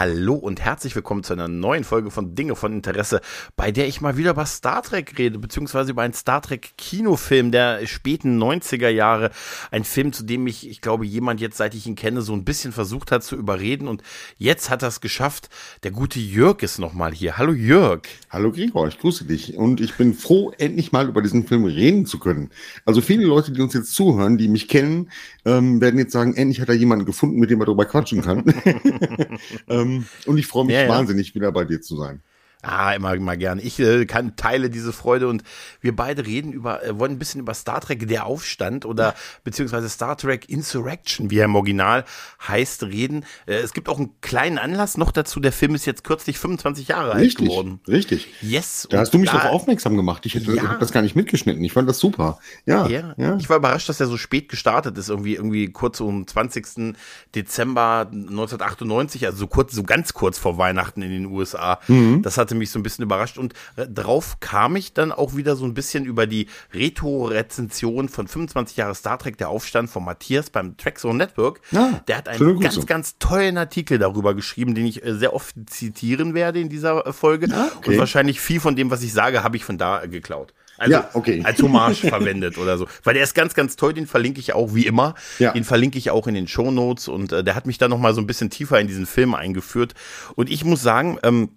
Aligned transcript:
Hallo 0.00 0.32
und 0.32 0.62
herzlich 0.62 0.96
willkommen 0.96 1.22
zu 1.24 1.34
einer 1.34 1.46
neuen 1.46 1.84
Folge 1.84 2.10
von 2.10 2.34
Dinge 2.34 2.56
von 2.56 2.72
Interesse, 2.72 3.20
bei 3.54 3.70
der 3.70 3.86
ich 3.86 4.00
mal 4.00 4.16
wieder 4.16 4.30
über 4.30 4.46
Star 4.46 4.82
Trek 4.82 5.18
rede, 5.18 5.38
beziehungsweise 5.38 5.90
über 5.90 6.00
einen 6.00 6.14
Star 6.14 6.40
Trek 6.40 6.70
Kinofilm 6.78 7.52
der 7.52 7.86
späten 7.86 8.42
90er 8.42 8.88
Jahre. 8.88 9.30
Ein 9.70 9.84
Film, 9.84 10.14
zu 10.14 10.24
dem 10.24 10.44
mich, 10.44 10.66
ich 10.66 10.80
glaube, 10.80 11.04
jemand 11.04 11.42
jetzt, 11.42 11.58
seit 11.58 11.74
ich 11.74 11.86
ihn 11.86 11.96
kenne, 11.96 12.22
so 12.22 12.32
ein 12.32 12.46
bisschen 12.46 12.72
versucht 12.72 13.12
hat 13.12 13.22
zu 13.22 13.36
überreden 13.36 13.88
und 13.88 14.02
jetzt 14.38 14.70
hat 14.70 14.80
er 14.80 14.88
es 14.88 15.02
geschafft. 15.02 15.50
Der 15.82 15.90
gute 15.90 16.18
Jörg 16.18 16.62
ist 16.62 16.78
nochmal 16.78 17.12
hier. 17.12 17.36
Hallo 17.36 17.52
Jörg. 17.52 18.04
Hallo 18.30 18.52
Gregor, 18.52 18.88
ich 18.88 18.98
grüße 18.98 19.26
dich 19.26 19.58
und 19.58 19.82
ich 19.82 19.98
bin 19.98 20.14
froh, 20.14 20.50
endlich 20.56 20.92
mal 20.92 21.08
über 21.10 21.20
diesen 21.20 21.46
Film 21.46 21.66
reden 21.66 22.06
zu 22.06 22.18
können. 22.18 22.48
Also 22.86 23.02
viele 23.02 23.26
Leute, 23.26 23.52
die 23.52 23.60
uns 23.60 23.74
jetzt 23.74 23.94
zuhören, 23.94 24.38
die 24.38 24.48
mich 24.48 24.66
kennen, 24.66 25.10
ähm, 25.44 25.82
werden 25.82 25.98
jetzt 25.98 26.12
sagen, 26.12 26.32
endlich 26.36 26.62
hat 26.62 26.70
er 26.70 26.74
jemanden 26.74 27.04
gefunden, 27.04 27.38
mit 27.38 27.50
dem 27.50 27.60
er 27.60 27.66
darüber 27.66 27.84
quatschen 27.84 28.22
kann. 28.22 28.44
ähm, 29.68 29.89
ähm, 29.98 30.06
und 30.26 30.38
ich 30.38 30.46
freue 30.46 30.64
mich 30.64 30.74
ja, 30.74 30.88
wahnsinnig, 30.88 31.34
wieder 31.34 31.52
bei 31.52 31.64
dir 31.64 31.80
zu 31.80 31.96
sein. 31.96 32.22
Ah, 32.62 32.92
immer, 32.92 33.14
immer 33.14 33.38
gerne. 33.38 33.62
Ich 33.62 33.78
äh, 33.80 34.04
kann 34.04 34.36
teile 34.36 34.68
diese 34.68 34.92
Freude 34.92 35.28
und 35.28 35.42
wir 35.80 35.96
beide 35.96 36.26
reden 36.26 36.52
über, 36.52 36.84
äh, 36.84 36.98
wollen 36.98 37.12
ein 37.12 37.18
bisschen 37.18 37.40
über 37.40 37.54
Star 37.54 37.80
Trek 37.80 38.06
Der 38.06 38.26
Aufstand 38.26 38.84
oder 38.84 39.14
beziehungsweise 39.44 39.88
Star 39.88 40.16
Trek 40.18 40.46
Insurrection, 40.50 41.30
wie 41.30 41.38
er 41.38 41.46
im 41.46 41.54
Original 41.54 42.04
heißt, 42.46 42.82
reden. 42.82 43.24
Äh, 43.46 43.54
es 43.54 43.72
gibt 43.72 43.88
auch 43.88 43.96
einen 43.96 44.20
kleinen 44.20 44.58
Anlass 44.58 44.98
noch 44.98 45.10
dazu. 45.10 45.40
Der 45.40 45.52
Film 45.52 45.74
ist 45.74 45.86
jetzt 45.86 46.04
kürzlich 46.04 46.38
25 46.38 46.88
Jahre 46.88 47.14
richtig, 47.14 47.40
alt 47.40 47.48
geworden. 47.48 47.80
Richtig. 47.88 48.28
Yes. 48.42 48.86
Da 48.90 48.98
hast 48.98 49.14
du 49.14 49.18
mich 49.18 49.30
da, 49.30 49.38
darauf 49.38 49.52
aufmerksam 49.52 49.96
gemacht. 49.96 50.26
Ich 50.26 50.34
hätte 50.34 50.54
ja, 50.54 50.76
das 50.78 50.92
gar 50.92 51.00
nicht 51.00 51.16
mitgeschnitten. 51.16 51.64
Ich 51.64 51.72
fand 51.72 51.88
das 51.88 51.98
super. 51.98 52.40
Ja, 52.66 52.86
ja, 52.88 53.14
ja. 53.16 53.36
Ich 53.36 53.48
war 53.48 53.56
überrascht, 53.56 53.88
dass 53.88 54.00
er 54.00 54.06
so 54.06 54.18
spät 54.18 54.50
gestartet 54.50 54.98
ist. 54.98 55.08
Irgendwie, 55.08 55.36
irgendwie 55.36 55.68
kurz 55.72 56.00
um 56.00 56.26
20. 56.26 56.94
Dezember 57.34 58.08
1998, 58.10 59.24
also 59.24 59.38
so 59.38 59.46
kurz, 59.46 59.72
so 59.72 59.82
ganz 59.82 60.12
kurz 60.12 60.38
vor 60.38 60.58
Weihnachten 60.58 61.00
in 61.00 61.10
den 61.10 61.26
USA. 61.26 61.80
Mhm. 61.88 62.20
Das 62.20 62.36
hat 62.36 62.49
hatte 62.50 62.58
mich 62.58 62.70
so 62.70 62.78
ein 62.80 62.82
bisschen 62.82 63.04
überrascht 63.04 63.38
und 63.38 63.54
äh, 63.76 63.86
drauf 63.86 64.38
kam 64.40 64.74
ich 64.74 64.92
dann 64.92 65.12
auch 65.12 65.36
wieder 65.36 65.54
so 65.54 65.64
ein 65.64 65.72
bisschen 65.72 66.04
über 66.04 66.26
die 66.26 66.48
Retro-Rezension 66.74 68.08
von 68.08 68.26
25 68.26 68.76
Jahre 68.76 68.94
Star 68.96 69.18
Trek, 69.18 69.38
der 69.38 69.48
Aufstand 69.48 69.88
von 69.88 70.04
Matthias 70.04 70.50
beim 70.50 70.76
Trackzone 70.76 71.16
Network. 71.16 71.60
Ja, 71.70 72.00
der 72.08 72.16
hat 72.16 72.28
einen 72.28 72.58
ganz, 72.58 72.84
ganz 72.86 73.18
tollen 73.18 73.56
Artikel 73.56 73.98
darüber 73.98 74.34
geschrieben, 74.34 74.74
den 74.74 74.86
ich 74.86 75.04
äh, 75.04 75.14
sehr 75.14 75.32
oft 75.32 75.54
zitieren 75.66 76.34
werde 76.34 76.60
in 76.60 76.68
dieser 76.68 77.06
äh, 77.06 77.12
Folge. 77.12 77.46
Ah, 77.52 77.70
okay. 77.76 77.92
Und 77.92 77.98
wahrscheinlich 77.98 78.40
viel 78.40 78.58
von 78.58 78.74
dem, 78.74 78.90
was 78.90 79.02
ich 79.02 79.12
sage, 79.12 79.44
habe 79.44 79.56
ich 79.56 79.64
von 79.64 79.78
da 79.78 80.06
geklaut. 80.06 80.52
Also 80.80 80.92
ja, 80.92 81.10
okay. 81.12 81.42
als 81.44 81.62
Hommage 81.62 82.00
verwendet 82.08 82.56
oder 82.56 82.78
so. 82.78 82.88
Weil 83.04 83.14
der 83.14 83.22
ist 83.22 83.34
ganz, 83.34 83.54
ganz 83.54 83.76
toll, 83.76 83.92
den 83.92 84.06
verlinke 84.06 84.40
ich 84.40 84.54
auch 84.54 84.74
wie 84.74 84.86
immer. 84.86 85.14
Ja. 85.38 85.52
Den 85.52 85.64
verlinke 85.64 85.98
ich 85.98 86.10
auch 86.10 86.26
in 86.26 86.34
den 86.34 86.48
Show 86.48 86.70
Notes 86.70 87.06
und 87.06 87.32
äh, 87.32 87.44
der 87.44 87.54
hat 87.54 87.66
mich 87.66 87.76
dann 87.76 87.90
nochmal 87.90 88.14
so 88.14 88.20
ein 88.20 88.26
bisschen 88.26 88.48
tiefer 88.48 88.80
in 88.80 88.86
diesen 88.86 89.06
Film 89.06 89.34
eingeführt. 89.34 89.92
Und 90.36 90.50
ich 90.50 90.64
muss 90.64 90.82
sagen, 90.82 91.18
ähm, 91.22 91.50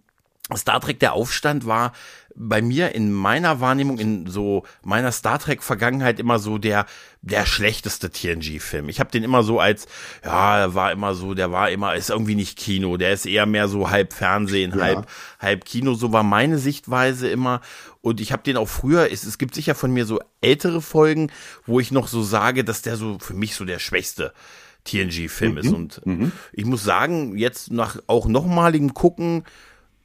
Star 0.56 0.82
Trek 0.82 1.00
der 1.00 1.14
Aufstand 1.14 1.66
war 1.66 1.94
bei 2.36 2.62
mir 2.62 2.94
in 2.96 3.14
meiner 3.14 3.62
Wahrnehmung, 3.62 3.98
in 3.98 4.28
so 4.28 4.64
meiner 4.84 5.12
Star 5.12 5.40
Trek-Vergangenheit 5.40 6.20
immer 6.20 6.40
so 6.40 6.58
der, 6.58 6.86
der 7.22 7.46
schlechteste 7.46 8.10
TNG-Film. 8.10 8.90
Ich 8.90 9.00
habe 9.00 9.12
den 9.12 9.24
immer 9.24 9.44
so 9.44 9.60
als, 9.60 9.88
ja, 10.24 10.74
war 10.74 10.92
immer 10.92 11.14
so, 11.14 11.34
der 11.34 11.52
war 11.52 11.70
immer, 11.70 11.96
ist 11.96 12.10
irgendwie 12.10 12.36
nicht 12.36 12.58
Kino, 12.58 12.98
der 12.98 13.14
ist 13.14 13.26
eher 13.26 13.46
mehr 13.46 13.68
so 13.68 13.90
halb 13.90 14.14
Fernsehen, 14.14 14.72
ja. 14.76 14.84
halb, 14.84 15.08
halb 15.40 15.66
Kino. 15.66 15.94
So 15.94 16.12
war 16.12 16.24
meine 16.24 16.58
Sichtweise 16.58 17.30
immer. 17.30 17.62
Und 18.02 18.20
ich 18.20 18.34
habe 18.34 18.44
den 18.44 18.58
auch 18.58 18.68
früher, 18.68 19.12
es, 19.12 19.24
es 19.24 19.38
gibt 19.38 19.56
sicher 19.56 19.76
von 19.76 19.92
mir 19.92 20.06
so 20.06 20.20
ältere 20.42 20.82
Folgen, 20.82 21.32
wo 21.66 21.80
ich 21.80 21.92
noch 21.92 22.08
so 22.08 22.22
sage, 22.22 22.64
dass 22.66 22.82
der 22.82 22.98
so 22.98 23.18
für 23.20 23.34
mich 23.34 23.56
so 23.56 23.64
der 23.64 23.80
schwächste 23.80 24.34
TNG-Film 24.84 25.54
mhm. 25.54 25.58
ist. 25.60 25.72
Und 25.72 26.06
mhm. 26.06 26.32
ich 26.52 26.66
muss 26.66 26.84
sagen, 26.84 27.38
jetzt 27.38 27.72
nach 27.72 27.98
auch 28.08 28.28
nochmaligem 28.28 28.94
Gucken, 28.94 29.46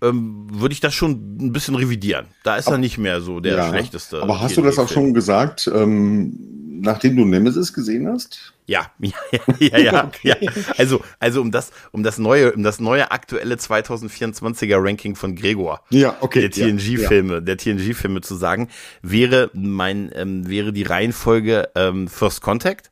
ähm, 0.02 0.46
würde 0.50 0.72
ich 0.72 0.80
das 0.80 0.94
schon 0.94 1.38
ein 1.40 1.52
bisschen 1.52 1.74
revidieren. 1.74 2.26
Da 2.44 2.56
ist 2.56 2.66
aber, 2.66 2.76
er 2.76 2.80
nicht 2.80 2.98
mehr 2.98 3.20
so 3.20 3.40
der 3.40 3.56
ja, 3.56 3.68
schlechteste. 3.68 4.22
Aber 4.22 4.40
hast 4.40 4.56
du 4.56 4.62
das 4.62 4.78
auch 4.78 4.88
schon 4.88 5.14
gesagt, 5.14 5.70
ähm, 5.72 6.58
nachdem 6.80 7.16
du 7.16 7.24
Nemesis 7.24 7.72
gesehen 7.72 8.08
hast? 8.08 8.54
Ja, 8.66 8.92
ja, 8.98 9.12
ja, 9.58 9.78
ja, 9.78 10.04
okay. 10.06 10.36
ja. 10.40 10.52
Also, 10.76 11.02
also 11.18 11.40
um 11.40 11.50
das, 11.50 11.72
um 11.92 12.02
das 12.02 12.18
neue, 12.18 12.52
um 12.52 12.62
das 12.62 12.80
neue 12.80 13.10
aktuelle 13.10 13.56
2024er 13.56 14.76
Ranking 14.78 15.16
von 15.16 15.34
Gregor, 15.34 15.80
ja, 15.90 16.16
okay, 16.20 16.48
der 16.48 16.50
TNG-Filme, 16.50 17.34
ja, 17.34 17.40
der 17.40 17.56
TNG-Filme 17.56 18.20
zu 18.20 18.34
sagen, 18.36 18.68
wäre 19.02 19.50
mein, 19.54 20.10
ähm, 20.14 20.48
wäre 20.48 20.72
die 20.72 20.82
Reihenfolge 20.82 21.70
ähm, 21.74 22.08
First 22.08 22.42
Contact, 22.42 22.90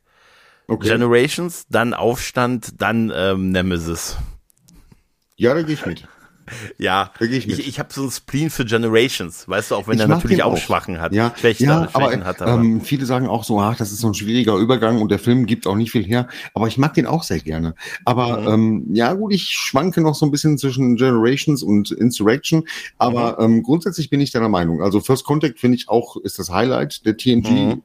okay. 0.67 0.89
Generations, 0.89 1.65
dann 1.69 1.93
Aufstand, 1.93 2.81
dann 2.81 3.11
ähm, 3.15 3.51
Nemesis. 3.51 4.17
Ja, 5.37 5.53
da 5.53 5.61
gehe 5.61 5.75
ich 5.75 5.85
mit. 5.85 6.07
Ja, 6.77 7.11
ich, 7.19 7.47
ich, 7.47 7.67
ich 7.67 7.79
habe 7.79 7.91
so 7.91 8.03
ein 8.03 8.11
Spleen 8.11 8.49
für 8.49 8.65
Generations, 8.65 9.47
weißt 9.47 9.71
du, 9.71 9.75
auch 9.75 9.87
wenn 9.87 9.95
ich 9.95 10.01
er 10.01 10.07
natürlich 10.07 10.43
auch, 10.43 10.57
Schwachen 10.57 10.99
hat, 10.99 11.13
ja, 11.13 11.33
schlechte 11.35 11.65
ja, 11.65 11.87
aber, 11.93 12.11
hat. 12.23 12.41
Aber. 12.41 12.61
Ähm, 12.61 12.81
viele 12.81 13.05
sagen 13.05 13.27
auch 13.27 13.43
so, 13.43 13.59
ach, 13.59 13.75
das 13.75 13.91
ist 13.91 13.99
so 13.99 14.07
ein 14.07 14.13
schwieriger 14.13 14.55
Übergang 14.55 15.01
und 15.01 15.09
der 15.09 15.19
Film 15.19 15.45
gibt 15.45 15.67
auch 15.67 15.75
nicht 15.75 15.91
viel 15.91 16.03
her. 16.03 16.27
Aber 16.53 16.67
ich 16.67 16.77
mag 16.77 16.93
den 16.93 17.07
auch 17.07 17.23
sehr 17.23 17.39
gerne. 17.39 17.75
Aber 18.05 18.41
mhm. 18.41 18.47
ähm, 18.47 18.85
ja, 18.93 19.13
gut, 19.13 19.33
ich 19.33 19.49
schwanke 19.49 20.01
noch 20.01 20.15
so 20.15 20.25
ein 20.25 20.31
bisschen 20.31 20.57
zwischen 20.57 20.95
Generations 20.95 21.63
und 21.63 21.91
Insurrection. 21.91 22.63
Aber 22.97 23.37
mhm. 23.39 23.57
ähm, 23.57 23.63
grundsätzlich 23.63 24.09
bin 24.09 24.21
ich 24.21 24.31
deiner 24.31 24.49
Meinung. 24.49 24.81
Also 24.81 24.99
First 24.99 25.25
Contact 25.25 25.59
finde 25.59 25.77
ich 25.77 25.89
auch 25.89 26.17
ist 26.17 26.39
das 26.39 26.49
Highlight 26.49 27.05
der 27.05 27.17
TNG 27.17 27.49
mhm. 27.49 27.81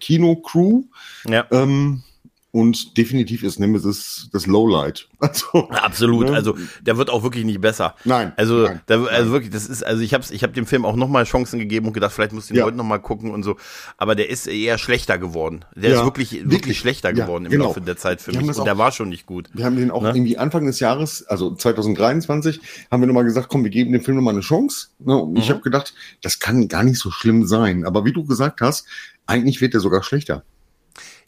Kino 0.00 0.36
Crew. 0.36 0.82
Ja. 1.28 1.46
Ähm, 1.50 2.02
und 2.52 2.98
definitiv 2.98 3.42
ist 3.42 3.58
Nemesis 3.58 4.28
das 4.32 4.46
Lowlight. 4.46 5.08
Also, 5.22 5.70
Absolut. 5.70 6.30
Ne? 6.30 6.34
Also 6.34 6.56
der 6.80 6.98
wird 6.98 7.08
auch 7.08 7.22
wirklich 7.22 7.44
nicht 7.44 7.60
besser. 7.60 7.94
Nein. 8.04 8.32
Also, 8.36 8.64
nein, 8.64 8.80
da, 8.86 9.04
also 9.04 9.30
wirklich, 9.30 9.52
das 9.52 9.66
ist, 9.68 9.84
also 9.84 10.02
ich 10.02 10.14
habe 10.14 10.24
ich 10.28 10.42
hab 10.42 10.52
dem 10.52 10.66
Film 10.66 10.84
auch 10.84 10.96
nochmal 10.96 11.24
Chancen 11.24 11.60
gegeben 11.60 11.86
und 11.86 11.92
gedacht, 11.92 12.12
vielleicht 12.12 12.32
muss 12.32 12.44
ich 12.44 12.48
den 12.48 12.56
ja. 12.56 12.64
heute 12.64 12.76
nochmal 12.76 13.00
gucken 13.00 13.30
und 13.30 13.44
so. 13.44 13.56
Aber 13.96 14.16
der 14.16 14.28
ist 14.28 14.48
eher 14.48 14.78
schlechter 14.78 15.18
geworden. 15.18 15.64
Der 15.76 15.90
ja, 15.90 15.98
ist 15.98 16.04
wirklich, 16.04 16.32
wirklich, 16.32 16.50
wirklich 16.50 16.78
schlechter 16.80 17.12
geworden 17.12 17.44
ja, 17.44 17.50
genau. 17.50 17.64
im 17.64 17.68
Laufe 17.68 17.80
der 17.80 17.96
Zeit 17.96 18.20
für 18.20 18.32
mich. 18.32 18.42
Und 18.42 18.58
auch, 18.58 18.64
der 18.64 18.76
war 18.78 18.90
schon 18.90 19.10
nicht 19.10 19.26
gut. 19.26 19.48
Wir 19.54 19.64
haben 19.64 19.76
den 19.76 19.92
auch 19.92 20.02
ne? 20.02 20.08
irgendwie 20.08 20.36
Anfang 20.38 20.66
des 20.66 20.80
Jahres, 20.80 21.24
also 21.28 21.54
2023, 21.54 22.60
haben 22.90 23.00
wir 23.00 23.06
nochmal 23.06 23.24
gesagt, 23.24 23.48
komm, 23.48 23.62
wir 23.62 23.70
geben 23.70 23.92
dem 23.92 24.02
Film 24.02 24.16
nochmal 24.16 24.34
eine 24.34 24.42
Chance. 24.42 24.88
Ne? 24.98 25.16
Und 25.16 25.30
mhm. 25.30 25.36
ich 25.36 25.50
habe 25.50 25.60
gedacht, 25.60 25.94
das 26.20 26.40
kann 26.40 26.66
gar 26.66 26.82
nicht 26.82 26.98
so 26.98 27.12
schlimm 27.12 27.46
sein. 27.46 27.84
Aber 27.84 28.04
wie 28.04 28.12
du 28.12 28.24
gesagt 28.24 28.60
hast, 28.60 28.86
eigentlich 29.26 29.60
wird 29.60 29.74
der 29.74 29.80
sogar 29.80 30.02
schlechter. 30.02 30.42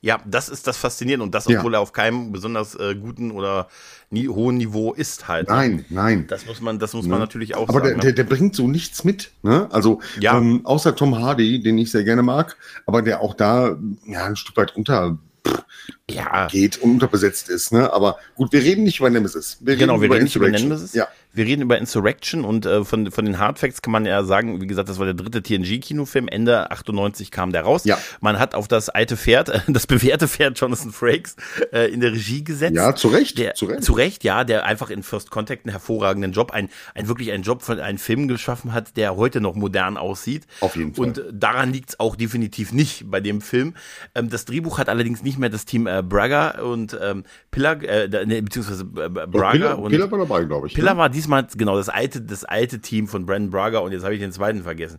Ja, 0.01 0.21
das 0.27 0.49
ist 0.49 0.67
das 0.67 0.77
Faszinierende 0.77 1.25
und 1.25 1.35
das, 1.35 1.47
obwohl 1.47 1.73
ja. 1.73 1.79
er 1.79 1.83
auf 1.83 1.93
keinem 1.93 2.31
besonders 2.33 2.75
äh, 2.75 2.95
guten 2.95 3.31
oder 3.31 3.69
nie, 4.11 4.29
hohen 4.29 4.59
Niveau 4.59 4.93
ist 4.93 5.29
halt. 5.29 5.49
Nein, 5.49 5.85
nein. 5.89 6.27
Das 6.29 6.47
muss 6.47 6.61
man, 6.61 6.79
das 6.79 6.93
muss 6.93 7.05
ne? 7.05 7.13
man 7.13 7.21
natürlich 7.21 7.55
auch 7.55 7.69
Aber 7.69 7.81
sagen. 7.81 7.95
Aber 7.95 8.03
der, 8.03 8.13
der, 8.13 8.25
der, 8.25 8.25
bringt 8.25 8.55
so 8.55 8.69
nichts 8.69 9.05
mit, 9.05 9.33
ne? 9.43 9.69
Also, 9.71 10.01
ja. 10.21 10.37
ähm, 10.37 10.61
außer 10.65 10.95
Tom 10.95 11.19
Hardy, 11.19 11.63
den 11.63 11.79
ich 11.79 11.91
sehr 11.91 12.05
gerne 12.05 12.23
mag, 12.23 12.57
aber 12.87 13.03
der 13.03 13.21
auch 13.21 13.35
da, 13.35 13.79
ja, 14.07 14.25
ein 14.27 14.37
Stück 14.37 14.57
weit 14.57 14.77
unter 14.77 15.19
ja. 16.11 16.47
geht 16.49 16.79
und 16.79 16.93
unterbesetzt 16.93 17.49
ist. 17.49 17.73
Ne? 17.73 17.93
Aber 17.93 18.19
gut, 18.35 18.53
wir 18.53 18.63
reden 18.63 18.85
nicht 18.85 19.01
über 19.01 19.11
Nemesis. 19.11 19.59
Wir 19.61 19.77
genau, 19.77 20.01
wir 20.01 20.11
reden 20.11 20.25
nicht 20.25 20.37
über 20.37 20.49
Nemesis. 20.49 20.95
Ja. 20.95 21.09
Wir 21.35 21.47
reden 21.47 21.63
über 21.63 21.77
Insurrection 21.79 22.45
und 22.45 22.65
äh, 22.65 22.85
von, 22.85 23.11
von 23.11 23.25
den 23.25 23.41
Hardfacts 23.41 23.83
kann 23.83 23.93
man 23.93 24.07
ja 24.07 24.23
sagen, 24.23 24.61
wie 24.61 24.69
gesagt, 24.69 24.89
das 24.89 24.99
war 24.99 25.05
der 25.05 25.15
dritte 25.15 25.43
TNG-Kinofilm. 25.43 26.29
Ende 26.29 26.71
98 26.71 27.33
kam 27.33 27.51
der 27.51 27.63
raus. 27.63 27.85
Ja. 27.85 27.99
Man 28.21 28.39
hat 28.39 28.55
auf 28.55 28.69
das 28.69 28.89
alte 28.89 29.17
Pferd, 29.17 29.49
äh, 29.49 29.61
das 29.69 29.87
bewährte 29.89 30.29
Pferd 30.29 30.59
Jonathan 30.59 30.93
Frakes 30.93 31.35
äh, 31.73 31.93
in 31.93 32.01
der 32.01 32.13
Regie 32.13 32.45
gesetzt. 32.45 32.77
Ja, 32.77 32.95
zu 32.95 33.09
Recht. 33.09 33.37
Der, 33.39 33.55
zu 33.55 33.67
Recht. 33.67 33.83
Zu 33.83 33.93
Recht, 33.95 34.23
ja, 34.23 34.45
der 34.45 34.65
einfach 34.65 34.91
in 34.91 35.03
First 35.03 35.31
Contact 35.31 35.67
einen 35.67 35.73
hervorragenden 35.73 36.33
Job, 36.33 36.53
ein, 36.53 36.69
ein 36.95 37.09
wirklich 37.09 37.33
einen 37.33 37.43
Job 37.43 37.63
von 37.63 37.81
einem 37.81 37.99
Film 37.99 38.29
geschaffen 38.29 38.73
hat, 38.73 38.97
der 38.97 39.17
heute 39.17 39.41
noch 39.41 39.57
modern 39.57 39.97
aussieht. 39.97 40.47
Auf 40.61 40.77
jeden 40.77 40.95
Fall. 40.95 41.07
Und 41.07 41.25
daran 41.33 41.73
liegt's 41.73 41.99
auch 41.99 42.15
definitiv 42.15 42.73
nicht 42.73 43.11
bei 43.11 43.21
dem 43.21 43.41
Film. 43.41 43.75
Ähm, 44.15 44.31
das 44.31 44.45
Drehbuch 44.45 44.79
hat 44.79 44.89
allerdings 44.89 45.25
nicht 45.25 45.39
mehr 45.39 45.51
das 45.51 45.65
Team 45.65 45.89
äh, 45.89 46.03
Braga 46.03 46.63
und 46.63 46.97
ähm, 47.03 47.25
Pillar, 47.51 47.83
äh, 47.83 48.09
ne, 48.25 48.41
beziehungsweise 48.41 48.85
äh, 48.85 49.09
Braga 49.09 49.51
Pillar, 49.51 49.79
und 49.81 49.91
Pillar 49.91 50.11
war 50.11 50.19
dabei, 50.21 50.45
glaube 50.45 50.69
ich. 50.69 50.75
Pillar 50.75 50.95
ne? 50.95 51.01
war 51.01 51.09
diesmal 51.11 51.24
diesmal, 51.25 51.47
genau, 51.57 51.77
das 51.77 51.89
alte, 51.89 52.21
das 52.21 52.45
alte 52.45 52.81
Team 52.81 53.09
von 53.09 53.27
Brandon 53.27 53.51
Braga 53.51 53.79
und 53.79 53.93
jetzt 53.93 54.05
habe 54.05 54.15
ich 54.15 54.21
den 54.21 54.33
zweiten 54.33 54.63
vergessen. 54.63 54.99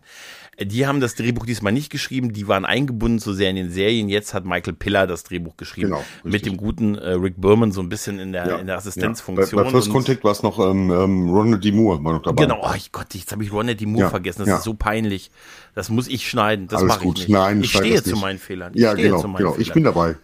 Die 0.60 0.86
haben 0.86 1.00
das 1.00 1.14
Drehbuch 1.14 1.44
diesmal 1.44 1.72
nicht 1.72 1.90
geschrieben, 1.90 2.32
die 2.32 2.48
waren 2.48 2.64
eingebunden 2.64 3.18
so 3.18 3.32
sehr 3.32 3.50
in 3.50 3.56
den 3.56 3.70
Serien. 3.70 4.08
Jetzt 4.08 4.32
hat 4.32 4.46
Michael 4.46 4.72
Piller 4.72 5.06
das 5.06 5.22
Drehbuch 5.22 5.56
geschrieben. 5.56 5.88
Genau, 5.88 6.04
mit 6.24 6.46
dem 6.46 6.56
guten 6.56 6.94
äh, 6.96 7.10
Rick 7.10 7.34
Berman 7.38 7.72
so 7.72 7.82
ein 7.82 7.88
bisschen 7.88 8.18
in 8.18 8.32
der, 8.32 8.48
ja, 8.48 8.56
in 8.56 8.66
der 8.66 8.76
Assistenzfunktion. 8.76 9.58
Ja. 9.58 9.64
Bei, 9.64 9.70
bei 9.70 9.70
First 9.70 9.90
Contact 9.90 10.24
war 10.24 10.32
es 10.32 10.42
noch 10.42 10.58
ähm, 10.58 10.90
ähm, 10.90 11.28
Ronald 11.28 11.62
D. 11.62 11.72
Moore 11.72 12.02
war 12.02 12.14
noch 12.14 12.22
dabei. 12.22 12.44
Genau, 12.44 12.62
oh 12.62 12.74
Gott, 12.90 13.14
jetzt 13.14 13.32
habe 13.32 13.44
ich 13.44 13.52
Ronald 13.52 13.80
D. 13.80 13.86
Moore 13.86 14.04
ja, 14.04 14.10
vergessen. 14.10 14.44
Das 14.46 14.58
ist 14.58 14.64
so 14.64 14.74
peinlich. 14.74 15.30
Das 15.74 15.90
muss 15.90 16.08
ich 16.08 16.28
schneiden. 16.28 16.68
Das 16.68 16.82
mache 16.82 17.06
ich 17.06 17.14
nicht. 17.14 17.28
Nein, 17.28 17.60
ich 17.60 17.72
stehe 17.72 18.02
zu 18.02 18.16
meinen 18.16 18.38
Fehlern. 18.38 18.72
Ich 18.74 18.80
ja, 18.80 18.94
genau, 18.94 19.20
genau. 19.20 19.36
Fehlern. 19.36 19.54
Ich 19.58 19.72
bin 19.72 19.84
dabei. 19.84 20.16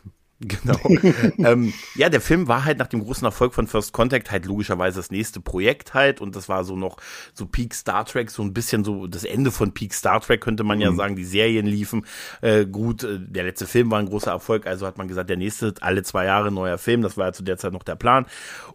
Genau. 0.63 0.79
ähm, 1.39 1.73
ja, 1.95 2.09
der 2.09 2.21
Film 2.21 2.49
war 2.49 2.65
halt 2.65 2.79
nach 2.79 2.89
dem 2.89 3.03
großen 3.03 3.25
Erfolg 3.25 3.55
von 3.55 3.67
First 3.67 3.93
Contact 3.93 4.31
halt 4.31 4.45
logischerweise 4.45 4.99
das 4.99 5.11
nächste 5.11 5.41
Projekt 5.41 5.95
halt 5.95 6.21
und 6.21 6.35
das 6.35 6.49
war 6.49 6.65
so 6.65 6.77
noch 6.77 6.97
so 7.33 7.47
Peak 7.47 7.75
Star 7.75 8.05
Trek, 8.05 8.31
so 8.31 8.43
ein 8.43 8.53
bisschen 8.53 8.85
so 8.85 9.07
das 9.07 9.25
Ende 9.25 9.51
von 9.51 9.73
Peak 9.73 9.95
Star 9.95 10.21
Trek 10.21 10.41
könnte 10.41 10.65
man 10.65 10.81
ja 10.81 10.91
mhm. 10.91 10.97
sagen. 10.97 11.17
Die 11.17 11.25
Serien 11.25 11.67
liefen 11.67 12.07
äh, 12.41 12.67
gut. 12.67 13.05
Äh, 13.05 13.19
der 13.21 13.45
letzte 13.45 13.67
Film 13.67 13.91
war 13.91 14.01
ein 14.01 14.07
großer 14.07 14.31
Erfolg, 14.31 14.67
also 14.67 14.87
hat 14.87 14.99
man 14.99 15.09
gesagt, 15.09 15.31
der 15.31 15.37
nächste 15.37 15.75
alle 15.81 16.03
zwei 16.03 16.25
Jahre 16.25 16.51
neuer 16.51 16.79
Film. 16.79 17.03
Das 17.03 17.17
war 17.17 17.27
ja 17.27 17.33
zu 17.33 17.45
der 17.45 17.57
Zeit 17.57 17.73
noch 17.73 17.85
der 17.85 17.97
Plan 17.97 18.27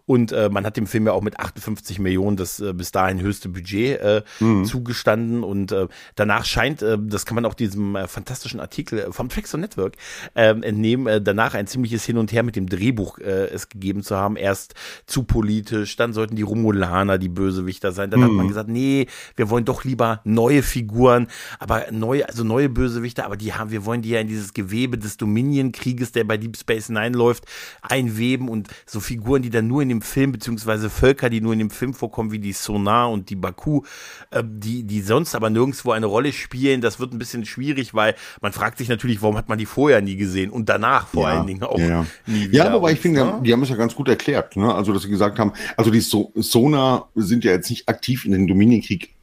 und 0.06 0.32
äh, 0.32 0.48
man 0.48 0.64
hat 0.64 0.76
dem 0.76 0.86
Film 0.86 1.06
ja 1.06 1.12
auch 1.12 1.22
mit 1.22 1.38
58 1.38 1.98
Millionen 1.98 2.36
das 2.36 2.60
äh, 2.60 2.72
bis 2.72 2.92
dahin 2.92 3.20
höchste 3.20 3.50
Budget 3.50 4.00
äh, 4.00 4.22
mhm. 4.40 4.64
zugestanden 4.64 5.44
und 5.44 5.70
äh, 5.72 5.86
danach 6.14 6.44
scheint, 6.44 6.82
äh, 6.82 6.96
das 6.98 7.26
kann 7.26 7.34
man 7.34 7.44
auch 7.44 7.54
diesem 7.54 7.94
äh, 7.94 8.08
fantastischen 8.08 8.58
Artikel 8.58 9.12
vom 9.12 9.28
Traxxon 9.28 9.60
Network 9.60 9.96
äh, 10.34 10.48
entnehmen, 10.48 11.06
äh, 11.06 11.20
danach 11.20 11.54
ein 11.58 11.66
ziemliches 11.66 12.04
Hin 12.04 12.16
und 12.16 12.32
Her 12.32 12.42
mit 12.42 12.56
dem 12.56 12.68
Drehbuch 12.68 13.18
äh, 13.18 13.48
es 13.48 13.68
gegeben 13.68 14.02
zu 14.02 14.16
haben. 14.16 14.36
Erst 14.36 14.74
zu 15.06 15.24
politisch, 15.24 15.96
dann 15.96 16.12
sollten 16.12 16.36
die 16.36 16.42
Romulaner 16.42 17.18
die 17.18 17.28
Bösewichter 17.28 17.92
sein. 17.92 18.10
Dann 18.10 18.20
mhm. 18.20 18.24
hat 18.24 18.32
man 18.32 18.44
mhm. 18.46 18.48
gesagt, 18.48 18.68
nee, 18.68 19.06
wir 19.36 19.50
wollen 19.50 19.64
doch 19.64 19.84
lieber 19.84 20.20
neue 20.24 20.62
Figuren, 20.62 21.28
aber 21.58 21.86
neue, 21.90 22.28
also 22.28 22.44
neue 22.44 22.68
Bösewichter, 22.68 23.24
aber 23.24 23.36
die 23.36 23.54
haben, 23.54 23.70
wir 23.70 23.84
wollen 23.84 24.02
die 24.02 24.10
ja 24.10 24.20
in 24.20 24.28
dieses 24.28 24.54
Gewebe 24.54 24.98
des 24.98 25.16
Dominion-Krieges, 25.16 26.12
der 26.12 26.24
bei 26.24 26.36
Deep 26.36 26.56
Space 26.56 26.86
hineinläuft, 26.86 27.44
einweben 27.82 28.48
und 28.48 28.68
so 28.86 29.00
Figuren, 29.00 29.42
die 29.42 29.50
dann 29.50 29.66
nur 29.66 29.82
in 29.82 29.88
dem 29.88 30.02
Film, 30.02 30.32
beziehungsweise 30.32 30.90
Völker, 30.90 31.30
die 31.30 31.40
nur 31.40 31.52
in 31.52 31.58
dem 31.58 31.70
Film 31.70 31.94
vorkommen, 31.94 32.32
wie 32.32 32.38
die 32.38 32.52
Sonar 32.52 33.10
und 33.10 33.30
die 33.30 33.36
Baku, 33.36 33.82
äh, 34.30 34.42
die, 34.44 34.84
die 34.84 35.00
sonst 35.00 35.34
aber 35.34 35.50
nirgendwo 35.50 35.92
eine 35.92 36.06
Rolle 36.06 36.32
spielen, 36.32 36.80
das 36.80 37.00
wird 37.00 37.12
ein 37.12 37.18
bisschen 37.18 37.44
schwierig, 37.44 37.94
weil 37.94 38.14
man 38.40 38.52
fragt 38.52 38.78
sich 38.78 38.88
natürlich, 38.88 39.22
warum 39.22 39.36
hat 39.36 39.48
man 39.48 39.58
die 39.58 39.66
vorher 39.66 40.00
nie 40.00 40.16
gesehen 40.16 40.50
und 40.50 40.68
danach 40.68 41.06
vor 41.08 41.28
ja. 41.28 41.37
Allen 41.38 41.46
Dingen 41.46 41.62
auch 41.62 41.78
ja. 41.78 42.06
nie 42.26 42.50
wieder. 42.50 42.66
Ja, 42.66 42.74
aber 42.74 42.90
ich 42.92 43.00
finde, 43.00 43.20
ja? 43.20 43.40
die 43.40 43.52
haben 43.52 43.62
es 43.62 43.68
ja 43.68 43.76
ganz 43.76 43.94
gut 43.94 44.08
erklärt. 44.08 44.56
Ne? 44.56 44.74
Also, 44.74 44.92
dass 44.92 45.02
sie 45.02 45.10
gesagt 45.10 45.38
haben, 45.38 45.52
also 45.76 45.90
die 45.90 46.00
so 46.00 46.32
Sonar 46.34 47.08
sind 47.14 47.44
ja 47.44 47.52
jetzt 47.52 47.70
nicht 47.70 47.88
aktiv 47.88 48.24
in 48.24 48.32
den 48.32 48.46
Dominienkrieg 48.46 49.14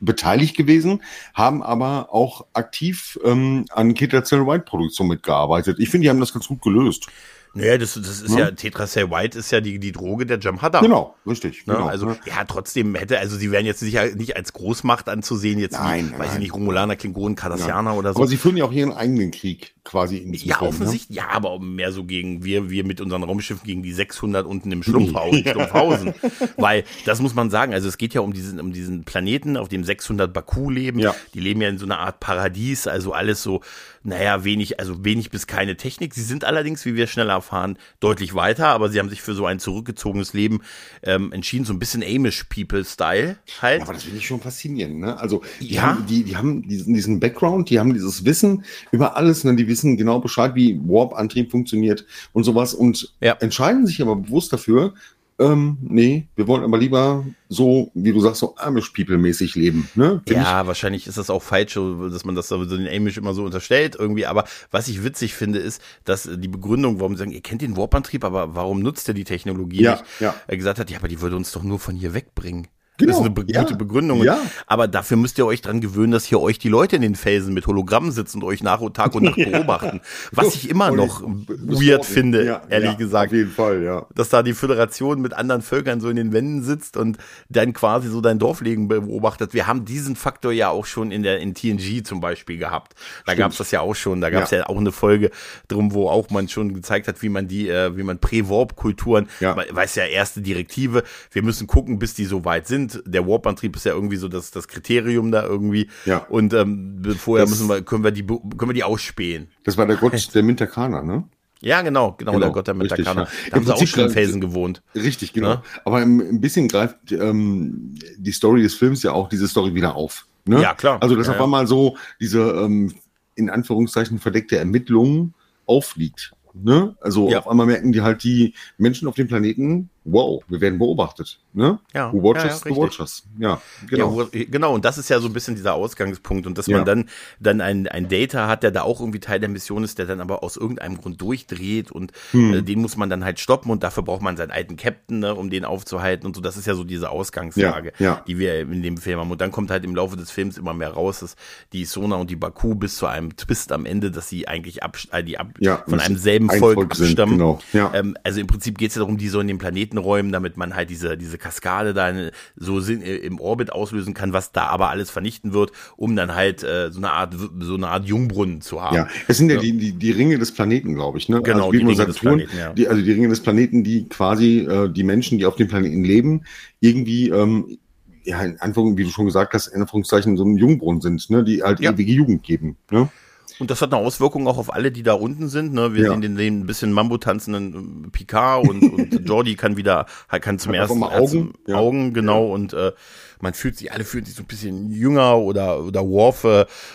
beteiligt 0.00 0.56
gewesen, 0.56 1.02
haben 1.34 1.62
aber 1.62 2.08
auch 2.12 2.46
aktiv 2.52 3.18
ähm, 3.24 3.64
an 3.70 3.94
Keta 3.94 4.22
Cell 4.24 4.46
White 4.46 4.64
Produktion 4.64 5.08
mitgearbeitet. 5.08 5.78
Ich 5.78 5.88
finde, 5.88 6.04
die 6.04 6.10
haben 6.10 6.20
das 6.20 6.32
ganz 6.32 6.48
gut 6.48 6.62
gelöst. 6.62 7.08
Naja, 7.56 7.78
das, 7.78 7.94
das 7.94 8.20
ist 8.20 8.32
ja, 8.32 8.46
ja 8.46 8.50
Tetracell 8.50 9.10
White 9.10 9.38
ist 9.38 9.50
ja 9.50 9.60
die, 9.60 9.78
die 9.78 9.92
Droge 9.92 10.26
der 10.26 10.38
Jamhadda. 10.38 10.80
Genau, 10.80 11.16
richtig. 11.26 11.66
Ne? 11.66 11.74
Genau. 11.74 11.86
Also, 11.86 12.16
ja, 12.26 12.44
trotzdem 12.46 12.94
hätte, 12.94 13.18
also 13.18 13.36
sie 13.36 13.50
werden 13.50 13.66
jetzt 13.66 13.80
sicher 13.80 14.14
nicht 14.14 14.36
als 14.36 14.52
Großmacht 14.52 15.08
anzusehen, 15.08 15.58
jetzt, 15.58 15.72
nein, 15.72 16.12
wie, 16.14 16.18
weiß 16.18 16.34
ich 16.34 16.38
nicht, 16.38 16.54
Romulaner, 16.54 16.96
Klingonen, 16.96 17.34
Kardassianer 17.34 17.92
ja. 17.92 17.96
oder 17.96 18.12
so. 18.12 18.18
Aber 18.18 18.26
sie 18.26 18.36
führen 18.36 18.56
ja 18.56 18.64
auch 18.64 18.72
ihren 18.72 18.92
eigenen 18.92 19.30
Krieg 19.30 19.74
quasi 19.86 20.18
in 20.18 20.34
Ja, 20.34 20.58
Film, 20.58 20.70
ne? 20.70 20.76
offensichtlich, 20.76 21.16
ne? 21.16 21.16
ja, 21.16 21.30
aber 21.30 21.58
mehr 21.58 21.92
so 21.92 22.04
gegen, 22.04 22.44
wir, 22.44 22.68
wir 22.68 22.84
mit 22.84 23.00
unseren 23.00 23.22
Raumschiffen 23.22 23.64
gegen 23.64 23.82
die 23.82 23.92
600 23.92 24.44
unten 24.44 24.70
im 24.72 24.82
Schlumpfhausen, 24.82 25.42
ja. 25.44 25.52
Schlumpfhausen. 25.52 26.14
Weil, 26.56 26.84
das 27.06 27.20
muss 27.20 27.34
man 27.34 27.50
sagen, 27.50 27.72
also 27.72 27.88
es 27.88 27.96
geht 27.96 28.12
ja 28.12 28.20
um 28.20 28.32
diesen, 28.32 28.60
um 28.60 28.72
diesen 28.72 29.04
Planeten, 29.04 29.56
auf 29.56 29.68
dem 29.68 29.84
600 29.84 30.32
Baku 30.32 30.70
leben. 30.70 30.98
Ja. 30.98 31.14
Die 31.32 31.40
leben 31.40 31.62
ja 31.62 31.68
in 31.68 31.78
so 31.78 31.86
einer 31.86 32.00
Art 32.00 32.20
Paradies, 32.20 32.86
also 32.86 33.12
alles 33.12 33.42
so, 33.42 33.62
naja, 34.02 34.44
wenig, 34.44 34.80
also 34.80 35.04
wenig 35.04 35.30
bis 35.30 35.46
keine 35.46 35.76
Technik. 35.76 36.14
Sie 36.14 36.22
sind 36.22 36.44
allerdings, 36.44 36.84
wie 36.84 36.96
wir 36.96 37.06
schnell 37.06 37.30
erfahren, 37.46 37.78
deutlich 38.00 38.34
weiter, 38.34 38.68
aber 38.68 38.88
sie 38.88 38.98
haben 38.98 39.08
sich 39.08 39.22
für 39.22 39.34
so 39.34 39.46
ein 39.46 39.60
zurückgezogenes 39.60 40.32
Leben 40.32 40.60
ähm, 41.02 41.32
entschieden, 41.32 41.64
so 41.64 41.72
ein 41.72 41.78
bisschen 41.78 42.02
Amish 42.02 42.44
People-Style 42.44 43.38
halt. 43.62 43.78
Ja, 43.78 43.84
aber 43.84 43.94
das 43.94 44.04
finde 44.04 44.18
ich 44.18 44.26
schon 44.26 44.40
faszinierend, 44.40 44.98
ne? 44.98 45.18
Also, 45.18 45.42
die, 45.60 45.74
ja. 45.74 45.82
haben, 45.82 46.06
die, 46.06 46.24
die 46.24 46.36
haben 46.36 46.62
diesen, 46.62 46.94
diesen 46.94 47.20
Background, 47.20 47.70
die 47.70 47.78
haben 47.78 47.94
dieses 47.94 48.24
Wissen 48.24 48.64
über 48.90 49.16
alles, 49.16 49.44
ne? 49.44 49.54
Die 49.54 49.68
wissen 49.68 49.96
genau 49.96 50.18
Bescheid, 50.18 50.54
wie 50.54 50.78
Warp-Antrieb 50.84 51.50
funktioniert 51.50 52.04
und 52.32 52.44
sowas 52.44 52.74
und 52.74 53.14
ja. 53.20 53.34
entscheiden 53.34 53.86
sich 53.86 54.02
aber 54.02 54.16
bewusst 54.16 54.52
dafür, 54.52 54.94
ähm, 55.38 55.76
nee, 55.82 56.28
wir 56.34 56.48
wollen 56.48 56.64
aber 56.64 56.78
lieber 56.78 57.24
so, 57.48 57.90
wie 57.94 58.12
du 58.12 58.20
sagst, 58.20 58.40
so 58.40 58.56
Amish-People-mäßig 58.56 59.54
leben. 59.54 59.88
Ne? 59.94 60.22
ja, 60.28 60.62
ich. 60.62 60.66
wahrscheinlich 60.66 61.06
ist 61.06 61.18
das 61.18 61.28
auch 61.28 61.42
falsch, 61.42 61.74
dass 61.74 62.24
man 62.24 62.34
das 62.34 62.48
so 62.48 62.64
den 62.64 62.88
Amish 62.88 63.18
immer 63.18 63.34
so 63.34 63.44
unterstellt 63.44 63.96
irgendwie. 63.98 64.26
Aber 64.26 64.44
was 64.70 64.88
ich 64.88 65.04
witzig 65.04 65.34
finde, 65.34 65.58
ist, 65.58 65.82
dass 66.04 66.28
die 66.32 66.48
Begründung, 66.48 67.00
warum 67.00 67.14
sie 67.14 67.18
sagen, 67.18 67.32
ihr 67.32 67.42
kennt 67.42 67.60
den 67.60 67.76
Warp-Antrieb, 67.76 68.24
aber 68.24 68.54
warum 68.54 68.80
nutzt 68.80 69.08
ihr 69.08 69.14
die 69.14 69.24
Technologie 69.24 69.82
ja, 69.82 69.92
nicht? 69.92 70.04
Ja. 70.20 70.34
Er 70.46 70.56
gesagt 70.56 70.78
hat, 70.78 70.90
ja, 70.90 70.98
aber 70.98 71.08
die 71.08 71.20
würde 71.20 71.36
uns 71.36 71.52
doch 71.52 71.62
nur 71.62 71.78
von 71.78 71.94
hier 71.94 72.14
wegbringen. 72.14 72.68
Genau. 72.98 73.10
Das 73.10 73.20
ist 73.20 73.26
eine 73.26 73.34
be 73.34 73.44
ja. 73.46 73.62
gute 73.62 73.76
Begründung. 73.76 74.22
Ja. 74.22 74.38
Aber 74.66 74.88
dafür 74.88 75.16
müsst 75.16 75.38
ihr 75.38 75.46
euch 75.46 75.60
dran 75.60 75.80
gewöhnen, 75.80 76.12
dass 76.12 76.24
hier 76.24 76.40
euch 76.40 76.58
die 76.58 76.68
Leute 76.68 76.96
in 76.96 77.02
den 77.02 77.14
Felsen 77.14 77.52
mit 77.52 77.66
Hologrammen 77.66 78.10
sitzen 78.10 78.42
und 78.42 78.48
euch 78.48 78.62
nach 78.62 78.80
und 78.80 78.96
Tag 78.96 79.14
und 79.14 79.24
Nacht 79.24 79.36
beobachten. 79.36 80.00
Was 80.32 80.54
ich 80.54 80.70
immer 80.70 80.90
noch 80.90 81.22
weird 81.22 82.04
finde, 82.04 82.44
ja. 82.44 82.62
ehrlich 82.68 82.96
gesagt. 82.96 83.32
Auf 83.32 83.36
jeden 83.36 83.50
Fall, 83.50 83.82
ja. 83.82 84.06
Dass 84.14 84.30
da 84.30 84.42
die 84.42 84.54
Föderation 84.54 85.20
mit 85.20 85.34
anderen 85.34 85.62
Völkern 85.62 86.00
so 86.00 86.08
in 86.08 86.16
den 86.16 86.32
Wänden 86.32 86.62
sitzt 86.62 86.96
und 86.96 87.18
dann 87.48 87.72
quasi 87.72 88.08
so 88.08 88.20
dein 88.20 88.38
Dorfleben 88.38 88.88
beobachtet. 88.88 89.52
Wir 89.52 89.66
haben 89.66 89.84
diesen 89.84 90.16
Faktor 90.16 90.52
ja 90.52 90.70
auch 90.70 90.86
schon 90.86 91.10
in 91.10 91.22
der 91.22 91.38
in 91.40 91.54
TNG 91.54 92.02
zum 92.04 92.20
Beispiel 92.20 92.56
gehabt. 92.56 92.94
Da 93.26 93.34
gab 93.34 93.52
es 93.52 93.58
das 93.58 93.70
ja 93.70 93.80
auch 93.80 93.94
schon. 93.94 94.20
Da 94.20 94.30
gab 94.30 94.44
es 94.44 94.50
ja. 94.50 94.66
auch 94.66 94.78
eine 94.78 94.92
Folge 94.92 95.30
drum, 95.68 95.92
wo 95.92 96.08
auch 96.08 96.30
man 96.30 96.48
schon 96.48 96.72
gezeigt 96.72 97.08
hat, 97.08 97.22
wie 97.22 97.28
man 97.28 97.46
die, 97.48 97.68
äh, 97.68 97.96
wie 97.96 98.02
man 98.02 98.18
Prä-Warp-Kulturen, 98.18 99.28
weiß 99.40 99.96
ja 99.96 100.04
erste 100.04 100.40
Direktive. 100.40 101.02
Wir 101.30 101.42
müssen 101.42 101.66
gucken, 101.66 101.98
bis 101.98 102.14
die 102.14 102.24
so 102.24 102.44
weit 102.44 102.66
sind 102.66 102.85
sind. 102.88 103.02
Der 103.06 103.26
Warp-Antrieb 103.26 103.76
ist 103.76 103.84
ja 103.84 103.92
irgendwie 103.92 104.16
so 104.16 104.28
das, 104.28 104.50
das 104.50 104.68
Kriterium 104.68 105.30
da 105.32 105.44
irgendwie. 105.44 105.88
Ja. 106.04 106.18
Und 106.28 106.54
ähm, 106.54 107.02
vorher 107.18 107.48
müssen 107.48 107.68
wir, 107.68 107.82
können 107.82 108.04
wir 108.04 108.10
die, 108.10 108.24
können 108.24 108.68
wir 108.68 108.74
die 108.74 108.84
ausspähen. 108.84 109.48
Das 109.64 109.76
war 109.76 109.86
der 109.86 109.96
Gott 109.96 110.34
der 110.34 110.42
Mintakana, 110.42 111.02
ne? 111.02 111.24
Ja, 111.60 111.80
genau, 111.82 112.12
genau, 112.12 112.32
genau 112.32 112.46
der 112.46 112.52
Gott 112.52 112.66
der 112.66 112.74
Mintakana. 112.74 113.22
Ja. 113.22 113.28
Da 113.50 113.56
haben 113.56 113.66
sie 113.66 113.74
auch 113.74 113.86
schon 113.86 114.04
in 114.04 114.10
Felsen 114.10 114.40
gewohnt. 114.40 114.82
Richtig, 114.94 115.32
genau. 115.32 115.48
Ja? 115.48 115.62
Aber 115.84 115.98
ein 115.98 116.40
bisschen 116.40 116.68
greift 116.68 117.12
ähm, 117.12 117.94
die 118.18 118.32
Story 118.32 118.62
des 118.62 118.74
Films 118.74 119.02
ja 119.02 119.12
auch 119.12 119.28
diese 119.28 119.48
Story 119.48 119.74
wieder 119.74 119.94
auf. 119.94 120.26
Ne? 120.44 120.60
Ja, 120.60 120.74
klar. 120.74 121.02
Also, 121.02 121.16
dass 121.16 121.26
ja, 121.26 121.34
auf 121.34 121.40
einmal 121.40 121.66
so 121.66 121.96
diese 122.20 122.40
ähm, 122.40 122.94
in 123.34 123.50
Anführungszeichen 123.50 124.18
verdeckte 124.18 124.58
Ermittlung 124.58 125.34
aufliegt. 125.66 126.32
Ne? 126.62 126.96
Also 127.00 127.28
ja. 127.28 127.40
auf 127.40 127.48
einmal 127.48 127.66
merken 127.66 127.92
die 127.92 128.00
halt 128.00 128.22
die 128.22 128.54
Menschen 128.78 129.08
auf 129.08 129.14
dem 129.14 129.28
Planeten, 129.28 129.90
wow, 130.06 130.42
wir 130.48 130.60
werden 130.60 130.78
beobachtet. 130.78 131.38
Ne? 131.52 131.78
Ja. 131.92 132.12
Who 132.12 132.22
watches, 132.22 132.62
ja, 132.64 132.70
ja, 132.70 132.76
watches. 132.76 133.24
Ja, 133.38 133.60
genau. 133.88 134.22
Ja, 134.22 134.44
genau, 134.50 134.74
und 134.74 134.84
das 134.84 134.98
ist 134.98 135.10
ja 135.10 135.20
so 135.20 135.26
ein 135.26 135.32
bisschen 135.32 135.56
dieser 135.56 135.74
Ausgangspunkt. 135.74 136.46
Und 136.46 136.56
dass 136.58 136.68
man 136.68 136.84
dann, 136.84 137.08
dann 137.40 137.60
ein, 137.60 137.88
ein 137.88 138.08
Data 138.08 138.46
hat, 138.46 138.62
der 138.62 138.70
da 138.70 138.82
auch 138.82 139.00
irgendwie 139.00 139.20
Teil 139.20 139.40
der 139.40 139.48
Mission 139.48 139.84
ist, 139.84 139.98
der 139.98 140.06
dann 140.06 140.20
aber 140.20 140.42
aus 140.42 140.56
irgendeinem 140.56 140.98
Grund 140.98 141.20
durchdreht 141.20 141.90
und 141.90 142.12
hm. 142.30 142.54
äh, 142.54 142.62
den 142.62 142.80
muss 142.80 142.96
man 142.96 143.10
dann 143.10 143.24
halt 143.24 143.40
stoppen 143.40 143.70
und 143.70 143.82
dafür 143.82 144.02
braucht 144.02 144.22
man 144.22 144.36
seinen 144.36 144.50
alten 144.50 144.76
Captain, 144.76 145.18
ne, 145.18 145.34
um 145.34 145.50
den 145.50 145.64
aufzuhalten 145.64 146.26
und 146.26 146.36
so. 146.36 146.40
Das 146.40 146.56
ist 146.56 146.66
ja 146.66 146.74
so 146.74 146.84
diese 146.84 147.10
Ausgangslage, 147.10 147.92
die 148.26 148.38
wir 148.38 148.60
in 148.60 148.82
dem 148.82 148.96
Film 148.96 149.20
haben. 149.20 149.30
Und 149.30 149.40
dann 149.40 149.50
kommt 149.50 149.70
halt 149.70 149.84
im 149.84 149.94
Laufe 149.94 150.16
des 150.16 150.30
Films 150.30 150.58
immer 150.58 150.74
mehr 150.74 150.90
raus, 150.90 151.20
dass 151.20 151.36
die 151.72 151.84
Sona 151.84 152.16
und 152.16 152.30
die 152.30 152.36
Baku 152.36 152.74
bis 152.74 152.96
zu 152.96 153.06
einem 153.06 153.36
Twist 153.36 153.72
am 153.72 153.86
Ende, 153.86 154.10
dass 154.10 154.28
sie 154.28 154.46
eigentlich 154.46 154.82
ab, 154.82 154.96
äh, 155.10 155.24
die 155.24 155.38
ab, 155.38 155.48
von 155.86 156.00
einem 156.00 156.16
selben 156.16 156.48
Volk, 156.48 156.74
Volk 156.74 156.90
abstammen. 156.92 157.38
Sind, 157.38 157.72
genau. 157.72 157.90
Ähm, 157.92 158.16
also 158.22 158.40
im 158.40 158.46
Prinzip 158.46 158.78
geht 158.78 158.90
es 158.90 158.96
ja 158.96 159.00
darum, 159.00 159.16
die 159.16 159.28
so 159.28 159.40
in 159.40 159.48
den 159.48 159.58
Planeten 159.58 159.95
räumen, 159.98 160.32
damit 160.32 160.56
man 160.56 160.74
halt 160.74 160.90
diese, 160.90 161.16
diese 161.16 161.38
Kaskade 161.38 161.94
da 161.94 162.12
so 162.56 162.80
äh, 162.80 163.16
im 163.16 163.40
Orbit 163.40 163.72
auslösen 163.72 164.14
kann, 164.14 164.32
was 164.32 164.52
da 164.52 164.66
aber 164.66 164.90
alles 164.90 165.10
vernichten 165.10 165.52
wird, 165.52 165.72
um 165.96 166.16
dann 166.16 166.34
halt 166.34 166.62
äh, 166.62 166.90
so 166.90 166.98
eine 166.98 167.12
Art 167.12 167.34
so 167.60 167.74
eine 167.74 167.88
Art 167.88 168.06
Jungbrunnen 168.06 168.60
zu 168.60 168.82
haben. 168.82 168.96
Ja, 168.96 169.08
es 169.28 169.38
sind 169.38 169.48
ja, 169.48 169.56
ja. 169.56 169.60
Die, 169.60 169.72
die, 169.72 169.92
die 169.92 170.10
Ringe 170.10 170.38
des 170.38 170.52
Planeten, 170.52 170.94
glaube 170.94 171.18
ich. 171.18 171.28
Ne? 171.28 171.42
Genau, 171.42 171.66
also, 171.66 171.72
die 171.72 171.78
Ringe 171.78 171.96
Saturn, 171.96 172.12
des 172.12 172.20
Planeten, 172.20 172.58
ja. 172.58 172.72
Die, 172.72 172.88
also 172.88 173.02
die 173.02 173.12
Ringe 173.12 173.28
des 173.28 173.40
Planeten, 173.40 173.84
die 173.84 174.08
quasi 174.08 174.60
äh, 174.60 174.90
die 174.90 175.04
Menschen, 175.04 175.38
die 175.38 175.46
auf 175.46 175.56
dem 175.56 175.68
Planeten 175.68 176.04
leben, 176.04 176.44
irgendwie 176.80 177.28
ähm, 177.30 177.78
ja, 178.24 178.42
in 178.42 178.60
Anführungszeichen, 178.60 178.98
wie 178.98 179.04
du 179.04 179.10
schon 179.10 179.26
gesagt 179.26 179.54
hast, 179.54 179.68
in 179.68 179.80
Anführungszeichen 179.80 180.36
so 180.36 180.44
ein 180.44 180.56
Jungbrunnen 180.56 181.00
sind, 181.00 181.30
ne, 181.30 181.44
die 181.44 181.62
halt 181.62 181.80
ja. 181.80 181.92
ewige 181.92 182.12
Jugend 182.12 182.42
geben. 182.42 182.76
Ne? 182.90 183.08
Und 183.58 183.70
das 183.70 183.80
hat 183.80 183.92
eine 183.92 184.04
Auswirkung 184.04 184.46
auch 184.48 184.58
auf 184.58 184.72
alle, 184.72 184.92
die 184.92 185.02
da 185.02 185.14
unten 185.14 185.48
sind. 185.48 185.72
Ne? 185.72 185.94
Wir 185.94 186.04
ja. 186.04 186.10
sehen 186.10 186.20
den, 186.20 186.36
den 186.36 186.60
ein 186.60 186.66
bisschen 186.66 186.92
Mambo 186.92 187.18
tanzenden 187.18 188.04
äh, 188.06 188.10
Picard 188.10 188.68
und, 188.68 188.82
und 188.82 189.20
Jordi 189.28 189.56
kann 189.56 189.76
wieder, 189.76 190.06
kann 190.28 190.58
zum 190.58 190.74
ersten 190.74 191.02
Augen, 191.02 191.54
ja. 191.66 191.76
Augen, 191.76 192.12
genau. 192.12 192.46
Ja. 192.48 192.54
Und 192.54 192.72
äh, 192.74 192.92
man 193.40 193.54
fühlt 193.54 193.76
sich, 193.76 193.92
alle 193.92 194.04
fühlen 194.04 194.24
sich 194.24 194.34
so 194.34 194.42
ein 194.42 194.46
bisschen 194.46 194.90
jünger 194.90 195.38
oder, 195.38 195.82
oder 195.82 196.06
Worf 196.06 196.46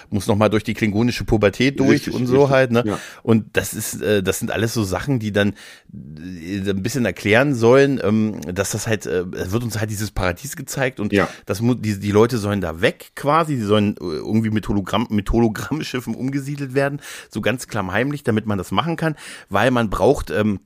muss 0.10 0.27
nochmal 0.27 0.50
durch 0.50 0.63
die 0.63 0.74
klingonische 0.74 1.24
Pubertät 1.24 1.79
durch 1.79 1.89
richtig, 1.89 2.13
und 2.13 2.27
so 2.27 2.43
richtig, 2.43 2.51
halt, 2.51 2.71
ne? 2.71 2.83
Ja. 2.86 3.00
Und 3.24 3.45
das 3.53 3.74
ist, 3.74 4.01
äh, 4.01 4.24
das 4.24 4.39
sind 4.39 4.51
alles 4.51 4.74
so 4.74 4.83
Sachen, 4.83 5.19
die 5.19 5.31
dann 5.31 5.53
äh, 5.93 6.69
ein 6.69 6.83
bisschen 6.83 7.05
erklären 7.05 7.53
sollen, 7.53 8.00
ähm, 8.03 8.41
dass 8.41 8.71
das 8.71 8.88
halt, 8.88 9.05
äh, 9.05 9.51
wird 9.51 9.63
uns 9.63 9.79
halt 9.79 9.89
dieses 9.89 10.12
Paradies 10.12 10.55
gezeigt 10.55 11.00
und 11.00 11.13
ja. 11.13 11.27
das 11.45 11.62
die, 11.62 12.00
die 12.00 12.12
Leute 12.12 12.38
sollen 12.38 12.62
da 12.62 12.81
weg 12.81 13.12
quasi, 13.15 13.55
die 13.55 13.63
sollen 13.63 13.95
äh, 13.98 14.03
irgendwie 14.03 14.50
mit 14.50 14.67
Hologramm, 14.67 15.07
mit 15.10 15.31
Hologrammschiffen 15.31 16.15
umgesiedelt 16.15 16.74
werden, 16.74 17.01
so 17.29 17.41
ganz 17.41 17.67
klammheimlich, 17.67 18.24
damit 18.24 18.45
man 18.45 18.57
das 18.57 18.71
machen 18.71 18.95
kann, 18.95 19.15
weil 19.50 19.71
man 19.71 19.89
braucht, 19.89 20.31
ähm, 20.31 20.60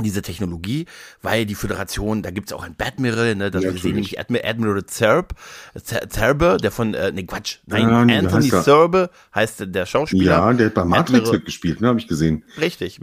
diese 0.00 0.22
Technologie, 0.22 0.86
weil 1.20 1.44
die 1.46 1.54
Föderation, 1.54 2.22
da 2.22 2.30
gibt's 2.30 2.52
auch 2.52 2.62
ein 2.62 2.74
Badmiral, 2.74 3.34
ne, 3.34 3.50
das 3.50 3.62
ja, 3.62 3.72
wir 3.72 3.80
sehen 3.80 3.94
nämlich 3.94 4.18
Admiral, 4.18 4.48
Admiral 4.48 4.86
Zerb, 4.86 5.34
Zerbe, 6.08 6.56
der 6.62 6.70
von, 6.70 6.94
äh, 6.94 7.12
ne 7.12 7.24
Quatsch, 7.26 7.58
nein, 7.66 8.08
ja, 8.08 8.18
Anthony 8.18 8.48
Zerbe 8.48 9.10
heißt 9.34 9.64
der 9.66 9.86
Schauspieler. 9.86 10.32
Ja, 10.32 10.52
der 10.52 10.66
hat 10.66 10.74
bei 10.74 10.84
Matrix 10.84 11.18
Admiral, 11.18 11.36
mitgespielt, 11.38 11.80
ne, 11.80 11.88
habe 11.88 11.98
ich 11.98 12.08
gesehen. 12.08 12.44
Richtig, 12.60 13.00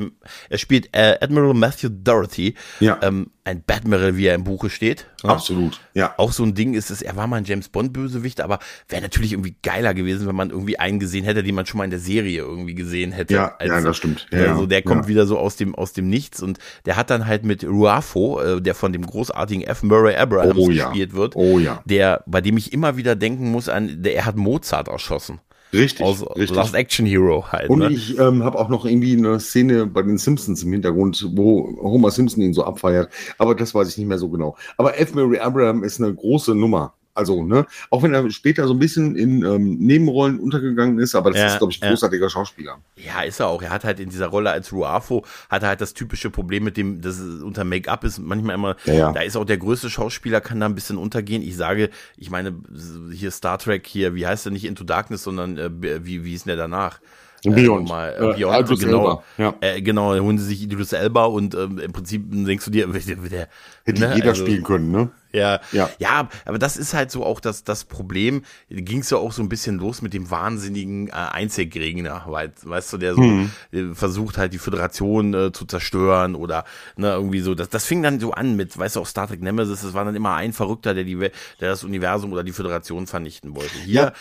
er 0.49 0.57
spielt 0.57 0.89
äh, 0.93 1.17
Admiral 1.21 1.53
Matthew 1.53 1.89
Dorothy, 1.89 2.55
ja. 2.79 2.97
ähm, 3.01 3.31
ein 3.43 3.63
Badmiral, 3.65 4.15
wie 4.15 4.27
er 4.27 4.35
im 4.35 4.43
Buche 4.43 4.69
steht. 4.69 5.07
Absolut, 5.23 5.79
ja. 5.93 6.13
Auch 6.17 6.31
so 6.31 6.43
ein 6.43 6.53
Ding 6.53 6.75
ist 6.75 6.91
es, 6.91 7.01
er 7.01 7.15
war 7.15 7.27
mal 7.27 7.37
ein 7.37 7.45
James 7.45 7.69
Bond 7.69 7.93
Bösewicht, 7.93 8.41
aber 8.41 8.59
wäre 8.87 9.01
natürlich 9.01 9.33
irgendwie 9.33 9.55
geiler 9.63 9.93
gewesen, 9.93 10.27
wenn 10.27 10.35
man 10.35 10.49
irgendwie 10.51 10.77
einen 10.79 10.99
gesehen 10.99 11.25
hätte, 11.25 11.43
den 11.43 11.55
man 11.55 11.65
schon 11.65 11.79
mal 11.79 11.83
in 11.83 11.89
der 11.89 11.99
Serie 11.99 12.41
irgendwie 12.41 12.75
gesehen 12.75 13.11
hätte. 13.11 13.33
Ja, 13.33 13.57
ja 13.63 13.81
das 13.81 13.97
stimmt. 13.97 14.27
Ja, 14.31 14.51
also 14.53 14.65
der 14.65 14.81
kommt 14.81 15.07
wieder 15.07 15.25
so 15.25 15.37
aus 15.37 15.55
dem, 15.55 15.75
aus 15.75 15.93
dem 15.93 16.09
Nichts 16.09 16.41
und 16.41 16.59
der 16.85 16.95
hat 16.95 17.09
dann 17.09 17.25
halt 17.25 17.43
mit 17.43 17.63
Ruafo, 17.63 18.39
äh, 18.39 18.61
der 18.61 18.75
von 18.75 18.93
dem 18.93 19.05
großartigen 19.05 19.63
F. 19.63 19.83
Murray 19.83 20.15
Abrahams 20.15 20.57
oh, 20.57 20.67
gespielt 20.67 21.13
wird, 21.13 21.35
oh, 21.35 21.59
ja. 21.59 21.81
der, 21.85 22.23
bei 22.25 22.41
dem 22.41 22.57
ich 22.57 22.73
immer 22.73 22.97
wieder 22.97 23.15
denken 23.15 23.51
muss 23.51 23.69
an, 23.69 24.03
der, 24.03 24.15
er 24.15 24.25
hat 24.25 24.35
Mozart 24.35 24.87
erschossen. 24.87 25.39
Richtig, 25.71 26.03
aus 26.03 26.25
richtig. 26.35 26.55
Last 26.55 26.73
Action 26.73 27.05
Hero 27.05 27.45
halt. 27.51 27.69
Und 27.69 27.79
ne? 27.79 27.89
ich 27.91 28.17
ähm, 28.17 28.43
habe 28.43 28.57
auch 28.57 28.69
noch 28.69 28.85
irgendwie 28.85 29.15
eine 29.15 29.39
Szene 29.39 29.85
bei 29.85 30.01
den 30.01 30.17
Simpsons 30.17 30.63
im 30.63 30.71
Hintergrund, 30.71 31.29
wo 31.35 31.77
Homer 31.81 32.09
Simpson 32.09 32.41
ihn 32.41 32.53
so 32.53 32.63
abfeiert. 32.63 33.11
Aber 33.37 33.53
das 33.53 33.75
weiß 33.75 33.87
ich 33.89 33.97
nicht 33.97 34.07
mehr 34.07 34.17
so 34.17 34.29
genau. 34.29 34.55
Aber 34.77 34.99
F. 34.99 35.13
Mary 35.13 35.37
Abraham 35.37 35.83
ist 35.83 36.01
eine 36.01 36.13
große 36.13 36.55
Nummer. 36.55 36.95
Also, 37.19 37.43
ne, 37.43 37.65
auch 37.89 38.01
wenn 38.01 38.13
er 38.13 38.29
später 38.31 38.65
so 38.67 38.73
ein 38.73 38.79
bisschen 38.79 39.15
in 39.15 39.43
ähm, 39.43 39.77
Nebenrollen 39.77 40.39
untergegangen 40.39 40.99
ist, 40.99 41.15
aber 41.15 41.31
das 41.31 41.39
ja, 41.39 41.47
ist, 41.47 41.57
glaube 41.59 41.73
ich, 41.73 41.83
ein 41.83 41.89
großartiger 41.89 42.25
ja. 42.25 42.29
Schauspieler. 42.29 42.79
Ja, 42.95 43.21
ist 43.21 43.39
er 43.39 43.47
auch. 43.47 43.61
Er 43.61 43.69
hat 43.69 43.83
halt 43.83 43.99
in 43.99 44.09
dieser 44.09 44.27
Rolle 44.27 44.51
als 44.51 44.71
Ruafo, 44.71 45.25
hat 45.49 45.63
er 45.63 45.69
halt 45.69 45.81
das 45.81 45.93
typische 45.93 46.29
Problem 46.29 46.63
mit 46.63 46.77
dem, 46.77 47.01
das 47.01 47.19
unter 47.19 47.63
Make-up 47.63 48.03
ist 48.03 48.19
manchmal 48.19 48.55
immer, 48.55 48.75
ja, 48.85 49.11
da 49.11 49.21
ist 49.21 49.35
auch 49.35 49.45
der 49.45 49.57
größte 49.57 49.89
Schauspieler, 49.89 50.41
kann 50.41 50.59
da 50.59 50.65
ein 50.65 50.75
bisschen 50.75 50.97
untergehen. 50.97 51.43
Ich 51.43 51.55
sage, 51.57 51.89
ich 52.17 52.29
meine, 52.29 52.55
hier 53.13 53.31
Star 53.31 53.59
Trek 53.59 53.85
hier, 53.85 54.15
wie 54.15 54.25
heißt 54.25 54.47
er 54.47 54.51
nicht 54.51 54.65
Into 54.65 54.83
Darkness, 54.83 55.23
sondern 55.23 55.57
äh, 55.57 55.69
wie, 56.03 56.23
wie 56.23 56.33
ist 56.33 56.45
denn 56.45 56.55
der 56.55 56.57
danach? 56.57 56.99
Beyond. 57.43 57.87
Äh, 57.87 57.91
mal, 57.91 58.13
äh, 58.13 58.37
Beyond, 58.37 58.71
äh, 58.71 58.75
genau. 58.75 59.23
Ja. 59.37 59.55
Äh, 59.61 59.81
genau, 59.81 60.13
holen 60.15 60.37
sie 60.37 60.45
sich 60.45 60.63
Idris 60.63 60.93
Elba 60.93 61.25
und 61.25 61.55
ähm, 61.55 61.79
im 61.79 61.91
Prinzip 61.91 62.23
denkst 62.29 62.65
du 62.65 62.71
dir, 62.71 62.87
der, 63.07 63.15
der, 63.15 63.47
hätte 63.85 64.01
ne, 64.01 64.15
jeder 64.15 64.29
also, 64.29 64.45
spielen 64.45 64.63
können, 64.63 64.91
ne? 64.91 65.09
Ja, 65.31 65.59
ja, 65.71 65.89
ja, 65.99 66.29
aber 66.45 66.57
das 66.57 66.77
ist 66.77 66.93
halt 66.93 67.11
so 67.11 67.23
auch 67.23 67.39
das, 67.39 67.63
das 67.63 67.85
Problem. 67.85 68.43
Ging 68.69 68.99
es 68.99 69.09
ja 69.09 69.17
auch 69.17 69.31
so 69.31 69.41
ein 69.43 69.49
bisschen 69.49 69.77
los 69.77 70.01
mit 70.01 70.13
dem 70.13 70.31
wahnsinnigen 70.31 71.09
äh, 71.09 71.11
Einzelgegner, 71.11 72.23
weil, 72.27 72.51
weißt 72.63 72.93
du, 72.93 72.97
der 72.97 73.13
so 73.13 73.21
hm. 73.21 73.51
versucht 73.95 74.37
halt 74.37 74.53
die 74.53 74.57
Föderation 74.57 75.33
äh, 75.33 75.51
zu 75.51 75.65
zerstören 75.65 76.35
oder 76.35 76.65
ne, 76.95 77.11
irgendwie 77.11 77.41
so. 77.41 77.53
Das, 77.53 77.69
das 77.69 77.85
fing 77.85 78.01
dann 78.01 78.19
so 78.19 78.31
an 78.31 78.55
mit, 78.55 78.77
weißt 78.77 78.95
du, 78.95 79.01
auch 79.01 79.07
Star 79.07 79.27
Trek 79.27 79.41
Nemesis, 79.41 79.83
es 79.83 79.93
war 79.93 80.05
dann 80.05 80.15
immer 80.15 80.35
ein 80.35 80.53
Verrückter, 80.53 80.93
der 80.93 81.03
die, 81.03 81.17
der 81.17 81.31
das 81.59 81.83
Universum 81.83 82.31
oder 82.33 82.43
die 82.43 82.51
Föderation 82.51 83.07
vernichten 83.07 83.55
wollte. 83.55 83.77
Hier 83.85 84.01
ja 84.01 84.13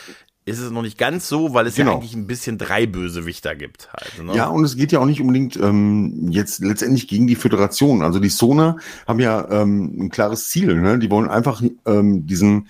ist 0.48 0.58
es 0.58 0.70
noch 0.70 0.82
nicht 0.82 0.98
ganz 0.98 1.28
so, 1.28 1.54
weil 1.54 1.66
es 1.66 1.76
genau. 1.76 1.92
ja 1.92 1.96
eigentlich 1.98 2.14
ein 2.14 2.26
bisschen 2.26 2.58
drei 2.58 2.86
Bösewichter 2.86 3.54
gibt. 3.54 3.90
Halt, 3.92 4.24
ne? 4.24 4.34
Ja, 4.34 4.48
und 4.48 4.64
es 4.64 4.76
geht 4.76 4.92
ja 4.92 5.00
auch 5.00 5.06
nicht 5.06 5.20
unbedingt 5.20 5.56
ähm, 5.56 6.28
jetzt 6.30 6.60
letztendlich 6.60 7.06
gegen 7.06 7.26
die 7.26 7.34
Föderation. 7.34 8.02
Also 8.02 8.18
die 8.18 8.30
Sona 8.30 8.76
haben 9.06 9.20
ja 9.20 9.48
ähm, 9.50 9.94
ein 9.98 10.10
klares 10.10 10.48
Ziel. 10.48 10.74
Ne? 10.80 10.98
Die 10.98 11.10
wollen 11.10 11.28
einfach 11.28 11.62
ähm, 11.86 12.26
diesen, 12.26 12.68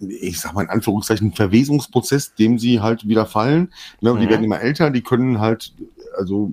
ich 0.00 0.40
sag 0.40 0.52
mal 0.52 0.62
in 0.62 0.70
Anführungszeichen, 0.70 1.32
Verwesungsprozess, 1.32 2.34
dem 2.34 2.58
sie 2.58 2.80
halt 2.80 3.08
wieder 3.08 3.26
fallen. 3.26 3.72
Ne? 4.00 4.12
Mhm. 4.12 4.20
Die 4.20 4.28
werden 4.28 4.44
immer 4.44 4.60
älter, 4.60 4.90
die 4.90 5.02
können 5.02 5.40
halt 5.40 5.74
also 6.16 6.52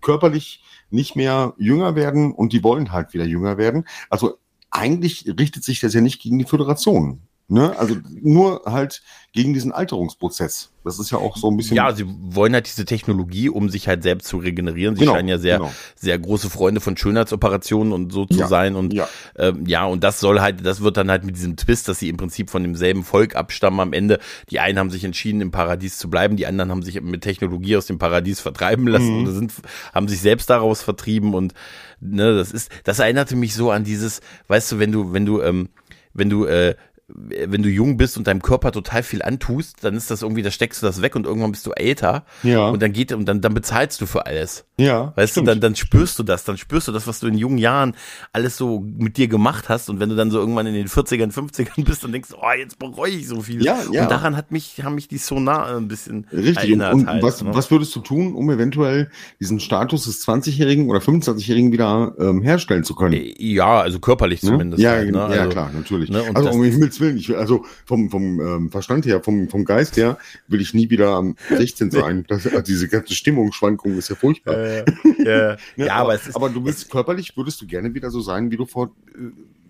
körperlich 0.00 0.62
nicht 0.90 1.16
mehr 1.16 1.54
jünger 1.58 1.96
werden 1.96 2.32
und 2.32 2.52
die 2.52 2.62
wollen 2.62 2.92
halt 2.92 3.12
wieder 3.14 3.24
jünger 3.24 3.58
werden. 3.58 3.86
Also 4.08 4.38
eigentlich 4.70 5.26
richtet 5.38 5.64
sich 5.64 5.80
das 5.80 5.94
ja 5.94 6.00
nicht 6.00 6.20
gegen 6.20 6.38
die 6.38 6.44
Föderation. 6.44 7.20
Ne? 7.52 7.78
Also 7.78 7.96
nur 8.22 8.62
halt 8.64 9.02
gegen 9.32 9.52
diesen 9.52 9.72
Alterungsprozess. 9.72 10.70
Das 10.84 10.98
ist 10.98 11.10
ja 11.10 11.18
auch 11.18 11.36
so 11.36 11.50
ein 11.50 11.58
bisschen. 11.58 11.76
Ja, 11.76 11.92
sie 11.92 12.06
wollen 12.06 12.54
halt 12.54 12.66
diese 12.66 12.86
Technologie, 12.86 13.50
um 13.50 13.68
sich 13.68 13.88
halt 13.88 14.02
selbst 14.02 14.26
zu 14.26 14.38
regenerieren. 14.38 14.94
Sie 14.96 15.00
genau, 15.00 15.12
scheinen 15.12 15.28
ja 15.28 15.36
sehr, 15.36 15.58
genau. 15.58 15.70
sehr 15.94 16.18
große 16.18 16.48
Freunde 16.48 16.80
von 16.80 16.96
Schönheitsoperationen 16.96 17.92
und 17.92 18.10
so 18.10 18.24
zu 18.24 18.38
ja, 18.38 18.48
sein. 18.48 18.74
Und 18.74 18.94
ja. 18.94 19.06
Ähm, 19.36 19.66
ja, 19.66 19.84
und 19.84 20.02
das 20.02 20.18
soll 20.18 20.40
halt, 20.40 20.64
das 20.64 20.80
wird 20.80 20.96
dann 20.96 21.10
halt 21.10 21.24
mit 21.24 21.36
diesem 21.36 21.56
Twist, 21.56 21.88
dass 21.88 21.98
sie 21.98 22.08
im 22.08 22.16
Prinzip 22.16 22.48
von 22.48 22.62
demselben 22.62 23.04
Volk 23.04 23.36
abstammen 23.36 23.80
am 23.80 23.92
Ende. 23.92 24.18
Die 24.48 24.58
einen 24.58 24.78
haben 24.78 24.90
sich 24.90 25.04
entschieden, 25.04 25.42
im 25.42 25.50
Paradies 25.50 25.98
zu 25.98 26.08
bleiben, 26.08 26.36
die 26.36 26.46
anderen 26.46 26.70
haben 26.70 26.82
sich 26.82 27.02
mit 27.02 27.20
Technologie 27.20 27.76
aus 27.76 27.84
dem 27.84 27.98
Paradies 27.98 28.40
vertreiben 28.40 28.86
lassen 28.86 29.18
mhm. 29.18 29.22
oder 29.24 29.32
sind, 29.32 29.52
haben 29.94 30.08
sich 30.08 30.22
selbst 30.22 30.48
daraus 30.48 30.80
vertrieben. 30.80 31.34
Und 31.34 31.52
ne, 32.00 32.34
das 32.34 32.50
ist, 32.50 32.70
das 32.84 32.98
erinnerte 32.98 33.36
mich 33.36 33.54
so 33.54 33.70
an 33.70 33.84
dieses, 33.84 34.22
weißt 34.48 34.72
du, 34.72 34.78
wenn 34.78 34.90
du, 34.90 35.12
wenn 35.12 35.26
du, 35.26 35.42
ähm, 35.42 35.68
wenn 36.14 36.30
du 36.30 36.44
äh, 36.44 36.74
wenn 37.14 37.62
du 37.62 37.68
jung 37.68 37.96
bist 37.96 38.16
und 38.16 38.26
deinem 38.26 38.42
Körper 38.42 38.72
total 38.72 39.02
viel 39.02 39.22
antust, 39.22 39.84
dann 39.84 39.94
ist 39.94 40.10
das 40.10 40.22
irgendwie, 40.22 40.42
da 40.42 40.50
steckst 40.50 40.82
du 40.82 40.86
das 40.86 41.02
weg 41.02 41.14
und 41.14 41.26
irgendwann 41.26 41.52
bist 41.52 41.66
du 41.66 41.72
älter. 41.72 42.24
Ja. 42.42 42.68
Und 42.68 42.82
dann 42.82 42.92
geht, 42.92 43.12
und 43.12 43.26
dann, 43.26 43.40
dann 43.40 43.54
bezahlst 43.54 44.00
du 44.00 44.06
für 44.06 44.26
alles. 44.26 44.64
Ja. 44.78 45.12
Weißt 45.16 45.32
stimmt. 45.32 45.48
du, 45.48 45.52
dann, 45.52 45.60
dann 45.60 45.76
spürst 45.76 46.18
du 46.18 46.22
das, 46.22 46.44
dann 46.44 46.56
spürst 46.56 46.88
du 46.88 46.92
das, 46.92 47.06
was 47.06 47.20
du 47.20 47.26
in 47.26 47.36
jungen 47.36 47.58
Jahren 47.58 47.94
alles 48.32 48.56
so 48.56 48.80
mit 48.80 49.16
dir 49.16 49.28
gemacht 49.28 49.68
hast. 49.68 49.90
Und 49.90 50.00
wenn 50.00 50.08
du 50.08 50.16
dann 50.16 50.30
so 50.30 50.38
irgendwann 50.38 50.66
in 50.66 50.74
den 50.74 50.88
40ern, 50.88 51.32
50ern 51.32 51.84
bist, 51.84 52.04
dann 52.04 52.12
denkst 52.12 52.30
du, 52.30 52.36
oh, 52.36 52.58
jetzt 52.58 52.78
bereue 52.78 53.10
ich 53.10 53.28
so 53.28 53.42
viel. 53.42 53.62
Ja, 53.62 53.78
ja. 53.90 54.02
Und 54.02 54.10
daran 54.10 54.36
hat 54.36 54.50
mich, 54.50 54.82
haben 54.82 54.94
mich 54.94 55.08
die 55.08 55.18
Sonar 55.18 55.76
ein 55.76 55.88
bisschen 55.88 56.26
Richtig. 56.32 56.56
erinnert. 56.56 56.94
Und, 56.94 57.06
halt, 57.06 57.22
was, 57.22 57.42
ne? 57.42 57.54
was 57.54 57.70
würdest 57.70 57.94
du 57.94 58.00
tun, 58.00 58.34
um 58.34 58.50
eventuell 58.50 59.10
diesen 59.40 59.60
Status 59.60 60.04
des 60.04 60.26
20-Jährigen 60.26 60.88
oder 60.88 61.00
25-Jährigen 61.00 61.72
wieder 61.72 62.14
ähm, 62.18 62.42
herstellen 62.42 62.84
zu 62.84 62.94
können? 62.94 63.14
Äh, 63.14 63.34
ja, 63.38 63.80
also 63.80 63.98
körperlich 63.98 64.42
ne? 64.42 64.50
zumindest. 64.50 64.82
Ja, 64.82 64.92
halt, 64.92 65.10
ne? 65.10 65.18
ja, 65.18 65.26
also, 65.26 65.48
klar, 65.50 65.70
natürlich. 65.74 66.10
Ne? 66.10 66.24
also 66.34 66.50
um 66.50 66.64
Himmels 66.64 67.01
Willen, 67.02 67.18
ich, 67.18 67.36
also 67.36 67.66
vom, 67.84 68.08
vom 68.08 68.40
ähm, 68.40 68.70
Verstand 68.70 69.04
her, 69.04 69.22
vom, 69.22 69.50
vom 69.50 69.66
Geist 69.66 69.98
her, 69.98 70.16
will 70.48 70.62
ich 70.62 70.72
nie 70.72 70.88
wieder 70.88 71.10
am 71.10 71.36
16 71.50 71.90
sein. 71.90 72.24
Das, 72.28 72.46
also 72.46 72.62
diese 72.62 72.88
ganze 72.88 73.14
Stimmungsschwankung 73.14 73.98
ist 73.98 74.08
ja 74.08 74.16
furchtbar. 74.16 74.56
Äh, 74.56 74.84
ja, 75.18 75.50
ja, 75.50 75.56
ja, 75.76 75.94
aber, 75.96 76.14
aber, 76.14 76.20
aber 76.34 76.48
du 76.48 76.62
bist 76.62 76.90
körperlich, 76.90 77.36
würdest 77.36 77.60
du 77.60 77.66
gerne 77.66 77.92
wieder 77.92 78.10
so 78.10 78.22
sein, 78.22 78.50
wie 78.50 78.56
du 78.56 78.64
vor 78.64 78.94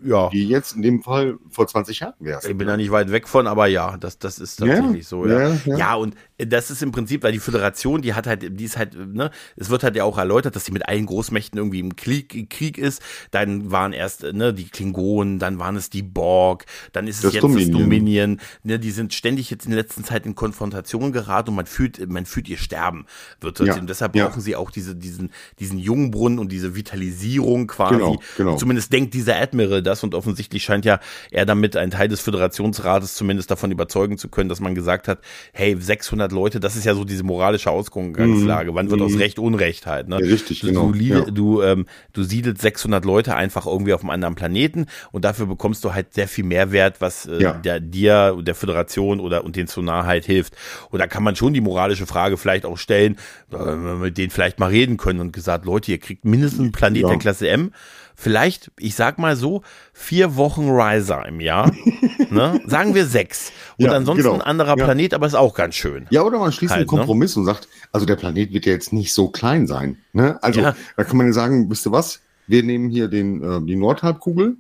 ja. 0.05 0.29
die 0.31 0.47
jetzt 0.47 0.77
in 0.77 0.83
dem 0.83 1.03
Fall 1.03 1.39
vor 1.51 1.67
20 1.67 2.01
Jahren 2.01 2.15
wärst. 2.21 2.49
Ich 2.49 2.57
bin 2.57 2.67
da 2.67 2.77
nicht 2.77 2.91
weit 2.91 3.11
weg 3.11 3.29
von, 3.29 3.47
aber 3.47 3.67
ja, 3.67 3.97
das, 3.97 4.19
das 4.19 4.39
ist 4.39 4.57
tatsächlich 4.57 5.03
ja, 5.03 5.09
so. 5.09 5.27
Ja. 5.27 5.49
Ja, 5.49 5.59
ja. 5.65 5.77
ja, 5.77 5.95
und 5.95 6.15
das 6.39 6.71
ist 6.71 6.83
im 6.83 6.93
Prinzip, 6.93 7.23
weil 7.23 7.33
die 7.33 7.39
Föderation, 7.39 8.03
die 8.03 8.15
hat 8.15 8.27
halt, 8.27 8.59
die 8.59 8.65
ist 8.65 8.77
halt, 8.77 8.97
ne, 8.97 9.31
es 9.57 9.71
wird 9.71 9.83
halt 9.83 9.97
ja 9.97 10.05
auch 10.05 10.19
erläutert, 10.19 10.57
dass 10.57 10.65
sie 10.65 10.73
mit 10.73 10.89
allen 10.89 11.07
Großmächten 11.07 11.59
irgendwie 11.59 11.81
im 11.81 11.97
Krieg, 11.97 12.51
Krieg 12.51 12.79
ist. 12.79 13.03
Dann 13.31 13.71
waren 13.71 13.93
erst, 13.93 14.23
ne, 14.23 14.53
die 14.53 14.69
Klingonen, 14.69 15.39
dann 15.39 15.59
waren 15.59 15.77
es 15.77 15.91
die 15.91 16.03
Borg, 16.03 16.67
dann 16.93 17.07
ist 17.07 17.17
es 17.17 17.23
das 17.23 17.35
jetzt 17.35 17.43
Dominion. 17.43 17.73
das 17.73 17.81
Dominion. 17.81 18.41
Ne, 18.65 18.79
die 18.79 18.91
sind 18.91 19.15
ständig 19.15 19.51
jetzt 19.51 19.65
in 19.65 19.71
der 19.71 19.81
letzten 19.81 20.05
Zeit 20.05 20.27
in 20.27 20.35
Konfrontation 20.35 21.13
geraten 21.13 21.51
und 21.51 21.57
man 21.57 21.67
fühlt, 21.67 22.09
man 22.09 22.27
fühlt 22.27 22.49
ihr 22.49 22.59
Sterben. 22.59 23.07
Wird 23.41 23.61
ja. 23.61 23.75
Und 23.77 23.89
deshalb 23.89 24.13
brauchen 24.13 24.41
sie 24.41 24.57
auch 24.57 24.71
diese, 24.71 24.95
diesen, 24.95 25.31
diesen 25.59 25.79
Jungbrunnen 25.79 26.39
und 26.39 26.51
diese 26.51 26.75
Vitalisierung 26.75 27.67
quasi. 27.67 27.97
Genau, 27.97 28.23
genau. 28.37 28.57
Zumindest 28.57 28.93
denkt 28.93 29.15
dieser 29.15 29.37
Admiral 29.41 29.83
das 29.93 30.03
und 30.03 30.15
offensichtlich 30.15 30.63
scheint 30.63 30.85
ja 30.85 30.99
er 31.31 31.47
damit 31.47 31.77
einen 31.77 31.91
Teil 31.91 32.09
des 32.09 32.21
Föderationsrates 32.21 33.15
zumindest 33.15 33.51
davon 33.51 33.71
überzeugen 33.71 34.19
zu 34.19 34.29
können, 34.29 34.49
dass 34.49 34.61
man 34.61 34.75
gesagt 34.75 35.07
hat, 35.07 35.21
hey, 35.53 35.77
600 35.79 36.33
Leute, 36.33 36.61
das 36.61 36.77
ist 36.77 36.85
ja 36.85 36.95
so 36.95 37.05
diese 37.05 37.23
moralische 37.23 37.71
Ausgangslage. 37.71 38.73
Mhm. 38.73 38.75
Wann 38.75 38.91
wird 38.91 39.01
aus 39.03 39.13
mhm. 39.13 39.19
Recht 39.19 39.39
Unrecht 39.39 39.87
halt? 39.87 40.09
Ne? 40.09 40.19
Ja, 40.21 40.27
richtig, 40.27 40.61
du, 40.61 40.69
genau. 40.69 40.93
Du, 40.93 40.99
ja. 40.99 41.21
du, 41.21 41.63
ähm, 41.63 41.87
du 42.13 42.23
siedelst 42.23 42.63
600 42.63 43.05
Leute 43.05 43.37
einfach 43.37 43.67
irgendwie 43.67 43.93
auf 43.93 44.01
einem 44.01 44.11
anderen 44.11 44.35
Planeten 44.35 44.87
und 45.13 45.25
dafür 45.25 45.47
bekommst 45.47 45.85
du 45.85 45.93
halt 45.93 46.15
sehr 46.15 46.29
viel 46.29 46.45
Mehrwert, 46.45 47.01
was 47.01 47.27
äh, 47.27 47.43
ja. 47.43 47.53
der, 47.53 47.81
dir, 47.81 48.39
der 48.41 48.55
Föderation 48.55 49.21
oder 49.21 49.45
und 49.45 49.57
den 49.57 49.67
Sonar 49.67 50.07
halt 50.07 50.25
hilft. 50.25 50.55
Und 50.91 50.99
da 50.99 51.07
kann 51.07 51.23
man 51.23 51.37
schon 51.37 51.53
die 51.53 51.61
moralische 51.61 52.07
Frage 52.07 52.37
vielleicht 52.37 52.65
auch 52.65 52.79
stellen, 52.79 53.17
äh, 53.53 53.75
mit 53.75 54.19
denen 54.19 54.31
vielleicht 54.31 54.59
mal 54.59 54.71
reden 54.71 54.97
können 54.97 55.21
und 55.21 55.33
gesagt, 55.33 55.65
Leute, 55.65 55.93
ihr 55.93 55.99
kriegt 55.99 56.25
mindestens 56.25 56.61
einen 56.61 56.73
Planet 56.73 57.09
der 57.09 57.19
Klasse 57.19 57.49
M 57.49 57.73
vielleicht, 58.23 58.71
ich 58.79 58.95
sag 58.95 59.19
mal 59.19 59.37
so, 59.37 59.63
vier 59.93 60.37
Wochen 60.37 60.69
Riser 60.71 61.27
im 61.27 61.41
Jahr. 61.41 61.73
ne? 62.31 62.61
Sagen 62.67 62.95
wir 62.95 63.07
sechs. 63.07 63.53
Und 63.79 63.87
ja, 63.87 63.93
ansonsten 63.93 64.23
genau. 64.23 64.37
ein 64.37 64.43
anderer 64.43 64.79
ja. 64.79 64.85
Planet, 64.85 65.15
aber 65.15 65.27
ist 65.27 65.35
auch 65.35 65.55
ganz 65.55 65.75
schön. 65.75 66.07
Ja, 66.11 66.23
oder 66.23 66.39
man 66.39 66.53
schließt 66.53 66.73
halt, 66.73 66.89
einen 66.89 66.91
ne? 66.91 66.99
Kompromiss 66.99 67.37
ne? 67.37 67.41
und 67.41 67.47
sagt, 67.47 67.69
also 67.91 68.07
der 68.07 68.17
Planet 68.17 68.53
wird 68.53 68.65
ja 68.67 68.73
jetzt 68.73 68.93
nicht 68.93 69.13
so 69.13 69.29
klein 69.29 69.67
sein. 69.67 69.99
Ne? 70.13 70.41
Also 70.43 70.61
ja. 70.61 70.77
da 70.97 71.05
kann 71.05 71.17
man 71.17 71.27
ja 71.27 71.33
sagen, 71.33 71.69
wisst 71.69 71.87
ihr 71.87 71.93
was? 71.93 72.21
Wir 72.47 72.63
nehmen 72.63 72.91
hier 72.91 73.09
den, 73.09 73.43
äh, 73.43 73.61
die 73.67 73.77
Nordhalbkugel 73.77 74.57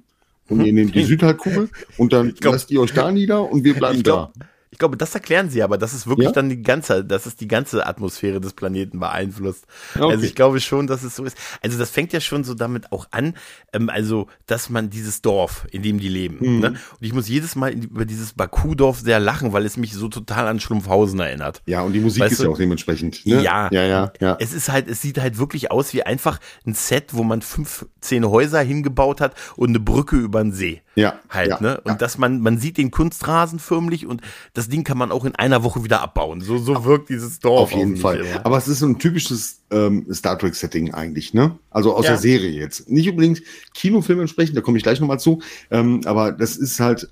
und 0.49 0.65
ihr 0.65 0.73
nehmt 0.73 0.95
die 0.95 1.05
Südhalbkugel 1.05 1.71
und 1.99 2.13
dann 2.13 2.35
glaub, 2.35 2.55
lasst 2.55 2.71
ihr 2.73 2.81
euch 2.81 2.93
da 2.93 3.13
nieder 3.13 3.49
und 3.49 3.63
wir 3.65 3.75
bleiben 3.75 4.03
glaub, 4.03 4.35
da. 4.35 4.45
Ich 4.73 4.79
glaube, 4.79 4.97
das 4.97 5.15
erklären 5.15 5.51
sie 5.51 5.63
aber, 5.63 5.77
dass 5.77 5.93
es 5.93 6.07
wirklich 6.07 6.29
ja? 6.29 6.33
dann 6.33 6.49
die 6.49 6.63
ganze, 6.63 7.05
dass 7.05 7.27
es 7.27 7.37
die 7.37 7.47
ganze 7.47 7.87
Atmosphäre 7.87 8.41
des 8.41 8.55
Planeten 8.55 8.99
beeinflusst. 9.01 9.67
Okay. 9.95 10.11
Also 10.11 10.25
ich 10.25 10.35
glaube 10.35 10.61
schon, 10.61 10.87
dass 10.87 11.03
es 11.03 11.15
so 11.15 11.25
ist. 11.25 11.37
Also 11.63 11.79
das 11.79 11.91
fängt 11.91 12.15
ja 12.15 12.21
schon 12.21 12.43
so 12.43 12.55
damit 12.55 12.91
auch 12.91 13.07
an, 13.11 13.35
ähm, 13.75 13.91
also 13.91 14.29
dass 14.47 14.71
man 14.71 14.89
dieses 14.89 15.21
Dorf, 15.21 15.67
in 15.71 15.83
dem 15.83 16.01
die 16.01 16.09
leben. 16.09 16.39
Mhm. 16.41 16.61
Ne? 16.61 16.69
Und 16.69 16.79
ich 17.03 17.13
muss 17.13 17.29
jedes 17.29 17.55
Mal 17.55 17.73
über 17.73 18.07
dieses 18.07 18.33
Baku-Dorf 18.33 19.01
sehr 19.01 19.21
lachen, 19.21 19.53
weil 19.53 19.67
es 19.67 19.77
mich 19.77 19.93
so 19.93 20.09
total 20.09 20.49
an 20.49 20.59
Schlumpfhausen 20.59 21.21
erinnert. 21.21 21.61
Ja, 21.67 21.83
und 21.83 21.93
die 21.93 22.01
Musik 22.01 22.23
weißt 22.23 22.33
ist 22.33 22.43
ja 22.43 22.49
auch 22.49 22.57
dementsprechend. 22.57 23.27
Ne? 23.27 23.43
Ja, 23.43 23.69
ja, 23.71 23.85
ja, 23.85 24.13
ja. 24.21 24.37
Es 24.41 24.55
ist 24.55 24.71
halt, 24.71 24.89
es 24.89 25.03
sieht 25.03 25.21
halt 25.21 25.37
wirklich 25.37 25.71
aus 25.71 25.93
wie 25.93 26.03
einfach 26.03 26.41
ein 26.67 26.73
Set, 26.73 27.13
wo 27.13 27.25
man 27.25 27.43
fünf, 27.43 27.85
zehn 28.01 28.25
Häuser 28.25 28.63
hingebaut 28.63 29.21
hat 29.21 29.35
und 29.55 29.69
eine 29.69 29.81
Brücke 29.81 30.17
über 30.17 30.43
den 30.43 30.53
See. 30.53 30.81
Ja. 30.95 31.21
Halt, 31.29 31.51
ja, 31.51 31.61
ne? 31.61 31.81
Und 31.83 31.93
ja. 31.93 31.95
dass 31.95 32.19
man, 32.19 32.41
man 32.41 32.59
sieht 32.59 32.77
den 32.79 32.91
Kunstrasen 32.91 33.59
förmlich 33.59 34.07
und 34.07 34.21
das 34.55 34.62
Ding 34.69 34.85
kann 34.85 34.99
man 34.99 35.13
auch 35.13 35.25
in 35.25 35.35
einer 35.35 35.63
Woche 35.63 35.85
wieder 35.85 36.01
abbauen. 36.01 36.41
So, 36.41 36.59
so 36.59 36.85
wirkt 36.85 37.09
dieses 37.09 37.41
Dorf. 37.41 37.61
Auf 37.61 37.73
jeden 37.73 37.97
Fall. 37.97 38.21
Immer. 38.21 38.47
Aber 38.47 38.59
es 38.59 38.69
ist 38.69 38.81
so 38.81 38.87
ein 38.87 38.99
typisches 38.99 39.63
ähm, 39.71 40.07
Star 40.13 40.39
Trek-Setting 40.39 40.95
eigentlich, 40.95 41.35
ne? 41.35 41.59
Also 41.71 41.95
aus 41.95 42.05
ja. 42.05 42.13
der 42.13 42.19
Serie 42.19 42.51
jetzt. 42.51 42.89
Nicht 42.89 43.09
unbedingt 43.09 43.43
Kinofilm 43.75 44.21
entsprechend, 44.21 44.57
da 44.57 44.61
komme 44.61 44.77
ich 44.79 44.83
gleich 44.83 45.01
nochmal 45.01 45.21
zu. 45.21 45.43
Ähm, 45.71 46.01
aber 46.05 46.33
das 46.33 46.57
ist 46.57 46.81
halt 46.81 47.09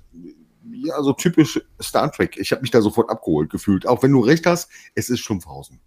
ja 0.83 1.01
so 1.03 1.13
typisch 1.13 1.61
Star 1.81 2.11
Trek. 2.11 2.37
Ich 2.37 2.51
habe 2.51 2.61
mich 2.61 2.71
da 2.71 2.81
sofort 2.81 3.09
abgeholt 3.09 3.49
gefühlt. 3.49 3.87
Auch 3.87 4.03
wenn 4.03 4.11
du 4.11 4.21
recht 4.21 4.45
hast, 4.45 4.69
es 4.95 5.09
ist 5.09 5.19
Schlumpfhausen. 5.19 5.79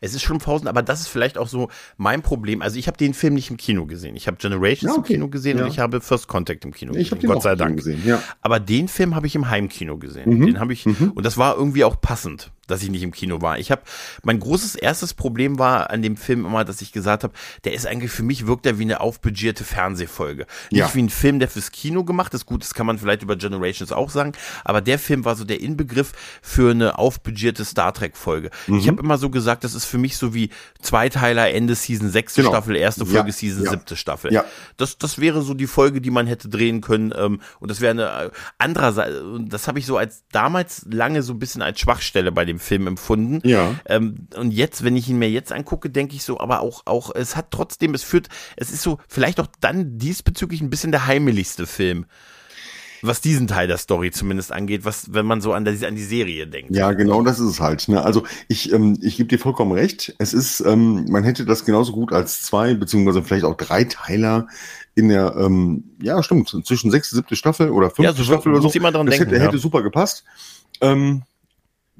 Es 0.00 0.14
ist 0.14 0.22
Schlumpfhausen, 0.22 0.68
aber 0.68 0.82
das 0.82 1.00
ist 1.00 1.08
vielleicht 1.08 1.38
auch 1.38 1.48
so 1.48 1.68
mein 1.96 2.22
Problem. 2.22 2.62
Also 2.62 2.78
ich 2.78 2.86
habe 2.86 2.96
den 2.96 3.14
Film 3.14 3.34
nicht 3.34 3.50
im 3.50 3.56
Kino 3.56 3.86
gesehen. 3.86 4.16
Ich 4.16 4.26
habe 4.26 4.36
Generations 4.36 4.92
ja, 4.94 4.98
okay. 4.98 5.14
im 5.14 5.20
Kino 5.20 5.28
gesehen 5.28 5.58
ja. 5.58 5.64
und 5.64 5.70
ich 5.70 5.78
habe 5.78 6.00
First 6.00 6.28
Contact 6.28 6.64
im 6.64 6.72
Kino 6.72 6.94
ich 6.94 7.10
gesehen. 7.10 7.28
Gott 7.28 7.42
sei 7.42 7.54
Dank. 7.56 7.76
Gesehen, 7.76 8.02
ja. 8.04 8.22
Aber 8.40 8.60
den 8.60 8.88
Film 8.88 9.14
habe 9.14 9.26
ich 9.26 9.34
im 9.34 9.48
Heimkino 9.48 9.98
gesehen. 9.98 10.38
Mhm. 10.38 10.46
Den 10.46 10.60
habe 10.60 10.72
ich 10.72 10.86
mhm. 10.86 11.12
und 11.14 11.24
das 11.24 11.38
war 11.38 11.56
irgendwie 11.56 11.84
auch 11.84 12.00
passend 12.00 12.50
dass 12.70 12.82
ich 12.82 12.90
nicht 12.90 13.02
im 13.02 13.12
Kino 13.12 13.40
war. 13.40 13.58
Ich 13.58 13.70
habe 13.70 13.82
mein 14.22 14.40
großes 14.40 14.74
erstes 14.74 15.14
Problem 15.14 15.58
war 15.58 15.90
an 15.90 16.02
dem 16.02 16.16
Film 16.16 16.44
immer, 16.44 16.64
dass 16.64 16.80
ich 16.82 16.92
gesagt 16.92 17.24
habe, 17.24 17.34
der 17.64 17.74
ist 17.74 17.86
eigentlich 17.86 18.10
für 18.10 18.22
mich 18.22 18.46
wirkt 18.46 18.66
er 18.66 18.78
wie 18.78 18.84
eine 18.84 19.00
aufbudgierte 19.00 19.64
Fernsehfolge. 19.64 20.46
Nicht 20.70 20.80
ja. 20.80 20.94
wie 20.94 21.02
ein 21.02 21.10
Film, 21.10 21.38
der 21.38 21.48
fürs 21.48 21.70
Kino 21.70 22.04
gemacht 22.04 22.34
ist. 22.34 22.46
Gut, 22.46 22.62
das 22.62 22.74
kann 22.74 22.86
man 22.86 22.98
vielleicht 22.98 23.22
über 23.22 23.36
Generations 23.36 23.92
auch 23.92 24.10
sagen, 24.10 24.32
aber 24.64 24.80
der 24.80 24.98
Film 24.98 25.24
war 25.24 25.36
so 25.36 25.44
der 25.44 25.60
Inbegriff 25.60 26.12
für 26.42 26.70
eine 26.70 26.98
aufbudgierte 26.98 27.64
Star 27.64 27.92
Trek 27.92 28.16
Folge. 28.16 28.50
Mhm. 28.66 28.78
Ich 28.78 28.88
habe 28.88 29.02
immer 29.02 29.18
so 29.18 29.30
gesagt, 29.30 29.64
das 29.64 29.74
ist 29.74 29.84
für 29.84 29.98
mich 29.98 30.16
so 30.16 30.34
wie 30.34 30.50
Zweiteiler 30.80 31.50
Ende 31.50 31.74
Season 31.74 32.10
6. 32.10 32.34
Genau. 32.34 32.50
Staffel, 32.50 32.76
erste 32.76 33.04
Folge 33.04 33.28
ja. 33.28 33.32
Season 33.32 33.64
ja. 33.64 33.70
7. 33.70 33.96
Staffel. 33.96 34.32
Ja. 34.32 34.44
Das 34.76 34.98
das 34.98 35.18
wäre 35.18 35.42
so 35.42 35.54
die 35.54 35.66
Folge, 35.66 36.00
die 36.00 36.10
man 36.10 36.26
hätte 36.26 36.48
drehen 36.48 36.80
können 36.80 37.12
ähm, 37.16 37.40
und 37.58 37.70
das 37.70 37.80
wäre 37.80 37.90
eine 37.90 38.26
äh, 38.26 38.30
andererseits 38.58 39.16
das 39.48 39.66
habe 39.66 39.78
ich 39.78 39.86
so 39.86 39.96
als 39.96 40.24
damals 40.30 40.86
lange 40.90 41.22
so 41.22 41.32
ein 41.32 41.38
bisschen 41.38 41.62
als 41.62 41.80
Schwachstelle 41.80 42.32
bei 42.32 42.44
dem 42.44 42.58
Film 42.60 42.86
empfunden. 42.86 43.40
Ja. 43.46 43.74
Ähm, 43.86 44.28
und 44.36 44.52
jetzt, 44.52 44.84
wenn 44.84 44.96
ich 44.96 45.08
ihn 45.08 45.18
mir 45.18 45.30
jetzt 45.30 45.52
angucke, 45.52 45.90
denke 45.90 46.14
ich 46.14 46.24
so, 46.24 46.38
aber 46.38 46.60
auch, 46.60 46.82
auch, 46.86 47.14
es 47.14 47.36
hat 47.36 47.50
trotzdem, 47.50 47.94
es 47.94 48.02
führt, 48.02 48.28
es 48.56 48.70
ist 48.70 48.82
so, 48.82 48.98
vielleicht 49.08 49.40
auch 49.40 49.48
dann 49.60 49.98
diesbezüglich 49.98 50.60
ein 50.60 50.70
bisschen 50.70 50.92
der 50.92 51.06
heimeligste 51.06 51.66
Film 51.66 52.06
was 53.02 53.20
diesen 53.20 53.46
Teil 53.46 53.66
der 53.66 53.78
Story 53.78 54.10
zumindest 54.10 54.52
angeht, 54.52 54.84
was, 54.84 55.12
wenn 55.12 55.26
man 55.26 55.40
so 55.40 55.52
an, 55.52 55.64
die, 55.64 55.86
an 55.86 55.94
die 55.94 56.02
Serie 56.02 56.46
denkt. 56.46 56.74
Ja, 56.74 56.92
genau, 56.92 57.22
das 57.22 57.38
ist 57.38 57.46
es 57.48 57.60
halt. 57.60 57.88
Ne? 57.88 58.02
Also 58.02 58.24
ich, 58.48 58.72
ähm, 58.72 58.98
ich 59.00 59.16
gebe 59.16 59.28
dir 59.28 59.38
vollkommen 59.38 59.72
recht. 59.72 60.14
Es 60.18 60.34
ist, 60.34 60.60
ähm, 60.60 61.06
man 61.08 61.24
hätte 61.24 61.44
das 61.44 61.64
genauso 61.64 61.92
gut 61.92 62.12
als 62.12 62.42
zwei, 62.42 62.74
beziehungsweise 62.74 63.22
vielleicht 63.22 63.44
auch 63.44 63.56
drei 63.56 63.84
Teiler 63.84 64.48
in 64.94 65.08
der, 65.08 65.34
ähm, 65.36 65.84
ja, 66.02 66.22
stimmt, 66.22 66.48
zwischen 66.64 66.90
sechste, 66.90 67.16
siebte 67.16 67.36
Staffel 67.36 67.70
oder 67.70 67.88
fünfte 67.88 68.02
ja, 68.02 68.12
so 68.12 68.24
Staffel 68.24 68.52
oder 68.52 68.62
so. 68.62 68.68
Dran 68.68 69.06
das 69.06 69.16
denken, 69.16 69.30
hätte, 69.30 69.36
ja. 69.36 69.46
hätte 69.46 69.58
super 69.58 69.82
gepasst. 69.82 70.24
Ähm, 70.80 71.22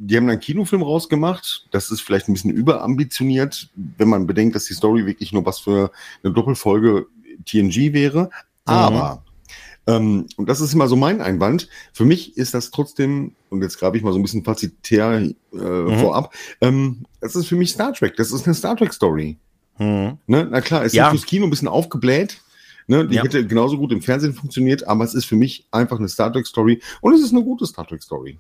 die 0.03 0.17
haben 0.17 0.31
einen 0.31 0.41
Kinofilm 0.41 0.83
rausgemacht. 0.83 1.67
Das 1.73 1.91
ist 1.91 2.01
vielleicht 2.01 2.29
ein 2.29 2.33
bisschen 2.33 2.51
überambitioniert, 2.51 3.69
wenn 3.75 4.09
man 4.09 4.27
bedenkt, 4.27 4.55
dass 4.55 4.65
die 4.65 4.73
Story 4.73 5.05
wirklich 5.05 5.33
nur 5.33 5.45
was 5.45 5.61
für 5.61 5.93
eine 6.23 6.33
Doppelfolge 6.33 7.07
TNG 7.45 7.93
wäre. 7.93 8.31
Aber, 8.65 9.23
mhm. 9.87 9.93
ähm, 9.93 10.27
und 10.37 10.49
das 10.49 10.63
ist 10.63 10.73
immer 10.73 10.89
so 10.89 10.97
mein 10.97 11.21
Einwand, 11.21 11.69
für 11.93 12.07
mich 12.07 12.39
ist 12.39 12.55
das 12.55 12.71
trotzdem, 12.71 13.35
und 13.51 13.63
jetzt 13.63 13.79
grabe 13.79 13.99
ich 13.99 14.03
mal 14.03 14.13
so 14.13 14.19
ein 14.19 14.23
bisschen 14.23 14.43
fazitär 14.43 15.21
äh, 15.21 15.35
mhm. 15.53 15.99
vorab, 15.99 16.35
ähm, 16.63 17.05
das 17.21 17.37
ist 17.37 17.47
für 17.47 17.57
mich 17.57 17.73
Star 17.73 17.93
Trek. 17.93 18.17
Das 18.17 18.33
ist 18.33 18.47
eine 18.47 18.55
Star 18.55 18.77
Trek-Story. 18.77 19.37
Mhm. 19.79 20.17
Ne? 20.27 20.49
Na 20.51 20.63
klar, 20.63 20.83
es 20.83 20.95
ja. 20.95 21.07
ist 21.07 21.11
fürs 21.11 21.27
Kino 21.27 21.47
ein 21.47 21.51
bisschen 21.51 21.69
aufgebläht. 21.69 22.41
Ne, 22.87 23.07
die 23.07 23.17
ja. 23.17 23.23
hätte 23.23 23.47
genauso 23.47 23.79
gut 23.79 23.93
im 23.93 24.03
Fernsehen 24.03 24.35
funktioniert, 24.35 24.89
aber 24.89 25.05
es 25.05 25.15
ist 25.15 25.27
für 25.27 25.37
mich 25.37 25.65
einfach 25.71 26.01
eine 26.01 26.09
Star 26.09 26.33
Trek 26.33 26.45
Story 26.45 26.83
und 27.01 27.15
es 27.15 27.21
ist 27.21 27.33
eine 27.33 27.45
gute 27.45 27.65
Star 27.65 27.87
Trek 27.87 28.03
Story. 28.03 28.37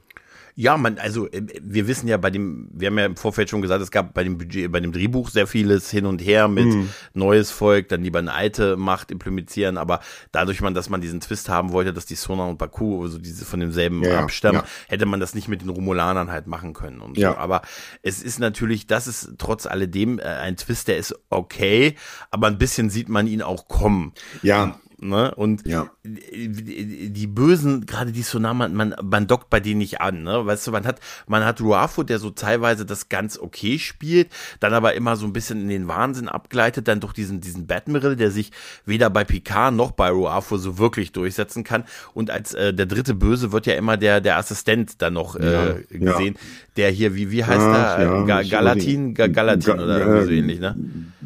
Ja, 0.54 0.76
man, 0.76 0.98
also 0.98 1.30
äh, 1.30 1.42
wir 1.62 1.86
wissen 1.86 2.08
ja 2.08 2.16
bei 2.16 2.30
dem, 2.30 2.68
wir 2.72 2.88
haben 2.88 2.98
ja 2.98 3.06
im 3.06 3.16
Vorfeld 3.16 3.50
schon 3.50 3.62
gesagt, 3.62 3.82
es 3.82 3.90
gab 3.90 4.14
bei 4.14 4.24
dem 4.24 4.38
Budget, 4.38 4.70
bei 4.70 4.80
dem 4.80 4.92
Drehbuch 4.92 5.30
sehr 5.30 5.46
vieles 5.46 5.90
hin 5.90 6.06
und 6.06 6.20
her 6.20 6.48
mit 6.48 6.66
mhm. 6.66 6.88
neues 7.14 7.50
Volk, 7.50 7.88
dann 7.88 8.02
lieber 8.02 8.18
eine 8.18 8.32
alte 8.32 8.76
Macht 8.76 9.10
implementieren, 9.10 9.78
aber 9.78 10.00
dadurch 10.32 10.60
man, 10.60 10.74
dass 10.74 10.88
man 10.88 11.00
diesen 11.00 11.20
Twist 11.20 11.48
haben 11.48 11.72
wollte, 11.72 11.92
dass 11.92 12.06
die 12.06 12.14
Sona 12.14 12.44
und 12.44 12.58
Baku, 12.58 13.02
also 13.02 13.18
diese 13.18 13.44
von 13.44 13.60
demselben 13.60 14.02
ja, 14.02 14.20
abstammen, 14.20 14.62
ja. 14.62 14.68
hätte 14.88 15.06
man 15.06 15.20
das 15.20 15.34
nicht 15.34 15.48
mit 15.48 15.62
den 15.62 15.70
Romulanern 15.70 16.30
halt 16.30 16.46
machen 16.46 16.72
können 16.72 17.00
und 17.00 17.16
ja. 17.16 17.32
so. 17.32 17.38
Aber 17.38 17.62
es 18.02 18.22
ist 18.22 18.38
natürlich, 18.38 18.86
das 18.86 19.06
ist 19.06 19.34
trotz 19.38 19.66
alledem 19.66 20.18
äh, 20.18 20.22
ein 20.22 20.56
Twist, 20.56 20.88
der 20.88 20.98
ist 20.98 21.14
okay, 21.30 21.94
aber 22.30 22.46
ein 22.46 22.58
bisschen 22.58 22.90
sieht 22.90 23.08
man 23.08 23.26
ihn 23.26 23.42
auch 23.42 23.68
kommen. 23.68 24.12
Ja. 24.42 24.78
Ne? 25.02 25.34
Und 25.34 25.66
ja. 25.66 25.90
die, 26.04 27.10
die 27.10 27.26
Bösen, 27.26 27.86
gerade 27.86 28.12
die 28.12 28.22
Sonama, 28.22 28.68
man, 28.68 28.94
man 29.02 29.26
dockt 29.26 29.48
bei 29.48 29.58
denen 29.58 29.78
nicht 29.78 30.02
an. 30.02 30.24
Ne? 30.24 30.44
Weißt 30.44 30.66
du, 30.66 30.72
man 30.72 30.84
hat, 30.84 31.00
man 31.26 31.44
hat 31.44 31.62
Ruafo, 31.62 32.02
der 32.02 32.18
so 32.18 32.30
teilweise 32.30 32.84
das 32.84 33.08
ganz 33.08 33.38
okay 33.38 33.78
spielt, 33.78 34.28
dann 34.60 34.74
aber 34.74 34.94
immer 34.94 35.16
so 35.16 35.24
ein 35.24 35.32
bisschen 35.32 35.62
in 35.62 35.68
den 35.68 35.88
Wahnsinn 35.88 36.28
abgleitet, 36.28 36.86
dann 36.86 37.00
durch 37.00 37.14
diesen, 37.14 37.40
diesen 37.40 37.66
Batmiral, 37.66 38.14
der 38.14 38.30
sich 38.30 38.52
weder 38.84 39.08
bei 39.08 39.24
Picard 39.24 39.74
noch 39.74 39.92
bei 39.92 40.10
Ruafo 40.10 40.58
so 40.58 40.76
wirklich 40.76 41.12
durchsetzen 41.12 41.64
kann. 41.64 41.84
Und 42.12 42.30
als 42.30 42.52
äh, 42.52 42.74
der 42.74 42.86
dritte 42.86 43.14
Böse 43.14 43.52
wird 43.52 43.66
ja 43.66 43.74
immer 43.74 43.96
der, 43.96 44.20
der 44.20 44.36
Assistent 44.36 45.00
dann 45.00 45.14
noch 45.14 45.34
äh, 45.34 45.52
ja, 45.52 45.74
gesehen, 45.88 46.34
ja. 46.34 46.40
der 46.76 46.90
hier, 46.90 47.14
wie, 47.14 47.30
wie 47.30 47.42
heißt 47.42 47.58
Ach, 47.58 47.98
er? 47.98 48.04
Ja, 48.04 48.22
Ga 48.24 48.42
Galatin? 48.42 49.14
Ga 49.14 49.28
Galatin 49.28 49.76
Ga 49.76 49.82
oder 49.82 49.98
irgendwie 49.98 50.24
so 50.26 50.30
ähnlich, 50.32 50.60
ne? 50.60 50.76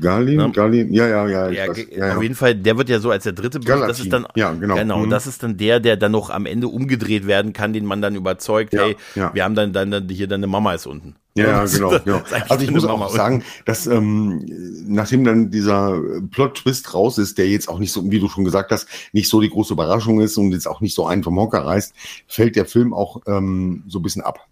Galin, 0.01 0.37
ne? 0.37 0.51
Galin, 0.53 0.93
ja, 0.93 1.07
ja, 1.07 1.29
ja. 1.29 1.49
ja, 1.51 1.69
weiß, 1.69 1.87
ja, 1.97 2.17
Auf 2.17 2.23
jeden 2.23 2.35
Fall, 2.35 2.55
der 2.55 2.77
wird 2.77 2.89
ja 2.89 2.99
so 2.99 3.11
als 3.11 3.25
der 3.25 3.33
dritte 3.33 3.61
Galatin. 3.61 3.89
Das 3.89 4.01
ist 4.01 4.13
dann, 4.13 4.27
ja, 4.35 4.53
genau. 4.53 4.75
Genau, 4.75 4.99
mhm. 5.01 5.11
das 5.11 5.27
ist 5.27 5.43
dann 5.43 5.57
der, 5.57 5.81
der 5.81 5.97
dann 5.97 6.13
noch 6.13 6.31
am 6.31 6.47
Ende 6.47 6.69
umgedreht 6.69 7.27
werden 7.27 7.53
kann, 7.53 7.73
den 7.73 7.85
man 7.85 8.03
dann 8.03 8.15
überzeugt, 8.15 8.73
ja, 8.73 8.85
hey, 8.85 8.97
wir 9.33 9.45
haben 9.45 9.55
dann, 9.55 9.73
dann, 9.73 9.91
dann 9.91 10.09
hier 10.09 10.27
deine 10.27 10.47
Mama 10.47 10.75
ist 10.75 10.87
unten. 10.87 11.17
Ja, 11.37 11.47
ja 11.47 11.65
genau, 11.65 11.99
genau. 12.05 12.23
Also 12.49 12.65
ich 12.65 12.71
muss 12.71 12.85
auch 12.85 13.11
sagen, 13.11 13.43
dass 13.65 13.87
ähm, 13.87 14.45
nachdem 14.87 15.25
dann 15.25 15.51
dieser 15.51 16.01
Plot-Twist 16.31 16.95
raus 16.95 17.19
ist, 17.19 17.39
der 17.39 17.49
jetzt 17.49 17.69
auch 17.69 17.81
nicht 17.81 17.93
so, 17.93 18.09
wie 18.11 18.21
du 18.21 18.29
schon 18.29 18.45
gesagt 18.45 18.71
hast, 18.71 18.87
nicht 19.13 19.29
so 19.29 19.41
die 19.41 19.51
große 19.51 19.73
Überraschung 19.73 20.21
ist 20.21 20.37
und 20.37 20.53
jetzt 20.53 20.69
auch 20.69 20.81
nicht 20.81 20.95
so 20.95 21.07
einen 21.07 21.25
vom 21.25 21.39
Hocker 21.39 21.65
reißt, 21.67 21.93
fällt 22.29 22.55
der 22.55 22.67
Film 22.67 22.95
auch 22.95 23.21
ähm, 23.27 23.83
so 23.89 23.99
ein 23.99 24.03
bisschen 24.03 24.23
ab. 24.23 24.47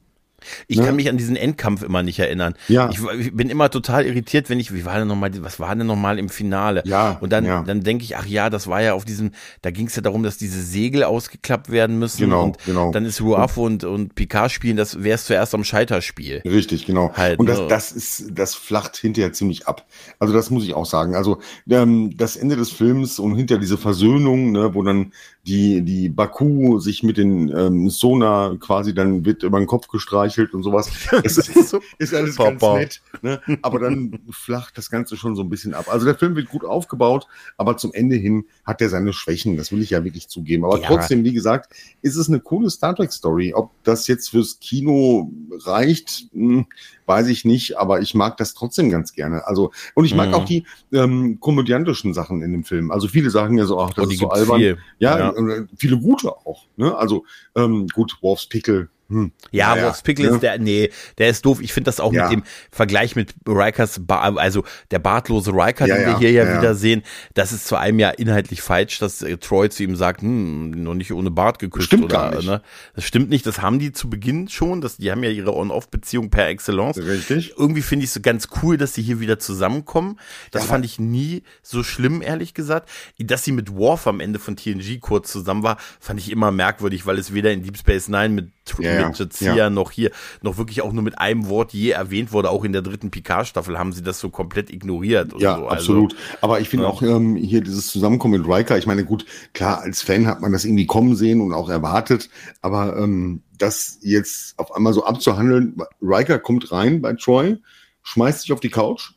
Ich 0.67 0.79
ne? 0.79 0.85
kann 0.85 0.97
mich 0.97 1.09
an 1.09 1.17
diesen 1.17 1.37
Endkampf 1.37 1.83
immer 1.83 2.03
nicht 2.03 2.19
erinnern. 2.19 2.55
Ja. 2.69 2.91
Ich, 2.91 3.01
ich, 3.19 3.35
bin 3.35 3.51
immer 3.51 3.71
total 3.71 4.07
irritiert, 4.07 4.51
wenn 4.51 4.61
ich, 4.61 4.73
wie 4.75 4.85
war 4.85 4.99
denn 4.99 5.09
nochmal, 5.09 5.31
was 5.43 5.61
war 5.61 5.75
denn 5.75 5.87
nochmal 5.87 6.19
im 6.19 6.29
Finale? 6.29 6.83
Ja. 6.85 7.19
Und 7.21 7.33
dann, 7.33 7.45
ja. 7.45 7.63
dann 7.63 7.83
denke 7.83 8.05
ich, 8.05 8.17
ach 8.17 8.27
ja, 8.27 8.51
das 8.51 8.67
war 8.67 8.83
ja 8.83 8.95
auf 8.95 9.05
diesem, 9.05 9.33
da 9.63 9.71
ging 9.71 9.87
es 9.87 9.97
ja 9.97 10.03
darum, 10.03 10.23
dass 10.23 10.37
diese 10.37 10.63
Segel 10.63 11.05
ausgeklappt 11.05 11.71
werden 11.71 11.99
müssen. 11.99 12.21
Genau, 12.21 12.45
und 12.45 12.59
genau. 12.65 12.91
Dann 12.93 13.05
ist 13.05 13.21
Ruafo 13.21 13.65
und, 13.65 13.85
und 13.85 14.15
Picard 14.15 14.51
spielen, 14.51 14.77
das 14.77 15.03
wäre 15.03 15.17
es 15.17 15.25
zuerst 15.25 15.55
am 15.55 15.65
Scheiterspiel. 15.65 16.43
Richtig, 16.45 16.87
genau. 16.87 17.13
Halt, 17.15 17.39
und 17.39 17.47
das, 17.47 17.61
ne? 17.61 17.67
das 17.69 17.93
ist, 17.93 18.27
das 18.33 18.55
flacht 18.55 18.97
hinterher 18.97 19.33
ziemlich 19.33 19.67
ab. 19.67 19.87
Also 20.19 20.35
das 20.35 20.51
muss 20.51 20.65
ich 20.65 20.75
auch 20.75 20.87
sagen. 20.87 21.15
Also 21.15 21.39
ähm, 21.69 22.17
das 22.17 22.37
Ende 22.37 22.57
des 22.57 22.71
Films 22.71 23.19
und 23.19 23.35
hinter 23.37 23.59
diese 23.59 23.79
Versöhnung, 23.79 24.53
ne, 24.53 24.75
wo 24.75 24.83
dann 24.83 25.13
die, 25.45 25.83
die 25.83 26.09
Baku 26.09 26.79
sich 26.79 27.03
mit 27.03 27.17
den 27.17 27.49
ähm, 27.49 27.91
Sona 27.91 28.57
quasi 28.61 28.95
dann 28.95 29.25
wird 29.25 29.43
über 29.43 29.59
den 29.59 29.67
Kopf 29.67 29.89
gestreichelt 29.89 30.55
und 30.55 30.63
sowas. 30.63 30.91
Es 31.25 31.37
ist, 31.37 31.69
so, 31.69 31.81
ist 31.99 32.15
alles 32.15 32.37
Papa. 32.37 32.51
ganz 32.51 32.63
nett. 32.63 33.03
Ne? 33.23 33.41
Aber 33.63 33.79
dann 33.79 34.19
flacht 34.31 34.79
das 34.79 34.91
Ganze 34.91 35.17
schon 35.17 35.35
so 35.35 35.43
ein 35.43 35.49
bisschen 35.49 35.75
ab. 35.75 35.87
Also 35.89 36.05
der 36.07 36.15
Film 36.15 36.37
wird 36.37 36.49
gut 36.49 36.65
aufgebaut, 36.65 37.27
aber 37.57 37.77
zum 37.77 37.93
Ende 37.93 38.17
hin 38.17 38.45
hat 38.65 38.81
er 38.81 38.89
seine 38.89 39.13
Schwächen. 39.13 39.57
Das 39.57 39.73
will 39.73 39.83
ich 39.83 39.91
ja 39.91 40.05
wirklich 40.05 40.29
zugeben. 40.29 40.65
Aber 40.65 40.81
ja. 40.81 40.87
trotzdem, 40.87 41.25
wie 41.25 41.33
gesagt, 41.33 41.73
ist 42.03 42.17
es 42.17 42.29
eine 42.29 42.41
coole 42.41 42.71
Star 42.71 42.95
Trek 42.95 43.13
Story. 43.13 43.53
Ob 43.55 43.71
das 43.83 44.07
jetzt 44.07 44.31
fürs 44.31 44.61
Kino 44.61 45.33
reicht, 45.65 46.27
hm, 46.33 46.67
weiß 47.07 47.29
ich 47.29 47.45
nicht, 47.45 47.77
aber 47.79 48.01
ich 48.01 48.15
mag 48.15 48.37
das 48.37 48.55
trotzdem 48.55 48.91
ganz 48.91 49.13
gerne. 49.13 49.47
Also, 49.47 49.73
und 49.95 50.05
ich 50.05 50.15
mag 50.15 50.29
mhm. 50.29 50.35
auch 50.35 50.45
die 50.45 50.65
ähm, 50.93 51.41
komödiantischen 51.41 52.15
Sachen 52.15 52.43
in 52.43 52.53
dem 52.53 52.65
Film. 52.65 52.91
Also 52.91 53.09
viele 53.09 53.31
sagen 53.31 53.59
ja 53.59 53.67
so, 53.67 53.81
ach, 53.81 53.93
das 53.93 54.07
oh, 54.07 54.11
ist 54.11 54.19
so 54.19 54.29
albern. 54.31 54.61
Viel. 54.61 54.79
Ja, 54.99 55.19
ja. 55.19 55.32
Viele 55.77 55.99
gute 55.99 56.31
auch. 56.31 56.67
Ne? 56.77 56.97
Also 56.97 57.25
ähm, 57.55 57.87
gut, 57.89 58.17
Worfs 58.21 58.47
Pickel 58.47 58.89
hm. 59.13 59.33
Ja, 59.51 59.77
ja, 59.77 59.85
Wolfs 59.85 60.03
Pickles, 60.03 60.33
ja. 60.33 60.39
der, 60.39 60.59
nee, 60.59 60.91
der 61.19 61.29
ist 61.29 61.45
doof. 61.45 61.61
Ich 61.61 61.73
finde 61.73 61.89
das 61.89 62.01
auch 62.01 62.13
ja. 62.13 62.25
mit 62.25 62.33
dem 62.33 62.43
Vergleich 62.71 63.15
mit 63.15 63.35
Rikers, 63.47 64.01
also 64.09 64.65
der 64.91 64.99
bartlose 64.99 65.53
Riker, 65.53 65.87
den 65.87 66.07
wir 66.07 66.19
hier 66.19 66.33
ja, 66.33 66.59
wieder 66.59 66.75
sehen, 66.75 67.03
das 67.35 67.53
ist 67.53 67.67
zu 67.67 67.77
einem 67.77 67.99
ja 67.99 68.11
inhaltlich 68.11 68.63
falsch, 68.63 68.99
dass 68.99 69.23
äh, 69.23 69.37
Troy 69.37 69.69
zu 69.69 69.83
ihm 69.83 69.97
sagt, 69.97 70.23
hm, 70.23 70.71
noch 70.83 70.95
nicht 70.95 71.13
ohne 71.13 71.31
Bart 71.31 71.59
geküsst. 71.59 71.87
Stimmt 71.87 72.05
oder, 72.05 72.15
gar 72.15 72.35
nicht. 72.35 72.47
Ne? 72.47 72.63
Das 72.95 73.05
stimmt 73.05 73.31
nicht, 73.31 73.47
das 73.47 73.61
haben 73.61 73.79
die 73.79 73.93
zu 73.93 74.09
Beginn 74.09 74.49
schon, 74.49 74.81
das, 74.81 74.97
die 74.97 75.11
haben 75.11 75.23
ja 75.23 75.31
ihre 75.31 75.55
On-Off-Beziehung 75.55 76.31
per 76.31 76.49
Excellence. 76.49 76.99
Richtig. 76.99 77.55
Irgendwie 77.57 77.83
finde 77.83 78.05
ich 78.05 78.11
es 78.11 78.15
so 78.15 78.21
ganz 78.21 78.49
cool, 78.63 78.77
dass 78.77 78.95
sie 78.95 79.03
hier 79.03 79.21
wieder 79.21 79.39
zusammenkommen. 79.39 80.19
Das 80.51 80.65
fand 80.65 80.85
ich 80.85 80.99
nie 80.99 81.43
so 81.63 81.83
schlimm, 81.83 82.23
ehrlich 82.23 82.55
gesagt. 82.55 82.89
Dass 83.19 83.45
sie 83.45 83.53
mit 83.53 83.75
Worf 83.75 84.07
am 84.07 84.21
Ende 84.21 84.39
von 84.39 84.57
TNG 84.57 85.01
kurz 85.01 85.31
zusammen 85.31 85.63
war, 85.63 85.77
fand 86.01 86.21
ich 86.21 86.31
immer 86.31 86.51
merkwürdig, 86.51 87.07
weil 87.07 87.19
es 87.19 87.35
weder 87.35 87.53
in 87.53 87.63
Deep 87.63 87.77
Space 87.77 88.09
Nine 88.09 88.31
mit 88.31 88.51
ja, 88.79 89.11
Jazia 89.11 89.55
ja. 89.55 89.71
noch 89.71 89.91
hier, 89.91 90.11
noch 90.41 90.57
wirklich 90.57 90.83
auch 90.83 90.93
nur 90.93 91.03
mit 91.03 91.19
einem 91.19 91.49
Wort 91.49 91.73
je 91.73 91.91
erwähnt 91.91 92.33
wurde, 92.33 92.51
auch 92.51 92.65
in 92.65 92.73
der 92.73 92.83
dritten 92.83 93.11
Picard-Staffel 93.11 93.79
haben 93.79 93.93
sie 93.93 94.03
das 94.03 94.21
so 94.21 94.31
komplett 94.31 94.71
ignoriert. 94.71 95.33
ja, 95.39 95.57
so. 95.57 95.63
Also, 95.63 95.69
absolut. 95.69 96.17
Aber 96.41 96.61
ich 96.61 96.69
finde 96.69 96.87
ja. 96.87 96.91
auch 96.91 97.03
ähm, 97.03 97.37
hier 97.37 97.61
dieses 97.61 97.89
Zusammenkommen 97.89 98.41
mit 98.41 98.49
Riker, 98.49 98.79
ich 98.79 98.87
meine, 98.87 99.05
gut, 99.05 99.27
klar, 99.53 99.81
als 99.81 100.03
Fan 100.03 100.27
hat 100.27 100.41
man 100.41 100.53
das 100.53 100.65
irgendwie 100.65 100.87
kommen 100.87 101.17
sehen 101.17 101.41
und 101.41 101.53
auch 101.53 101.69
erwartet, 101.69 102.31
aber 102.61 102.97
ähm, 102.97 103.43
das 103.59 103.99
jetzt 104.03 104.59
auf 104.59 104.75
einmal 104.75 104.93
so 104.93 105.05
abzuhandeln, 105.05 105.77
Riker 106.01 106.39
kommt 106.39 106.73
rein 106.73 107.01
bei 107.01 107.15
Troy, 107.15 107.59
schmeißt 108.03 108.43
sich 108.43 108.53
auf 108.53 108.61
die 108.61 108.71
Couch 108.71 109.13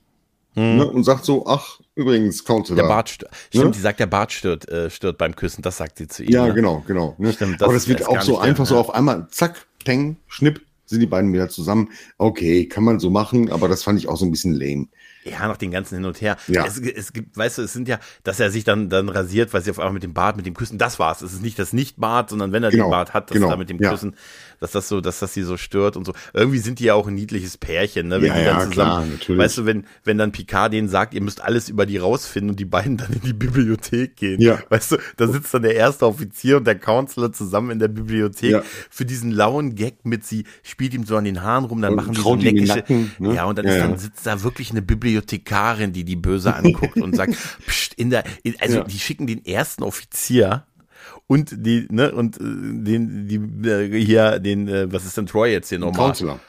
hm. 0.56 0.78
ne, 0.78 0.86
und 0.86 1.04
sagt 1.04 1.26
so, 1.26 1.46
ach, 1.46 1.80
übrigens, 1.96 2.44
Counselor. 2.44 2.82
Der 2.82 2.88
Bart 2.88 3.10
stört. 3.10 3.32
Stimmt, 3.50 3.66
ne? 3.66 3.72
die 3.72 3.80
sagt, 3.80 4.00
der 4.00 4.08
Bart 4.08 4.32
stört, 4.32 4.68
äh, 4.70 4.90
stört 4.90 5.18
beim 5.18 5.36
Küssen, 5.36 5.62
das 5.62 5.78
sagt 5.78 5.98
sie 5.98 6.08
zu 6.08 6.24
ihm. 6.24 6.32
Ja, 6.32 6.48
ne? 6.48 6.54
genau, 6.54 6.84
genau. 6.88 7.16
Ne? 7.18 7.34
Stimmt, 7.34 7.62
das 7.62 7.66
Aber 7.66 7.74
das 7.74 7.88
wird 7.88 8.08
auch 8.08 8.22
so 8.22 8.40
einfach 8.40 8.66
so 8.66 8.78
auf 8.78 8.94
einmal, 8.94 9.28
zack, 9.30 9.66
peng, 9.84 10.18
schnipp, 10.28 10.62
sind 10.86 11.00
die 11.00 11.08
beiden 11.08 11.34
wieder 11.34 11.50
zusammen. 11.50 11.90
Okay, 12.18 12.68
kann 12.68 12.84
man 12.84 13.00
so 13.00 13.10
machen, 13.10 13.52
aber 13.52 13.68
das 13.68 13.84
fand 13.84 14.00
ich 14.00 14.08
auch 14.08 14.18
so 14.18 14.26
ein 14.26 14.32
bisschen 14.32 14.54
lame. 14.54 14.88
Ja, 15.24 15.48
nach 15.48 15.58
den 15.58 15.72
ganzen 15.72 15.96
hin 15.96 16.06
und 16.06 16.22
her. 16.22 16.38
Ja. 16.48 16.66
Es, 16.66 16.80
es 16.80 17.12
gibt, 17.12 17.36
weißt 17.36 17.58
du, 17.58 17.64
es 17.64 17.74
sind 17.74 17.88
ja, 17.88 18.00
dass 18.24 18.40
er 18.40 18.52
sich 18.52 18.64
dann, 18.64 18.90
dann 18.90 19.10
rasiert, 19.10 19.54
weil 19.54 19.64
sie 19.64 19.72
auf 19.72 19.80
einmal 19.80 19.94
mit 19.94 20.04
dem 20.04 20.14
Bart, 20.14 20.38
mit 20.38 20.46
dem 20.46 20.54
Küssen, 20.54 20.78
das 20.78 21.00
war's. 21.00 21.24
Es 21.24 21.34
ist 21.34 21.42
nicht 21.42 21.58
das 21.58 21.74
Nicht-Bart, 21.74 22.30
sondern 22.30 22.52
wenn 22.52 22.64
er 22.64 22.70
genau. 22.70 22.86
den 22.86 22.92
Bart 22.92 23.16
hat, 23.16 23.32
dass 23.32 23.36
genau. 23.36 23.50
er 23.50 23.58
mit 23.58 23.70
dem 23.70 23.80
ja. 23.80 23.90
Küssen, 23.90 24.16
dass 24.66 24.72
das 24.72 24.88
so, 24.90 25.00
dass 25.00 25.20
das 25.20 25.34
sie 25.34 25.44
so 25.44 25.58
stört 25.58 25.96
und 25.96 26.06
so. 26.06 26.14
Irgendwie 26.34 26.58
sind 26.58 26.80
die 26.80 26.86
ja 26.86 26.96
auch 26.96 27.08
ein 27.08 27.14
niedliches 27.14 27.58
Pärchen, 27.58 28.08
ne? 28.08 28.22
Wenn 28.22 28.30
ja, 28.30 28.40
die 28.40 28.46
dann 28.46 28.58
ja, 28.58 28.60
zusammen, 28.62 28.72
klar, 28.72 29.06
natürlich. 29.06 29.42
weißt 29.42 29.58
du, 29.60 29.66
wenn, 29.66 29.86
wenn 30.04 30.18
dann 30.18 30.32
Picard 30.32 30.74
denen 30.74 30.90
sagt, 30.90 31.14
ihr 31.14 31.22
müsst 31.22 31.42
alles 31.42 31.70
über 31.70 31.86
die 31.86 31.98
rausfinden 31.98 32.52
und 32.52 32.60
die 32.60 32.66
beiden 32.66 32.98
dann 32.98 33.14
in 33.14 33.22
die 33.22 33.34
Bibliothek 33.34 34.16
gehen. 34.16 34.42
Ja. 34.42 34.60
Weißt 34.70 34.94
du, 34.94 34.98
da 35.18 35.28
sitzt 35.28 35.54
dann 35.54 35.62
der 35.62 35.76
erste 35.76 36.08
Offizier 36.08 36.58
und 36.58 36.66
der 36.66 36.76
Counselor 36.76 37.32
zusammen 37.32 37.72
in 37.72 37.80
der 37.80 37.88
Bibliothek 37.90 38.52
ja. 38.52 38.64
für 38.90 39.06
diesen 39.06 39.32
lauen 39.32 39.76
Gag 39.76 40.04
mit 40.04 40.26
sie, 40.26 40.46
spielt 40.64 40.94
ihm 40.94 41.06
so 41.06 41.16
an 41.16 41.26
den 41.26 41.44
Haaren 41.44 41.66
rum, 41.66 41.82
dann 41.82 41.92
und 41.92 41.98
machen 41.98 42.14
die 42.14 42.22
so 42.22 42.36
neckische, 42.36 42.78
Nacken, 42.78 43.12
ne? 43.20 43.36
ja, 43.36 43.46
und 43.46 43.58
dann, 43.58 43.66
ist, 43.66 43.78
dann 43.78 43.98
sitzt 43.98 44.26
da 44.26 44.42
wirklich 44.42 44.72
eine 44.72 44.82
Bibliothekarin, 44.82 45.94
die 45.94 46.04
die 46.04 46.16
böse 46.16 46.56
anguckt 46.56 46.98
und 46.98 47.16
sagt, 47.16 47.36
Psst, 47.68 47.94
in 47.94 48.10
der, 48.10 48.24
in, 48.44 48.56
also 48.60 48.84
die 48.84 49.00
schicken 49.00 49.28
den 49.28 49.46
ersten 49.46 49.84
Offizier 49.84 50.66
und 51.28 51.66
die, 51.66 51.88
ne, 51.90 52.12
und 52.12 52.38
äh, 52.38 52.40
den, 52.44 53.28
die, 53.28 53.68
äh, 53.68 54.04
hier, 54.04 54.40
den, 54.40 54.68
äh, 54.68 54.92
was 54.92 55.06
ist 55.06 55.18
denn 55.18 55.26
Troy 55.26 55.52
jetzt 55.52 55.70
hier 55.70 55.80
nochmal? 55.80 56.08
Counselor. 56.08 56.40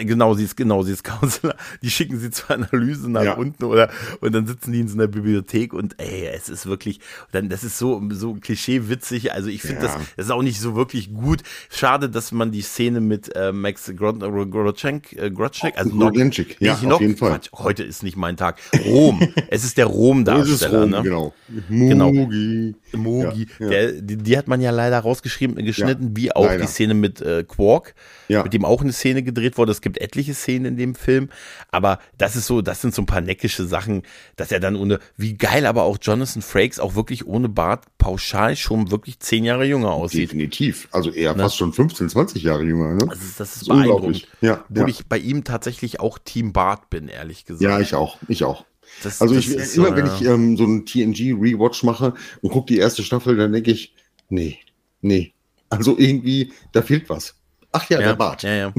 Genau, 0.00 0.34
sie 0.34 0.44
ist, 0.44 0.56
genau, 0.56 0.82
sie 0.82 0.92
ist 0.92 1.04
Counselor. 1.04 1.54
Die 1.82 1.90
schicken 1.90 2.18
sie 2.18 2.30
zur 2.30 2.50
Analyse 2.50 3.10
nach 3.10 3.22
Ja. 3.22 3.34
unten 3.34 3.64
oder, 3.64 3.88
und 4.20 4.34
dann 4.34 4.46
sitzen 4.46 4.72
die 4.72 4.80
in 4.80 4.88
so 4.88 4.94
einer 4.94 5.06
Bibliothek 5.06 5.72
und 5.72 5.94
ey, 6.00 6.26
es 6.34 6.48
ist 6.48 6.66
wirklich, 6.66 7.00
dann, 7.32 7.48
das 7.48 7.62
ist 7.64 7.78
so, 7.78 8.02
so 8.10 8.34
klischee-witzig. 8.34 9.32
Also 9.32 9.48
ich 9.48 9.62
finde 9.62 9.76
Ja. 9.86 9.94
das, 9.94 9.94
das 10.16 10.26
ist 10.26 10.32
auch 10.32 10.42
nicht 10.42 10.60
so 10.60 10.74
wirklich 10.74 11.14
gut. 11.14 11.42
Schade, 11.70 12.10
dass 12.10 12.32
man 12.32 12.50
die 12.50 12.62
Szene 12.62 13.00
mit 13.00 13.34
äh, 13.36 13.52
Max 13.52 13.92
Grodchenk, 13.96 15.12
äh, 15.12 15.30
Grodchenk, 15.30 15.78
also 15.78 15.94
noch, 15.94 16.12
ja, 16.14 16.24
nicht 16.24 16.70
auf 16.70 16.82
noch, 16.82 17.00
jeden 17.00 17.16
Fall. 17.16 17.30
Quatsch, 17.30 17.50
heute 17.52 17.82
ist 17.84 18.02
nicht 18.02 18.16
mein 18.16 18.36
Tag. 18.36 18.58
Rom. 18.84 19.20
es 19.50 19.64
ist 19.64 19.78
der 19.78 19.86
Rom-Darsteller, 19.86 20.80
Rom, 20.82 20.90
ne? 20.90 21.02
genau. 21.02 21.34
Genau. 21.68 22.12
Mugi. 22.12 22.74
Mogi, 22.92 23.46
Ja. 23.60 23.68
Der, 23.68 23.92
die, 23.92 24.16
die 24.16 24.36
hat 24.38 24.48
man 24.48 24.60
ja 24.60 24.70
leider 24.70 24.98
rausgeschrieben, 24.98 25.56
geschnitten, 25.64 26.16
wie 26.16 26.32
auch 26.34 26.46
leider. 26.46 26.62
die 26.62 26.68
Szene 26.68 26.94
mit 26.94 27.20
äh, 27.20 27.44
Quark, 27.46 27.94
Ja. 28.28 28.42
mit 28.42 28.52
dem 28.52 28.64
auch 28.64 28.80
eine 28.82 28.92
Szene 28.92 29.22
gedreht 29.22 29.56
wurde. 29.58 29.75
Es 29.76 29.80
gibt 29.82 29.98
etliche 30.00 30.34
Szenen 30.34 30.64
in 30.66 30.76
dem 30.76 30.94
Film, 30.94 31.28
aber 31.70 31.98
das 32.18 32.34
ist 32.36 32.46
so, 32.46 32.62
das 32.62 32.80
sind 32.80 32.94
so 32.94 33.02
ein 33.02 33.06
paar 33.06 33.20
neckische 33.20 33.66
Sachen, 33.66 34.02
dass 34.36 34.50
er 34.52 34.58
dann 34.60 34.74
ohne, 34.76 34.98
wie 35.16 35.34
geil 35.34 35.66
aber 35.66 35.82
auch 35.84 35.98
Jonathan 36.00 36.42
Frakes 36.42 36.80
auch 36.80 36.94
wirklich 36.94 37.26
ohne 37.26 37.48
Bart 37.48 37.84
pauschal 37.98 38.56
schon 38.56 38.90
wirklich 38.90 39.20
zehn 39.20 39.44
Jahre 39.44 39.64
jünger 39.66 39.90
aussieht. 39.92 40.30
Definitiv. 40.30 40.88
Also 40.92 41.10
eher 41.10 41.34
fast 41.36 41.56
schon 41.56 41.72
15, 41.72 42.08
20 42.08 42.42
Jahre 42.42 42.62
jünger. 42.64 42.94
Ne? 42.94 43.06
Das 43.08 43.18
ist, 43.22 43.38
das 43.40 43.56
ist 43.56 43.56
Das 43.56 43.62
ist 43.62 43.68
unglaublich. 43.68 44.28
beeindruckend. 44.28 44.28
Ja, 44.40 44.64
Wo 44.68 44.80
ja. 44.82 44.88
ich 44.88 45.06
bei 45.06 45.18
ihm 45.18 45.44
tatsächlich 45.44 46.00
auch 46.00 46.18
Team 46.18 46.52
Bart 46.52 46.90
bin, 46.90 47.08
ehrlich 47.08 47.44
gesagt. 47.44 47.62
Ja, 47.62 47.78
ich 47.80 47.94
auch. 47.94 48.18
Ich 48.28 48.42
auch. 48.44 48.64
Das- 49.02 49.20
also 49.20 49.34
das 49.34 49.44
ich 49.46 49.54
ist 49.54 49.76
immer, 49.76 49.94
wenn 49.96 50.06
ich 50.06 50.22
ähm, 50.22 50.56
so 50.56 50.64
einen 50.64 50.86
TNG-Rewatch 50.86 51.82
mache 51.84 52.14
und 52.40 52.50
gucke 52.50 52.72
die 52.72 52.78
erste 52.78 53.02
Staffel, 53.02 53.36
dann 53.36 53.52
denke 53.52 53.70
ich, 53.72 53.94
nee, 54.28 54.58
nee. 55.00 55.32
Also 55.68 55.98
irgendwie, 55.98 56.52
da 56.72 56.82
fehlt 56.82 57.08
was. 57.10 57.34
Ach 57.76 57.88
ja, 57.90 57.98
der 57.98 58.14
Bart. 58.14 58.42
Ja, 58.42 58.54
ja. 58.54 58.72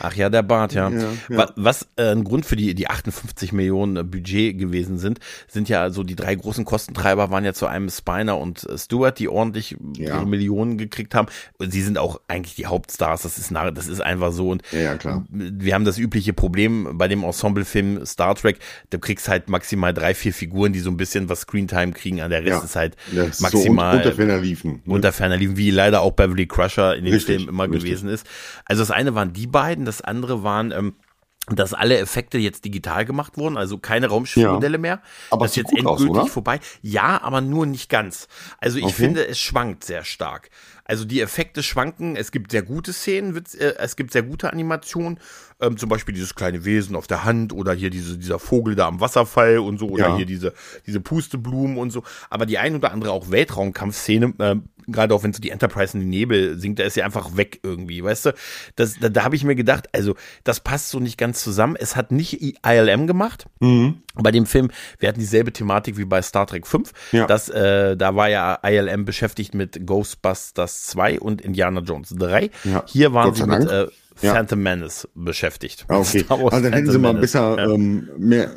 Ach 0.00 0.14
ja, 0.14 0.28
der 0.30 0.42
Bart, 0.42 0.74
ja. 0.74 0.88
Ja, 0.98 1.00
ja. 1.28 1.36
Wa- 1.36 1.52
Was 1.56 1.88
äh, 1.96 2.10
ein 2.12 2.24
Grund 2.24 2.46
für 2.46 2.56
die, 2.56 2.74
die 2.74 2.88
58 2.88 3.52
Millionen 3.52 3.96
äh, 3.96 4.04
Budget 4.04 4.58
gewesen 4.58 4.98
sind, 4.98 5.18
sind 5.48 5.68
ja 5.68 5.90
so 5.90 6.02
die 6.02 6.16
drei 6.16 6.34
großen 6.34 6.64
Kostentreiber 6.64 7.30
waren 7.30 7.44
ja 7.44 7.52
zu 7.52 7.66
einem 7.66 7.88
Spiner 7.90 8.38
und 8.38 8.64
äh, 8.64 8.78
Stewart, 8.78 9.18
die 9.18 9.28
ordentlich 9.28 9.76
Ja. 9.96 10.16
ihre 10.18 10.26
Millionen 10.26 10.78
gekriegt 10.78 11.14
haben. 11.14 11.28
Sie 11.58 11.82
sind 11.82 11.98
auch 11.98 12.20
eigentlich 12.28 12.54
die 12.54 12.66
Hauptstars, 12.66 13.22
das 13.22 13.38
ist, 13.38 13.50
nach- 13.50 13.72
das 13.72 13.88
ist 13.88 14.00
einfach 14.00 14.32
so. 14.32 14.50
Und 14.50 14.62
Ja, 14.72 14.78
ja, 14.80 14.96
klar. 14.96 15.24
wir 15.30 15.74
haben 15.74 15.84
das 15.84 15.98
übliche 15.98 16.32
Problem 16.32 16.88
bei 16.98 17.08
dem 17.08 17.24
Ensemblefilm 17.24 18.04
Star 18.06 18.34
Trek, 18.34 18.58
du 18.90 18.98
kriegst 18.98 19.28
halt 19.28 19.48
maximal 19.48 19.92
drei, 19.92 20.14
vier 20.14 20.32
Figuren, 20.32 20.72
die 20.72 20.80
so 20.80 20.90
ein 20.90 20.96
bisschen 20.96 21.28
was 21.28 21.40
Screentime 21.40 21.92
kriegen, 21.92 22.20
an 22.20 22.30
der 22.30 22.40
Rest 22.42 22.48
Ja. 22.60 22.64
ist 22.64 22.76
halt 22.76 22.96
maximal 23.40 23.50
So 23.50 23.98
un- 23.98 24.06
unter 24.06 24.12
ferner 24.12 24.38
liefen. 24.38 24.82
Ne? 24.84 24.94
unter 24.94 25.12
ferner 25.12 25.36
liefen, 25.36 25.56
wie 25.56 25.70
leider 25.70 26.00
auch 26.02 26.12
Beverly 26.12 26.46
Crusher 26.46 26.96
in 26.96 27.04
den 27.04 27.14
Richtig, 27.14 27.36
Filmen 27.36 27.48
immer 27.48 27.64
richtig. 27.64 27.84
gewesen 27.84 28.08
ist. 28.08 28.26
Also 28.64 28.82
das 28.82 28.90
eine 28.90 29.14
waren 29.14 29.32
die 29.32 29.46
beiden, 29.46 29.84
das 29.84 30.00
andere 30.00 30.42
waren, 30.42 30.72
ähm, 30.72 30.94
dass 31.50 31.72
alle 31.72 31.96
Effekte 31.96 32.36
jetzt 32.36 32.66
digital 32.66 33.06
gemacht 33.06 33.38
wurden, 33.38 33.56
also 33.56 33.78
keine 33.78 34.08
Raumschiffmodelle 34.08 34.76
mehr. 34.76 35.00
Aber 35.30 35.46
das 35.46 35.52
ist 35.52 35.56
jetzt 35.56 35.72
aus, 35.86 36.00
endgültig 36.00 36.24
oder? 36.24 36.26
vorbei. 36.26 36.60
Ja, 36.82 37.22
aber 37.22 37.40
nur 37.40 37.64
nicht 37.64 37.88
ganz. 37.88 38.28
Also 38.58 38.76
ich 38.76 38.84
Okay. 38.84 38.92
finde, 38.94 39.26
es 39.26 39.38
schwankt 39.38 39.82
sehr 39.84 40.04
stark. 40.04 40.50
Also 40.84 41.06
die 41.06 41.22
Effekte 41.22 41.62
schwanken. 41.62 42.16
Es 42.16 42.32
gibt 42.32 42.50
sehr 42.50 42.62
gute 42.62 42.92
Szenen, 42.92 43.34
äh, 43.58 43.74
es 43.78 43.96
gibt 43.96 44.12
sehr 44.12 44.22
gute 44.24 44.52
Animationen. 44.52 45.20
Ähm, 45.60 45.78
zum 45.78 45.88
Beispiel 45.88 46.14
dieses 46.14 46.34
kleine 46.34 46.66
Wesen 46.66 46.94
auf 46.94 47.06
der 47.06 47.24
Hand 47.24 47.54
oder 47.54 47.72
hier 47.72 47.88
diese, 47.88 48.18
dieser 48.18 48.38
Vogel 48.38 48.74
da 48.74 48.86
am 48.86 49.00
Wasserfall 49.00 49.58
und 49.58 49.78
so 49.78 49.88
oder 49.88 50.08
Ja. 50.08 50.16
hier 50.16 50.26
diese, 50.26 50.52
diese 50.86 51.00
Pusteblumen 51.00 51.78
und 51.78 51.90
so. 51.92 52.02
Aber 52.28 52.44
die 52.44 52.58
ein 52.58 52.74
oder 52.74 52.92
andere 52.92 53.10
auch 53.12 53.30
Weltraumkampfszene, 53.30 54.34
äh, 54.38 54.56
gerade 54.88 55.14
auch 55.14 55.22
wenn 55.22 55.32
so 55.32 55.40
die 55.40 55.50
Enterprise 55.50 55.94
in 55.94 56.00
den 56.00 56.10
Nebel 56.10 56.58
sinkt, 56.58 56.78
da 56.78 56.84
ist 56.84 56.94
sie 56.94 57.02
einfach 57.02 57.36
weg 57.36 57.60
irgendwie, 57.62 58.02
weißt 58.02 58.26
du? 58.26 58.34
Das, 58.76 58.98
da 58.98 59.08
da 59.08 59.24
habe 59.24 59.36
ich 59.36 59.44
mir 59.44 59.54
gedacht, 59.54 59.88
also 59.92 60.14
das 60.44 60.60
passt 60.60 60.90
so 60.90 60.98
nicht 61.00 61.18
ganz 61.18 61.42
zusammen. 61.42 61.76
Es 61.78 61.94
hat 61.96 62.10
nicht 62.12 62.40
ILM 62.66 63.06
gemacht. 63.06 63.46
Mhm. 63.60 64.02
Bei 64.14 64.30
dem 64.32 64.46
Film, 64.46 64.70
wir 64.98 65.08
hatten 65.08 65.20
dieselbe 65.20 65.52
Thematik 65.52 65.96
wie 65.96 66.04
bei 66.04 66.22
Star 66.22 66.46
Trek 66.46 66.66
5. 66.66 66.90
Ja. 67.12 67.26
Das, 67.26 67.48
äh, 67.48 67.96
da 67.96 68.16
war 68.16 68.28
ja 68.28 68.58
ILM 68.64 69.04
beschäftigt 69.04 69.54
mit 69.54 69.86
Ghostbusters 69.86 70.84
2 70.86 71.20
und 71.20 71.40
Indiana 71.40 71.80
Jones 71.80 72.14
3. 72.18 72.50
Ja. 72.64 72.84
Hier 72.86 73.12
waren 73.12 73.34
sie 73.34 73.46
mit 73.46 73.70
äh, 73.70 73.86
Ja. 74.20 74.34
Phantom 74.34 74.60
Menace 74.60 75.06
beschäftigt. 75.14 75.84
Ah, 75.88 75.98
okay. 75.98 76.24
Also 76.28 76.48
dann 76.50 76.72
hätten 76.72 76.86
sie 76.86 76.92
Phantom 76.98 77.02
mal 77.02 77.12
Menace. 77.14 77.20
besser 77.20 77.56
Ja. 77.58 77.72
ähm, 77.74 78.08
mehr 78.18 78.50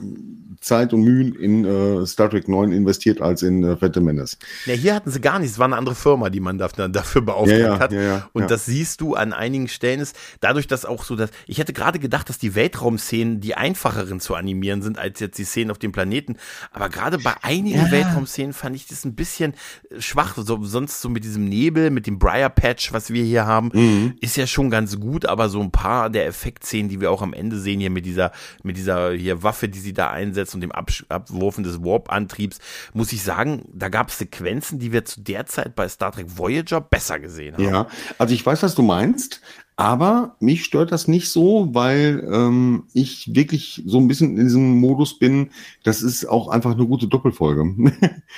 Zeit 0.62 0.94
und 0.94 1.02
Mühen 1.04 1.34
in 1.36 1.66
äh, 1.66 2.06
Star 2.06 2.30
Trek 2.30 2.48
9 2.48 2.72
investiert 2.72 3.20
als 3.22 3.42
in 3.42 3.64
äh, 3.64 3.76
Phantom 3.76 4.04
Menace. 4.06 4.38
Ja, 4.66 4.74
hier 4.76 4.94
hatten 4.96 5.10
sie 5.12 5.20
gar 5.20 5.40
nichts. 5.40 5.54
Es 5.54 5.60
war 5.60 5.66
eine 5.66 5.76
andere 5.76 5.96
Firma, 5.96 6.30
die 6.30 6.40
man 6.40 6.58
dafür, 6.58 6.88
dafür 6.88 7.22
beauftragt 7.22 7.60
Ja, 7.60 7.68
ja, 7.68 7.80
hat. 7.80 7.92
ja, 7.92 8.30
und 8.34 8.50
das 8.52 8.66
siehst 8.66 9.02
du 9.02 9.16
an 9.16 9.34
einigen 9.34 9.68
Stellen 9.68 10.00
ist, 10.00 10.16
dadurch, 10.40 10.68
dass 10.68 10.86
auch 10.86 11.04
so, 11.04 11.16
dass, 11.16 11.32
ich 11.48 11.58
hätte 11.58 11.74
gerade 11.74 12.00
gedacht, 12.00 12.30
dass 12.30 12.38
die 12.38 12.54
Weltraumszenen 12.56 13.42
die 13.42 13.56
einfacheren 13.56 14.20
zu 14.20 14.36
animieren 14.36 14.82
sind, 14.82 14.98
als 15.00 15.20
jetzt 15.20 15.38
die 15.38 15.44
Szenen 15.44 15.72
auf 15.72 15.80
dem 15.80 15.92
Planeten. 15.92 16.38
Aber 16.72 16.90
gerade 16.90 17.18
bei 17.18 17.34
einigen. 17.42 17.90
Weltraumszenen 17.92 18.54
fand 18.54 18.76
ich 18.76 18.88
das 18.88 19.04
ein 19.04 19.16
bisschen 19.16 19.54
äh, 19.90 20.00
schwach. 20.00 20.36
So, 20.38 20.64
sonst 20.64 21.02
so 21.02 21.10
mit 21.10 21.24
diesem 21.24 21.50
Nebel, 21.50 21.90
mit 21.90 22.06
dem 22.08 22.20
Briar 22.20 22.50
Patch, 22.52 22.94
was 22.94 23.12
wir 23.12 23.24
hier 23.24 23.46
haben, 23.46 23.70
Mhm. 23.74 24.14
ist 24.22 24.38
ja 24.38 24.46
schon 24.48 24.70
ganz 24.70 25.00
gut, 25.00 25.26
aber 25.26 25.50
so 25.50 25.60
ein 25.62 25.72
paar 25.72 26.10
der 26.10 26.26
Effektszenen, 26.28 26.90
die 26.90 27.02
wir 27.02 27.10
auch 27.12 27.22
am 27.22 27.34
Ende 27.34 27.58
sehen, 27.60 27.80
hier 27.80 27.90
mit 27.90 28.06
dieser, 28.06 28.32
mit 28.64 28.78
dieser 28.78 29.12
hier 29.14 29.42
Waffe, 29.44 29.68
die 29.68 29.80
sie 29.80 29.94
da 29.94 30.10
einsetzt 30.12 30.51
und 30.56 30.62
dem 30.62 30.72
Absch 30.72 31.06
Abwurfen 31.10 31.64
des 31.64 31.84
Warp-Antriebs, 31.84 32.60
muss 32.94 33.12
ich 33.12 33.24
sagen, 33.24 33.66
da 33.74 33.90
gab 33.90 34.10
es 34.10 34.18
Sequenzen, 34.18 34.80
die 34.80 34.92
wir 34.92 35.06
zu 35.06 35.22
der 35.22 35.46
Zeit 35.46 35.76
bei 35.76 35.88
Star 35.88 36.12
Trek 36.12 36.28
Voyager 36.38 36.82
besser 36.82 37.20
gesehen 37.20 37.56
haben. 37.56 37.64
Ja, 37.64 37.88
also 38.18 38.34
ich 38.34 38.46
weiß, 38.46 38.64
was 38.64 38.76
du 38.76 38.82
meinst, 38.82 39.42
aber 39.82 40.36
mich 40.40 40.64
stört 40.64 40.92
das 40.92 41.08
nicht 41.08 41.30
so, 41.30 41.70
weil 41.74 42.28
ähm, 42.32 42.84
ich 42.94 43.34
wirklich 43.34 43.82
so 43.86 43.98
ein 43.98 44.08
bisschen 44.08 44.38
in 44.38 44.44
diesem 44.44 44.80
Modus 44.80 45.18
bin, 45.18 45.50
das 45.84 46.04
ist 46.04 46.26
auch 46.26 46.50
einfach 46.50 46.74
eine 46.74 46.86
gute 46.86 47.08
Doppelfolge. 47.08 47.64
Mhm. 47.64 47.92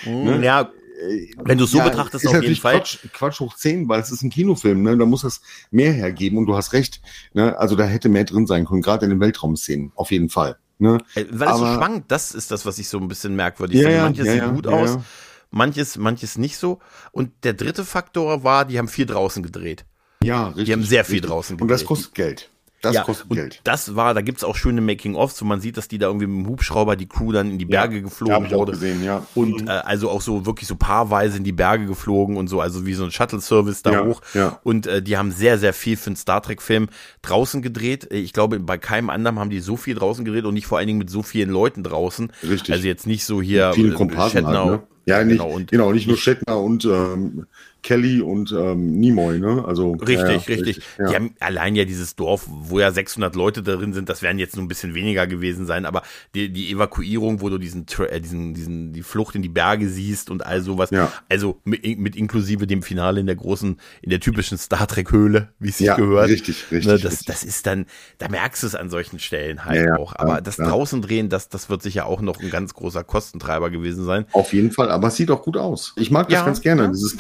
Ja, 0.43 0.71
Wenn 1.43 1.57
du 1.57 1.65
es 1.65 1.71
so 1.71 1.79
ja, 1.79 1.89
betrachtest, 1.89 2.25
auf 2.27 2.41
jeden 2.41 2.55
Fall. 2.55 2.77
Quatsch, 2.77 2.99
Quatsch 3.11 3.39
hoch 3.41 3.55
10, 3.55 3.89
weil 3.89 3.99
es 3.99 4.11
ist 4.11 4.21
ein 4.23 4.29
Kinofilm, 4.29 4.83
ne? 4.83 4.97
Da 4.97 5.05
muss 5.05 5.23
das 5.23 5.41
mehr 5.69 5.91
hergeben 5.91 6.37
und 6.37 6.45
du 6.45 6.55
hast 6.55 6.71
recht. 6.71 7.01
Ne? 7.33 7.57
Also 7.57 7.75
da 7.75 7.83
hätte 7.83 8.07
mehr 8.07 8.23
drin 8.23 8.47
sein 8.47 8.65
können, 8.65 8.81
gerade 8.81 9.05
in 9.05 9.09
den 9.09 9.19
Weltraumszenen, 9.19 9.91
auf 9.95 10.11
jeden 10.11 10.29
Fall. 10.29 10.57
Ne? 10.83 10.97
Weil 11.15 11.47
es 11.47 11.57
so 11.57 11.65
schwankt, 11.65 12.11
das 12.11 12.35
ist 12.35 12.51
das, 12.51 12.65
was 12.65 12.77
ich 12.77 12.89
so 12.89 12.97
ein 12.99 13.07
bisschen 13.07 13.37
merkwürdig 13.37 13.79
ja, 13.79 13.87
finde. 13.87 14.01
Manches 14.03 14.27
ja, 14.27 14.33
sieht 14.33 14.53
gut 14.53 14.67
aus, 14.67 14.97
manches, 15.49 15.97
manches 15.97 16.37
nicht 16.37 16.57
so. 16.57 16.79
Und 17.13 17.31
der 17.45 17.53
dritte 17.53 17.85
Faktor 17.85 18.43
war, 18.43 18.65
die 18.65 18.77
haben 18.77 18.89
viel 18.89 19.05
draußen 19.05 19.41
gedreht. 19.41 19.85
Ja, 20.21 20.47
richtig. 20.47 20.65
Die 20.65 20.73
haben 20.73 20.83
sehr 20.83 21.05
viel 21.05 21.15
richtig. 21.15 21.29
draußen 21.29 21.55
gedreht. 21.55 21.61
Und 21.61 21.71
das 21.71 21.85
kostet 21.85 22.13
Geld. 22.15 22.49
Das 22.83 22.95
ja, 22.95 23.03
kostet 23.03 23.29
Geld. 23.29 23.61
Das 23.63 23.95
war, 23.95 24.13
da 24.13 24.19
gibt's 24.19 24.43
auch 24.43 24.57
schöne 24.57 24.81
Making-ofs, 24.81 25.41
wo 25.41 25.45
man 25.45 25.61
sieht, 25.61 25.77
dass 25.77 25.87
die 25.87 25.97
da 25.99 26.07
irgendwie 26.07 26.27
mit 26.27 26.45
dem 26.45 26.49
Hubschrauber 26.49 26.97
die 26.97 27.07
Crew 27.07 27.31
dann 27.31 27.49
in 27.49 27.57
die 27.57 27.63
Berge 27.63 27.95
ja, 27.95 28.01
geflogen 28.01 28.51
wurde. 28.51 28.73
Gesehen, 28.73 29.01
ja. 29.01 29.25
Und 29.35 29.61
mhm. 29.61 29.67
äh, 29.69 29.71
also 29.71 30.09
auch 30.09 30.19
so 30.19 30.45
wirklich 30.45 30.67
so 30.67 30.75
paarweise 30.75 31.37
in 31.37 31.45
die 31.45 31.53
Berge 31.53 31.85
geflogen 31.85 32.35
und 32.35 32.49
so, 32.49 32.59
also 32.59 32.85
wie 32.85 32.93
so 32.93 33.05
ein 33.05 33.11
Shuttle-Service 33.11 33.83
da 33.83 33.91
ja, 33.93 34.05
hoch. 34.05 34.21
Ja. 34.33 34.59
Und 34.63 34.85
äh, 34.85 35.01
die 35.01 35.15
haben 35.15 35.31
sehr, 35.31 35.57
sehr 35.57 35.71
viel 35.71 35.95
für 35.95 36.07
einen 36.07 36.17
Star 36.17 36.41
Trek-Film 36.41 36.89
draußen 37.21 37.61
gedreht. 37.61 38.11
Ich 38.11 38.33
glaube, 38.33 38.59
bei 38.59 38.77
keinem 38.77 39.09
anderen 39.09 39.39
haben 39.39 39.49
die 39.49 39.61
so 39.61 39.77
viel 39.77 39.95
draußen 39.95 40.25
gedreht 40.25 40.43
und 40.43 40.53
nicht 40.53 40.67
vor 40.67 40.77
allen 40.77 40.87
Dingen 40.87 40.99
mit 40.99 41.09
so 41.09 41.23
vielen 41.23 41.51
Leuten 41.51 41.83
draußen. 41.83 42.33
Richtig. 42.43 42.75
Also 42.75 42.85
jetzt 42.85 43.07
nicht 43.07 43.23
so 43.23 43.41
hier 43.41 43.71
Viele 43.73 43.93
äh, 43.93 43.97
Shatner. 43.97 44.19
Halt, 44.19 44.65
ne? 44.65 44.83
Ja, 45.05 45.23
nicht, 45.23 45.37
genau, 45.37 45.51
und, 45.51 45.71
genau, 45.71 45.93
nicht 45.93 46.07
nur 46.07 46.17
Shatner 46.17 46.59
und 46.59 46.83
ähm, 46.83 47.45
Kelly 47.83 48.21
und 48.21 48.51
ähm, 48.51 48.99
Nimoy, 48.99 49.39
ne? 49.39 49.63
Also 49.67 49.91
richtig, 49.91 50.17
ja, 50.17 50.25
richtig. 50.25 50.57
richtig 50.67 50.83
ja. 50.97 51.09
Die 51.09 51.15
haben 51.15 51.35
allein 51.39 51.75
ja 51.75 51.85
dieses 51.85 52.15
Dorf, 52.15 52.47
wo 52.47 52.79
ja 52.79 52.91
600 52.91 53.35
Leute 53.35 53.61
darin 53.61 53.93
sind, 53.93 54.09
das 54.09 54.21
werden 54.21 54.39
jetzt 54.39 54.55
nur 54.55 54.65
ein 54.65 54.67
bisschen 54.67 54.95
weniger 54.95 55.27
gewesen 55.27 55.65
sein, 55.65 55.85
aber 55.85 56.01
die, 56.33 56.49
die 56.49 56.71
Evakuierung, 56.71 57.41
wo 57.41 57.49
du 57.49 57.57
diesen, 57.57 57.85
äh, 58.09 58.21
diesen, 58.21 58.53
diesen, 58.53 58.93
die 58.93 59.03
Flucht 59.03 59.35
in 59.35 59.41
die 59.41 59.49
Berge 59.49 59.89
siehst 59.89 60.29
und 60.29 60.45
all 60.45 60.61
sowas, 60.61 60.89
also 61.29 61.59
mit, 61.65 61.83
mit 61.99 62.15
inklusive 62.15 62.65
dem 62.65 62.81
Finale 62.81 63.19
in 63.19 63.25
der 63.25 63.35
großen, 63.35 63.77
in 64.01 64.09
der 64.09 64.19
typischen 64.19 64.57
Star 64.57 64.87
Trek 64.87 65.11
Höhle, 65.11 65.49
wie 65.59 65.69
es 65.69 65.77
sich 65.77 65.87
ja, 65.87 65.95
gehört. 65.95 66.29
Richtig, 66.29 66.71
richtig, 66.71 66.85
ne, 66.85 66.97
das, 66.97 67.11
richtig. 67.11 67.27
das 67.27 67.43
ist 67.43 67.67
dann, 67.67 67.85
da 68.17 68.29
merkst 68.29 68.63
du 68.63 68.67
es 68.67 68.75
an 68.75 68.89
solchen 68.89 69.19
Stellen 69.19 69.65
halt 69.65 69.91
auch. 69.99 70.13
Aber 70.15 70.41
das 70.41 70.57
draußen 70.57 71.01
drehen, 71.01 71.29
das, 71.29 71.49
das 71.49 71.69
wird 71.69 71.81
sicher 71.81 72.05
auch 72.05 72.21
noch 72.21 72.39
ein 72.39 72.49
ganz 72.49 72.73
großer 72.73 73.03
Kostentreiber 73.03 73.69
gewesen 73.69 74.05
sein. 74.05 74.25
Auf 74.31 74.53
jeden 74.53 74.71
Fall, 74.71 74.89
aber 74.89 75.09
es 75.09 75.15
sieht 75.15 75.29
auch 75.31 75.41
gut 75.41 75.57
aus. 75.57 75.93
Ich 75.97 76.11
mag 76.11 76.29
das 76.29 76.45
ganz 76.45 76.61
gerne, 76.61 76.89
dieses 76.89 77.17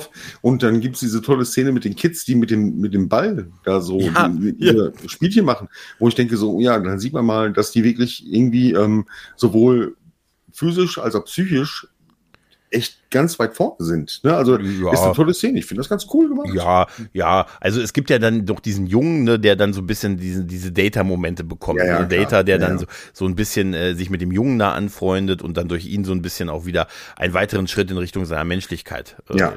Parcours-Dorf 0.00 0.38
und 0.40 0.62
dann 0.62 0.80
gibt 0.80 0.94
es 0.94 1.00
diese 1.00 1.22
tolle 1.22 1.44
Szene 1.44 1.72
mit 1.72 1.84
den 1.84 1.96
Kids, 1.96 2.24
die 2.24 2.34
mit 2.34 2.50
dem, 2.50 2.78
mit 2.78 2.94
dem 2.94 3.08
Ball 3.08 3.50
da 3.64 3.80
so 3.80 4.00
ja, 4.00 4.28
die, 4.28 4.54
ja. 4.58 4.90
Spielchen 5.06 5.44
machen, 5.44 5.68
wo 5.98 6.08
ich 6.08 6.14
denke 6.14 6.36
so, 6.36 6.60
ja, 6.60 6.78
dann 6.78 6.98
sieht 6.98 7.12
man 7.12 7.24
mal, 7.24 7.52
dass 7.52 7.72
die 7.72 7.84
wirklich 7.84 8.24
irgendwie 8.30 8.72
ähm, 8.72 9.06
sowohl 9.36 9.96
physisch 10.52 10.98
als 10.98 11.14
auch 11.14 11.24
psychisch 11.24 11.86
echt 12.70 13.10
ganz 13.10 13.38
weit 13.38 13.56
vorne 13.56 13.76
sind. 13.80 14.20
Ne? 14.22 14.34
Also 14.34 14.58
ja. 14.58 14.92
ist 14.92 15.00
eine 15.00 15.14
tolle 15.14 15.34
Szene. 15.34 15.58
Ich 15.58 15.66
finde 15.66 15.80
das 15.80 15.88
ganz 15.88 16.06
cool 16.14 16.28
gemacht. 16.28 16.50
Ja, 16.54 16.86
ja. 17.12 17.46
Also 17.60 17.80
es 17.80 17.92
gibt 17.92 18.08
ja 18.08 18.18
dann 18.20 18.46
doch 18.46 18.60
diesen 18.60 18.86
Jungen, 18.86 19.24
ne, 19.24 19.38
der 19.38 19.56
dann 19.56 19.72
so 19.72 19.80
ein 19.80 19.86
bisschen 19.86 20.16
diese, 20.16 20.44
diese 20.44 20.70
Data-Momente 20.70 21.42
bekommt. 21.42 21.80
Ja, 21.80 21.86
ja? 21.86 22.04
Data, 22.04 22.44
der 22.44 22.60
ja, 22.60 22.66
dann 22.66 22.78
so, 22.78 22.86
so 23.12 23.26
ein 23.26 23.34
bisschen 23.34 23.74
äh, 23.74 23.94
sich 23.94 24.10
mit 24.10 24.20
dem 24.20 24.30
Jungen 24.30 24.58
da 24.58 24.72
anfreundet 24.72 25.42
und 25.42 25.56
dann 25.56 25.66
durch 25.66 25.86
ihn 25.86 26.04
so 26.04 26.12
ein 26.12 26.22
bisschen 26.22 26.48
auch 26.48 26.64
wieder 26.64 26.86
einen 27.16 27.34
weiteren 27.34 27.66
Schritt 27.66 27.90
in 27.90 27.98
Richtung 27.98 28.24
seiner 28.24 28.44
Menschlichkeit 28.44 29.16
äh, 29.28 29.50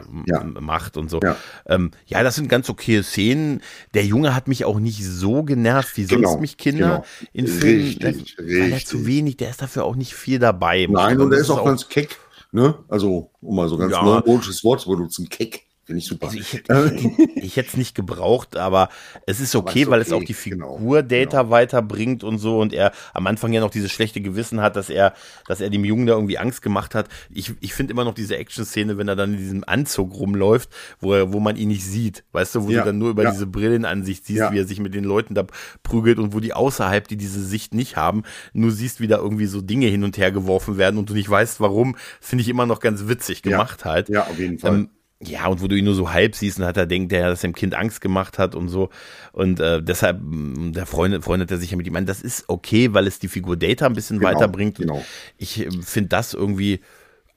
macht 0.59 0.97
und 0.97 1.09
so. 1.11 1.19
Ja. 1.21 1.37
Ähm, 1.67 1.91
ja, 2.07 2.23
das 2.23 2.35
sind 2.35 2.49
ganz 2.49 2.69
okay 2.69 3.03
Szenen. 3.03 3.61
Der 3.93 4.05
Junge 4.05 4.33
hat 4.33 4.47
mich 4.47 4.65
auch 4.65 4.79
nicht 4.79 5.03
so 5.05 5.43
genervt 5.43 5.97
wie 5.97 6.05
sonst 6.05 6.23
genau, 6.23 6.39
mich 6.39 6.57
Kinder 6.57 6.87
genau. 6.87 7.05
in 7.33 7.47
Filmen. 7.47 7.83
Richtig, 7.83 8.37
weil 8.39 8.45
richtig. 8.47 8.73
er 8.73 8.85
zu 8.85 9.05
wenig, 9.05 9.37
der 9.37 9.51
ist 9.51 9.61
dafür 9.61 9.85
auch 9.85 9.95
nicht 9.95 10.15
viel 10.15 10.39
dabei. 10.39 10.87
Nein, 10.89 11.21
und 11.21 11.31
er 11.31 11.39
ist 11.39 11.51
auch, 11.51 11.59
auch 11.59 11.65
ganz 11.65 11.87
keck. 11.87 12.17
Ne? 12.53 12.75
Also, 12.87 13.31
um 13.41 13.55
mal 13.55 13.67
so 13.67 13.77
ganz 13.77 13.91
ja. 13.91 14.03
neumodisches 14.03 14.63
Wort 14.63 14.79
zu 14.79 14.89
benutzen, 14.89 15.27
Keck. 15.27 15.63
Finde 15.85 15.99
ich 15.99 16.05
super. 16.05 16.27
Also 16.27 16.37
ich, 16.37 16.53
ich, 16.53 17.35
ich 17.35 17.57
hätte 17.57 17.69
es 17.69 17.77
nicht 17.77 17.93
gebraucht, 17.93 18.55
aber 18.55 18.87
es 19.25 19.41
ist 19.41 19.53
okay, 19.53 19.81
es 19.81 19.87
okay 19.87 19.91
weil 19.91 20.01
es 20.01 20.13
auch 20.13 20.23
die 20.23 20.33
genau, 20.49 20.77
Figur-Data 20.77 21.41
genau. 21.41 21.51
weiterbringt 21.51 22.23
und 22.23 22.37
so 22.37 22.59
und 22.59 22.71
er 22.71 22.93
am 23.13 23.27
Anfang 23.27 23.51
ja 23.51 23.59
noch 23.59 23.69
dieses 23.69 23.91
schlechte 23.91 24.21
Gewissen 24.21 24.61
hat, 24.61 24.77
dass 24.77 24.89
er, 24.89 25.13
dass 25.45 25.59
er 25.59 25.69
dem 25.69 25.83
Jungen 25.83 26.05
da 26.05 26.13
irgendwie 26.13 26.37
Angst 26.37 26.61
gemacht 26.61 26.95
hat. 26.95 27.09
Ich, 27.29 27.53
ich 27.59 27.73
finde 27.73 27.91
immer 27.91 28.05
noch 28.05 28.13
diese 28.13 28.37
Action-Szene, 28.37 28.97
wenn 28.97 29.09
er 29.09 29.17
dann 29.17 29.33
in 29.33 29.39
diesem 29.39 29.63
Anzug 29.67 30.13
rumläuft, 30.13 30.69
wo 31.01 31.13
er, 31.13 31.33
wo 31.33 31.41
man 31.41 31.57
ihn 31.57 31.67
nicht 31.67 31.85
sieht. 31.85 32.23
Weißt 32.31 32.55
du, 32.55 32.63
wo 32.63 32.69
ja, 32.69 32.79
du 32.79 32.85
dann 32.85 32.97
nur 32.97 33.09
über 33.09 33.23
ja. 33.23 33.31
diese 33.31 33.45
Brillenansicht 33.45 34.25
siehst, 34.25 34.39
ja. 34.39 34.53
wie 34.53 34.59
er 34.59 34.65
sich 34.65 34.79
mit 34.79 34.93
den 34.93 35.03
Leuten 35.03 35.35
da 35.35 35.45
prügelt 35.83 36.17
und 36.17 36.33
wo 36.33 36.39
die 36.39 36.53
außerhalb, 36.53 37.09
die 37.09 37.17
diese 37.17 37.43
Sicht 37.43 37.73
nicht 37.73 37.97
haben, 37.97 38.23
nur 38.53 38.71
siehst, 38.71 39.01
wie 39.01 39.07
da 39.07 39.17
irgendwie 39.17 39.47
so 39.47 39.59
Dinge 39.59 39.87
hin 39.87 40.05
und 40.05 40.17
her 40.17 40.31
geworfen 40.31 40.77
werden 40.77 40.97
und 40.97 41.09
du 41.09 41.13
nicht 41.13 41.29
weißt, 41.29 41.59
warum, 41.59 41.97
finde 42.21 42.43
ich 42.43 42.47
immer 42.47 42.65
noch 42.65 42.79
ganz 42.79 43.09
witzig 43.09 43.41
gemacht 43.41 43.83
halt. 43.83 44.07
Ja, 44.07 44.23
auf 44.23 44.39
jeden 44.39 44.59
Fall. 44.59 44.75
Ähm, 44.75 44.89
ja, 45.27 45.47
und 45.47 45.61
wo 45.61 45.67
du 45.67 45.75
ihn 45.75 45.85
nur 45.85 45.95
so 45.95 46.11
halb 46.11 46.35
siehst 46.35 46.59
und 46.59 46.65
hat 46.65 46.77
er 46.77 46.85
denkt, 46.85 47.11
der, 47.11 47.29
dass 47.29 47.41
dem 47.41 47.53
Kind 47.53 47.75
Angst 47.75 48.01
gemacht 48.01 48.37
hat 48.37 48.55
und 48.55 48.69
so. 48.69 48.89
Und 49.31 49.59
äh, 49.59 49.81
deshalb, 49.81 50.21
mm, 50.21 50.73
der 50.73 50.85
freundet, 50.85 51.23
freundet 51.23 51.51
er 51.51 51.57
sich 51.57 51.71
ja 51.71 51.77
mit 51.77 51.87
ihm 51.87 51.95
an. 51.95 52.05
Das 52.05 52.21
ist 52.21 52.45
okay, 52.47 52.93
weil 52.93 53.07
es 53.07 53.19
die 53.19 53.27
Figur 53.27 53.57
Data 53.57 53.85
ein 53.85 53.93
bisschen 53.93 54.19
genau, 54.19 54.31
weiterbringt. 54.31 54.77
Genau. 54.77 55.03
Ich 55.37 55.59
äh, 55.59 55.69
finde 55.81 56.09
das 56.09 56.33
irgendwie 56.33 56.79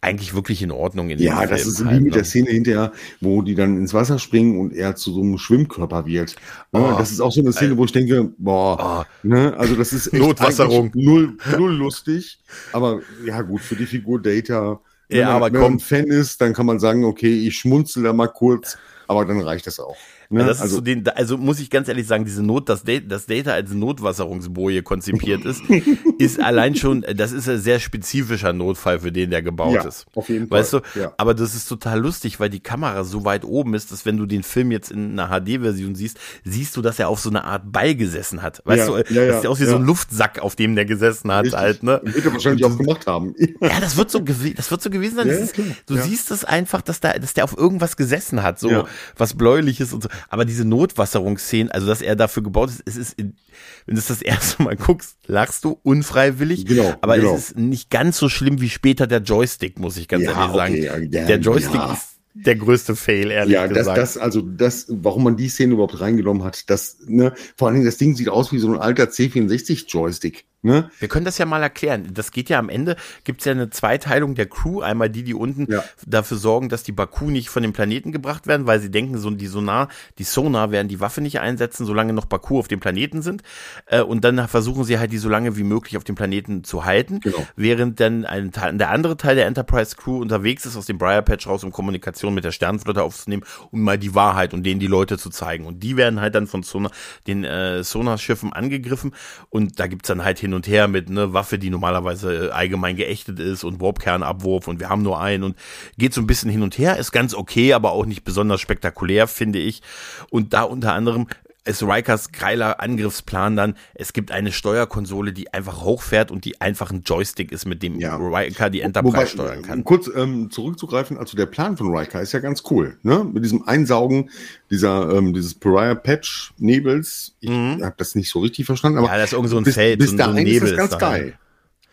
eigentlich 0.01 0.35
wirklich 0.35 0.63
in 0.63 0.71
Ordnung. 0.71 1.11
In 1.11 1.19
ja, 1.19 1.47
das 1.47 1.63
Film 1.63 1.73
ist 1.73 1.85
halt, 1.85 1.91
wie 1.91 2.01
mit 2.01 2.13
ne? 2.13 2.19
der 2.19 2.25
Szene 2.25 2.51
hinterher, 2.51 2.93
wo 3.21 3.43
die 3.43 3.55
dann 3.55 3.77
ins 3.77 3.93
Wasser 3.93 4.19
springen 4.19 4.59
und 4.61 4.73
er 4.73 4.95
zu 4.95 5.13
so 5.13 5.21
einem 5.21 5.39
Schwimmkörper 5.39 6.07
wird. 6.07 6.37
Ne, 6.73 6.93
oh, 6.95 6.99
das 6.99 7.11
ist 7.11 7.21
auch 7.21 7.33
so 7.33 7.41
eine 7.41 7.53
Szene, 7.53 7.77
wo 7.77 7.85
ich 7.85 7.93
denke, 7.93 8.31
boah, 8.39 9.05
oh. 9.05 9.27
ne, 9.27 9.57
also 9.57 9.75
das 9.75 9.93
ist 9.93 10.13
Notwasserung. 10.13 10.93
Null, 10.95 11.37
null 11.59 11.75
lustig. 11.75 12.39
Aber 12.73 13.01
ja 13.25 13.43
gut, 13.43 13.63
für 13.63 13.75
die 13.75 13.87
Figur 13.87 14.21
Data 14.23 14.81
wenn 15.09 15.19
ja, 15.19 15.27
man, 15.27 15.37
aber 15.37 15.53
wenn 15.53 15.61
komm. 15.61 15.73
man 15.73 15.81
Fan 15.81 16.07
ist, 16.07 16.41
dann 16.41 16.53
kann 16.53 16.67
man 16.67 16.79
sagen, 16.79 17.05
okay, 17.05 17.47
ich 17.47 17.57
schmunzel 17.57 18.03
da 18.03 18.13
mal 18.13 18.29
kurz, 18.29 18.77
aber 19.07 19.25
dann 19.25 19.41
reicht 19.41 19.67
das 19.67 19.79
auch. 19.79 19.97
Ne? 20.31 20.41
Ja, 20.41 20.47
also, 20.49 20.67
so 20.67 20.81
den, 20.81 21.07
also 21.09 21.37
muss 21.39 21.61
ich 21.61 21.71
ganz 21.71 21.89
ehrlich 21.89 22.07
sagen, 22.07 22.25
diese 22.25 22.43
Not, 22.43 22.69
dass 22.69 22.83
Data, 22.83 23.07
das 23.09 23.27
Data 23.27 23.53
als 23.53 23.73
Notwasserungsboje 23.73 24.83
konzipiert 24.83 25.45
ist, 25.45 25.63
ist 26.19 26.41
allein 26.41 26.75
schon, 26.75 27.05
das 27.15 27.33
ist 27.33 27.49
ein 27.49 27.59
sehr 27.59 27.79
spezifischer 27.79 28.53
Notfall, 28.53 29.01
für 29.01 29.13
den 29.13 29.31
der 29.31 29.43
gebaut 29.43 29.75
ja, 29.75 29.85
ist. 29.87 30.07
Auf 30.15 30.29
jeden 30.29 30.49
Fall. 30.49 30.61
Weißt 30.61 30.73
du, 30.73 30.81
ja. 30.95 31.13
aber 31.17 31.35
das 31.35 31.55
ist 31.55 31.69
total 31.69 32.01
lustig, 32.01 32.41
weil 32.41 32.51
die 32.51 32.61
Kamera 32.61 33.05
so 33.05 33.25
weit 33.25 33.45
oben 33.45 33.75
ist, 33.75 33.93
dass 33.93 34.07
wenn 34.07 34.17
du 34.17 34.27
den 34.27 34.43
Film 34.43 34.71
jetzt 34.71 34.91
in 34.91 35.19
einer 35.19 35.29
HD-Version 35.29 35.95
siehst, 35.95 36.19
siehst 36.45 36.77
du, 36.77 36.83
dass 36.83 36.99
er 36.99 37.09
auf 37.09 37.21
so 37.21 37.31
einer 37.31 37.45
Art 37.45 37.71
Ball 37.73 37.95
gesessen 37.95 38.43
hat. 38.43 38.63
Weißt 38.65 38.89
du, 38.89 38.97
das 38.97 39.09
sieht 39.09 39.47
aus 39.47 39.61
wie 39.61 39.65
so 39.65 39.77
ein 39.77 39.85
Luftsack, 39.85 40.41
auf 40.41 40.57
dem 40.57 40.75
der 40.75 40.85
gesessen 40.85 41.33
hat 41.33 41.45
Richtig. 41.45 41.61
halt, 41.61 41.83
ne? 41.83 42.01
Wird 42.05 42.25
er 42.25 42.33
wahrscheinlich 42.33 42.65
auch 42.65 42.77
gemacht 42.77 43.07
haben. 43.07 43.35
Ja, 43.61 43.81
das 43.81 43.97
wird 43.97 44.11
so, 44.11 44.21
das 44.21 44.71
wird 44.71 44.83
so 44.83 44.91
gewesen 44.91 45.17
sein. 45.17 45.29
Ist, 45.29 45.57
du 45.87 45.97
siehst 45.97 46.31
es 46.31 46.45
einfach, 46.45 46.83
dass 46.83 47.01
da, 47.01 47.15
dass 47.15 47.35
der 47.35 47.45
auf 47.45 47.57
irgendwas 47.57 47.97
gesessen 47.97 48.43
hat, 48.43 48.59
so 48.59 48.87
was 49.17 49.35
bläuliches 49.35 49.93
und 49.93 50.03
so. 50.03 50.09
Aber 50.29 50.45
diese 50.45 50.65
Not 50.65 50.93
Abwasserungsszenen, 50.93 51.71
also 51.71 51.87
dass 51.87 52.03
er 52.03 52.17
dafür 52.17 52.43
gebaut 52.43 52.71
ist, 52.71 52.83
es 52.87 52.97
ist, 52.97 53.19
wenn 53.19 53.95
du 53.95 53.99
es 53.99 54.07
das 54.07 54.23
erste 54.23 54.63
Mal 54.63 54.77
guckst, 54.77 55.17
lachst 55.27 55.65
du 55.65 55.79
unfreiwillig. 55.83 56.67
Genau, 56.67 56.95
aber 57.01 57.17
genau. 57.17 57.35
es 57.35 57.51
ist 57.51 57.59
nicht 57.59 57.91
ganz 57.91 58.19
so 58.19 58.29
schlimm 58.29 58.61
wie 58.61 58.71
später 58.71 59.07
der 59.07 59.21
Joystick, 59.21 59.79
muss 59.79 59.97
ich 59.97 60.09
ganz 60.09 60.25
ja, 60.25 60.33
ehrlich 60.33 60.57
sagen. 60.57 60.75
Okay, 60.75 61.09
der, 61.09 61.27
der 61.27 61.39
Joystick 61.39 61.75
ja. 61.75 61.93
ist 61.93 62.17
der 62.45 62.57
größte 62.57 62.97
Fail, 62.97 63.31
ehrlich 63.31 63.55
ja, 63.55 63.67
das, 63.67 63.79
gesagt. 63.79 63.99
das, 63.99 64.19
also 64.19 64.43
das, 64.43 64.87
warum 64.89 65.25
man 65.25 65.37
die 65.37 65.49
Szene 65.49 65.73
überhaupt 65.73 66.01
reingenommen 66.01 66.45
hat, 66.45 66.69
das, 66.69 66.99
ne, 67.07 67.33
vor 67.57 67.69
allen 67.69 67.77
Dingen, 67.77 67.87
das 67.87 67.97
Ding 67.97 68.15
sieht 68.15 68.29
aus 68.29 68.53
wie 68.53 68.59
so 68.59 68.71
ein 68.73 68.79
alter 68.79 69.05
C64-Joystick. 69.05 70.45
Ne? 70.63 70.91
Wir 70.99 71.09
können 71.09 71.25
das 71.25 71.39
ja 71.39 71.47
mal 71.47 71.63
erklären. 71.63 72.09
Das 72.13 72.33
geht 72.33 72.49
ja 72.49 72.59
am 72.59 72.69
Ende, 72.69 72.97
gibt 73.25 73.41
es 73.41 73.45
ja 73.45 73.53
eine 73.53 73.71
Zweiteilung 73.71 74.35
der 74.35 74.47
Crew. 74.47 74.81
Einmal 74.81 75.11
die, 75.11 75.23
die 75.23 75.35
unten 75.35 75.71
ja. 75.71 75.85
dafür 76.07 76.39
sorgen, 76.39 76.69
dass 76.69 76.83
die 76.83 76.93
Baku 76.93 77.31
nicht 77.31 77.51
von 77.51 77.63
dem 77.63 77.73
Planeten 77.73 78.11
gebracht 78.11 78.47
werden, 78.47 78.67
weil 78.67 78.81
sie 78.81 78.91
denken, 78.91 79.19
so 79.19 79.31
die 79.31 79.47
Sonar, 79.47 79.89
die 80.19 80.25
Sonar 80.25 80.73
werden 80.73 80.89
die 80.89 80.99
Waffe 80.99 81.21
nicht 81.21 81.41
einsetzen, 81.41 81.87
solange 81.87 82.13
noch 82.13 82.25
Baku 82.25 82.59
auf 82.59 82.69
dem 82.69 82.81
Planeten 82.81 83.23
sind. 83.23 83.43
Äh, 83.87 84.01
und 84.01 84.25
dann 84.25 84.49
versuchen 84.49 84.85
sie 84.85 84.99
halt, 84.99 85.13
die 85.13 85.19
so 85.19 85.29
lange 85.29 85.57
wie 85.57 85.63
möglich 85.63 85.97
auf 85.97 86.05
dem 86.05 86.17
Planeten 86.17 86.65
zu 86.65 86.85
halten. 86.85 87.21
Genau. 87.21 87.47
Während 87.55 88.01
dann 88.01 88.25
ein 88.25 88.51
Teil, 88.51 88.77
der 88.77 88.91
andere 88.91 89.17
Teil 89.17 89.37
der 89.37 89.47
Enterprise 89.47 89.95
Crew 89.95 90.21
unterwegs 90.21 90.67
ist 90.67 90.77
aus 90.77 90.87
dem 90.87 90.99
Briar 90.99 91.23
Patch 91.23 91.47
raus, 91.47 91.65
um 91.65 91.71
Kommunikation 91.71 92.35
mit 92.35 92.45
der 92.45 92.53
Sternflotte 92.53 93.03
aufzunehmen, 93.03 93.45
um 93.71 93.83
mal 93.83 93.99
die 93.99 94.15
Wahrheit 94.15 94.53
und 94.55 94.65
denen 94.65 94.81
die 94.81 94.87
Leute 94.89 95.19
zu 95.19 95.31
zeigen. 95.31 95.67
Und 95.67 95.81
die 95.81 95.97
werden 95.97 96.21
halt 96.21 96.35
dann 96.35 96.47
von 96.47 96.63
Sonar, 96.63 96.91
den 97.27 97.45
äh, 97.45 97.85
Sonarschiffen 97.85 98.53
angegriffen. 98.53 99.15
Und 99.49 99.79
da 99.79 99.87
gibt's 99.87 100.09
dann 100.09 100.25
halt 100.25 100.41
hin 100.47 100.55
und 100.55 100.67
her 100.69 100.89
mit 100.89 101.11
ne 101.11 101.33
Waffe, 101.33 101.59
die 101.59 101.71
normalerweise 101.71 102.47
äh, 102.47 102.51
allgemein 102.51 102.97
geächtet 102.97 103.41
ist 103.41 103.65
und 103.65 103.81
Warpkernabwurf 103.81 104.69
und 104.69 104.81
wir 104.81 104.89
haben 104.89 105.03
nur 105.03 105.21
einen 105.21 105.43
und 105.43 105.57
geht 105.99 106.15
so 106.15 106.21
ein 106.21 106.27
bisschen 106.27 106.51
hin 106.51 106.63
und 106.63 106.79
her, 106.79 106.97
ist 106.97 107.13
ganz 107.13 107.35
okay, 107.35 107.73
aber 107.73 107.93
auch 107.93 108.07
nicht 108.07 108.25
besonders 108.25 108.61
spektakulär, 108.61 109.27
finde 109.27 109.59
ich. 109.59 109.83
Und 110.31 110.55
da 110.55 110.63
unter 110.63 110.95
anderem 110.95 111.27
ist 111.67 111.83
Rikers 111.83 112.33
geiler 112.33 112.81
Angriffsplan 112.81 113.57
dann, 113.57 113.77
es 113.95 114.13
gibt 114.13 114.31
eine 114.31 114.53
Steuerkonsole, 114.53 115.33
die 115.33 115.53
einfach 115.53 115.83
hochfährt 115.83 116.31
und 116.31 116.45
die 116.45 116.61
einfach 116.61 116.91
ein 116.91 117.03
Joystick 117.05 117.53
ist, 117.53 117.67
mit 117.67 117.83
dem 117.83 117.99
ja. 117.99 118.17
Riker 118.17 118.71
die 118.71 118.81
Enterprise 118.81 119.17
Wobei, 119.17 119.27
steuern 119.27 119.63
kann. 119.63 119.85
Kurz 119.85 120.11
ähm, 120.15 120.51
zurückzugreifen, 120.51 121.19
also 121.19 121.37
der 121.37 121.47
Plan 121.47 121.77
von 121.77 121.95
Riker 121.95 122.21
ist 122.21 122.33
ja 122.33 122.41
ganz 122.41 122.63
cool, 122.71 122.99
ne? 123.03 123.25
Mit 123.25 123.45
diesem 123.45 123.67
Einsaugen 123.67 124.31
dieser 124.71 125.13
ähm, 125.13 125.35
dieses 125.35 125.55
Pariah 125.55 125.95
Patch 125.95 126.53
Nebels. 126.59 127.35
Ich 127.41 127.51
mhm. 127.51 127.83
habe 127.85 127.95
das 127.99 128.15
nicht 128.15 128.31
so 128.31 128.41
richtig 128.41 128.67
verstanden, 128.67 128.99
aber 128.99 129.09
ja, 129.09 129.19
das 129.19 129.31
ist 129.31 129.33
irgend 129.35 129.51
so 129.51 129.59
ein 129.59 129.65
bis, 129.65 129.75
Feld, 129.75 129.99
bis 129.99 130.11
so, 130.11 130.23
ein 130.23 130.35
Nebel 130.35 130.69
ist 130.69 130.71
das 130.71 130.77
ganz 130.77 130.93
ist 130.93 130.99
geil. 130.99 131.39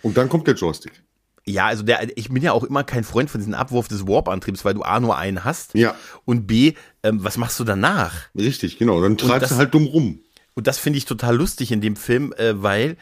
Und 0.02 0.18
dann 0.18 0.30
kommt 0.30 0.48
der 0.48 0.56
Joystick. 0.56 1.03
Ja, 1.46 1.66
also 1.66 1.84
der, 1.84 2.18
ich 2.18 2.30
bin 2.30 2.42
ja 2.42 2.54
auch 2.54 2.64
immer 2.64 2.84
kein 2.84 3.04
Freund 3.04 3.30
von 3.30 3.40
diesem 3.42 3.54
Abwurf 3.54 3.88
des 3.90 4.08
Warp-Antriebs, 4.08 4.64
weil 4.64 4.74
du 4.76 4.84
A 4.84 5.00
nur 5.00 5.18
einen 5.18 5.44
hast 5.44 5.74
Ja, 5.76 5.94
und 6.26 6.48
B, 6.48 6.74
ähm, 7.04 7.24
was 7.24 7.38
machst 7.38 7.60
du 7.60 7.64
danach? 7.66 8.14
richtig, 8.38 8.78
genau. 8.80 9.02
Dann 9.02 9.18
treibst 9.18 9.44
das- 9.44 9.50
du 9.52 9.58
halt 9.58 9.74
dumm 9.74 9.86
rum. 9.88 10.20
Und 10.56 10.68
das 10.68 10.78
finde 10.78 10.98
ich 10.98 11.06
total 11.06 11.36
lustig 11.36 11.72
in 11.72 11.82
dem 11.82 11.96
Film, 11.96 12.32
äh, 12.38 12.62
weil 12.62 12.96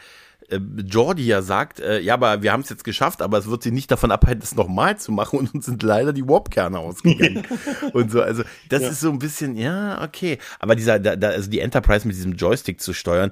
äh, 0.48 0.56
Jordi 0.84 1.24
ja 1.24 1.40
sagt, 1.40 1.80
äh, 1.80 2.00
ja, 2.00 2.14
aber 2.14 2.42
wir 2.42 2.52
haben 2.52 2.62
es 2.62 2.68
jetzt 2.68 2.82
geschafft, 2.82 3.22
aber 3.22 3.38
es 3.38 3.46
wird 3.46 3.62
sie 3.62 3.70
nicht 3.70 3.90
davon 3.90 4.10
abhalten, 4.10 4.42
es 4.42 4.54
nochmal 4.56 4.98
zu 4.98 5.12
machen 5.12 5.38
und 5.38 5.54
uns 5.54 5.66
sind 5.66 5.82
leider 5.82 6.12
die 6.12 6.26
Warp-Kerne 6.26 6.78
ausgegangen. 6.78 7.46
und 7.92 8.10
so, 8.10 8.20
also 8.22 8.42
das 8.68 8.82
ist 8.82 9.00
so 9.00 9.10
ein 9.10 9.18
bisschen, 9.18 9.56
ja, 9.56 10.02
okay. 10.02 10.38
Aber 10.58 10.74
dieser, 10.74 10.98
da, 10.98 11.14
da, 11.14 11.28
also 11.28 11.48
die 11.48 11.60
Enterprise 11.60 12.06
mit 12.08 12.16
diesem 12.16 12.32
Joystick 12.32 12.80
zu 12.80 12.92
steuern, 12.92 13.30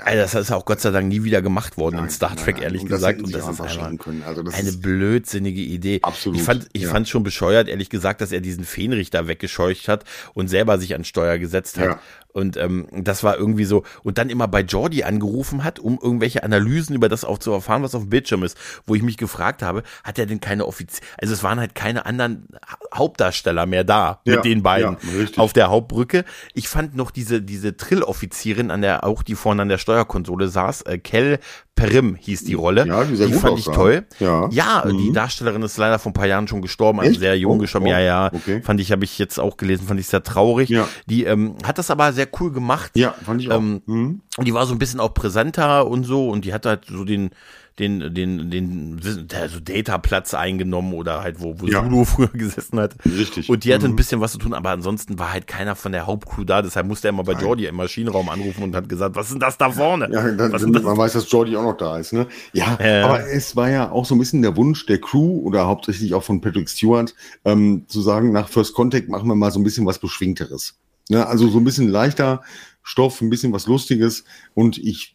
also 0.00 0.18
das 0.20 0.34
ist 0.34 0.52
auch 0.52 0.64
Gott 0.64 0.80
sei 0.80 0.90
Dank 0.90 1.08
nie 1.08 1.24
wieder 1.24 1.40
gemacht 1.40 1.76
worden 1.78 1.96
in 1.96 2.00
Nein, 2.02 2.10
Star 2.10 2.30
nein, 2.34 2.38
Trek, 2.44 2.54
nein. 2.56 2.64
ehrlich 2.64 2.82
Und 2.82 2.88
gesagt. 2.88 3.22
Und 3.22 3.34
das 3.34 3.42
ist 3.42 3.48
einfach. 3.48 3.90
Also 4.26 4.42
das 4.42 4.54
eine 4.54 4.68
ist- 4.68 4.82
blödsinnige 4.82 5.60
Idee. 5.62 6.00
Absolut, 6.02 6.38
Ich 6.38 6.44
fand, 6.44 6.68
ich 6.72 6.82
ja. 6.82 6.90
fand 6.90 7.08
schon 7.08 7.22
bescheuert, 7.22 7.68
ehrlich 7.68 7.88
gesagt, 7.88 8.20
dass 8.20 8.30
er 8.32 8.40
diesen 8.40 8.64
Fähnrich 8.64 9.10
da 9.10 9.26
weggescheucht 9.28 9.88
hat 9.88 10.04
und 10.34 10.48
selber 10.48 10.78
sich 10.78 10.94
an 10.94 11.04
Steuer 11.04 11.38
gesetzt 11.38 11.78
hat. 11.78 11.84
Ja. 11.86 12.00
Und 12.32 12.56
ähm, 12.56 12.86
das 12.92 13.24
war 13.24 13.36
irgendwie 13.36 13.64
so. 13.64 13.84
Und 14.02 14.18
dann 14.18 14.30
immer 14.30 14.46
bei 14.48 14.60
Jordi 14.60 15.02
angerufen 15.02 15.64
hat, 15.64 15.78
um 15.78 15.98
irgendwelche 16.00 16.42
Analysen 16.42 16.94
über 16.94 17.08
das 17.08 17.24
auch 17.24 17.38
zu 17.38 17.50
erfahren, 17.52 17.82
was 17.82 17.94
auf 17.94 18.02
dem 18.02 18.10
Bildschirm 18.10 18.42
ist. 18.44 18.56
Wo 18.86 18.94
ich 18.94 19.02
mich 19.02 19.16
gefragt 19.16 19.62
habe, 19.62 19.82
hat 20.04 20.18
er 20.18 20.26
denn 20.26 20.40
keine 20.40 20.66
Offizier, 20.66 21.02
also 21.20 21.32
es 21.34 21.42
waren 21.42 21.58
halt 21.58 21.74
keine 21.74 22.06
anderen 22.06 22.48
Ha- 22.68 22.78
Hauptdarsteller 22.94 23.66
mehr 23.66 23.82
da 23.84 24.20
Ja, 24.24 24.36
mit 24.36 24.44
den 24.44 24.62
beiden 24.62 24.96
ja, 25.00 25.26
auf 25.38 25.52
der 25.52 25.70
Hauptbrücke. 25.70 26.24
Ich 26.54 26.68
fand 26.68 26.94
noch 26.94 27.10
diese, 27.10 27.42
diese 27.42 27.76
Trill-Offizierin 27.76 28.70
an 28.70 28.82
der, 28.82 29.04
auch 29.04 29.22
die 29.22 29.34
vorne 29.34 29.62
an 29.62 29.68
der 29.68 29.78
Steuerkonsole 29.78 30.48
saß, 30.48 30.82
äh, 30.82 30.98
Kel 30.98 31.38
Perim 31.78 32.16
hieß 32.16 32.44
die 32.44 32.54
Rolle. 32.54 32.86
Ja, 32.86 33.04
die 33.04 33.16
gut 33.16 33.34
fand 33.40 33.58
ich 33.58 33.64
toll. 33.66 34.04
Ja. 34.20 34.48
ja 34.50 34.84
die 34.86 35.10
Mhm. 35.10 35.14
Darstellerin 35.14 35.62
ist 35.62 35.76
leider 35.78 35.98
vor 35.98 36.10
ein 36.10 36.14
paar 36.14 36.26
Jahren 36.26 36.48
schon 36.48 36.60
gestorben, 36.62 37.00
also 37.00 37.12
Echt? 37.12 37.20
sehr 37.20 37.38
jung 37.38 37.56
Oh, 37.56 37.58
gestorben. 37.58 37.86
oh, 37.86 37.90
Ja, 37.90 38.00
ja. 38.00 38.30
okay. 38.32 38.60
Fand 38.62 38.80
ich, 38.80 38.92
habe 38.92 39.04
ich 39.04 39.18
jetzt 39.18 39.38
auch 39.38 39.56
gelesen, 39.56 39.86
fand 39.86 40.00
ich 40.00 40.06
sehr 40.06 40.22
traurig. 40.22 40.68
Ja. 40.68 40.88
Die 41.06 41.24
ähm, 41.24 41.54
hat 41.64 41.78
das 41.78 41.90
aber 41.90 42.12
sehr 42.12 42.28
cool 42.40 42.52
gemacht. 42.52 42.90
Ja, 42.94 43.14
fand 43.24 43.40
ich 43.40 43.50
auch. 43.50 43.56
Ähm, 43.58 43.82
Mhm. 43.86 44.20
Und 44.36 44.44
die 44.46 44.54
war 44.54 44.66
so 44.66 44.74
ein 44.74 44.78
bisschen 44.78 45.00
auch 45.00 45.14
präsenter 45.14 45.86
und 45.86 46.04
so 46.04 46.28
und 46.28 46.44
die 46.44 46.52
hat 46.52 46.66
halt 46.66 46.84
so 46.88 47.04
den 47.04 47.30
den 47.78 48.12
den 48.14 48.50
den 48.50 49.00
also 49.34 49.60
Data-Platz 49.60 50.34
eingenommen 50.34 50.92
oder 50.94 51.22
halt 51.22 51.40
wo, 51.40 51.54
wo 51.60 51.66
Ja. 51.66 51.82
Zulu 51.82 52.04
früher 52.04 52.28
gesessen 52.28 52.78
hat. 52.80 52.94
Richtig. 53.04 53.48
Und 53.48 53.64
die 53.64 53.72
hatte 53.72 53.86
ein 53.86 53.92
Mhm. 53.92 53.96
bisschen 53.96 54.20
was 54.20 54.32
zu 54.32 54.38
tun, 54.38 54.54
aber 54.54 54.70
ansonsten 54.70 55.18
war 55.18 55.32
halt 55.32 55.46
keiner 55.46 55.76
von 55.76 55.92
der 55.92 56.06
Hauptcrew 56.06 56.44
da. 56.44 56.62
Deshalb 56.62 56.86
musste 56.86 57.08
er 57.08 57.10
immer 57.10 57.24
bei 57.24 57.34
Nein. 57.34 57.42
Jordi 57.44 57.66
im 57.66 57.76
Maschinenraum 57.76 58.28
anrufen 58.28 58.62
und 58.64 58.74
hat 58.74 58.88
gesagt, 58.88 59.14
was 59.16 59.26
ist 59.26 59.32
denn 59.32 59.40
das 59.40 59.56
da 59.58 59.70
vorne? 59.70 60.08
Ja, 60.12 60.30
dann, 60.30 60.50
das? 60.52 60.62
man 60.64 60.96
weiß, 60.96 61.12
dass 61.12 61.30
Jordi 61.30 61.56
auch 61.56 61.62
noch 61.62 61.76
da 61.76 61.98
ist. 61.98 62.12
Ne? 62.12 62.26
Ja, 62.52 62.78
Ja. 62.82 63.04
aber 63.06 63.26
es 63.28 63.54
war 63.56 63.70
ja 63.70 63.90
auch 63.90 64.04
so 64.04 64.14
ein 64.14 64.18
bisschen 64.18 64.42
der 64.42 64.56
Wunsch 64.56 64.86
der 64.86 65.00
Crew 65.00 65.40
oder 65.44 65.66
hauptsächlich 65.66 66.14
auch 66.14 66.22
von 66.22 66.40
Patrick 66.40 66.68
Stewart, 66.68 67.14
ähm, 67.44 67.84
zu 67.88 68.00
sagen, 68.00 68.32
nach 68.32 68.48
First 68.48 68.74
Contact 68.74 69.08
machen 69.08 69.28
wir 69.28 69.34
mal 69.34 69.50
so 69.50 69.58
ein 69.60 69.64
bisschen 69.64 69.86
was 69.86 69.98
Beschwingteres. 69.98 70.76
Ne? 71.08 71.26
Also 71.26 71.48
so 71.48 71.58
ein 71.58 71.64
bisschen 71.64 71.88
leichter 71.88 72.42
Stoff, 72.82 73.20
ein 73.20 73.30
bisschen 73.30 73.52
was 73.52 73.66
Lustiges. 73.66 74.24
Und 74.54 74.78
ich 74.78 75.14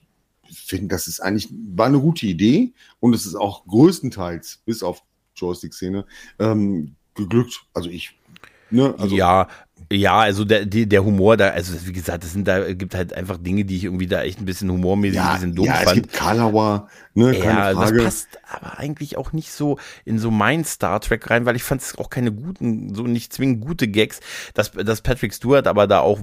finde, 0.53 0.87
das 0.87 1.07
ist 1.07 1.19
eigentlich, 1.19 1.49
war 1.75 1.87
eine 1.87 1.99
gute 1.99 2.25
Idee 2.25 2.73
und 2.99 3.13
es 3.13 3.25
ist 3.25 3.35
auch 3.35 3.65
größtenteils, 3.65 4.61
bis 4.65 4.83
auf 4.83 5.03
Joystick-Szene, 5.35 6.05
ähm, 6.39 6.95
geglückt. 7.15 7.65
Also 7.73 7.89
ich, 7.89 8.17
ne, 8.69 8.95
also 8.97 9.15
ja, 9.15 9.47
ja, 9.91 10.19
also 10.19 10.45
der, 10.45 10.65
der 10.65 11.03
Humor 11.03 11.37
da, 11.37 11.49
also 11.49 11.73
wie 11.85 11.93
gesagt, 11.93 12.23
das 12.23 12.33
sind 12.33 12.47
da 12.47 12.73
gibt 12.73 12.95
halt 12.95 13.13
einfach 13.13 13.37
Dinge, 13.37 13.65
die 13.65 13.75
ich 13.75 13.83
irgendwie 13.83 14.07
da 14.07 14.23
echt 14.23 14.39
ein 14.39 14.45
bisschen 14.45 14.71
humormäßig 14.71 15.19
ein 15.19 15.33
bisschen 15.33 15.55
doof 15.55 15.65
ja, 15.67 15.79
es 15.79 15.83
fand. 15.83 15.95
gibt 15.95 16.13
Kalauer, 16.13 16.87
ne, 17.15 17.37
Ja, 17.37 17.73
das 17.73 17.91
passt 18.03 18.27
aber 18.49 18.79
eigentlich 18.79 19.17
auch 19.17 19.33
nicht 19.33 19.51
so 19.51 19.77
in 20.05 20.19
so 20.19 20.31
mein 20.31 20.63
Star 20.65 20.99
Trek 20.99 21.29
rein, 21.29 21.45
weil 21.45 21.55
ich 21.55 21.63
fand 21.63 21.81
es 21.81 21.97
auch 21.97 22.09
keine 22.09 22.31
guten, 22.31 22.93
so 22.95 23.03
nicht 23.03 23.33
zwingend 23.33 23.61
gute 23.61 23.87
Gags. 23.87 24.19
Dass, 24.53 24.71
dass 24.71 25.01
Patrick 25.01 25.33
Stewart 25.33 25.67
aber 25.67 25.87
da 25.87 25.99
auch 25.99 26.19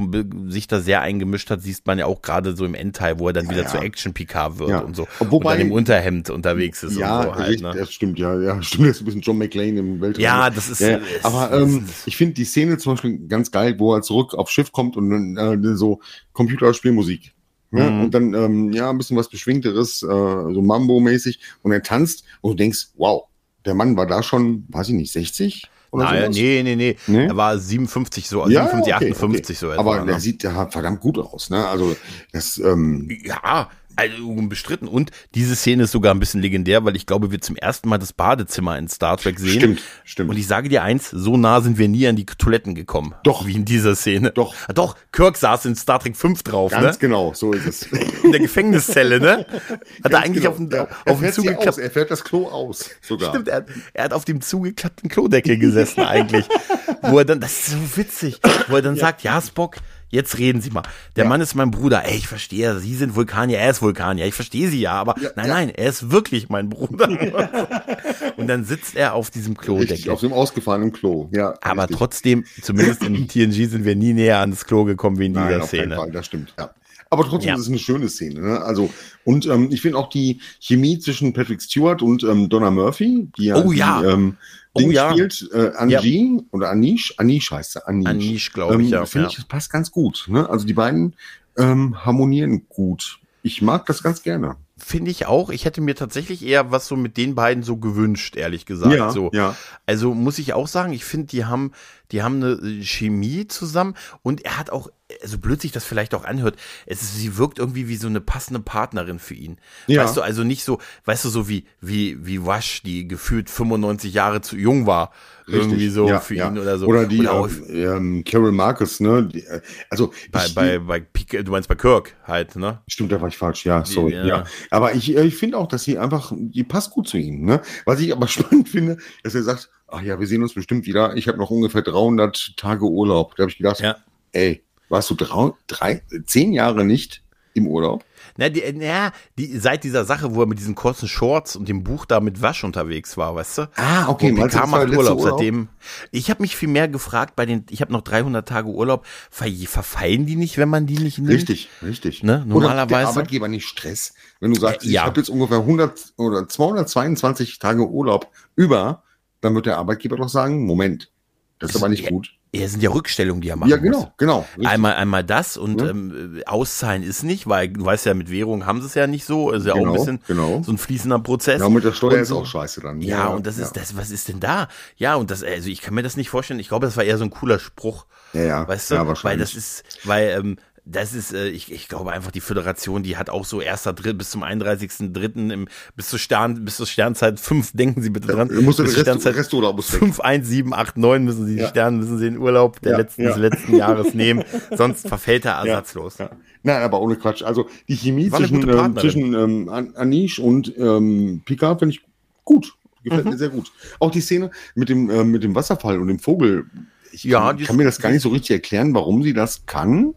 sich 0.49 0.67
da 0.67 0.81
sehr 0.81 1.01
eingemischt 1.01 1.51
hat, 1.51 1.63
sieht 1.63 1.87
man 1.87 1.99
ja 1.99 2.07
auch 2.07 2.23
gerade 2.23 2.57
so 2.57 2.65
im 2.65 2.75
Endteil, 2.75 3.19
wo 3.19 3.29
er 3.29 3.33
dann 3.33 3.49
wieder 3.51 3.63
ja. 3.63 3.69
zu 3.69 3.79
Action 3.79 4.13
PK 4.15 4.59
wird 4.59 4.71
Ja. 4.71 4.79
und 4.81 4.95
so. 4.97 5.07
Wobei- 5.19 5.53
und 5.55 5.59
dann 5.61 5.67
im 5.69 5.73
Unterhemd 5.73 6.31
unterwegs 6.31 6.83
ist 6.83 6.97
Ja, 6.97 7.21
und 7.21 7.25
so 7.27 7.35
halt, 7.37 7.61
ne? 7.63 7.73
das 7.77 7.93
stimmt, 7.93 8.19
ja, 8.19 8.39
ja, 8.41 8.63
stimmt, 8.63 8.89
das 8.89 8.97
ist 8.97 9.03
ein 9.03 9.05
bisschen 9.07 9.21
John 9.23 9.39
McClane 9.39 9.79
im 9.79 10.01
Weltraum. 10.01 10.23
Ja, 10.23 10.51
das 10.51 10.69
ist- 10.69 10.81
Ja, 10.81 10.91
ja. 10.91 10.99
es- 11.19 11.25
aber 11.25 11.53
ähm, 11.53 11.87
ich 12.07 12.17
finde 12.17 12.35
die 12.35 12.45
Szene 12.45 12.79
zum 12.79 12.95
Beispiel 12.95 13.19
ganz 13.29 13.51
geil, 13.51 13.77
wo 13.79 13.95
er 13.95 14.03
zurück 14.03 14.35
aufs 14.35 14.53
Schiff 14.53 14.73
kommt 14.73 14.97
und 14.97 15.37
äh, 15.37 15.75
so 15.77 16.01
Computerspielmusik. 16.33 17.33
Ne? 17.71 17.89
Mhm. 17.91 18.01
Und 18.05 18.15
dann, 18.15 18.35
ähm, 18.35 18.73
ja, 18.73 18.91
ein 18.91 18.99
bisschen 18.99 19.17
was 19.17 19.29
Beschwingteres, 19.29 20.03
äh, 20.03 20.07
so 20.07 20.63
Mambo-mäßig. 20.63 21.39
Und 21.63 21.73
er 21.73 21.83
tanzt 21.83 22.25
und 22.41 22.53
du 22.53 22.57
denkst, 22.57 22.89
wow, 22.97 23.25
der 23.65 23.75
Mann 23.75 23.97
war 23.97 24.07
da 24.07 24.23
schon, 24.23 24.65
weiß 24.69 24.89
ich 24.89 24.95
nicht, 24.95 25.13
60? 25.13 25.71
Oder 25.93 26.05
Naja, 26.05 26.23
sowas? 26.23 26.37
nee, 26.37 26.63
nee, 26.63 26.77
nee, 26.77 26.97
Nee? 27.07 27.27
Er 27.27 27.37
war 27.37 27.59
57, 27.59 28.29
so, 28.29 28.49
Ja, 28.49 28.63
57, 28.69 28.95
okay, 28.95 29.13
58 29.13 29.45
okay. 29.45 29.55
so 29.55 29.71
etwa. 29.73 29.81
Aber 29.81 30.01
ne? 30.01 30.07
der 30.07 30.21
sieht 30.21 30.43
ja 30.43 30.67
verdammt 30.69 31.01
gut 31.01 31.19
aus, 31.19 31.51
ne? 31.51 31.67
Also, 31.67 31.97
das, 32.33 32.59
ähm, 32.59 33.09
Ja, 33.25 33.69
also 34.01 34.31
unbestritten. 34.31 34.89
Und 34.89 35.11
diese 35.35 35.57
Szene 35.57 35.85
ist 35.85 35.93
sogar 35.93 36.15
ein 36.15 36.21
bisschen 36.21 36.41
legendär, 36.41 36.85
weil 36.85 36.97
ich 36.97 37.07
glaube, 37.07 37.31
wir 37.31 37.41
zum 37.41 37.57
ersten 37.57 37.89
Mal 37.89 37.99
das 37.99 38.13
Badezimmer 38.13 38.79
in 38.79 38.89
Star 38.89 39.17
Trek 39.17 39.39
sehen. 39.39 39.51
Stimmt, 39.59 39.83
stimmt. 40.05 40.31
Und 40.31 40.37
ich 40.37 40.47
sage 40.47 40.69
dir 40.69 40.83
eins, 40.83 41.11
so 41.11 41.37
nah 41.37 41.61
sind 41.61 41.79
wir 41.79 41.89
nie 41.89 42.07
an 42.07 42.17
die 42.17 42.27
Toiletten 42.27 42.75
gekommen. 42.75 43.15
Doch. 43.25 43.47
Wie 43.47 43.55
in 43.55 43.65
dieser 43.65 43.95
Szene. 43.95 44.31
Doch. 44.33 44.55
Ah, 44.69 44.73
Doch, 44.73 44.97
Kirk 45.13 45.37
saß 45.37 45.65
in 45.67 45.77
Star 45.77 45.99
Trek 46.01 46.17
5 46.17 46.43
drauf, 46.43 46.73
ganz 46.73 46.97
ne? 46.97 46.99
genau, 47.01 47.33
so 47.35 47.53
ist 47.53 47.67
es. 47.67 47.83
In 48.23 48.33
der 48.33 48.41
Gefängniszelle, 48.41 49.21
ne? 49.21 49.39
Hat 49.39 49.81
er 50.05 50.11
Ganz 50.11 50.25
eigentlich 50.25 50.45
genau. 50.45 50.51
auf 50.51 50.57
dem, 50.57 50.71
ja. 50.71 50.83
auf 50.85 50.89
er 51.07 51.17
fährt 51.17 51.35
zugeklappt. 51.35 51.79
er 51.79 52.05
das 52.05 52.25
Klo 52.25 52.49
aus, 52.49 52.91
sogar. 53.01 53.31
Stimmt, 53.31 53.49
er, 53.49 53.57
hat- 53.57 53.67
er 53.95 54.05
hat 54.05 54.13
auf 54.13 54.25
dem 54.25 54.41
zugeklappten 54.41 55.09
Klodeckel 55.09 55.59
gesessen 55.59 56.01
eigentlich. 56.05 56.47
wo 57.03 57.19
er 57.19 57.25
dann, 57.25 57.41
das 57.41 57.53
ist 57.53 57.67
so 57.71 57.97
witzig, 57.97 58.41
wo 58.69 58.77
er 58.77 58.83
dann 58.83 58.97
sagt, 58.97 59.23
ja, 59.23 59.41
Spock, 59.41 59.77
jetzt 60.11 60.39
reden 60.39 60.61
Sie 60.61 60.71
mal. 60.71 60.83
Der 61.17 61.25
Mann 61.25 61.41
ist 61.41 61.55
mein 61.55 61.71
Bruder. 61.71 62.05
Ey, 62.05 62.17
ich 62.19 62.29
verstehe, 62.29 62.79
Sie 62.79 62.95
sind 62.95 63.17
Vulkanier, 63.17 63.59
er 63.59 63.71
ist 63.71 63.81
Vulkanier. 63.83 64.27
Ich 64.27 64.35
verstehe 64.35 64.69
Sie 64.69 64.81
ja, 64.81 64.93
aber 64.93 65.15
nein, 65.19 65.33
ja. 65.37 65.47
nein, 65.47 65.69
er 65.71 65.89
ist 65.89 66.11
wirklich 66.11 66.49
mein 66.49 66.69
Bruder. 66.69 67.09
Und 68.37 68.47
dann 68.47 68.65
sitzt 68.65 68.97
er 68.97 69.15
auf 69.15 69.31
diesem 69.31 69.53
Richtig, 69.55 69.65
Klodeckel. 69.67 70.11
auf 70.13 70.21
dem 70.21 70.33
ausgefahrenen 70.33 70.93
Klo. 70.93 71.29
Ja, 71.33 71.55
Aber 71.63 71.83
richtig. 71.83 71.97
trotzdem, 71.99 72.45
zumindest 72.63 73.03
in 73.03 73.29
TNG 73.29 73.69
sind 73.69 73.85
wir 73.85 73.97
nie 73.97 74.13
näher 74.13 74.39
ans 74.41 74.65
Klo 74.65 74.85
gekommen 74.85 75.19
wie 75.19 75.27
in 75.27 75.33
Nein, 75.33 75.49
dieser 75.49 75.63
auf 75.63 75.69
Szene. 75.69 75.97
Fall, 75.97 76.11
das 76.11 76.27
stimmt. 76.27 76.55
Ja. 76.59 76.71
Aber 77.13 77.25
trotzdem 77.25 77.49
Ja. 77.49 77.55
ist 77.57 77.63
es 77.63 77.69
eine 77.69 77.79
schöne 77.81 78.09
Szene. 78.09 78.41
Ne? 78.41 78.61
Also 78.61 78.89
und 79.25 79.45
ähm, 79.47 79.69
ich 79.73 79.81
finde 79.83 79.99
auch 79.99 80.09
die 80.09 80.41
Chemie 80.61 80.99
zwischen 81.01 81.33
Patrick 81.33 81.61
Stewart 81.61 82.03
und 82.03 82.23
ähm, 82.23 82.49
Donna 82.49 82.71
Murphy, 82.71 83.29
die 83.37 83.47
ja, 83.47 83.57
Oh 83.57 83.73
die, 83.73 83.79
ja. 83.79 84.05
ähm, 84.05 84.37
Oh 84.73 84.81
Ding 84.81 84.93
ja. 84.93 85.11
spielt, 85.11 85.49
äh, 85.53 85.73
Angie 85.77 86.43
oder 86.53 86.71
Anish, 86.71 87.15
Anish 87.17 87.51
heißt 87.51 87.73
sie, 87.73 87.87
Anish. 87.87 88.09
Anish, 88.09 88.53
glaube 88.53 88.83
ich, 88.83 88.91
ja. 88.91 89.05
Finde 89.05 89.27
ja. 89.27 89.31
ich, 89.31 89.37
das 89.37 89.45
passt 89.45 89.71
ganz 89.71 89.91
gut. 89.91 90.27
Ne? 90.29 90.49
Also 90.49 90.67
die 90.67 90.75
beiden 90.75 91.17
ähm, 91.57 92.05
harmonieren 92.05 92.67
gut. 92.69 93.19
Ich 93.43 93.63
mag 93.63 93.87
das 93.87 94.03
ganz 94.03 94.23
gerne. 94.23 94.57
Finde 94.77 95.11
ich 95.11 95.27
auch. 95.27 95.51
Ich 95.51 95.65
hätte 95.65 95.81
mir 95.81 95.95
tatsächlich 95.95 96.45
eher 96.45 96.71
was 96.71 96.87
so 96.87 96.97
mit 96.97 97.17
den 97.17 97.35
beiden 97.35 97.63
so 97.63 97.77
gewünscht, 97.77 98.37
ehrlich 98.37 98.65
gesagt. 98.65 99.13
so. 99.13 99.31
ja. 99.33 99.57
Also 99.87 100.15
muss 100.15 100.39
ich 100.39 100.55
auch 100.55 100.69
sagen, 100.69 100.93
ich 100.93 101.05
finde, 101.05 101.27
die 101.29 101.45
haben, 101.45 101.73
die 102.13 102.23
haben 102.23 102.37
eine 102.37 102.53
äh, 102.53 102.83
Chemie 102.83 103.47
zusammen 103.47 103.95
und 104.23 104.45
er 104.45 104.59
hat 104.59 104.71
auch, 104.71 104.91
also 105.23 105.39
blöd 105.39 105.61
sich 105.61 105.73
das 105.73 105.85
vielleicht 105.85 106.15
auch 106.15 106.25
anhört, 106.25 106.57
es 106.87 107.03
ist, 107.03 107.17
sie 107.17 107.37
wirkt 107.37 107.59
irgendwie 107.59 107.89
wie 107.89 107.97
so 107.97 108.07
eine 108.07 108.21
passende 108.21 108.61
Partnerin 108.61 109.19
für 109.19 109.35
ihn. 109.35 109.59
Ja. 109.87 110.05
Weißt 110.05 110.17
du, 110.17 110.23
also 110.23 110.45
nicht 110.45 110.65
so, 110.65 110.79
weißt 111.05 111.25
du, 111.25 111.29
so 111.29 111.49
wie, 111.49 111.67
wie, 111.81 112.25
wie 112.27 112.45
Wash, 112.45 112.83
die 112.83 113.09
gefühlt 113.09 113.51
95 113.51 114.15
Jahre 114.15 114.41
zu 114.41 114.57
jung 114.57 114.87
war. 114.87 115.13
Irgendwie 115.47 115.89
so 115.89 116.07
ja, 116.07 116.21
für 116.21 116.37
ja. 116.37 116.49
ihn 116.49 116.59
oder 116.59 116.79
so. 116.79 116.87
Oder 116.87 117.07
die 117.07 117.27
auch 117.27 117.49
äh, 117.69 117.85
ähm, 117.85 118.23
Carol 118.25 118.53
Marcus, 118.53 119.01
ne? 119.01 119.25
Die, 119.27 119.41
äh, 119.41 119.61
also 119.89 120.13
bei, 120.31 120.47
ich, 120.47 120.55
bei, 120.55 120.79
bei, 120.79 120.99
Pik- 120.99 121.43
du 121.43 121.51
meinst 121.51 121.69
bei 121.69 121.75
Kirk 121.75 122.15
halt, 122.25 122.55
ne? 122.55 122.81
Stimmt, 122.87 123.11
da 123.11 123.21
war 123.21 123.27
ich 123.27 123.37
falsch, 123.37 123.65
ja, 123.67 123.85
sorry. 123.85 124.15
Ja. 124.15 124.27
Ja. 124.27 124.45
Aber 124.71 124.95
ich, 124.95 125.13
ich 125.13 125.37
finde 125.37 125.59
auch, 125.59 125.67
dass 125.67 125.83
sie 125.83 125.99
einfach, 125.99 126.33
die 126.37 126.63
passt 126.63 126.91
gut 126.93 127.09
zu 127.09 127.17
ihm. 127.17 127.45
Ne? 127.45 127.63
Was 127.85 127.99
ich 127.99 128.13
aber 128.13 128.29
spannend 128.29 128.69
finde, 128.69 128.99
dass 129.25 129.35
er 129.35 129.43
sagt, 129.43 129.71
ach 129.91 130.03
ja, 130.03 130.19
wir 130.21 130.27
sehen 130.27 130.43
uns 130.43 130.55
bestimmt 130.55 130.87
wieder. 130.87 131.17
Ich 131.17 131.29
habe 131.29 131.39
noch 131.39 131.51
ungefähr 131.51 131.83
300 131.83 132.57
Tage 132.57 132.85
Urlaub. 132.85 133.35
Da 133.37 133.43
habe 133.45 133.51
ich 133.51 133.59
gedacht, 133.59 133.81
Ja. 133.81 133.97
ey, 134.33 134.63
warst 134.89 135.11
du 135.11 135.15
drei, 135.15 135.53
drei, 135.67 136.03
zehn 136.27 136.53
Jahre 136.53 136.85
nicht 136.85 137.23
im 137.55 137.67
Urlaub? 137.67 138.05
Na, 138.37 138.49
die, 138.49 138.63
na, 138.75 139.13
die, 139.39 139.59
seit 139.59 139.83
dieser 139.83 140.05
Sache, 140.05 140.35
wo 140.35 140.43
er 140.43 140.47
mit 140.47 140.59
diesen 140.61 140.77
kurzen 140.77 141.09
Shorts 141.09 141.57
und 141.57 141.69
dem 141.69 141.83
Buch 141.83 142.07
da 142.07 142.21
mit 142.21 142.41
Wasch 142.43 142.63
unterwegs 142.63 143.17
war, 143.17 143.35
weißt 143.35 143.59
du? 143.59 143.63
Ah, 143.77 144.09
okay, 144.09 144.33
das 144.35 144.55
war 144.55 144.67
macht 144.69 144.89
Urlaub, 144.89 145.19
Urlaub? 145.19 145.39
seitdem. 145.39 145.69
Ich 146.13 146.31
habe 146.31 146.43
mich 146.43 146.55
viel 146.57 146.69
mehr 146.69 146.87
gefragt 146.87 147.35
bei 147.35 147.45
den, 147.47 147.67
ich 147.71 147.81
habe 147.81 147.93
noch 147.93 148.03
300 148.03 148.49
Tage 148.49 148.69
Urlaub, 148.69 149.05
ver, 149.31 149.49
verfallen 149.67 150.27
die 150.27 150.37
nicht, 150.37 150.59
wenn 150.59 150.69
man 150.69 150.87
die 150.87 150.99
nicht 150.99 151.19
nimmt? 151.19 151.31
Richtig, 151.31 151.69
richtig. 151.83 152.23
Ne, 152.23 152.35
Oder 152.35 152.39
der 152.45 152.47
normalerweise- 152.55 153.09
Arbeitgeber 153.09 153.49
nicht 153.49 153.67
Stress. 153.67 154.15
Wenn 154.39 154.55
du 154.55 154.61
sagst, 154.61 154.85
Äh, 154.87 154.91
ja. 154.91 155.03
ich 155.03 155.07
habe 155.07 155.21
jetzt 155.21 155.29
ungefähr 155.29 155.59
100 155.59 156.13
oder 156.17 156.47
222 156.47 157.59
Tage 157.59 157.87
Urlaub 157.89 158.29
über, 158.55 159.03
dann 159.41 159.55
wird 159.55 159.67
der 159.67 159.79
Arbeitgeber 159.79 160.17
doch 160.17 160.29
sagen, 160.29 160.65
Moment, 160.67 161.11
das 161.59 161.71
ist 161.71 161.77
aber 161.77 161.89
nicht 161.89 162.05
Ja. 162.05 162.11
gut. 162.11 162.31
Ja, 162.53 162.67
sind 162.67 162.83
ja 162.83 162.91
Rückstellungen, 162.91 163.41
die 163.43 163.49
er 163.49 163.55
machen 163.55 163.71
Ja, 163.71 163.77
genau, 163.77 163.99
muss. 164.01 164.09
genau. 164.17 164.41
richtig. 164.57 164.67
Einmal, 164.67 164.95
einmal 164.95 165.23
das 165.23 165.57
und 165.57 165.81
Ja. 165.81 165.91
ähm, 165.91 166.43
auszahlen 166.47 167.05
ist 167.05 167.23
nicht, 167.23 167.47
weil 167.49 167.69
du 167.69 167.85
weißt 167.85 168.07
ja, 168.07 168.15
mit 168.15 168.29
Währung 168.29 168.67
haben 168.67 168.81
sie 168.81 168.89
es 168.89 168.95
ja 168.95 169.07
nicht 169.07 169.25
so. 169.25 169.53
Ist 169.53 169.67
ja 169.67 169.75
auch 169.75 169.77
Genau, 169.79 169.93
ein 169.93 169.97
bisschen 169.99 170.21
genau. 170.27 170.61
so 170.65 170.73
ein 170.73 170.79
fließender 170.79 171.21
Prozess. 171.21 171.61
Ja, 171.61 171.69
mit 171.69 171.85
der 171.85 171.93
Steuer 171.93 172.15
Und 172.15 172.19
ist 172.21 172.33
auch 172.33 172.45
scheiße 172.45 172.81
dann. 172.81 173.01
Ja, 173.03 173.29
und 173.29 173.47
das 173.47 173.57
ist 173.59 173.77
das, 173.77 173.97
was 173.97 174.11
ist 174.11 174.27
denn 174.29 174.41
da? 174.41 174.67
Ja, 174.97 175.15
und 175.15 175.31
das, 175.31 175.45
also 175.45 175.69
ich 175.69 175.81
kann 175.81 175.95
mir 175.95 176.03
das 176.03 176.17
nicht 176.17 176.29
vorstellen. 176.29 176.59
Ich 176.59 176.67
glaube, 176.69 176.87
das 176.87 176.97
war 176.97 177.05
eher 177.05 177.19
so 177.19 177.25
ein 177.25 177.31
cooler 177.31 177.61
Spruch. 177.61 178.07
Ja, 178.33 178.43
ja. 178.43 178.69
Weißt 178.69 178.91
du? 178.91 178.95
Ja, 178.97 179.23
weil 179.25 179.39
das 179.39 179.55
ist, 179.55 179.85
weil, 180.03 180.31
ähm, 180.31 180.57
das 180.85 181.15
ist, 181.15 181.33
äh, 181.33 181.49
ich, 181.49 181.71
ich 181.71 181.89
glaube 181.89 182.13
einfach, 182.13 182.31
die 182.31 182.41
Föderation, 182.41 183.03
die 183.03 183.17
hat 183.17 183.31
auch 183.31 183.45
so 183.45 183.61
erster 183.61 183.93
Dritt 183.93 184.17
bis 184.19 184.31
zum 184.31 184.43
31.3. 184.43 185.51
im, 185.53 185.69
bis 185.97 186.09
zur 186.09 186.19
Stern, 186.19 186.65
bis 186.65 186.77
zur 186.77 186.87
Sternzeit 186.87 187.39
5, 187.39 187.73
denken 187.75 188.03
Sie 188.03 188.11
bitte 188.11 188.29
dran. 188.29 188.49
Musst 188.63 188.79
den 188.79 188.85
bis 188.87 188.95
Rest, 188.95 189.03
Sternzeit 189.07 189.37
Resturlaub 189.37 189.77
muss 189.77 189.93
weg. 189.93 190.01
5, 190.01 190.21
1, 190.21 190.49
7, 190.49 190.75
8, 190.75 190.97
9 190.97 191.25
müssen 191.25 191.47
Sie, 191.47 191.55
die 191.57 191.61
Ja. 191.63 191.69
Sterne 191.69 191.97
müssen 191.99 192.19
Sie 192.19 192.27
in 192.27 192.39
Urlaub 192.39 192.81
der 192.81 192.93
Ja, 192.93 192.99
letzten, 192.99 193.23
ja. 193.23 193.29
des 193.29 193.39
letzten 193.39 193.77
Jahres 193.77 194.15
nehmen, 194.15 194.43
sonst 194.77 195.07
verfällt 195.07 195.45
er 195.45 195.53
ersatzlos. 195.65 196.19
Ja. 196.19 196.31
Nein, 196.63 196.83
aber 196.83 197.01
ohne 197.01 197.17
Quatsch. 197.17 197.43
Also 197.43 197.69
die 197.89 197.97
Chemie 197.97 198.31
eine 198.33 198.37
zwischen, 198.47 198.69
ähm, 198.69 198.97
zwischen 198.97 199.35
ähm, 199.35 199.69
An- 199.69 199.95
Anish 199.97 200.39
und 200.39 200.77
ähm, 200.77 201.43
Picard 201.45 201.79
finde 201.79 201.95
ich 201.95 202.03
gut. 202.45 202.75
Gefällt 203.03 203.25
Mhm. 203.25 203.31
mir 203.31 203.39
sehr 203.39 203.49
gut. 203.49 203.73
Auch 203.99 204.11
die 204.11 204.21
Szene 204.21 204.51
mit 204.75 204.89
dem, 204.91 205.09
ähm, 205.11 205.31
mit 205.31 205.43
dem 205.43 205.55
Wasserfall 205.55 205.99
und 205.99 206.09
dem 206.09 206.19
Vogel. 206.19 206.67
Ich 207.13 207.25
Ja, 207.25 207.53
kann, 207.55 207.65
kann 207.65 207.77
mir 207.77 207.85
das 207.85 207.99
gar 207.99 208.11
nicht 208.11 208.23
so 208.23 208.29
richtig 208.29 208.51
erklären, 208.51 208.95
warum 208.95 209.23
sie 209.23 209.33
das 209.33 209.65
kann. 209.67 210.13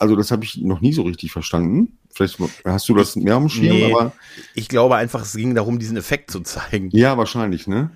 Also 0.00 0.16
das 0.16 0.30
habe 0.30 0.44
ich 0.44 0.56
noch 0.56 0.80
nie 0.80 0.92
so 0.92 1.02
richtig 1.02 1.30
verstanden. 1.30 1.98
Vielleicht 2.12 2.38
hast 2.64 2.88
du 2.88 2.94
das 2.94 3.14
mehr 3.16 3.34
am 3.34 3.48
Schirm, 3.48 3.76
Nee. 3.76 3.92
aber 3.94 4.12
Ich 4.54 4.68
glaube 4.68 4.96
einfach, 4.96 5.22
es 5.22 5.34
ging 5.34 5.54
darum, 5.54 5.78
diesen 5.78 5.96
Effekt 5.96 6.30
zu 6.30 6.40
zeigen. 6.40 6.88
ja, 6.92 7.16
wahrscheinlich, 7.16 7.66
ne? 7.68 7.90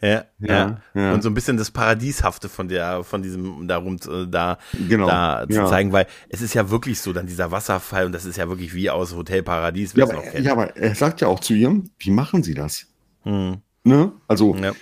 Ja, 0.00 0.24
ja, 0.38 0.80
Ja. 0.94 1.12
Und 1.12 1.22
so 1.24 1.28
ein 1.28 1.34
bisschen 1.34 1.56
das 1.56 1.72
Paradieshafte 1.72 2.48
von 2.48 2.68
der, 2.68 3.02
von 3.02 3.20
diesem, 3.20 3.66
darum, 3.66 3.96
äh, 3.96 4.28
da, 4.28 4.58
Genau, 4.88 5.08
da 5.08 5.44
zu 5.50 5.56
ja. 5.56 5.66
zeigen, 5.66 5.90
weil 5.92 6.06
es 6.28 6.40
ist 6.40 6.54
ja 6.54 6.70
wirklich 6.70 7.00
so, 7.00 7.12
dann 7.12 7.26
dieser 7.26 7.50
Wasserfall 7.50 8.06
und 8.06 8.12
das 8.12 8.24
ist 8.24 8.36
ja 8.36 8.48
wirklich 8.48 8.72
wie 8.74 8.88
aus 8.90 9.12
Hotel 9.16 9.42
Paradies, 9.42 9.94
Ja 9.96 10.04
aber, 10.04 10.38
ja, 10.38 10.52
aber 10.52 10.76
er 10.76 10.94
sagt 10.94 11.20
ja 11.20 11.26
auch 11.26 11.40
zu 11.40 11.52
ihr, 11.54 11.82
wie 11.98 12.10
machen 12.12 12.44
sie 12.44 12.54
das? 12.54 12.86
Hm. 13.24 13.56
Ne? 13.82 14.12
Also, 14.28 14.54
Ja. 14.54 14.72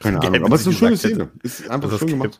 keine 0.00 0.20
Ahnung. 0.20 0.44
Aber 0.44 0.54
es 0.56 0.60
ist 0.60 0.66
eine 0.66 0.76
schöne 0.76 0.96
Szene. 0.98 1.30
Ist 1.42 1.70
einfach 1.70 1.98
schön 1.98 2.08
gemacht. 2.08 2.38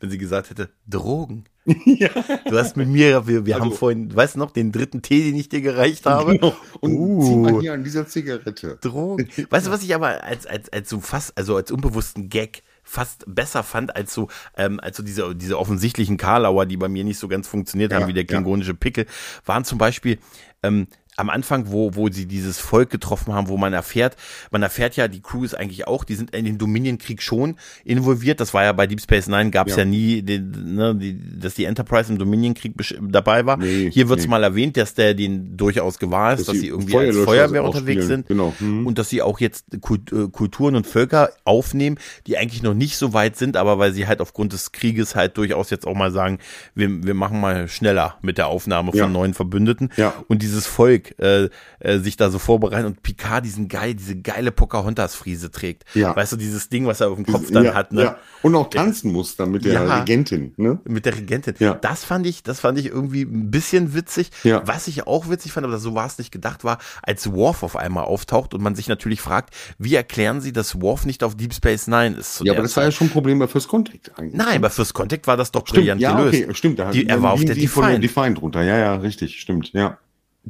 Wenn 0.00 0.10
sie 0.10 0.18
gesagt 0.18 0.50
hätte, 0.50 0.70
Drogen. 0.88 1.44
Du 2.48 2.58
hast 2.58 2.76
mit 2.76 2.88
mir, 2.88 3.26
wir, 3.26 3.46
wir 3.46 3.54
haben 3.56 3.62
Also- 3.64 3.76
vorhin, 3.76 4.14
weißt 4.14 4.34
du 4.36 4.38
noch, 4.38 4.50
den 4.50 4.72
dritten 4.72 5.02
Tee, 5.02 5.24
den 5.30 5.36
ich 5.38 5.48
dir 5.48 5.60
gereicht 5.60 6.06
habe. 6.06 6.32
Genau. 6.38 6.56
Und 6.80 6.92
Uh. 6.94 7.22
zieh 7.24 7.36
mal 7.36 7.60
hier 7.60 7.72
an 7.74 7.84
dieser 7.84 8.06
Zigarette. 8.06 8.78
Drogen. 8.80 9.28
Weißt 9.50 9.66
du, 9.66 9.70
was 9.70 9.82
ich 9.82 9.94
aber 9.94 10.22
als, 10.24 10.46
als, 10.46 10.72
als 10.72 10.88
so 10.88 11.00
fast, 11.00 11.36
also 11.36 11.56
als 11.56 11.70
unbewussten 11.70 12.28
Gag 12.28 12.62
fast 12.82 13.24
besser 13.26 13.62
fand 13.62 13.94
als 13.94 14.14
so, 14.14 14.28
ähm, 14.56 14.80
als 14.80 14.96
so 14.96 15.02
diese, 15.02 15.34
diese 15.34 15.58
offensichtlichen 15.58 16.16
Karlauer, 16.16 16.64
die 16.64 16.76
bei 16.78 16.88
mir 16.88 17.04
nicht 17.04 17.18
so 17.18 17.28
ganz 17.28 17.46
funktioniert 17.46 17.92
haben, 17.92 18.02
Ja, 18.02 18.08
wie 18.08 18.14
der 18.14 18.22
ja. 18.22 18.28
klingonische 18.28 18.74
Pickel, 18.74 19.04
waren 19.44 19.64
zum 19.64 19.76
Beispiel, 19.78 20.18
ähm, 20.62 20.86
am 21.18 21.30
Anfang, 21.30 21.70
wo, 21.72 21.94
wo 21.94 22.08
sie 22.08 22.26
dieses 22.26 22.58
Volk 22.58 22.90
getroffen 22.90 23.34
haben, 23.34 23.48
wo 23.48 23.56
man 23.56 23.72
erfährt, 23.72 24.16
man 24.50 24.62
erfährt 24.62 24.96
ja, 24.96 25.08
die 25.08 25.20
Crew 25.20 25.44
ist 25.44 25.54
eigentlich 25.54 25.86
auch, 25.88 26.04
die 26.04 26.14
sind 26.14 26.34
in 26.34 26.44
den 26.44 26.58
Dominion-Krieg 26.58 27.20
schon 27.22 27.56
involviert. 27.84 28.40
Das 28.40 28.54
war 28.54 28.62
ja 28.64 28.72
bei 28.72 28.86
Deep 28.86 29.00
Space 29.00 29.26
Nine, 29.26 29.50
gab 29.50 29.66
es 29.66 29.74
ja. 29.74 29.80
Ja. 29.80 29.84
nie, 29.84 30.22
den, 30.22 30.74
ne, 30.76 30.94
die, 30.94 31.18
dass 31.40 31.54
die 31.54 31.64
Enterprise 31.64 32.12
im 32.12 32.18
Dominion-Krieg 32.18 32.74
dabei 33.10 33.44
war. 33.46 33.56
Nee, 33.56 33.90
Hier 33.90 34.08
wird's 34.08 34.24
nee. 34.24 34.30
mal 34.30 34.42
erwähnt, 34.44 34.76
dass 34.76 34.94
der 34.94 35.14
den 35.14 35.56
durchaus 35.56 35.98
gewahr 35.98 36.34
ist, 36.34 36.40
dass, 36.40 36.46
Dass 36.54 36.58
sie 36.60 36.68
irgendwie 36.68 36.96
als 36.96 37.16
Feuerlöscher 37.16 37.24
Feuerwehr 37.24 37.64
unterwegs 37.64 38.04
spielen. 38.04 38.24
sind 38.24 38.28
Genau. 38.28 38.54
Mhm. 38.60 38.86
und 38.86 38.98
dass 38.98 39.08
sie 39.08 39.20
auch 39.22 39.40
jetzt 39.40 39.74
äh, 39.74 39.78
Kulturen 39.78 40.76
und 40.76 40.86
Völker 40.86 41.30
aufnehmen, 41.44 41.98
die 42.26 42.38
eigentlich 42.38 42.62
noch 42.62 42.74
nicht 42.74 42.96
so 42.96 43.12
weit 43.12 43.36
sind, 43.36 43.56
aber 43.56 43.78
weil 43.78 43.92
sie 43.92 44.06
halt 44.06 44.20
aufgrund 44.20 44.52
des 44.52 44.72
Krieges 44.72 45.16
halt 45.16 45.36
durchaus 45.36 45.70
jetzt 45.70 45.86
auch 45.86 45.94
mal 45.96 46.12
sagen, 46.12 46.38
wir, 46.74 47.04
wir 47.04 47.14
machen 47.14 47.40
mal 47.40 47.66
schneller 47.68 48.16
mit 48.22 48.38
der 48.38 48.46
Aufnahme 48.46 48.92
von 48.92 48.98
Ja. 49.00 49.08
neuen 49.08 49.34
Verbündeten 49.34 49.90
Ja. 49.96 50.14
und 50.28 50.42
dieses 50.42 50.66
Volk 50.66 51.07
äh, 51.18 51.48
äh, 51.80 51.98
sich 51.98 52.16
da 52.16 52.30
so 52.30 52.38
vorbereiten 52.38 52.86
und 52.86 53.02
Picard 53.02 53.44
diesen 53.44 53.68
geil, 53.68 53.94
diese 53.94 54.16
geile 54.16 54.52
Pocahontas-Friese 54.52 55.50
trägt. 55.50 55.84
Ja. 55.94 56.14
Weißt 56.14 56.32
du, 56.32 56.36
dieses 56.36 56.68
Ding, 56.68 56.86
was 56.86 57.00
er 57.00 57.08
auf 57.10 57.16
dem 57.16 57.26
Kopf 57.26 57.50
dann 57.50 57.64
ja, 57.64 57.74
hat, 57.74 57.92
ne? 57.92 58.02
Ja. 58.02 58.18
Und 58.42 58.54
auch 58.54 58.70
tanzen 58.70 59.12
muss 59.12 59.36
dann 59.36 59.50
mit 59.50 59.64
der 59.64 59.72
Ja. 59.74 59.98
Regentin. 59.98 60.52
Ne? 60.56 60.78
mit 60.84 61.06
der 61.06 61.16
Regentin. 61.16 61.54
Ja. 61.58 61.74
Das 61.74 62.04
fand 62.04 62.26
ich, 62.26 62.42
das 62.42 62.60
fand 62.60 62.78
ich 62.78 62.86
irgendwie 62.86 63.22
ein 63.22 63.50
bisschen 63.50 63.94
witzig. 63.94 64.30
Ja. 64.44 64.62
Was 64.66 64.88
ich 64.88 65.06
auch 65.06 65.28
witzig 65.28 65.52
fand, 65.52 65.66
aber 65.66 65.78
so 65.78 65.94
war 65.94 66.06
es 66.06 66.18
nicht 66.18 66.30
gedacht, 66.32 66.64
war, 66.64 66.78
als 67.02 67.30
Worf 67.32 67.62
auf 67.62 67.76
einmal 67.76 68.04
auftaucht 68.04 68.54
und 68.54 68.62
man 68.62 68.74
sich 68.74 68.88
natürlich 68.88 69.20
fragt, 69.20 69.54
wie 69.78 69.94
erklären 69.94 70.40
sie, 70.40 70.52
dass 70.52 70.80
Worf 70.80 71.06
nicht 71.06 71.22
auf 71.24 71.36
Deep 71.36 71.54
Space 71.54 71.86
Nine 71.86 72.16
ist? 72.16 72.40
Ja, 72.44 72.52
aber 72.52 72.62
das 72.62 72.76
war 72.76 72.84
ja 72.84 72.90
schon 72.90 73.08
ein 73.08 73.10
Problem 73.10 73.38
bei 73.38 73.46
First 73.48 73.68
Contact 73.68 74.12
eigentlich. 74.18 74.34
Nein, 74.34 74.56
aber 74.58 74.70
fürs 74.70 74.94
Contact 74.94 75.26
war 75.26 75.36
das 75.36 75.50
doch 75.52 75.66
Stimmt, 75.66 75.78
brillant 75.82 76.00
ja, 76.00 76.16
gelöst. 76.16 76.42
okay, 76.44 76.54
stimmt. 76.54 76.78
Da 76.78 76.90
Die, 76.90 77.06
er 77.06 77.22
war 77.22 77.32
auf 77.32 77.40
liegen 77.40 77.48
der 77.48 77.56
die 77.56 77.66
von 77.66 77.82
der 77.84 77.98
Defiant. 77.98 78.04
Defiant 78.04 78.42
runter. 78.42 78.62
Ja, 78.62 78.78
ja, 78.78 78.94
richtig, 78.96 79.40
stimmt, 79.40 79.72
ja. 79.72 79.98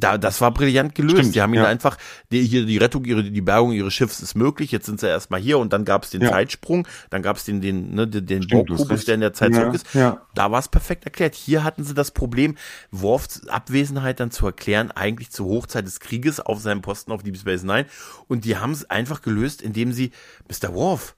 Da, 0.00 0.18
das 0.18 0.40
war 0.40 0.52
brillant 0.52 0.94
gelöst. 0.94 1.16
Stimmt, 1.18 1.34
die 1.34 1.42
haben 1.42 1.54
ihn 1.54 1.60
ja. 1.60 1.66
einfach, 1.66 1.96
die, 2.30 2.42
hier 2.42 2.66
die 2.66 2.78
Rettung, 2.78 3.04
ihre, 3.04 3.22
die 3.24 3.40
Bergung 3.40 3.72
ihres 3.72 3.94
Schiffs 3.94 4.20
ist 4.20 4.34
möglich. 4.34 4.70
Jetzt 4.70 4.86
sind 4.86 5.00
sie 5.00 5.08
erstmal 5.08 5.40
hier 5.40 5.58
und 5.58 5.72
dann 5.72 5.84
gab 5.84 6.04
es 6.04 6.10
den 6.10 6.22
Ja. 6.22 6.30
Zeitsprung, 6.30 6.86
dann 7.10 7.22
gab 7.22 7.36
es 7.36 7.44
den, 7.44 7.60
den, 7.60 7.94
ne, 7.94 8.06
den, 8.06 8.26
den 8.26 8.42
recht. 8.44 9.08
der 9.08 9.14
in 9.14 9.20
der 9.20 9.32
Zeit 9.32 9.52
Ja, 9.54 9.60
zurück 9.62 9.74
ist. 9.74 9.94
ja. 9.94 10.22
Da 10.34 10.50
war 10.50 10.58
es 10.60 10.68
perfekt 10.68 11.04
erklärt. 11.04 11.34
Hier 11.34 11.64
hatten 11.64 11.84
sie 11.84 11.94
das 11.94 12.10
Problem, 12.10 12.56
Worfs 12.90 13.48
Abwesenheit 13.48 14.20
dann 14.20 14.30
zu 14.30 14.46
erklären, 14.46 14.90
eigentlich 14.90 15.30
zur 15.30 15.46
Hochzeit 15.46 15.86
des 15.86 16.00
Krieges 16.00 16.40
auf 16.40 16.60
seinem 16.60 16.82
Posten 16.82 17.12
auf 17.12 17.22
Deep 17.22 17.36
Space 17.36 17.62
Nine. 17.62 17.86
Und 18.28 18.44
die 18.44 18.56
haben 18.56 18.72
es 18.72 18.88
einfach 18.88 19.22
gelöst, 19.22 19.62
indem 19.62 19.92
sie, 19.92 20.12
Mr. 20.48 20.74
Worf, 20.74 21.14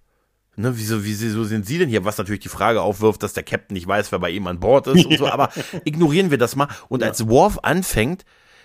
Ne, 0.56 0.72
wieso, 0.76 1.04
wieso 1.04 1.44
sind 1.44 1.64
Sie 1.64 1.78
denn 1.78 1.88
hier? 1.88 2.04
Was 2.04 2.18
natürlich 2.18 2.40
die 2.40 2.48
Frage 2.48 2.82
aufwirft, 2.82 3.22
dass 3.22 3.32
der 3.32 3.44
Captain 3.44 3.72
nicht 3.74 3.86
weiß, 3.86 4.10
wer 4.12 4.18
bei 4.18 4.30
ihm 4.30 4.46
an 4.48 4.58
Bord 4.60 4.88
ist 4.88 5.06
und 5.06 5.16
so, 5.18 5.28
aber 5.28 5.48
ignorieren 5.84 6.30
wir 6.30 6.38
das 6.38 6.56
mal. 6.56 6.68
Und 6.88 7.02
als 7.02 7.28
Worf 7.28 7.60
anfängt, 7.62 8.24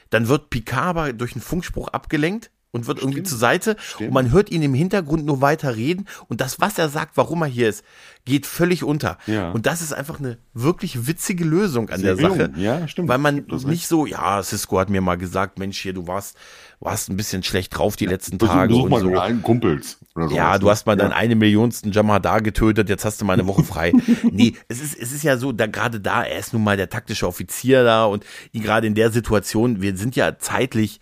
dann 0.09 0.27
wird 0.27 0.49
Picard 0.49 0.85
aber 0.85 1.13
durch 1.13 1.33
einen 1.33 1.41
Funkspruch 1.41 1.89
abgelenkt 1.89 2.51
und 2.71 2.87
wird 2.87 2.99
irgendwie 2.99 3.23
zur 3.23 3.37
Seite 3.37 3.77
und 3.99 4.11
man 4.11 4.31
hört 4.31 4.51
ihn 4.51 4.61
im 4.61 4.73
Hintergrund 4.73 5.25
nur 5.25 5.39
weiter 5.39 5.77
reden 5.77 6.07
und 6.27 6.41
das, 6.41 6.59
was 6.59 6.77
er 6.77 6.89
sagt, 6.89 7.15
warum 7.15 7.41
er 7.41 7.47
hier 7.47 7.69
ist, 7.69 7.85
geht 8.25 8.45
völlig 8.45 8.83
unter. 8.83 9.17
Ja. 9.27 9.51
Und 9.51 9.65
das 9.65 9.81
ist 9.81 9.93
einfach 9.93 10.19
eine 10.19 10.37
wirklich 10.53 11.07
witzige 11.07 11.45
Lösung 11.45 11.89
an 11.89 12.01
Sehr 12.01 12.15
der 12.15 12.29
Sache. 12.29 12.49
gelungen. 12.49 12.59
Ja, 12.61 12.85
stimmt. 12.87 13.07
Weil 13.07 13.19
man 13.19 13.45
nicht 13.65 13.87
so, 13.87 14.05
ja, 14.05 14.43
Cisco 14.43 14.77
hat 14.77 14.89
mir 14.89 14.99
mal 14.99 15.15
gesagt, 15.15 15.57
Mensch, 15.57 15.79
hier, 15.79 15.93
du 15.93 16.05
warst, 16.05 16.35
warst 16.79 17.09
ein 17.09 17.17
bisschen 17.17 17.41
schlecht 17.43 17.77
drauf 17.77 17.95
die 17.95 18.05
letzten 18.05 18.37
Besuch, 18.37 18.53
Tage 18.53 18.75
und 18.75 18.89
mal 18.89 18.99
so. 19.01 19.09
alten 19.15 19.41
Kumpels. 19.41 19.97
Oder 20.15 20.29
Ja, 20.31 20.57
du 20.57 20.65
ne? 20.65 20.71
hast 20.71 20.85
mal 20.85 20.95
deinen 20.95 21.11
ja. 21.11 21.17
eine 21.17 21.35
Millionsten 21.35 21.91
Jamahar 21.91 22.41
getötet, 22.41 22.89
jetzt 22.89 23.05
hast 23.05 23.21
du 23.21 23.25
mal 23.25 23.33
eine 23.33 23.47
Woche 23.47 23.63
frei. 23.65 23.93
nee, 24.31 24.53
es 24.67 24.81
ist, 24.81 24.97
es 24.97 25.11
ist 25.11 25.23
ja 25.23 25.37
so, 25.37 25.51
da 25.51 25.67
gerade 25.67 25.99
da, 25.99 26.23
er 26.23 26.39
ist 26.39 26.53
nun 26.53 26.63
mal 26.63 26.77
der 26.77 26.89
taktische 26.89 27.27
Offizier 27.27 27.83
da 27.83 28.05
und 28.05 28.25
gerade 28.53 28.87
in 28.87 28.95
der 28.95 29.11
Situation, 29.11 29.81
wir 29.81 29.95
sind 29.97 30.15
ja 30.15 30.37
zeitlich 30.37 30.99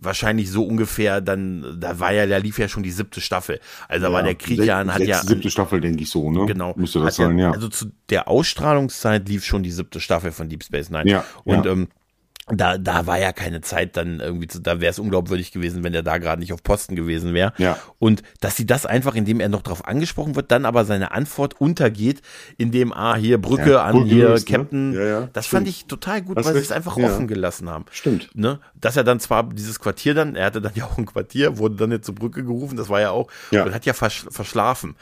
wahrscheinlich 0.00 0.48
so 0.50 0.64
ungefähr, 0.64 1.20
dann, 1.20 1.76
da 1.80 1.98
war 1.98 2.12
ja, 2.12 2.26
da 2.26 2.36
lief 2.36 2.58
ja 2.60 2.68
schon 2.68 2.84
die 2.84 2.90
siebte 2.92 3.20
Staffel. 3.20 3.58
Also 3.88 4.06
da 4.06 4.12
war 4.12 4.22
der 4.22 4.36
Krieg 4.36 4.62
ja, 4.62 4.78
an- 4.78 4.94
hat 4.94 5.00
ja, 5.02 5.20
siebte 5.24 5.50
Staffel, 5.50 5.80
denke 5.80 6.02
ich 6.04 6.10
so, 6.10 6.30
ne? 6.30 6.46
genau, 6.46 6.72
Müsste 6.76 7.00
das 7.00 7.16
sein, 7.16 7.36
ja. 7.36 7.50
Also 7.50 7.68
zu 7.68 7.86
der 8.08 8.28
Ausstrahlungszeit 8.28 9.28
lief 9.28 9.44
schon 9.44 9.64
die 9.64 9.72
siebte 9.72 9.98
Staffel 10.00 10.30
von 10.30 10.48
Deep 10.48 10.62
Space 10.62 10.90
Nine. 10.90 11.10
Ja, 11.10 11.24
Und 11.44 11.64
ja. 11.66 11.72
ähm, 11.72 11.88
da, 12.52 12.78
da 12.78 13.06
war 13.06 13.18
ja 13.18 13.32
keine 13.32 13.60
Zeit 13.60 13.96
dann 13.96 14.20
irgendwie, 14.20 14.46
zu, 14.48 14.60
da 14.60 14.80
wäre 14.80 14.90
es 14.90 14.98
unglaubwürdig 14.98 15.52
gewesen, 15.52 15.84
wenn 15.84 15.92
der 15.92 16.02
da 16.02 16.18
gerade 16.18 16.40
nicht 16.40 16.52
auf 16.52 16.62
Posten 16.62 16.96
gewesen 16.96 17.34
wäre. 17.34 17.52
Ja. 17.58 17.78
Und 17.98 18.22
dass 18.40 18.56
sie 18.56 18.66
das 18.66 18.86
einfach, 18.86 19.14
indem 19.14 19.40
er 19.40 19.48
noch 19.48 19.62
drauf 19.62 19.84
angesprochen 19.86 20.36
wird, 20.36 20.50
dann 20.50 20.64
aber 20.64 20.84
seine 20.84 21.12
Antwort 21.12 21.60
untergeht, 21.60 22.22
indem, 22.56 22.92
ah, 22.92 23.16
hier 23.16 23.40
Brücke 23.40 23.72
Ja, 23.72 23.82
an, 23.84 24.04
hier 24.04 24.26
gelöst, 24.26 24.48
ne? 24.50 24.56
Captain. 24.56 24.92
Ja, 24.94 25.04
ja, 25.04 25.28
das 25.32 25.46
stimmt. 25.46 25.58
fand 25.58 25.68
ich 25.68 25.84
total 25.86 26.22
gut, 26.22 26.36
Hast 26.36 26.46
weil 26.46 26.54
sie 26.54 26.60
es 26.60 26.72
einfach 26.72 26.96
offen 26.96 27.26
gelassen 27.26 27.68
haben. 27.68 27.84
Stimmt. 27.90 28.30
Ne? 28.34 28.60
Dass 28.80 28.96
er 28.96 29.04
dann 29.04 29.20
zwar 29.20 29.44
dieses 29.44 29.78
Quartier 29.80 30.14
dann, 30.14 30.34
er 30.36 30.46
hatte 30.46 30.60
dann 30.60 30.72
ja 30.74 30.84
auch 30.84 30.98
ein 30.98 31.06
Quartier, 31.06 31.58
wurde 31.58 31.76
dann 31.76 31.90
jetzt 31.92 32.06
zur 32.06 32.14
Brücke 32.14 32.44
gerufen, 32.44 32.76
das 32.76 32.88
war 32.88 33.00
ja 33.00 33.10
auch, 33.10 33.28
Ja. 33.50 33.64
und 33.64 33.74
hat 33.74 33.86
ja 33.86 33.92
versch 33.92 34.26
verschlafen. 34.30 34.96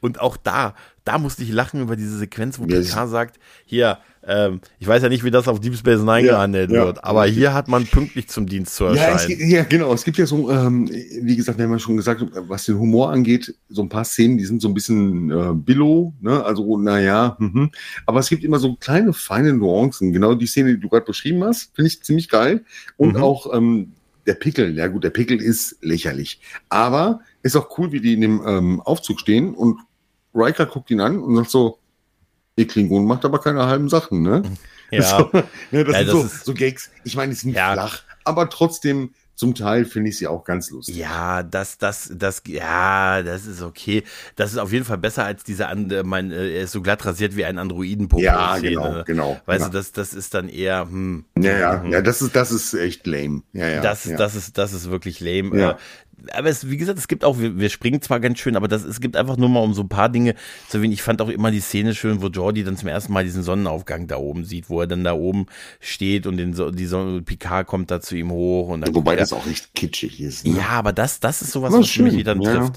Und 0.00 0.20
auch 0.20 0.36
da, 0.36 0.74
da 1.04 1.18
musste 1.18 1.42
ich 1.42 1.50
lachen 1.52 1.80
über 1.82 1.96
diese 1.96 2.16
Sequenz, 2.18 2.58
wo 2.58 2.64
Yes. 2.66 2.88
Picard 2.88 3.10
sagt, 3.10 3.38
hier, 3.66 3.98
ähm, 4.26 4.60
ich 4.78 4.86
weiß 4.86 5.02
ja 5.02 5.08
nicht, 5.08 5.24
wie 5.24 5.30
das 5.30 5.48
auf 5.48 5.60
Deep 5.60 5.74
Space 5.76 6.00
Nine 6.00 6.26
Ja, 6.26 6.32
gehandelt 6.34 6.70
ja. 6.70 6.84
wird, 6.84 7.02
aber 7.04 7.24
hier 7.26 7.54
hat 7.54 7.68
man 7.68 7.86
pünktlich 7.86 8.28
zum 8.28 8.46
Dienst 8.46 8.74
zu 8.74 8.84
Ja, 8.84 8.94
erscheinen. 8.94 9.28
gibt, 9.38 9.40
ja, 9.50 9.62
genau. 9.64 9.92
Es 9.94 10.04
gibt 10.04 10.18
ja 10.18 10.26
so, 10.26 10.50
ähm, 10.50 10.88
wie 10.90 11.36
gesagt, 11.36 11.56
wir 11.58 11.64
haben 11.64 11.72
ja 11.72 11.78
schon 11.78 11.96
gesagt, 11.96 12.24
was 12.34 12.66
den 12.66 12.78
Humor 12.78 13.10
angeht, 13.10 13.54
so 13.68 13.82
ein 13.82 13.88
paar 13.88 14.04
Szenen, 14.04 14.36
die 14.36 14.44
sind 14.44 14.60
so 14.60 14.68
ein 14.68 14.74
bisschen 14.74 15.30
äh, 15.30 15.54
billow, 15.54 16.12
ne? 16.20 16.44
Also, 16.44 16.76
naja, 16.76 17.36
mhm. 17.38 17.70
aber 18.06 18.20
es 18.20 18.28
gibt 18.28 18.44
immer 18.44 18.58
so 18.58 18.76
kleine, 18.76 19.12
feine 19.12 19.52
Nuancen. 19.54 20.12
Genau 20.12 20.34
die 20.34 20.46
Szene, 20.46 20.74
die 20.74 20.80
du 20.80 20.88
gerade 20.88 21.06
beschrieben 21.06 21.42
hast, 21.44 21.74
finde 21.74 21.88
ich 21.88 22.02
ziemlich 22.02 22.28
geil. 22.28 22.64
Und 22.96 23.14
Mhm. 23.16 23.22
auch 23.22 23.54
ähm, 23.54 23.92
der 24.26 24.34
Pickel, 24.34 24.76
ja 24.76 24.86
gut, 24.86 25.02
der 25.02 25.10
Pickel 25.10 25.40
ist 25.40 25.78
lächerlich. 25.80 26.40
Aber 26.68 27.20
ist 27.42 27.56
auch 27.56 27.78
cool, 27.78 27.90
wie 27.90 28.00
die 28.00 28.12
in 28.12 28.20
dem 28.20 28.42
ähm, 28.46 28.80
Aufzug 28.82 29.18
stehen 29.18 29.54
und 29.54 29.78
Riker 30.34 30.66
guckt 30.66 30.90
ihn 30.92 31.00
an 31.00 31.18
und 31.18 31.34
sagt 31.36 31.50
so, 31.50 31.78
ihr 32.60 32.66
Klingon 32.68 33.04
macht 33.06 33.24
aber 33.24 33.40
keine 33.40 33.66
halben 33.66 33.88
Sachen, 33.88 34.22
ne? 34.22 34.42
Ja. 34.90 35.00
So, 35.18 35.30
ne, 35.70 35.84
das 35.84 35.94
Ja, 35.94 35.98
sind 35.98 36.06
das 36.08 36.10
so, 36.10 36.22
ist- 36.24 36.44
so 36.44 36.54
Gags. 36.54 36.90
Ich 37.04 37.16
meine, 37.16 37.32
es 37.32 37.38
ist 37.38 37.44
nicht 37.44 37.56
Ja. 37.56 37.72
flach, 37.72 38.02
aber 38.24 38.48
trotzdem 38.50 39.10
zum 39.36 39.54
Teil 39.54 39.86
finde 39.86 40.10
ich 40.10 40.18
sie 40.18 40.26
auch 40.26 40.44
ganz 40.44 40.68
lustig. 40.70 40.96
Ja, 40.96 41.42
das, 41.42 41.78
das, 41.78 42.10
das, 42.14 42.42
ja, 42.46 43.22
das 43.22 43.46
ist 43.46 43.62
okay. 43.62 44.02
Das 44.36 44.52
ist 44.52 44.58
auf 44.58 44.70
jeden 44.70 44.84
Fall 44.84 44.98
besser 44.98 45.24
als 45.24 45.44
dieser, 45.44 45.68
andere, 45.70 46.04
mein, 46.04 46.30
äh, 46.30 46.50
er 46.58 46.64
ist 46.64 46.72
so 46.72 46.82
glatt 46.82 47.06
rasiert 47.06 47.36
wie 47.36 47.46
ein 47.46 47.56
androiden 47.56 48.08
Ja, 48.18 48.58
genau, 48.58 49.02
genau. 49.06 49.40
Weißt 49.46 49.60
genau. 49.60 49.72
du, 49.72 49.78
das, 49.78 49.92
das 49.92 50.12
ist 50.12 50.34
dann 50.34 50.50
eher, 50.50 50.82
hm. 50.82 51.24
Ja, 51.38 51.58
ja, 51.58 51.84
ja, 51.86 52.02
das 52.02 52.20
ist, 52.20 52.36
das 52.36 52.50
ist 52.50 52.74
echt 52.74 53.06
lame. 53.06 53.42
Ja, 53.54 53.68
ja. 53.68 53.80
Das, 53.80 54.04
ja. 54.04 54.16
das 54.18 54.34
ist, 54.34 54.58
das 54.58 54.74
ist 54.74 54.90
wirklich 54.90 55.20
lame. 55.20 55.58
Ja. 55.58 55.78
Aber 56.32 56.48
es, 56.48 56.68
wie 56.70 56.76
gesagt, 56.76 56.98
es 56.98 57.08
gibt 57.08 57.24
auch, 57.24 57.38
wir, 57.38 57.58
wir 57.58 57.68
springen 57.70 58.02
zwar 58.02 58.20
ganz 58.20 58.38
schön, 58.38 58.56
aber 58.56 58.68
das, 58.68 58.84
es 58.84 59.00
gibt 59.00 59.16
einfach 59.16 59.36
nur 59.36 59.48
mal 59.48 59.60
um 59.60 59.74
so 59.74 59.82
ein 59.82 59.88
paar 59.88 60.08
Dinge 60.08 60.34
zu 60.68 60.78
erwähnen. 60.78 60.92
Ich 60.92 61.02
fand 61.02 61.22
auch 61.22 61.28
immer 61.28 61.50
die 61.50 61.60
Szene 61.60 61.94
schön, 61.94 62.22
wo 62.22 62.28
Jordi 62.28 62.64
dann 62.64 62.76
zum 62.76 62.88
ersten 62.88 63.12
Mal 63.12 63.24
diesen 63.24 63.42
Sonnenaufgang 63.42 64.06
da 64.06 64.16
oben 64.16 64.44
sieht, 64.44 64.70
wo 64.70 64.80
er 64.80 64.86
dann 64.86 65.04
da 65.04 65.14
oben 65.14 65.46
steht 65.80 66.26
und 66.26 66.36
den, 66.36 66.54
die 66.76 66.86
Sonne, 66.86 67.22
Picard 67.22 67.66
kommt 67.66 67.90
da 67.90 68.00
zu 68.00 68.16
ihm 68.16 68.30
hoch 68.30 68.68
und 68.68 68.82
dann 68.82 68.94
Wobei 68.94 69.16
das 69.16 69.32
auch 69.32 69.46
echt 69.46 69.74
kitschig 69.74 70.20
ist. 70.20 70.46
Ne? 70.46 70.58
ja, 70.58 70.68
aber 70.68 70.92
das, 70.92 71.20
das 71.20 71.42
ist 71.42 71.52
sowas, 71.52 71.72
was 71.72 71.80
ist 71.80 71.98
mich 71.98 72.12
schön, 72.12 72.24
dann 72.24 72.40
ja. 72.42 72.72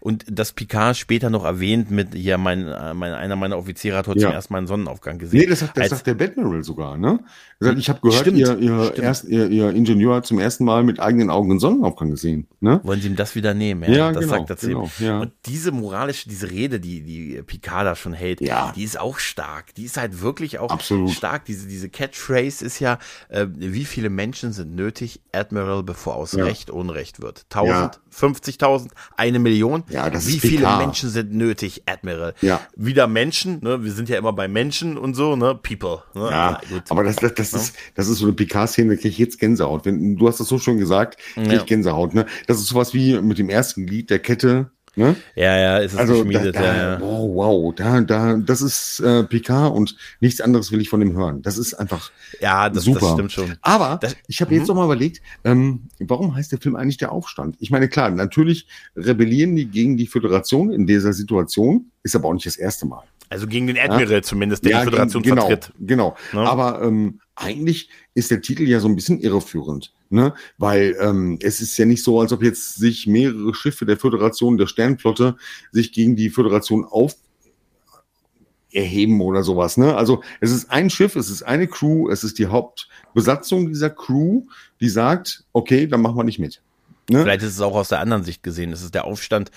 Und 0.00 0.24
das 0.30 0.52
Picard 0.52 0.96
später 0.96 1.30
noch 1.30 1.44
erwähnt 1.44 1.90
mit, 1.90 2.14
hier, 2.14 2.38
mein, 2.38 2.66
äh, 2.68 2.94
mein, 2.94 3.12
einer 3.12 3.36
meiner 3.36 3.58
Offiziere 3.58 3.96
hat 3.96 4.06
heute 4.08 4.20
Ja. 4.20 4.28
zum 4.28 4.34
ersten 4.34 4.52
Mal 4.54 4.58
einen 4.58 4.66
Sonnenaufgang 4.66 5.18
gesehen. 5.18 5.40
Nee, 5.40 5.46
das 5.46 5.60
sagt, 5.60 5.76
das 5.76 5.82
Als- 5.82 5.90
sagt 5.90 6.06
der 6.06 6.14
Batmiral 6.14 6.62
sogar, 6.64 6.96
ne? 6.96 7.20
Er 7.60 7.66
sagt, 7.68 7.78
ich 7.78 7.88
habe 7.90 8.00
gehört, 8.00 8.20
Stimmt, 8.20 8.38
ihr, 8.38 8.58
ihr, 8.58 8.84
stimmt. 8.86 8.98
erst, 8.98 9.24
ihr, 9.24 9.48
ihr 9.50 9.70
Ingenieur 9.70 10.14
hat 10.16 10.26
zum 10.26 10.38
ersten 10.38 10.64
Mal 10.64 10.82
mit 10.82 10.98
eigenen 10.98 11.28
Augen 11.30 11.50
einen 11.50 11.60
Sonnenaufgang 11.60 12.10
gesehen, 12.10 12.46
ne? 12.60 12.80
wollen 12.84 13.00
sie 13.02 13.08
ihm 13.08 13.16
das 13.16 13.34
wieder 13.34 13.52
nehmen? 13.52 13.82
Ja, 13.92 14.12
das 14.12 14.24
genau, 14.24 14.36
sagt 14.38 14.50
er 14.50 14.56
zu 14.56 14.66
ihm. 14.70 14.78
genau, 14.78 14.90
ja. 14.98 15.20
Und 15.20 15.32
diese 15.44 15.70
moralische, 15.70 16.28
diese 16.28 16.50
Rede, 16.50 16.80
die, 16.80 17.02
die 17.02 17.42
Picard 17.42 17.84
da 17.86 17.94
schon 17.96 18.14
hält, 18.14 18.40
Ja. 18.40 18.72
die 18.74 18.82
ist 18.84 18.98
auch 18.98 19.18
stark. 19.18 19.74
Die 19.74 19.84
ist 19.84 19.98
halt 19.98 20.22
wirklich 20.22 20.58
auch 20.58 20.70
Absolut. 20.70 21.10
stark. 21.10 21.44
Diese, 21.44 21.68
diese 21.68 21.88
Catchphrase 21.90 22.64
ist 22.64 22.78
ja, 22.80 22.98
äh, 23.28 23.46
wie 23.54 23.84
viele 23.84 24.08
Menschen 24.08 24.52
sind 24.52 24.74
nötig, 24.74 25.20
Admiral, 25.32 25.82
bevor 25.82 26.16
aus 26.16 26.32
Ja. 26.32 26.44
Recht 26.44 26.70
Unrecht 26.70 27.20
wird? 27.20 27.44
1000, 27.50 28.00
50.000, 28.10 28.88
eine 29.16 29.38
Million? 29.38 29.69
Ja, 29.90 30.10
das 30.10 30.26
Wie 30.28 30.36
ist 30.36 30.40
viele. 30.40 30.76
Menschen 30.76 31.08
sind 31.10 31.32
nötig, 31.32 31.82
Admiral? 31.86 32.34
Ja. 32.40 32.60
Wieder 32.76 33.06
Menschen, 33.06 33.60
ne? 33.62 33.82
Wir 33.84 33.92
sind 33.92 34.08
ja 34.08 34.18
immer 34.18 34.32
bei 34.32 34.48
Menschen 34.48 34.96
und 34.98 35.14
so, 35.14 35.36
ne? 35.36 35.54
People. 35.54 36.02
Ne? 36.14 36.28
Ja, 36.30 36.60
gut. 36.70 36.82
aber 36.88 37.04
das, 37.04 37.16
das, 37.16 37.34
das, 37.34 37.52
ist, 37.54 37.76
das 37.94 38.08
ist 38.08 38.18
so 38.18 38.26
eine 38.26 38.34
Picard-Szene, 38.34 38.90
da 38.90 38.96
kriege 38.96 39.08
ich 39.08 39.18
jetzt 39.18 39.38
Gänsehaut. 39.38 39.84
Wenn, 39.84 40.16
du 40.16 40.28
hast 40.28 40.40
das 40.40 40.48
so 40.48 40.58
schön 40.58 40.78
gesagt, 40.78 41.18
kriege 41.34 41.48
Ja. 41.54 41.56
ich 41.60 41.66
Gänsehaut, 41.66 42.14
ne? 42.14 42.26
Das 42.46 42.58
ist 42.58 42.66
sowas 42.66 42.94
wie 42.94 43.20
mit 43.20 43.38
dem 43.38 43.48
ersten 43.48 43.86
Glied 43.86 44.10
der 44.10 44.18
Kette, 44.18 44.70
ne? 44.96 45.16
ja, 45.34 45.56
ja, 45.56 45.78
ist 45.78 45.92
es 45.92 45.98
Also, 45.98 46.14
da, 46.14 46.28
geschmiedet, 46.28 46.56
da, 46.56 46.62
ja, 46.62 46.76
ja. 46.94 47.00
wow, 47.00 47.30
wow, 47.34 47.74
da, 47.74 48.00
da, 48.00 48.36
das 48.36 48.62
ist 48.62 49.00
äh, 49.00 49.24
Picard 49.24 49.74
und 49.74 49.96
nichts 50.20 50.40
anderes 50.40 50.72
will 50.72 50.80
ich 50.80 50.88
von 50.88 51.00
dem 51.00 51.12
hören. 51.14 51.42
Das 51.42 51.58
ist 51.58 51.74
einfach 51.74 52.10
Ja, 52.40 52.68
das, 52.70 52.84
super. 52.84 53.00
das 53.00 53.12
stimmt 53.12 53.32
schon. 53.32 53.54
Aber 53.62 53.98
Das- 54.00 54.16
ich 54.26 54.40
habe 54.40 54.54
jetzt 54.54 54.68
noch 54.68 54.74
mal 54.74 54.84
überlegt, 54.84 55.20
ähm, 55.44 55.88
warum 55.98 56.34
heißt 56.34 56.52
der 56.52 56.60
Film 56.60 56.76
eigentlich 56.76 56.96
der 56.98 57.12
Aufstand? 57.12 57.56
Ich 57.60 57.70
meine, 57.70 57.88
klar, 57.88 58.10
natürlich 58.10 58.66
rebellieren 58.96 59.56
die 59.56 59.66
gegen 59.66 59.96
die 59.96 60.06
Föderation 60.06 60.70
in 60.72 60.86
dieser 60.86 61.12
Situation, 61.12 61.90
ist 62.02 62.16
aber 62.16 62.28
auch 62.28 62.34
nicht 62.34 62.46
das 62.46 62.56
erste 62.56 62.86
Mal. 62.86 63.02
Also 63.28 63.46
gegen 63.46 63.68
den 63.68 63.78
Admiral 63.78 64.22
zumindest, 64.24 64.64
der 64.64 64.78
die 64.80 64.84
Föderation 64.84 65.22
gen- 65.22 65.34
genau, 65.36 65.46
vertritt. 65.46 65.72
Genau. 65.78 66.16
Ne? 66.32 66.40
Aber 66.40 66.82
ähm, 66.82 67.20
eigentlich 67.40 67.88
ist 68.14 68.30
der 68.30 68.42
Titel 68.42 68.68
ja 68.68 68.80
so 68.80 68.88
ein 68.88 68.96
bisschen 68.96 69.18
irreführend, 69.20 69.92
ne? 70.10 70.34
Weil 70.58 70.96
ähm, 71.00 71.38
es 71.40 71.60
ist 71.60 71.76
ja 71.78 71.86
nicht 71.86 72.04
so, 72.04 72.20
als 72.20 72.32
ob 72.32 72.42
jetzt 72.42 72.76
sich 72.76 73.06
mehrere 73.06 73.54
Schiffe 73.54 73.86
der 73.86 73.96
Föderation, 73.96 74.58
der 74.58 74.66
Sternflotte, 74.66 75.36
sich 75.72 75.92
gegen 75.92 76.16
die 76.16 76.30
Föderation 76.30 76.84
auf 76.84 77.16
erheben 78.72 79.20
oder 79.20 79.42
sowas, 79.42 79.78
ne? 79.78 79.96
Also 79.96 80.22
es 80.40 80.50
ist 80.50 80.70
ein 80.70 80.90
Schiff, 80.90 81.16
es 81.16 81.30
ist 81.30 81.42
eine 81.42 81.66
Crew, 81.66 82.10
es 82.10 82.24
ist 82.24 82.38
die 82.38 82.46
Hauptbesatzung 82.46 83.68
dieser 83.68 83.90
Crew, 83.90 84.42
die 84.80 84.88
sagt, 84.88 85.44
okay, 85.52 85.86
dann 85.86 86.02
machen 86.02 86.16
wir 86.16 86.24
nicht 86.24 86.38
mit. 86.38 86.62
Ne? 87.08 87.22
Vielleicht 87.22 87.42
ist 87.42 87.54
es 87.54 87.60
auch 87.60 87.74
aus 87.74 87.88
der 87.88 87.98
anderen 87.98 88.22
Sicht 88.22 88.44
gesehen. 88.44 88.72
Es 88.72 88.82
ist 88.82 88.94
der 88.94 89.04
Aufstand 89.04 89.50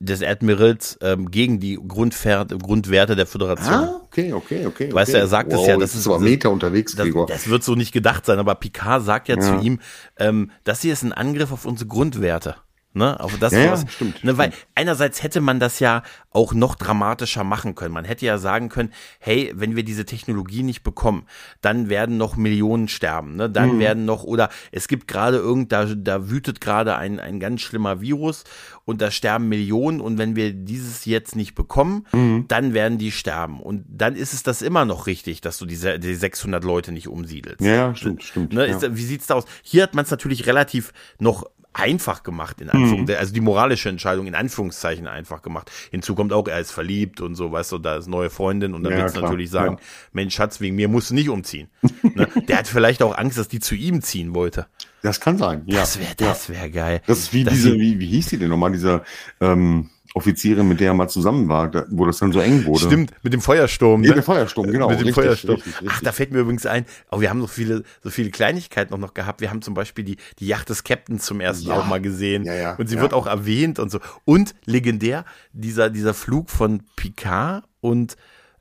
des 0.00 0.22
Admirals 0.22 0.98
ähm, 1.02 1.30
gegen 1.30 1.58
die 1.58 1.74
Grundver 1.76 2.44
Grundwerte 2.46 3.16
der 3.16 3.26
Föderation. 3.26 3.74
Ah, 3.74 4.00
okay, 4.04 4.32
okay, 4.32 4.66
okay. 4.66 4.92
Weißt 4.92 5.10
okay. 5.10 5.18
du, 5.18 5.24
er 5.24 5.28
sagt 5.28 5.52
es 5.52 5.58
wow, 5.58 5.66
ja, 5.66 5.72
jetzt 5.74 5.82
das 5.82 5.94
ist 5.96 6.06
aber 6.06 6.20
Meter 6.20 6.50
unterwegs, 6.50 6.94
Das, 6.94 7.04
Gregor. 7.04 7.26
das 7.26 7.48
wird 7.48 7.64
so 7.64 7.74
nicht 7.74 7.92
gedacht 7.92 8.24
sein, 8.24 8.38
aber 8.38 8.54
Picard 8.54 9.04
sagt 9.04 9.28
ja, 9.28 9.36
Ja. 9.36 9.42
zu 9.42 9.64
ihm, 9.64 9.80
ähm, 10.18 10.50
das 10.64 10.82
hier 10.82 10.92
ist 10.92 11.02
ein 11.02 11.12
Angriff 11.12 11.50
auf 11.52 11.64
unsere 11.66 11.88
Grundwerte. 11.88 12.54
Ne, 12.94 13.20
auf 13.20 13.38
das, 13.38 13.52
Ja, 13.52 13.58
ja, 13.60 13.72
was, 13.72 13.84
stimmt, 13.92 14.24
ne, 14.24 14.38
weil 14.38 14.50
stimmt. 14.50 14.66
einerseits 14.74 15.22
hätte 15.22 15.40
man 15.42 15.60
das 15.60 15.78
ja 15.78 16.02
auch 16.30 16.54
noch 16.54 16.74
dramatischer 16.74 17.44
machen 17.44 17.74
können. 17.74 17.92
Man 17.92 18.06
hätte 18.06 18.24
ja 18.24 18.38
sagen 18.38 18.70
können, 18.70 18.92
hey, 19.20 19.52
wenn 19.54 19.76
wir 19.76 19.82
diese 19.84 20.06
Technologie 20.06 20.62
nicht 20.62 20.82
bekommen, 20.82 21.26
dann 21.60 21.90
werden 21.90 22.16
noch 22.16 22.36
Millionen 22.36 22.88
sterben, 22.88 23.36
ne? 23.36 23.50
Dann 23.50 23.76
Mhm. 23.76 23.78
werden 23.80 24.04
noch, 24.06 24.24
oder 24.24 24.48
es 24.72 24.88
gibt 24.88 25.06
gerade 25.06 25.36
irgend, 25.36 25.70
da, 25.70 25.84
da 25.84 26.30
wütet 26.30 26.60
gerade 26.62 26.96
ein, 26.96 27.20
ein 27.20 27.38
ganz 27.40 27.60
schlimmer 27.60 28.00
Virus 28.00 28.44
und 28.86 29.02
da 29.02 29.10
sterben 29.10 29.48
Millionen 29.48 30.00
und 30.00 30.16
wenn 30.16 30.34
wir 30.34 30.52
dieses 30.54 31.04
jetzt 31.04 31.36
nicht 31.36 31.54
bekommen, 31.54 32.06
Mhm. 32.12 32.46
dann 32.48 32.72
werden 32.72 32.96
die 32.98 33.12
sterben. 33.12 33.60
Und 33.60 33.84
dann 33.86 34.16
ist 34.16 34.32
es 34.32 34.42
das 34.42 34.62
immer 34.62 34.86
noch 34.86 35.06
richtig, 35.06 35.42
dass 35.42 35.58
du 35.58 35.66
diese, 35.66 35.98
die 35.98 36.14
600 36.14 36.64
Leute 36.64 36.90
nicht 36.92 37.06
umsiedelst. 37.08 37.60
ja, 37.60 37.74
ja, 37.74 37.94
stimmt, 37.94 38.22
stimmt. 38.24 38.52
Ne, 38.54 38.66
ja. 38.66 38.76
ist, 38.76 38.96
wie 38.96 39.04
sieht's 39.04 39.26
da 39.26 39.34
aus? 39.34 39.44
Hier 39.62 39.82
hat 39.82 39.94
man 39.94 40.04
es 40.06 40.10
natürlich 40.10 40.46
relativ 40.46 40.92
noch 41.20 41.44
einfach 41.72 42.22
gemacht, 42.22 42.60
in 42.60 42.70
Anführungszeichen, 42.70 43.20
also 43.20 43.32
die 43.32 43.40
moralische 43.40 43.88
Entscheidung 43.88 44.26
in 44.26 44.34
Anführungszeichen 44.34 45.06
einfach 45.06 45.42
gemacht. 45.42 45.70
Hinzu 45.90 46.14
kommt 46.14 46.32
auch, 46.32 46.48
er 46.48 46.60
ist 46.60 46.72
verliebt 46.72 47.20
und 47.20 47.34
so, 47.34 47.52
weißt 47.52 47.72
du, 47.72 47.78
da 47.78 47.96
ist 47.96 48.08
neue 48.08 48.30
Freundin 48.30 48.74
und 48.74 48.82
dann 48.82 48.92
Ja, 48.92 48.98
willst 48.98 49.16
du 49.16 49.20
natürlich 49.20 49.50
sagen, 49.50 49.76
ja. 49.78 49.84
Mensch, 50.12 50.34
Schatz, 50.34 50.60
wegen 50.60 50.76
mir 50.76 50.88
musst 50.88 51.10
du 51.10 51.14
nicht 51.14 51.28
umziehen. 51.28 51.68
ne? 52.02 52.28
Der 52.48 52.58
hat 52.58 52.66
vielleicht 52.66 53.02
auch 53.02 53.16
Angst, 53.16 53.38
dass 53.38 53.48
die 53.48 53.60
zu 53.60 53.74
ihm 53.74 54.02
ziehen 54.02 54.34
wollte. 54.34 54.66
Das 55.02 55.20
kann 55.20 55.38
sein, 55.38 55.62
ja. 55.66 55.80
Das 55.80 55.98
wäre, 55.98 56.14
das 56.16 56.48
wäre 56.48 56.70
geil. 56.70 57.02
Das 57.06 57.18
ist 57.18 57.32
wie 57.32 57.44
Dass 57.44 57.54
diese, 57.54 57.74
wie, 57.74 58.00
wie 58.00 58.08
hieß 58.08 58.28
die 58.28 58.38
denn 58.38 58.48
nochmal, 58.48 58.72
diese 58.72 59.02
ähm, 59.40 59.90
Offizierin, 60.14 60.66
mit 60.68 60.80
der 60.80 60.88
er 60.88 60.94
mal 60.94 61.08
zusammen 61.08 61.48
war, 61.48 61.68
da, 61.70 61.84
wo 61.90 62.04
das 62.04 62.18
dann 62.18 62.32
so 62.32 62.40
eng 62.40 62.64
wurde. 62.64 62.86
Stimmt, 62.86 63.12
mit 63.22 63.32
dem 63.32 63.40
Feuersturm. 63.40 64.00
Nee, 64.00 64.08
ne? 64.08 64.14
der 64.14 64.22
Feuersturm, 64.22 64.70
genau. 64.70 64.88
Mit 64.88 65.00
dem 65.00 65.06
richtig, 65.06 65.14
Feuersturm. 65.24 65.54
richtig, 65.56 65.74
Ach, 65.76 65.82
richtig. 65.82 66.00
da 66.02 66.12
fällt 66.12 66.32
mir 66.32 66.38
übrigens 66.40 66.66
ein, 66.66 66.86
oh, 67.10 67.20
wir 67.20 67.30
haben 67.30 67.40
so 67.40 67.46
viele, 67.46 67.84
so 68.02 68.10
viele 68.10 68.30
Kleinigkeiten 68.30 68.92
auch 68.94 68.98
noch 68.98 69.14
gehabt. 69.14 69.40
Wir 69.40 69.50
haben 69.50 69.62
zum 69.62 69.74
Beispiel 69.74 70.04
die, 70.04 70.16
die 70.38 70.46
Yacht 70.46 70.68
des 70.70 70.82
Captains 70.84 71.24
zum 71.24 71.40
ersten 71.40 71.68
Ja. 71.68 71.78
auch 71.78 71.86
mal 71.86 72.00
gesehen. 72.00 72.44
Ja, 72.44 72.54
ja, 72.54 72.74
Und 72.76 72.88
sie 72.88 72.96
ja. 72.96 73.02
wird 73.02 73.12
auch 73.14 73.26
erwähnt 73.26 73.78
und 73.78 73.90
so. 73.90 74.00
Und 74.24 74.54
legendär, 74.64 75.24
dieser, 75.52 75.90
dieser 75.90 76.14
Flug 76.14 76.50
von 76.50 76.82
Picard 76.96 77.64
und 77.80 78.16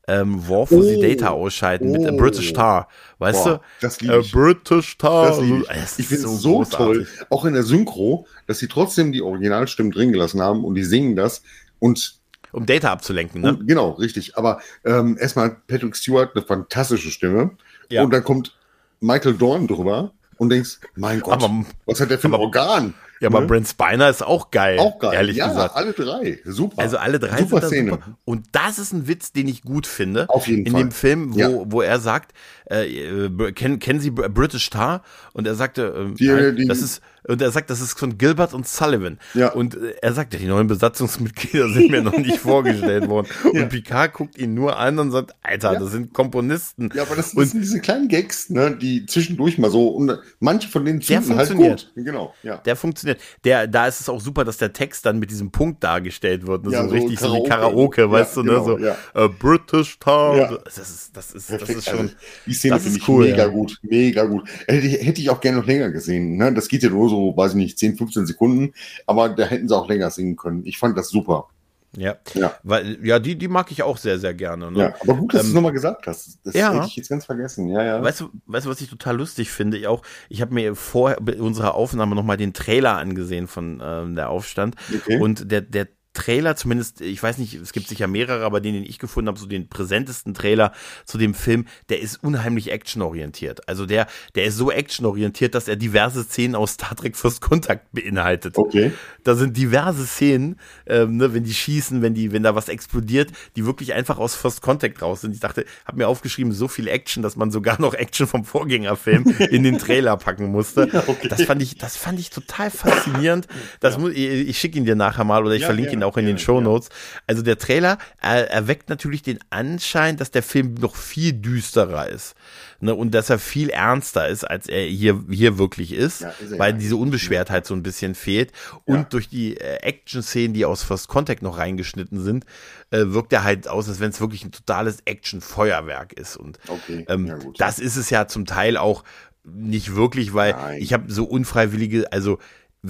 ähm, 0.07 0.47
Worf, 0.47 0.71
wo 0.71 0.81
sie 0.81 0.95
Oh. 0.97 1.01
Data 1.01 1.29
ausschalten 1.29 1.91
mit 1.91 2.03
äh, 2.03 2.11
Oh. 2.11 2.17
British 2.17 2.49
Star. 2.49 2.87
Weißt 3.19 3.43
Boah, 3.43 3.49
du? 3.55 3.61
das 3.81 3.99
lieb 4.01 4.11
äh, 4.11 4.19
ich. 4.19 4.31
British 4.31 4.93
Star. 4.93 5.27
Das 5.27 5.39
lieb 5.41 5.65
ich. 5.69 5.99
Ich 5.99 6.07
finde 6.07 6.25
es 6.27 6.41
so 6.41 6.55
großartig. 6.57 6.77
toll, 6.77 7.07
auch 7.29 7.45
in 7.45 7.53
der 7.53 7.63
Synchro, 7.63 8.25
dass 8.47 8.59
sie 8.59 8.67
trotzdem 8.67 9.11
die 9.11 9.21
Originalstimmen 9.21 9.91
drin 9.91 10.11
gelassen 10.11 10.41
haben 10.41 10.63
und 10.63 10.75
die 10.75 10.83
singen 10.83 11.15
das 11.15 11.41
und 11.79 12.15
Um 12.53 12.65
Data 12.65 12.91
abzulenken, 12.91 13.41
ne? 13.41 13.49
Und, 13.49 13.67
genau, 13.67 13.91
richtig. 13.91 14.37
Aber 14.37 14.61
ähm, 14.85 15.17
erstmal 15.19 15.47
hat 15.47 15.67
Patrick 15.67 15.95
Stewart 15.95 16.31
eine 16.35 16.45
fantastische 16.45 17.11
Stimme. 17.11 17.51
Ja. 17.89 18.03
Und 18.03 18.11
dann 18.13 18.23
kommt 18.23 18.55
Michael 19.01 19.33
Dorn 19.35 19.67
drüber 19.67 20.11
und 20.37 20.49
denkst, 20.49 20.79
mein 20.95 21.19
Gott, 21.19 21.43
Aber- 21.43 21.65
was 21.85 21.99
hat 21.99 22.09
der 22.09 22.17
für 22.19 22.27
ein 22.29 22.33
Organ? 22.33 22.93
Ja, 23.19 23.29
aber 23.29 23.41
Ne? 23.41 23.47
Brent 23.47 23.67
Spiner 23.67 24.09
ist 24.09 24.23
auch 24.23 24.51
geil. 24.51 24.77
Auch 24.79 24.99
geil. 24.99 25.13
Ehrlich 25.13 25.37
ja, 25.37 25.47
gesagt. 25.47 25.75
alle 25.75 25.93
drei. 25.93 26.39
Super. 26.45 26.81
Also 26.81 26.97
alle 26.97 27.19
drei 27.19 27.37
super 27.39 27.61
Szene. 27.63 27.91
super. 27.91 28.17
Und 28.25 28.45
das 28.51 28.77
ist 28.79 28.93
ein 28.93 29.07
Witz, 29.07 29.31
den 29.31 29.47
ich 29.47 29.63
gut 29.63 29.87
finde. 29.87 30.29
Auf 30.29 30.47
jeden 30.47 30.65
in 30.65 30.71
Fall. 30.73 30.81
dem 30.83 30.91
Film, 30.91 31.33
wo, 31.33 31.39
Ja. 31.39 31.49
wo 31.65 31.81
er 31.81 31.99
sagt, 31.99 32.33
äh, 32.69 32.85
äh, 32.85 33.51
kennen, 33.53 33.79
kennen 33.79 33.99
Sie 33.99 34.11
Br- 34.11 34.29
British 34.29 34.65
Star? 34.67 35.01
Und 35.33 35.47
er 35.47 35.55
sagte, 35.55 36.11
äh, 36.11 36.15
Die- 36.15 36.55
die- 36.55 36.67
das 36.67 36.79
ist, 36.81 37.01
und 37.27 37.41
er 37.41 37.51
sagt, 37.51 37.69
das 37.69 37.81
ist 37.81 37.97
von 37.97 38.17
Gilbert 38.17 38.53
und 38.53 38.67
Sullivan. 38.67 39.19
Ja. 39.33 39.49
Und 39.53 39.75
äh, 39.75 39.95
er 40.01 40.13
sagt, 40.13 40.33
die 40.33 40.45
neuen 40.45 40.67
Besatzungsmitglieder 40.67 41.69
sind 41.73 41.91
mir 41.91 42.01
noch 42.01 42.17
nicht 42.17 42.37
vorgestellt 42.39 43.07
worden. 43.07 43.27
Ja. 43.53 43.63
Und 43.63 43.69
Picard 43.69 44.13
guckt 44.13 44.37
ihn 44.37 44.53
nur 44.53 44.77
an 44.77 44.99
und 44.99 45.11
sagt, 45.11 45.33
Alter, 45.41 45.73
Ja. 45.73 45.79
das 45.79 45.91
sind 45.91 46.13
Komponisten. 46.13 46.89
ja, 46.93 47.03
aber 47.03 47.15
das, 47.15 47.33
das 47.33 47.51
sind 47.51 47.61
diese 47.61 47.79
kleinen 47.79 48.07
Gags, 48.07 48.49
ne, 48.49 48.75
die 48.75 49.05
zwischendurch 49.05 49.57
mal 49.57 49.71
so, 49.71 49.87
und 49.89 50.17
manche 50.39 50.67
von 50.69 50.83
denen 50.85 50.99
Der 50.99 51.07
zünden 51.21 51.37
halt 51.37 51.47
funktioniert. 51.47 51.91
gut. 51.95 52.05
Genau, 52.05 52.33
ja. 52.43 52.57
der 52.57 52.75
funktioniert. 52.75 53.19
Der, 53.43 53.67
da 53.67 53.87
ist 53.87 54.01
es 54.01 54.09
auch 54.09 54.19
super, 54.21 54.43
dass 54.43 54.57
der 54.57 54.73
Text 54.73 55.05
dann 55.05 55.19
mit 55.19 55.29
diesem 55.31 55.51
Punkt 55.51 55.83
dargestellt 55.83 56.45
wird. 56.47 56.65
Ne? 56.65 56.71
Ja, 56.73 56.83
so 56.83 56.89
so 56.89 56.93
richtig 56.95 57.19
so 57.19 57.33
wie 57.33 57.47
Karaoke. 57.47 57.49
Karaoke, 57.49 58.11
weißt 58.11 58.37
du, 58.37 58.43
genau, 58.43 58.59
ne? 58.59 58.63
So 58.65 58.77
ja. 58.85 59.25
äh, 59.25 59.29
British. 59.29 59.97
Ja. 60.05 60.57
Das 60.65 60.77
ist, 60.77 61.15
das 61.17 61.31
ist, 61.33 61.49
das 61.51 61.69
ist 61.69 61.85
schon. 61.89 61.99
Also, 61.99 62.13
die 62.45 62.53
Szene 62.53 62.73
das 62.75 62.83
finde 62.83 62.99
ich 62.99 63.07
cool, 63.07 63.25
mega 63.25 63.47
gut, 63.47 63.77
mega 63.81 64.23
gut. 64.25 64.47
Hätte, 64.67 64.85
ich- 64.87 65.05
hätte 65.05 65.21
ich 65.21 65.29
auch 65.29 65.39
gerne 65.41 65.57
noch 65.59 65.65
länger 65.67 65.89
gesehen. 65.91 66.37
Ne? 66.37 66.53
Das 66.53 66.67
geht 66.67 66.83
ja 66.83 66.89
nur 66.89 67.09
so, 67.09 67.16
weiß 67.17 67.51
ich 67.51 67.57
nicht, 67.57 67.79
10, 67.79 67.97
15 67.97 68.25
Sekunden, 68.25 68.73
aber 69.05 69.29
da 69.29 69.45
hätten 69.45 69.67
sie 69.67 69.75
auch 69.75 69.87
länger 69.87 70.11
singen 70.11 70.35
können. 70.35 70.65
Ich 70.65 70.77
fand 70.77 70.97
das 70.97 71.09
super. 71.09 71.47
Ja. 71.95 72.15
Ja. 72.33 72.53
Weil, 72.63 73.03
ja, 73.03 73.17
die, 73.17 73.35
die 73.35 73.47
mag 73.47 73.71
ich 73.71 73.81
auch 73.81 73.97
sehr, 73.97 74.19
sehr 74.19 74.33
gerne. 74.33 74.71
Ne? 74.71 74.79
Ja, 74.79 74.93
aber 75.01 75.15
gut, 75.15 75.33
dass 75.33 75.41
du 75.41 75.47
Ähm, 75.47 75.49
es 75.49 75.55
nochmal 75.55 75.71
gesagt 75.71 76.05
hast. 76.05 76.39
Das 76.43 76.53
ja. 76.53 76.73
hätte 76.73 76.85
ich 76.85 76.95
jetzt 76.95 77.09
ganz 77.09 77.25
vergessen. 77.25 77.69
Ja, 77.69 77.83
ja. 77.83 78.03
Weißt 78.03 78.21
du, 78.21 78.29
weißt 78.45 78.65
du, 78.65 78.69
was 78.69 78.81
ich 78.81 78.89
total 78.89 79.17
lustig 79.17 79.49
finde? 79.49 79.77
Ich 79.77 79.87
auch, 79.87 80.03
ich 80.29 80.41
habe 80.41 80.53
mir 80.53 80.75
vor 80.75 81.15
unserer 81.39 81.73
Aufnahme 81.75 82.13
nochmal 82.15 82.37
den 82.37 82.53
Trailer 82.53 82.97
angesehen 82.97 83.47
von 83.47 83.81
ähm, 83.83 84.15
der 84.15 84.29
Aufstand. 84.29 84.75
Okay. 84.93 85.19
Und 85.19 85.51
der, 85.51 85.61
der 85.61 85.87
Trailer, 86.17 86.55
zumindest, 86.55 86.99
ich 87.01 87.21
weiß 87.21 87.37
nicht, 87.37 87.53
es 87.53 87.73
gibt 87.73 87.87
sicher 87.87 88.07
mehrere, 88.07 88.43
aber 88.43 88.59
den, 88.59 88.73
den 88.73 88.83
ich 88.83 88.97
gefunden 88.97 89.27
habe, 89.27 89.39
so 89.39 89.45
den 89.45 89.69
präsentesten 89.69 90.33
Trailer 90.33 90.73
zu 91.05 91.19
dem 91.19 91.35
Film, 91.35 91.65
der 91.89 92.01
ist 92.01 92.23
unheimlich 92.23 92.71
actionorientiert. 92.71 93.69
Also 93.69 93.85
der, 93.85 94.07
der 94.33 94.45
ist 94.45 94.57
so 94.57 94.71
actionorientiert, 94.71 95.53
dass 95.53 95.67
er 95.67 95.75
diverse 95.75 96.23
Szenen 96.23 96.55
aus 96.55 96.73
Star 96.73 96.95
Trek 96.95 97.15
First 97.15 97.41
Contact 97.41 97.91
beinhaltet. 97.91 98.57
Okay. 98.57 98.91
Da 99.23 99.35
sind 99.35 99.55
diverse 99.55 100.07
Szenen, 100.07 100.57
ähm, 100.87 101.17
ne, 101.17 101.35
wenn 101.35 101.43
die 101.43 101.53
schießen, 101.53 102.01
wenn 102.01 102.15
die, 102.15 102.31
wenn 102.31 102.41
da 102.41 102.55
was 102.55 102.67
explodiert, 102.67 103.31
die 103.55 103.65
wirklich 103.65 103.93
einfach 103.93 104.17
aus 104.17 104.33
First 104.33 104.61
Contact 104.61 105.01
raus 105.03 105.21
sind. 105.21 105.35
Ich 105.35 105.39
dachte, 105.39 105.65
habe 105.85 105.97
mir 105.97 106.07
aufgeschrieben, 106.07 106.51
so 106.51 106.67
viel 106.67 106.87
Action, 106.87 107.21
dass 107.21 107.35
man 107.35 107.51
sogar 107.51 107.79
noch 107.79 107.93
Action 107.93 108.25
vom 108.25 108.43
Vorgängerfilm 108.43 109.23
in 109.51 109.61
den 109.61 109.77
Trailer 109.77 110.17
packen 110.17 110.47
musste. 110.51 110.89
Okay. 111.07 111.27
Das 111.27 111.43
fand 111.43 111.61
ich, 111.61 111.77
das 111.77 111.95
fand 111.95 112.19
ich 112.19 112.31
total 112.31 112.71
faszinierend. 112.71 113.47
Das 113.79 113.93
ja. 113.95 113.99
muss, 113.99 114.11
ich, 114.11 114.49
ich 114.49 114.57
schicke 114.57 114.77
ihn 114.79 114.85
dir 114.85 114.95
nachher 114.95 115.23
mal 115.23 115.45
oder 115.45 115.53
ich 115.53 115.61
ja, 115.61 115.67
verlinke 115.67 115.91
ja, 115.91 115.97
ihn 115.97 116.03
auch 116.07 116.17
in 116.17 116.25
den 116.25 116.39
Show 116.39 116.61
Notes. 116.61 116.89
Also 117.27 117.41
der 117.41 117.57
Trailer 117.57 117.97
er, 118.21 118.49
erweckt 118.49 118.89
natürlich 118.89 119.21
den 119.21 119.39
Anschein, 119.49 120.17
dass 120.17 120.31
der 120.31 120.43
Film 120.43 120.75
noch 120.75 120.95
viel 120.95 121.33
düsterer 121.33 122.09
ist. 122.09 122.35
Ne, 122.79 122.93
und 122.93 123.15
dass 123.15 123.31
er 123.31 123.39
viel 123.39 123.69
ernster 123.69 124.27
ist, 124.27 124.43
als 124.43 124.67
er 124.67 124.85
hier, 124.85 125.23
hier 125.31 125.57
wirklich 125.57 125.93
ist, 125.93 126.21
ist 126.21 126.59
weil 126.59 126.75
diese 126.75 126.95
Unbeschwertheit 126.95 127.65
so 127.65 127.73
ein 127.73 127.81
bisschen 127.81 128.13
fehlt. 128.13 128.51
Und 128.85 129.13
durch 129.13 129.29
die 129.29 129.57
äh, 129.57 129.77
Action-Szenen, 129.77 130.53
die 130.53 130.63
aus 130.63 130.83
First 130.83 131.07
Contact 131.07 131.41
noch 131.41 131.57
reingeschnitten 131.57 132.21
sind, 132.21 132.45
äh, 132.91 133.05
wirkt 133.07 133.33
er 133.33 133.43
halt 133.43 133.67
aus, 133.67 133.89
als 133.89 133.99
wenn 133.99 134.11
es 134.11 134.21
wirklich 134.21 134.45
ein 134.45 134.51
totales 134.51 134.99
Action-Feuerwerk 135.05 136.13
ist. 136.13 136.37
Und 136.37 136.59
okay. 136.67 137.03
ähm, 137.09 137.51
das 137.57 137.79
ist 137.79 137.95
es 137.95 138.11
ja 138.11 138.27
zum 138.27 138.45
Teil 138.45 138.77
auch 138.77 139.03
nicht 139.43 139.95
wirklich, 139.95 140.33
weil 140.33 140.51
Nein. 140.51 140.81
ich 140.81 140.93
habe 140.93 141.11
so 141.11 141.25
unfreiwillige, 141.25 142.11
also 142.11 142.37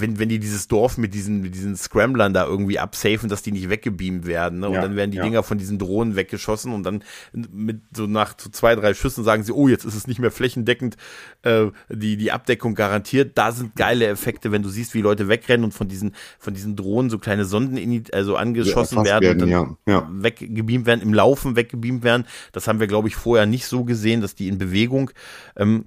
wenn, 0.00 0.18
wenn 0.18 0.28
die 0.28 0.38
dieses 0.38 0.68
Dorf 0.68 0.98
mit 0.98 1.14
diesen, 1.14 1.40
mit 1.40 1.54
diesen 1.54 1.76
Scramblern 1.76 2.32
da 2.32 2.44
irgendwie 2.44 2.78
absafen, 2.78 3.28
dass 3.28 3.42
die 3.42 3.52
nicht 3.52 3.68
weggebeamt 3.68 4.26
werden. 4.26 4.60
Ne? 4.60 4.68
Und 4.68 4.74
ja, 4.74 4.82
dann 4.82 4.96
werden 4.96 5.10
die 5.10 5.18
ja. 5.18 5.22
Dinger 5.22 5.42
von 5.42 5.58
diesen 5.58 5.78
Drohnen 5.78 6.16
weggeschossen 6.16 6.72
und 6.72 6.82
dann 6.84 7.04
mit 7.32 7.80
so 7.94 8.06
nach 8.06 8.34
so 8.38 8.50
zwei, 8.50 8.74
drei 8.74 8.94
Schüssen 8.94 9.24
sagen 9.24 9.42
sie, 9.42 9.52
oh, 9.52 9.68
jetzt 9.68 9.84
ist 9.84 9.94
es 9.94 10.06
nicht 10.06 10.20
mehr 10.20 10.30
flächendeckend 10.30 10.96
äh, 11.42 11.66
die, 11.88 12.16
die 12.16 12.32
Abdeckung 12.32 12.74
garantiert. 12.74 13.36
Da 13.36 13.52
sind 13.52 13.76
geile 13.76 14.06
Effekte, 14.06 14.52
wenn 14.52 14.62
du 14.62 14.68
siehst, 14.68 14.94
wie 14.94 15.00
Leute 15.00 15.28
wegrennen 15.28 15.64
und 15.64 15.72
von 15.72 15.88
diesen, 15.88 16.14
von 16.38 16.54
diesen 16.54 16.76
Drohnen 16.76 17.10
so 17.10 17.18
kleine 17.18 17.44
Sonden 17.44 17.76
in, 17.76 18.04
also 18.12 18.36
angeschossen 18.36 19.04
werden, 19.04 19.24
werden, 19.24 19.42
und 19.42 19.50
dann 19.50 19.76
ja, 19.86 20.08
weggebeamt 20.10 20.86
werden, 20.86 21.02
im 21.02 21.14
Laufen 21.14 21.56
weggebeamt 21.56 22.02
werden. 22.04 22.26
Das 22.52 22.68
haben 22.68 22.80
wir, 22.80 22.86
glaube 22.86 23.08
ich, 23.08 23.16
vorher 23.16 23.46
nicht 23.46 23.66
so 23.66 23.84
gesehen, 23.84 24.20
dass 24.20 24.34
die 24.34 24.48
in 24.48 24.58
Bewegung 24.58 25.10
ähm, 25.56 25.86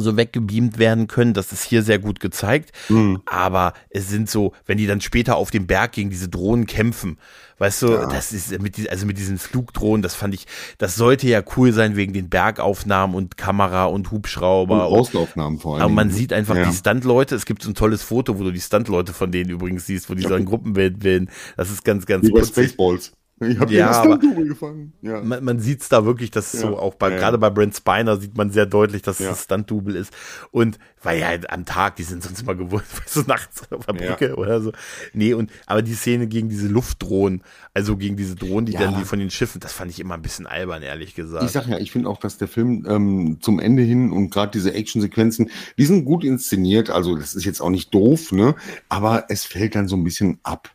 so 0.00 0.16
weggebeamt 0.16 0.78
werden 0.78 1.06
können. 1.06 1.34
Das 1.34 1.52
ist 1.52 1.64
hier 1.64 1.82
sehr 1.82 1.98
gut 1.98 2.20
gezeigt. 2.20 2.72
Mhm. 2.88 3.20
Aber 3.26 3.74
es 3.90 4.08
sind 4.08 4.30
so, 4.30 4.52
wenn 4.66 4.78
die 4.78 4.86
dann 4.86 5.00
später 5.00 5.36
auf 5.36 5.50
dem 5.50 5.66
Berg 5.66 5.92
gegen 5.92 6.08
diese 6.08 6.28
Drohnen 6.28 6.66
kämpfen, 6.66 7.18
weißt 7.58 7.82
du, 7.82 7.92
ja. 7.92 8.06
das 8.06 8.32
ist 8.32 8.58
mit, 8.60 8.88
also 8.88 9.04
mit 9.04 9.18
diesen 9.18 9.38
Flugdrohnen, 9.38 10.02
das 10.02 10.14
fand 10.14 10.34
ich, 10.34 10.46
das 10.78 10.96
sollte 10.96 11.28
ja 11.28 11.42
cool 11.56 11.72
sein 11.72 11.94
wegen 11.94 12.14
den 12.14 12.30
Bergaufnahmen 12.30 13.14
und 13.14 13.36
Kamera 13.36 13.84
und 13.84 14.10
Hubschrauber. 14.10 14.88
Und 14.88 14.98
Außenaufnahmen 14.98 15.58
vor 15.60 15.74
allem. 15.74 15.82
Aber 15.82 15.92
man 15.92 16.10
sieht 16.10 16.32
einfach 16.32 16.56
ja. 16.56 16.64
die 16.64 16.74
Stuntleute. 16.74 17.34
Es 17.34 17.44
gibt 17.44 17.62
so 17.62 17.70
ein 17.70 17.74
tolles 17.74 18.02
Foto, 18.02 18.38
wo 18.38 18.44
du 18.44 18.50
die 18.50 18.60
Stuntleute 18.60 19.12
von 19.12 19.30
denen 19.30 19.50
übrigens 19.50 19.86
siehst, 19.86 20.08
wo 20.08 20.14
die 20.14 20.22
ja. 20.22 20.30
so 20.30 20.34
ein 20.34 20.46
Gruppenbild 20.46 21.00
bilden. 21.00 21.28
Das 21.56 21.70
ist 21.70 21.84
ganz, 21.84 22.06
ganz 22.06 22.26
Wie 22.26 22.30
bei 22.32 22.44
Spaceballs. 22.44 23.12
Ich 23.42 23.58
habe 23.58 23.72
ja, 23.72 23.90
aber 23.90 24.18
gefangen. 24.18 24.92
Ja. 25.02 25.22
Man, 25.22 25.44
man 25.44 25.60
sieht 25.60 25.82
es 25.82 25.88
da 25.88 26.04
wirklich, 26.04 26.30
dass 26.30 26.52
ja. 26.52 26.60
so 26.60 26.78
auch 26.78 26.94
bei, 26.94 27.10
ja, 27.10 27.16
gerade 27.16 27.38
bei 27.38 27.50
Brent 27.50 27.76
Spiner 27.76 28.16
sieht 28.16 28.36
man 28.36 28.50
sehr 28.50 28.66
deutlich, 28.66 29.02
dass 29.02 29.20
es 29.20 29.28
ein 29.28 29.34
Stunt-Double 29.34 29.96
ist. 29.96 30.12
Und 30.50 30.78
weil 31.02 31.20
ja 31.20 31.28
am 31.48 31.64
Tag, 31.64 31.96
die 31.96 32.02
sind 32.02 32.22
sonst 32.22 32.42
immer 32.42 32.54
gewohnt, 32.54 32.84
du, 33.14 33.20
nachts 33.22 33.70
auf 33.72 33.86
der 33.86 33.92
Brücke 33.92 34.36
oder 34.36 34.60
so. 34.60 34.72
Nee, 35.12 35.34
und 35.34 35.50
aber 35.66 35.82
die 35.82 35.94
Szene 35.94 36.26
gegen 36.26 36.48
diese 36.48 36.68
Luftdrohnen, 36.68 37.42
also 37.74 37.96
gegen 37.96 38.16
diese 38.16 38.36
Drohnen, 38.36 38.66
die 38.66 38.72
dann 38.72 38.96
die 38.98 39.04
von 39.04 39.18
den 39.18 39.30
Schiffen, 39.30 39.60
das 39.60 39.72
fand 39.72 39.90
ich 39.90 40.00
immer 40.00 40.14
ein 40.14 40.22
bisschen 40.22 40.46
albern, 40.46 40.82
ehrlich 40.82 41.14
gesagt. 41.14 41.44
Ich 41.44 41.52
sag 41.52 41.66
ja, 41.66 41.78
ich 41.78 41.90
finde 41.92 42.08
auch, 42.08 42.18
dass 42.18 42.38
der 42.38 42.48
Film 42.48 42.86
ähm, 42.88 43.38
zum 43.40 43.58
Ende 43.58 43.82
hin 43.82 44.12
und 44.12 44.30
gerade 44.30 44.52
diese 44.52 44.74
Actionsequenzen, 44.74 45.50
die 45.78 45.84
sind 45.84 46.04
gut 46.04 46.24
inszeniert. 46.24 46.90
Also 46.90 47.16
das 47.16 47.34
ist 47.34 47.44
jetzt 47.44 47.60
auch 47.60 47.70
nicht 47.70 47.92
doof, 47.94 48.32
ne? 48.32 48.54
Aber 48.88 49.24
es 49.28 49.44
fällt 49.44 49.74
dann 49.74 49.88
so 49.88 49.96
ein 49.96 50.04
bisschen 50.04 50.38
ab. 50.42 50.70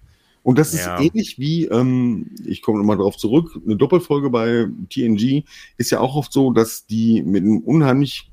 Und 0.48 0.58
das 0.58 0.74
ist 0.74 0.86
ja. 0.86 0.98
ähnlich 0.98 1.38
wie, 1.40 1.66
ähm, 1.66 2.34
ich 2.46 2.62
komme 2.62 2.78
nochmal 2.78 2.96
drauf 2.96 3.18
zurück, 3.18 3.60
eine 3.66 3.76
Doppelfolge 3.76 4.30
bei 4.30 4.70
TNG 4.90 5.44
ist 5.76 5.92
ja 5.92 6.00
auch 6.00 6.16
oft 6.16 6.32
so, 6.32 6.54
dass 6.54 6.86
die 6.86 7.22
mit 7.22 7.44
einem 7.44 7.58
unheimlich 7.58 8.32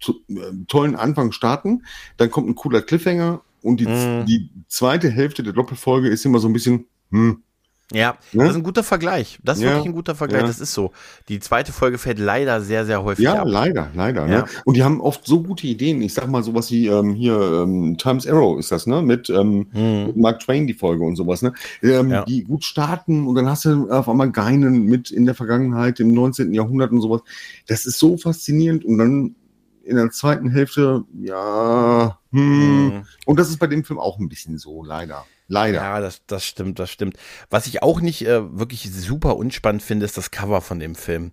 zu, 0.00 0.14
äh, 0.28 0.64
tollen 0.66 0.96
Anfang 0.96 1.30
starten, 1.30 1.84
dann 2.16 2.32
kommt 2.32 2.48
ein 2.48 2.56
cooler 2.56 2.82
Cliffhanger 2.82 3.42
und 3.62 3.78
die, 3.78 3.86
mm. 3.86 4.26
die 4.26 4.50
zweite 4.66 5.08
Hälfte 5.08 5.44
der 5.44 5.52
Doppelfolge 5.52 6.08
ist 6.08 6.26
immer 6.26 6.40
so 6.40 6.48
ein 6.48 6.52
bisschen, 6.52 6.86
hm, 7.12 7.44
ja, 7.92 8.16
ne? 8.32 8.42
das 8.42 8.50
ist 8.50 8.56
ein 8.56 8.62
guter 8.64 8.82
Vergleich. 8.82 9.38
Das 9.44 9.58
ist 9.58 9.64
ja, 9.64 9.70
wirklich 9.70 9.86
ein 9.86 9.92
guter 9.92 10.16
Vergleich. 10.16 10.40
Ja. 10.40 10.46
Das 10.48 10.58
ist 10.58 10.74
so. 10.74 10.90
Die 11.28 11.38
zweite 11.38 11.72
Folge 11.72 11.98
fällt 11.98 12.18
leider 12.18 12.60
sehr, 12.60 12.84
sehr 12.84 13.04
häufig 13.04 13.24
ja, 13.24 13.34
ab. 13.34 13.46
Ja, 13.46 13.52
leider, 13.52 13.90
leider. 13.94 14.26
Ne? 14.26 14.32
Ja. 14.32 14.38
Ne? 14.40 14.46
Und 14.64 14.76
die 14.76 14.82
haben 14.82 15.00
oft 15.00 15.24
so 15.24 15.40
gute 15.40 15.68
Ideen. 15.68 16.02
Ich 16.02 16.12
sag 16.12 16.26
mal 16.26 16.42
sowas 16.42 16.70
wie 16.72 16.88
ähm, 16.88 17.14
hier 17.14 17.38
ähm, 17.38 17.96
Times 17.96 18.26
Arrow 18.26 18.58
ist 18.58 18.72
das, 18.72 18.88
ne? 18.88 19.02
Mit, 19.02 19.30
ähm, 19.30 19.68
hm. 19.72 20.06
mit 20.06 20.16
Mark 20.16 20.40
Twain 20.40 20.66
die 20.66 20.74
Folge 20.74 21.04
und 21.04 21.14
sowas, 21.14 21.42
ne? 21.42 21.52
Ähm. 21.82 22.24
Die 22.26 22.42
gut 22.42 22.64
starten 22.64 23.26
und 23.26 23.36
dann 23.36 23.48
hast 23.48 23.66
du 23.66 23.88
auf 23.88 24.08
einmal 24.08 24.32
Geinen 24.32 24.86
mit 24.86 25.12
in 25.12 25.24
der 25.24 25.36
Vergangenheit, 25.36 26.00
im 26.00 26.08
19. 26.08 26.52
Jahrhundert 26.54 26.90
und 26.90 27.00
sowas. 27.00 27.20
Das 27.68 27.86
ist 27.86 27.98
so 27.98 28.16
faszinierend 28.16 28.84
und 28.84 28.98
dann 28.98 29.36
in 29.84 29.94
der 29.94 30.10
zweiten 30.10 30.50
Hälfte, 30.50 31.04
ja, 31.20 32.18
hm. 32.32 32.90
hm. 32.90 33.02
Und 33.26 33.38
das 33.38 33.48
ist 33.48 33.58
bei 33.58 33.68
dem 33.68 33.84
Film 33.84 34.00
auch 34.00 34.18
ein 34.18 34.28
bisschen 34.28 34.58
so, 34.58 34.82
leider. 34.82 35.24
Leider. 35.48 35.78
Ja, 35.78 36.00
das, 36.00 36.22
das 36.26 36.44
stimmt, 36.44 36.78
das 36.78 36.90
stimmt. 36.90 37.16
Was 37.50 37.66
ich 37.66 37.82
auch 37.82 38.00
nicht 38.00 38.26
äh, 38.26 38.58
wirklich 38.58 38.90
super 38.90 39.36
unspannend 39.36 39.82
finde, 39.82 40.04
ist 40.04 40.16
das 40.16 40.30
Cover 40.30 40.60
von 40.60 40.80
dem 40.80 40.94
Film. 40.94 41.32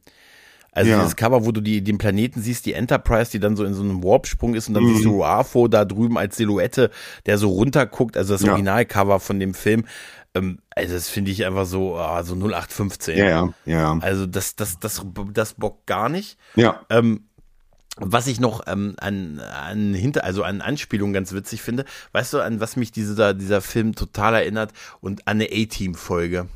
Also 0.72 0.92
ja. 0.92 0.98
dieses 0.98 1.16
Cover, 1.16 1.46
wo 1.46 1.52
du 1.52 1.62
die, 1.62 1.84
den 1.84 1.98
Planeten 1.98 2.42
siehst, 2.42 2.66
die 2.66 2.74
Enterprise, 2.74 3.32
die 3.32 3.40
dann 3.40 3.56
so 3.56 3.64
in 3.64 3.74
so 3.74 3.84
einem 3.84 4.04
Warp-Sprung 4.04 4.56
ist 4.56 4.68
und 4.68 4.74
dann 4.74 4.84
mhm. 4.84 4.94
siehst 4.94 5.06
du 5.06 5.12
Ruafo 5.12 5.68
da 5.68 5.86
drüben 5.86 6.18
als 6.18 6.36
Silhouette, 6.36 6.90
der 7.26 7.38
so 7.38 7.50
runterguckt, 7.50 8.18
also 8.18 8.34
das 8.34 8.42
ja. 8.42 8.52
Originalcover 8.52 9.20
von 9.20 9.40
dem 9.40 9.54
Film. 9.54 9.86
Ähm, 10.34 10.60
also 10.76 10.96
das 10.96 11.10
finde 11.10 11.32
ich 11.32 11.46
einfach 11.46 11.66
so, 11.66 11.96
ah, 11.98 12.24
so 12.24 12.34
0815. 12.34 13.18
Ja, 13.18 13.26
ja, 13.26 13.54
ja. 13.66 13.98
Also 14.02 14.26
das, 14.26 14.56
das, 14.56 14.80
das, 14.80 15.06
das 15.32 15.54
bockt 15.54 15.86
gar 15.86 16.10
nicht. 16.10 16.38
Ja. 16.56 16.82
Ähm, 16.90 17.28
was 17.98 18.28
ich 18.28 18.40
noch 18.40 18.64
ähm, 18.68 18.96
an, 18.98 19.40
an 19.40 19.94
hinter, 19.94 20.24
also 20.24 20.44
an 20.44 20.62
Anspielungen 20.62 21.14
ganz 21.14 21.32
witzig 21.34 21.62
finde, 21.62 21.86
weißt 22.12 22.34
du, 22.34 22.40
an 22.40 22.60
was 22.60 22.76
mich 22.76 22.92
dieser, 22.92 23.34
dieser 23.34 23.62
Film 23.62 23.94
total 23.94 24.34
erinnert 24.36 24.72
und 25.02 25.28
an 25.28 25.38
eine 25.42 25.50
A-Team-Folge 25.52 26.48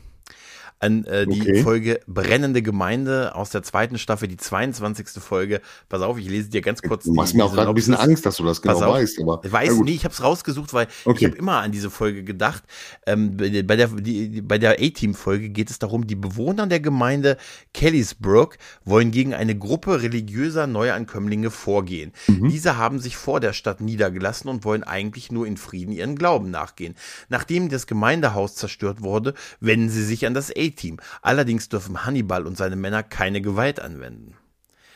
an 0.79 1.05
äh, 1.05 1.25
die 1.25 1.41
okay. 1.41 1.63
Folge 1.63 1.99
Brennende 2.07 2.61
Gemeinde 2.61 3.33
aus 3.35 3.49
der 3.49 3.63
zweiten 3.63 3.97
Staffel, 3.97 4.27
die 4.27 4.37
22. 4.37 5.21
Folge. 5.21 5.61
Pass 5.89 6.01
auf, 6.01 6.19
ich 6.19 6.29
lese 6.29 6.49
dir 6.49 6.61
ganz 6.61 6.81
kurz. 6.81 7.05
Du 7.05 7.13
machst 7.13 7.33
mir 7.33 7.43
auch 7.45 7.53
gerade 7.53 7.69
ein 7.69 7.75
bisschen 7.75 7.95
Angst, 7.95 8.25
dass 8.25 8.37
du 8.37 8.43
das 8.43 8.61
genau 8.61 8.79
weißt. 8.79 9.19
Aber, 9.21 9.41
ich 9.43 9.51
weiß, 9.51 9.79
nee, 9.79 9.93
ich 9.93 10.03
habe 10.03 10.13
es 10.13 10.21
rausgesucht, 10.21 10.73
weil 10.73 10.87
okay. 11.05 11.17
ich 11.19 11.25
habe 11.25 11.37
immer 11.37 11.57
an 11.57 11.71
diese 11.71 11.89
Folge 11.89 12.23
gedacht. 12.23 12.63
Ähm, 13.05 13.37
bei 13.37 13.75
der, 13.75 13.87
die, 13.87 14.41
bei 14.41 14.59
der 14.59 14.73
A-Team-Folge 14.79 15.49
geht 15.49 15.71
es 15.71 15.79
darum, 15.79 16.05
die 16.05 16.15
Bewohner 16.15 16.67
der 16.67 16.79
Gemeinde 16.79 17.37
Kellysbrook 17.73 18.57
wollen 18.85 19.09
gegen 19.11 19.33
eine 19.33 19.57
Gruppe 19.57 20.03
religiöser 20.03 20.67
Neuankömmlinge 20.67 21.49
vorgehen. 21.49 22.11
Mhm. 22.27 22.49
Diese 22.49 22.77
haben 22.77 22.99
sich 22.99 23.17
vor 23.17 23.39
der 23.39 23.53
Stadt 23.53 23.81
niedergelassen 23.81 24.49
und 24.49 24.63
wollen 24.63 24.83
eigentlich 24.83 25.31
nur 25.31 25.47
in 25.47 25.57
Frieden 25.57 25.91
ihren 25.91 26.15
Glauben 26.15 26.51
nachgehen. 26.51 26.93
Nachdem 27.29 27.69
das 27.69 27.87
Gemeindehaus 27.87 28.55
zerstört 28.55 29.01
wurde, 29.01 29.33
wenden 29.59 29.89
sie 29.89 30.03
sich 30.03 30.27
an 30.27 30.35
das 30.35 30.51
A 30.55 30.66
team 30.71 30.97
Allerdings 31.21 31.69
dürfen 31.69 32.05
Hannibal 32.05 32.45
und 32.45 32.57
seine 32.57 32.75
Männer 32.75 33.03
keine 33.03 33.41
Gewalt 33.41 33.79
anwenden. 33.79 34.35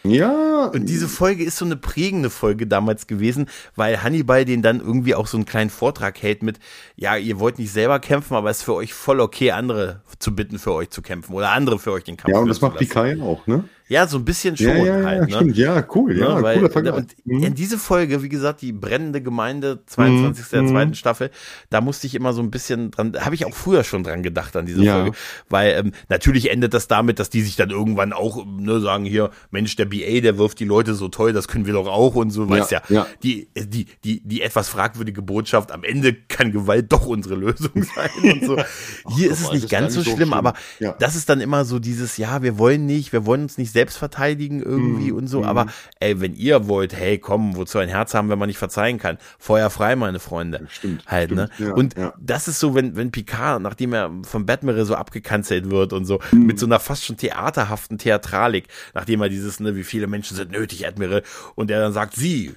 Ja. 0.04 0.66
Und 0.74 0.90
diese 0.90 1.08
Folge 1.08 1.44
ist 1.44 1.58
so 1.58 1.66
eine 1.66 1.78
prägende 1.78 2.30
Folge 2.30 2.66
damals 2.66 3.06
gewesen, 3.06 3.48
weil 3.76 4.02
Hannibal 4.02 4.46
den 4.46 4.62
dann 4.62 4.80
irgendwie 4.80 5.14
auch 5.14 5.28
so 5.28 5.38
einen 5.38 5.46
kleinen 5.46 5.70
Vortrag 5.70 6.22
hält 6.22 6.42
mit, 6.42 6.60
ja, 6.96 7.16
ihr 7.18 7.40
wollt 7.40 7.60
nicht 7.60 7.72
selber 7.72 8.00
kämpfen, 8.00 8.36
aber 8.36 8.50
es 8.50 8.60
ist 8.60 8.64
für 8.64 8.74
euch 8.74 8.94
voll 8.94 9.20
okay, 9.20 9.52
andere 9.52 10.02
zu 10.18 10.36
bitten, 10.36 10.58
für 10.58 10.74
euch 10.74 10.90
zu 10.90 11.02
kämpfen 11.02 11.34
oder 11.34 11.52
andere 11.52 11.78
für 11.78 11.92
euch 11.92 12.04
den 12.04 12.18
Kampf 12.18 12.32
zu 12.32 12.36
Ja, 12.36 12.42
und 12.42 12.48
das 12.48 12.62
macht 12.62 12.78
Picard 12.78 13.22
auch, 13.22 13.46
ne? 13.46 13.66
Ja, 13.92 14.08
so 14.08 14.18
ein 14.18 14.24
bisschen 14.24 14.56
schon 14.56 14.68
ja, 14.68 14.86
ja, 14.86 15.06
halt. 15.06 15.30
Ne? 15.30 15.36
Stimmt. 15.36 15.58
Ja, 15.58 15.86
cool, 15.94 16.18
ja, 16.18 16.38
ja 16.38 16.42
weil, 16.42 16.56
cooler 16.56 16.70
Vergleich. 16.70 16.94
Und 16.96 17.16
mhm. 17.26 17.44
in 17.44 17.56
diese 17.56 17.78
Folge, 17.78 18.24
wie 18.24 18.30
gesagt, 18.30 18.62
die 18.62 18.72
brennende 18.72 19.22
Gemeinde, 19.22 19.84
22. 19.86 20.46
Mhm. 20.46 20.50
der 20.50 20.66
zweiten 20.66 20.90
mhm. 20.92 20.96
Staffel, 20.96 21.30
da 21.70 21.82
musste 21.82 22.08
ich 22.08 22.16
immer 22.16 22.32
so 22.32 22.42
ein 22.42 22.52
bisschen 22.52 22.92
dran, 22.92 23.18
habe 23.20 23.36
ich 23.36 23.46
auch 23.46 23.54
früher 23.54 23.84
schon 23.84 24.06
dran 24.06 24.24
gedacht 24.24 24.56
an 24.56 24.66
diese 24.66 24.82
ja. 24.82 24.94
Folge, 24.94 25.18
weil 25.50 25.74
ähm, 25.74 25.92
natürlich 26.08 26.52
endet 26.52 26.74
das 26.74 26.88
damit, 26.88 27.20
dass 27.20 27.30
die 27.30 27.42
sich 27.42 27.58
dann 27.58 27.70
irgendwann 27.70 28.14
auch 28.14 28.46
ne, 28.46 28.80
sagen 28.80 29.04
hier, 29.04 29.30
Mensch, 29.50 29.76
der 29.76 29.84
BA, 29.84 30.22
der 30.22 30.38
wirft 30.38 30.62
die 30.62 30.66
Leute 30.66 30.94
so 30.94 31.10
toll, 31.10 31.34
das 31.34 31.50
können 31.50 31.66
wir 31.66 31.74
doch 31.74 31.88
auch 31.88 32.16
und 32.16 32.30
so, 32.30 32.50
weißt 32.50 32.72
ja, 32.72 32.82
ja. 32.88 33.08
Die, 33.24 33.50
die, 33.58 33.88
die, 34.06 34.22
die 34.22 34.42
etwas 34.42 34.70
fragwürdige 34.70 35.22
Botschaft, 35.22 35.70
am 35.70 35.84
Ende 35.84 36.14
kann 36.14 36.54
Gewalt 36.54 36.94
doch 36.94 37.08
unsere 37.08 37.36
Lösung 37.36 37.72
sein 37.96 38.10
und 38.24 38.46
so. 38.46 38.56
Hier 39.18 39.28
Ach, 39.28 39.34
ist 39.34 39.42
es 39.42 39.52
nicht 39.52 39.70
ganz 39.70 39.96
so 39.96 40.02
schlimm, 40.02 40.16
schlimm, 40.16 40.34
aber 40.34 40.54
das 41.00 41.18
ist 41.18 41.28
dann 41.28 41.42
immer 41.42 41.66
so 41.66 41.78
dieses, 41.78 42.16
ja, 42.16 42.42
wir 42.42 42.58
wollen 42.58 42.86
nicht, 42.86 43.12
wir 43.12 43.26
wollen 43.26 43.42
uns 43.42 43.58
nicht 43.58 43.74
selbst 43.74 43.81
selbst 43.82 43.98
verteidigen 43.98 44.62
irgendwie 44.62 45.12
mm, 45.12 45.16
und 45.16 45.28
so. 45.28 45.42
Mm. 45.42 45.46
Aber 45.46 45.66
ey, 46.00 46.22
wenn 46.22 46.36
ihr 46.36 46.68
wollt, 46.68 46.94
hey, 46.94 47.18
komm, 47.18 47.56
wozu 47.56 47.80
ein 47.80 47.90
Herz 47.90 48.14
haben, 48.14 48.30
wenn 48.30 48.38
man 48.38 48.48
nicht 48.48 48.60
verzeihen 48.60 49.00
kann? 49.00 49.18
Feuer 49.40 49.72
frei, 49.72 49.96
meine 49.96 50.20
Freunde. 50.20 50.68
Stimmt. 50.70 51.04
Halt, 51.08 51.32
stimmt, 51.32 51.60
ne? 51.60 51.68
Ja, 51.68 51.74
und 51.74 51.98
ja. 51.98 52.14
das 52.20 52.48
ist 52.48 52.60
so, 52.60 52.76
wenn, 52.76 52.96
wenn 52.96 53.10
Picard, 53.10 53.60
nachdem 53.60 53.94
er 53.94 54.12
von 54.22 54.46
Batman 54.46 54.86
so 54.86 54.94
abgekanzelt 54.94 55.72
wird 55.72 55.94
und 55.94 56.06
so, 56.06 56.20
mm. 56.32 56.46
mit 56.46 56.60
so 56.60 56.68
einer 56.68 56.80
fast 56.80 57.06
schon 57.06 57.18
theaterhaften 57.18 57.98
Theatralik, 57.98 58.68
nachdem 58.94 59.24
er 59.24 59.30
dieses, 59.30 59.60
ne, 59.60 59.76
wie 59.76 59.84
viele 59.84 60.06
Menschen 60.06 60.38
sind 60.38 60.52
nötig, 60.52 60.86
Admiral, 60.86 61.24
und 61.56 61.72
er 61.72 61.80
dann 61.80 61.94
sagt, 61.94 62.16
sie, 62.16 62.54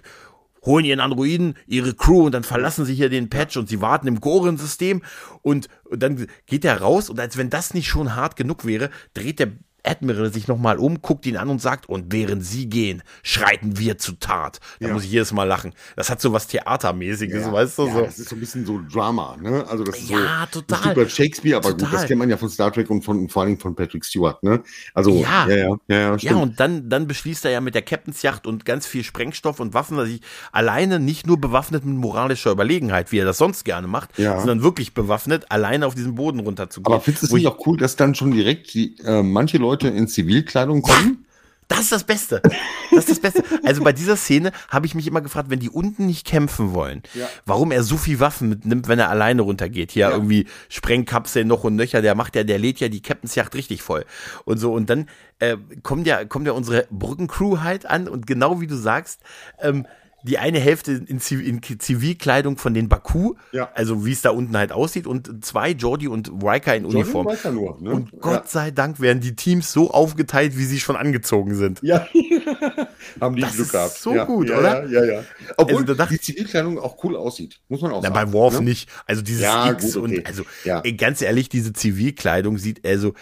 holen 0.67 0.85
ihren 0.85 1.01
Androiden, 1.01 1.55
ihre 1.67 1.95
Crew 1.95 2.27
und 2.27 2.33
dann 2.33 2.45
verlassen 2.45 2.85
sie 2.85 2.95
hier 2.95 3.09
den 3.09 3.31
Patch 3.31 3.57
und 3.57 3.69
sie 3.69 3.81
warten 3.81 4.09
im 4.09 4.21
Gorensystem 4.21 5.03
und, 5.41 5.69
und 5.85 6.03
dann 6.03 6.27
geht 6.45 6.67
er 6.67 6.83
raus 6.83 7.09
und 7.09 7.19
als 7.19 7.39
wenn 7.39 7.49
das 7.49 7.73
nicht 7.73 7.89
schon 7.89 8.15
hart 8.15 8.37
genug 8.37 8.67
wäre, 8.67 8.91
dreht 9.15 9.39
der 9.39 9.53
Admiral 9.85 10.33
sich 10.33 10.49
nochmal 10.49 10.79
um, 10.79 11.03
guckt 11.03 11.27
ihn 11.27 11.37
an 11.37 11.49
und 11.49 11.61
sagt, 11.61 11.89
und 11.89 12.13
während 12.13 12.45
sie 12.45 12.69
gehen, 12.69 13.03
schreiten 13.23 13.79
wir 13.79 13.99
zu 13.99 14.13
Tat. 14.13 14.61
Da 14.81 14.89
Ja. 14.89 14.93
muss 14.95 15.05
ich 15.05 15.11
jedes 15.13 15.33
Mal 15.33 15.45
lachen. 15.45 15.73
Das 15.97 16.11
hat 16.11 16.21
so 16.21 16.33
was 16.33 16.47
Theatermäßiges, 16.47 17.45
Ja, 17.45 17.53
weißt 17.53 17.79
du? 17.79 17.87
ja, 17.87 17.93
so. 17.93 18.01
Das 18.03 18.19
ist 18.19 18.29
so 18.29 18.37
ein 18.37 18.41
bisschen 18.41 18.67
so 18.67 18.81
Drama, 18.93 19.37
ne? 19.41 19.65
Also 19.69 19.85
das 19.85 19.99
ist 19.99 20.11
Ja, 20.11 20.47
so 20.51 20.61
total. 20.61 20.87
ein 20.89 20.93
Stück 20.93 21.11
Shakespeare, 21.11 21.57
aber 21.57 21.71
gut, 21.71 21.81
Total. 21.81 21.93
das 21.99 22.07
kennt 22.07 22.19
man 22.19 22.31
ja 22.31 22.37
von 22.37 22.49
Star 22.49 22.73
Trek 22.73 22.89
und 22.91 23.03
von 23.05 23.29
vor 23.29 23.45
Dingen 23.47 23.59
von 23.59 23.75
Patrick 23.75 24.05
Stewart, 24.05 24.43
ne? 24.43 24.63
Also 24.95 25.11
Ja. 25.13 25.47
ja, 25.49 25.57
ja, 25.57 25.77
ja, 25.89 26.17
ja, 26.17 26.35
und 26.37 26.59
dann, 26.61 26.89
dann 26.89 27.07
beschließt 27.07 27.45
er 27.45 27.51
ja 27.51 27.61
mit 27.61 27.75
der 27.75 27.83
Captain's 27.83 28.23
Yacht 28.23 28.47
und 28.47 28.65
ganz 28.65 28.87
viel 28.87 29.05
Sprengstoff 29.05 29.61
und 29.61 29.75
Waffen, 29.75 29.97
dass 29.97 30.09
ich 30.09 30.21
alleine 30.53 30.99
nicht 31.01 31.27
nur 31.27 31.39
bewaffnet 31.41 31.85
mit 31.85 31.97
moralischer 31.97 32.51
Überlegenheit, 32.53 33.13
wie 33.13 33.19
er 33.19 33.25
das 33.25 33.39
sonst 33.39 33.65
gerne 33.65 33.87
macht, 33.87 34.11
sondern 34.17 34.63
wirklich 34.63 34.95
bewaffnet, 34.95 35.51
alleine 35.51 35.87
auf 35.87 35.95
diesen 35.95 36.15
Boden 36.15 36.41
runterzugehen. 36.41 36.87
aber 36.93 37.01
findest 37.03 37.25
du 37.25 37.27
es 37.27 37.33
nicht 37.33 37.47
auch 37.47 37.59
cool, 37.67 37.77
dass 37.77 37.97
dann 37.97 38.15
schon 38.15 38.31
direkt 38.31 38.73
die, 38.75 38.97
äh, 39.05 39.23
manche 39.23 39.59
Leute 39.59 39.74
in 39.83 40.09
Zivilkleidung 40.09 40.83
kommen? 40.83 41.21
Das 41.67 41.81
ist 41.81 41.93
das 41.93 42.05
Beste. 42.05 42.43
Das 42.91 43.09
ist 43.09 43.25
das 43.25 43.33
Beste. 43.33 43.43
Also 43.65 43.83
bei 43.83 43.93
dieser 43.95 44.17
Szene 44.17 44.53
habe 44.69 44.85
ich 44.85 44.95
mich 44.95 45.07
immer 45.07 45.23
gefragt, 45.23 45.49
wenn 45.49 45.61
die 45.61 45.71
unten 45.71 46.05
nicht 46.07 46.27
kämpfen 46.27 46.75
wollen, 46.75 47.03
Ja. 47.15 47.27
warum 47.47 47.73
er 47.73 47.83
so 47.83 47.97
viel 47.97 48.21
Waffen 48.21 48.51
mitnimmt, 48.51 48.87
wenn 48.87 48.99
er 48.99 49.09
alleine 49.09 49.41
runtergeht. 49.43 49.91
Hier 49.91 50.09
Ja. 50.09 50.11
irgendwie 50.11 50.47
Sprengkapseln 50.69 51.49
noch 51.49 51.65
und 51.65 51.75
nöcher, 51.75 52.03
der 52.03 52.15
macht 52.15 52.37
ja, 52.37 52.45
der 52.45 52.59
lädt 52.59 52.81
ja 52.81 52.89
die 52.89 53.01
Captain's 53.01 53.35
Yacht 53.35 53.55
richtig 53.55 53.81
voll. 53.81 54.05
Und 54.45 54.59
so, 54.59 54.75
und 54.75 54.91
dann 54.91 55.09
äh, 55.39 55.57
kommt 55.83 56.07
ja, 56.07 56.25
kommt 56.27 56.47
ja 56.47 56.53
unsere 56.53 56.87
Brückencrew 56.91 57.61
halt 57.63 57.87
an 57.87 58.09
und 58.09 58.27
genau 58.27 58.61
wie 58.61 58.67
du 58.67 58.77
sagst, 58.77 59.21
ähm, 59.61 59.87
die 60.25 60.39
eine 60.39 60.59
Hälfte 60.59 60.93
in, 61.07 61.21
Ziv 61.21 61.41
in 61.47 61.61
Zivilkleidung 61.63 62.57
von 62.57 62.75
den 62.75 62.89
Baku, 62.89 63.35
Ja. 63.53 63.71
also 63.75 64.05
wie 64.07 64.13
es 64.13 64.23
da 64.23 64.31
unten 64.31 64.57
halt 64.57 64.73
aussieht, 64.73 65.07
und 65.07 65.45
zwei, 65.45 65.71
Jordi 65.71 66.09
und 66.09 66.31
Riker 66.43 66.75
in 66.75 66.85
Uniform. 66.87 67.27
Weiß 67.27 67.43
ja 67.45 67.51
nur, 67.53 67.79
ne? 67.81 67.91
Und 67.91 68.11
Gott 68.21 68.49
sei 68.49 68.71
Dank 68.71 69.01
werden 69.01 69.21
die 69.21 69.37
Teams 69.37 69.71
so 69.73 69.91
aufgeteilt, 69.91 70.57
wie 70.57 70.65
sie 70.65 70.81
schon 70.81 70.97
angezogen 70.97 71.55
sind. 71.55 71.81
Ja. 71.83 72.07
Haben 73.21 73.37
die 73.37 73.43
Das 73.43 73.53
Glück 73.53 73.67
ist 73.67 73.73
gehabt. 73.73 73.99
so 73.99 74.15
ja, 74.15 74.25
gut, 74.25 74.49
ja, 74.49 74.59
oder? 74.59 74.87
Ja, 74.87 75.05
ja, 75.05 75.13
ja. 75.15 75.25
Obwohl 75.57 75.75
Also 75.83 75.87
da 75.89 75.95
dachte- 75.95 76.15
die 76.15 76.21
Zivilkleidung 76.21 76.79
auch 76.79 77.03
cool 77.05 77.17
aussieht, 77.17 77.61
muss 77.69 77.81
man 77.83 77.93
auch 77.93 78.03
Na, 78.03 78.09
sagen. 78.13 78.15
bei 78.15 78.33
Worf 78.33 78.55
ne? 78.61 78.63
nicht. 78.67 78.89
Also 79.07 79.23
dieses 79.23 79.43
Ja, 79.43 79.71
X 79.73 79.93
gut, 79.95 80.05
okay. 80.05 80.17
und 80.19 80.27
also 80.27 80.43
Ja. 80.65 80.81
ganz 80.97 81.21
ehrlich, 81.23 81.49
diese 81.49 81.73
Zivilkleidung 81.73 82.59
sieht 82.59 82.85
also 82.87 83.15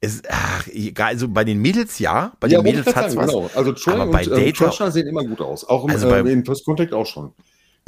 es 0.00 0.22
ach, 0.28 0.66
egal, 0.68 1.08
also 1.08 1.28
bei 1.28 1.44
den 1.44 1.60
Mädels 1.60 1.98
ja, 1.98 2.32
bei 2.40 2.48
den 2.48 2.54
Ja, 2.54 2.58
ich 2.60 2.64
Mädels 2.64 2.86
hat's 2.96 3.12
sagen, 3.14 3.16
was. 3.16 3.26
genau. 3.30 3.50
Also 3.54 3.72
Troy 3.72 3.94
aber 3.94 4.04
und 4.04 4.12
bei 4.12 4.22
ähm, 4.24 4.30
Data 4.30 4.64
Crusher 4.66 4.90
sehen 4.90 5.06
immer 5.06 5.24
gut 5.24 5.40
aus. 5.40 5.64
Auch 5.68 5.84
im, 5.84 5.90
Also 5.90 6.08
bei- 6.08 6.20
äh, 6.20 6.32
in 6.32 6.44
First 6.44 6.64
Contact 6.64 6.92
auch 6.94 7.06
schon. 7.06 7.32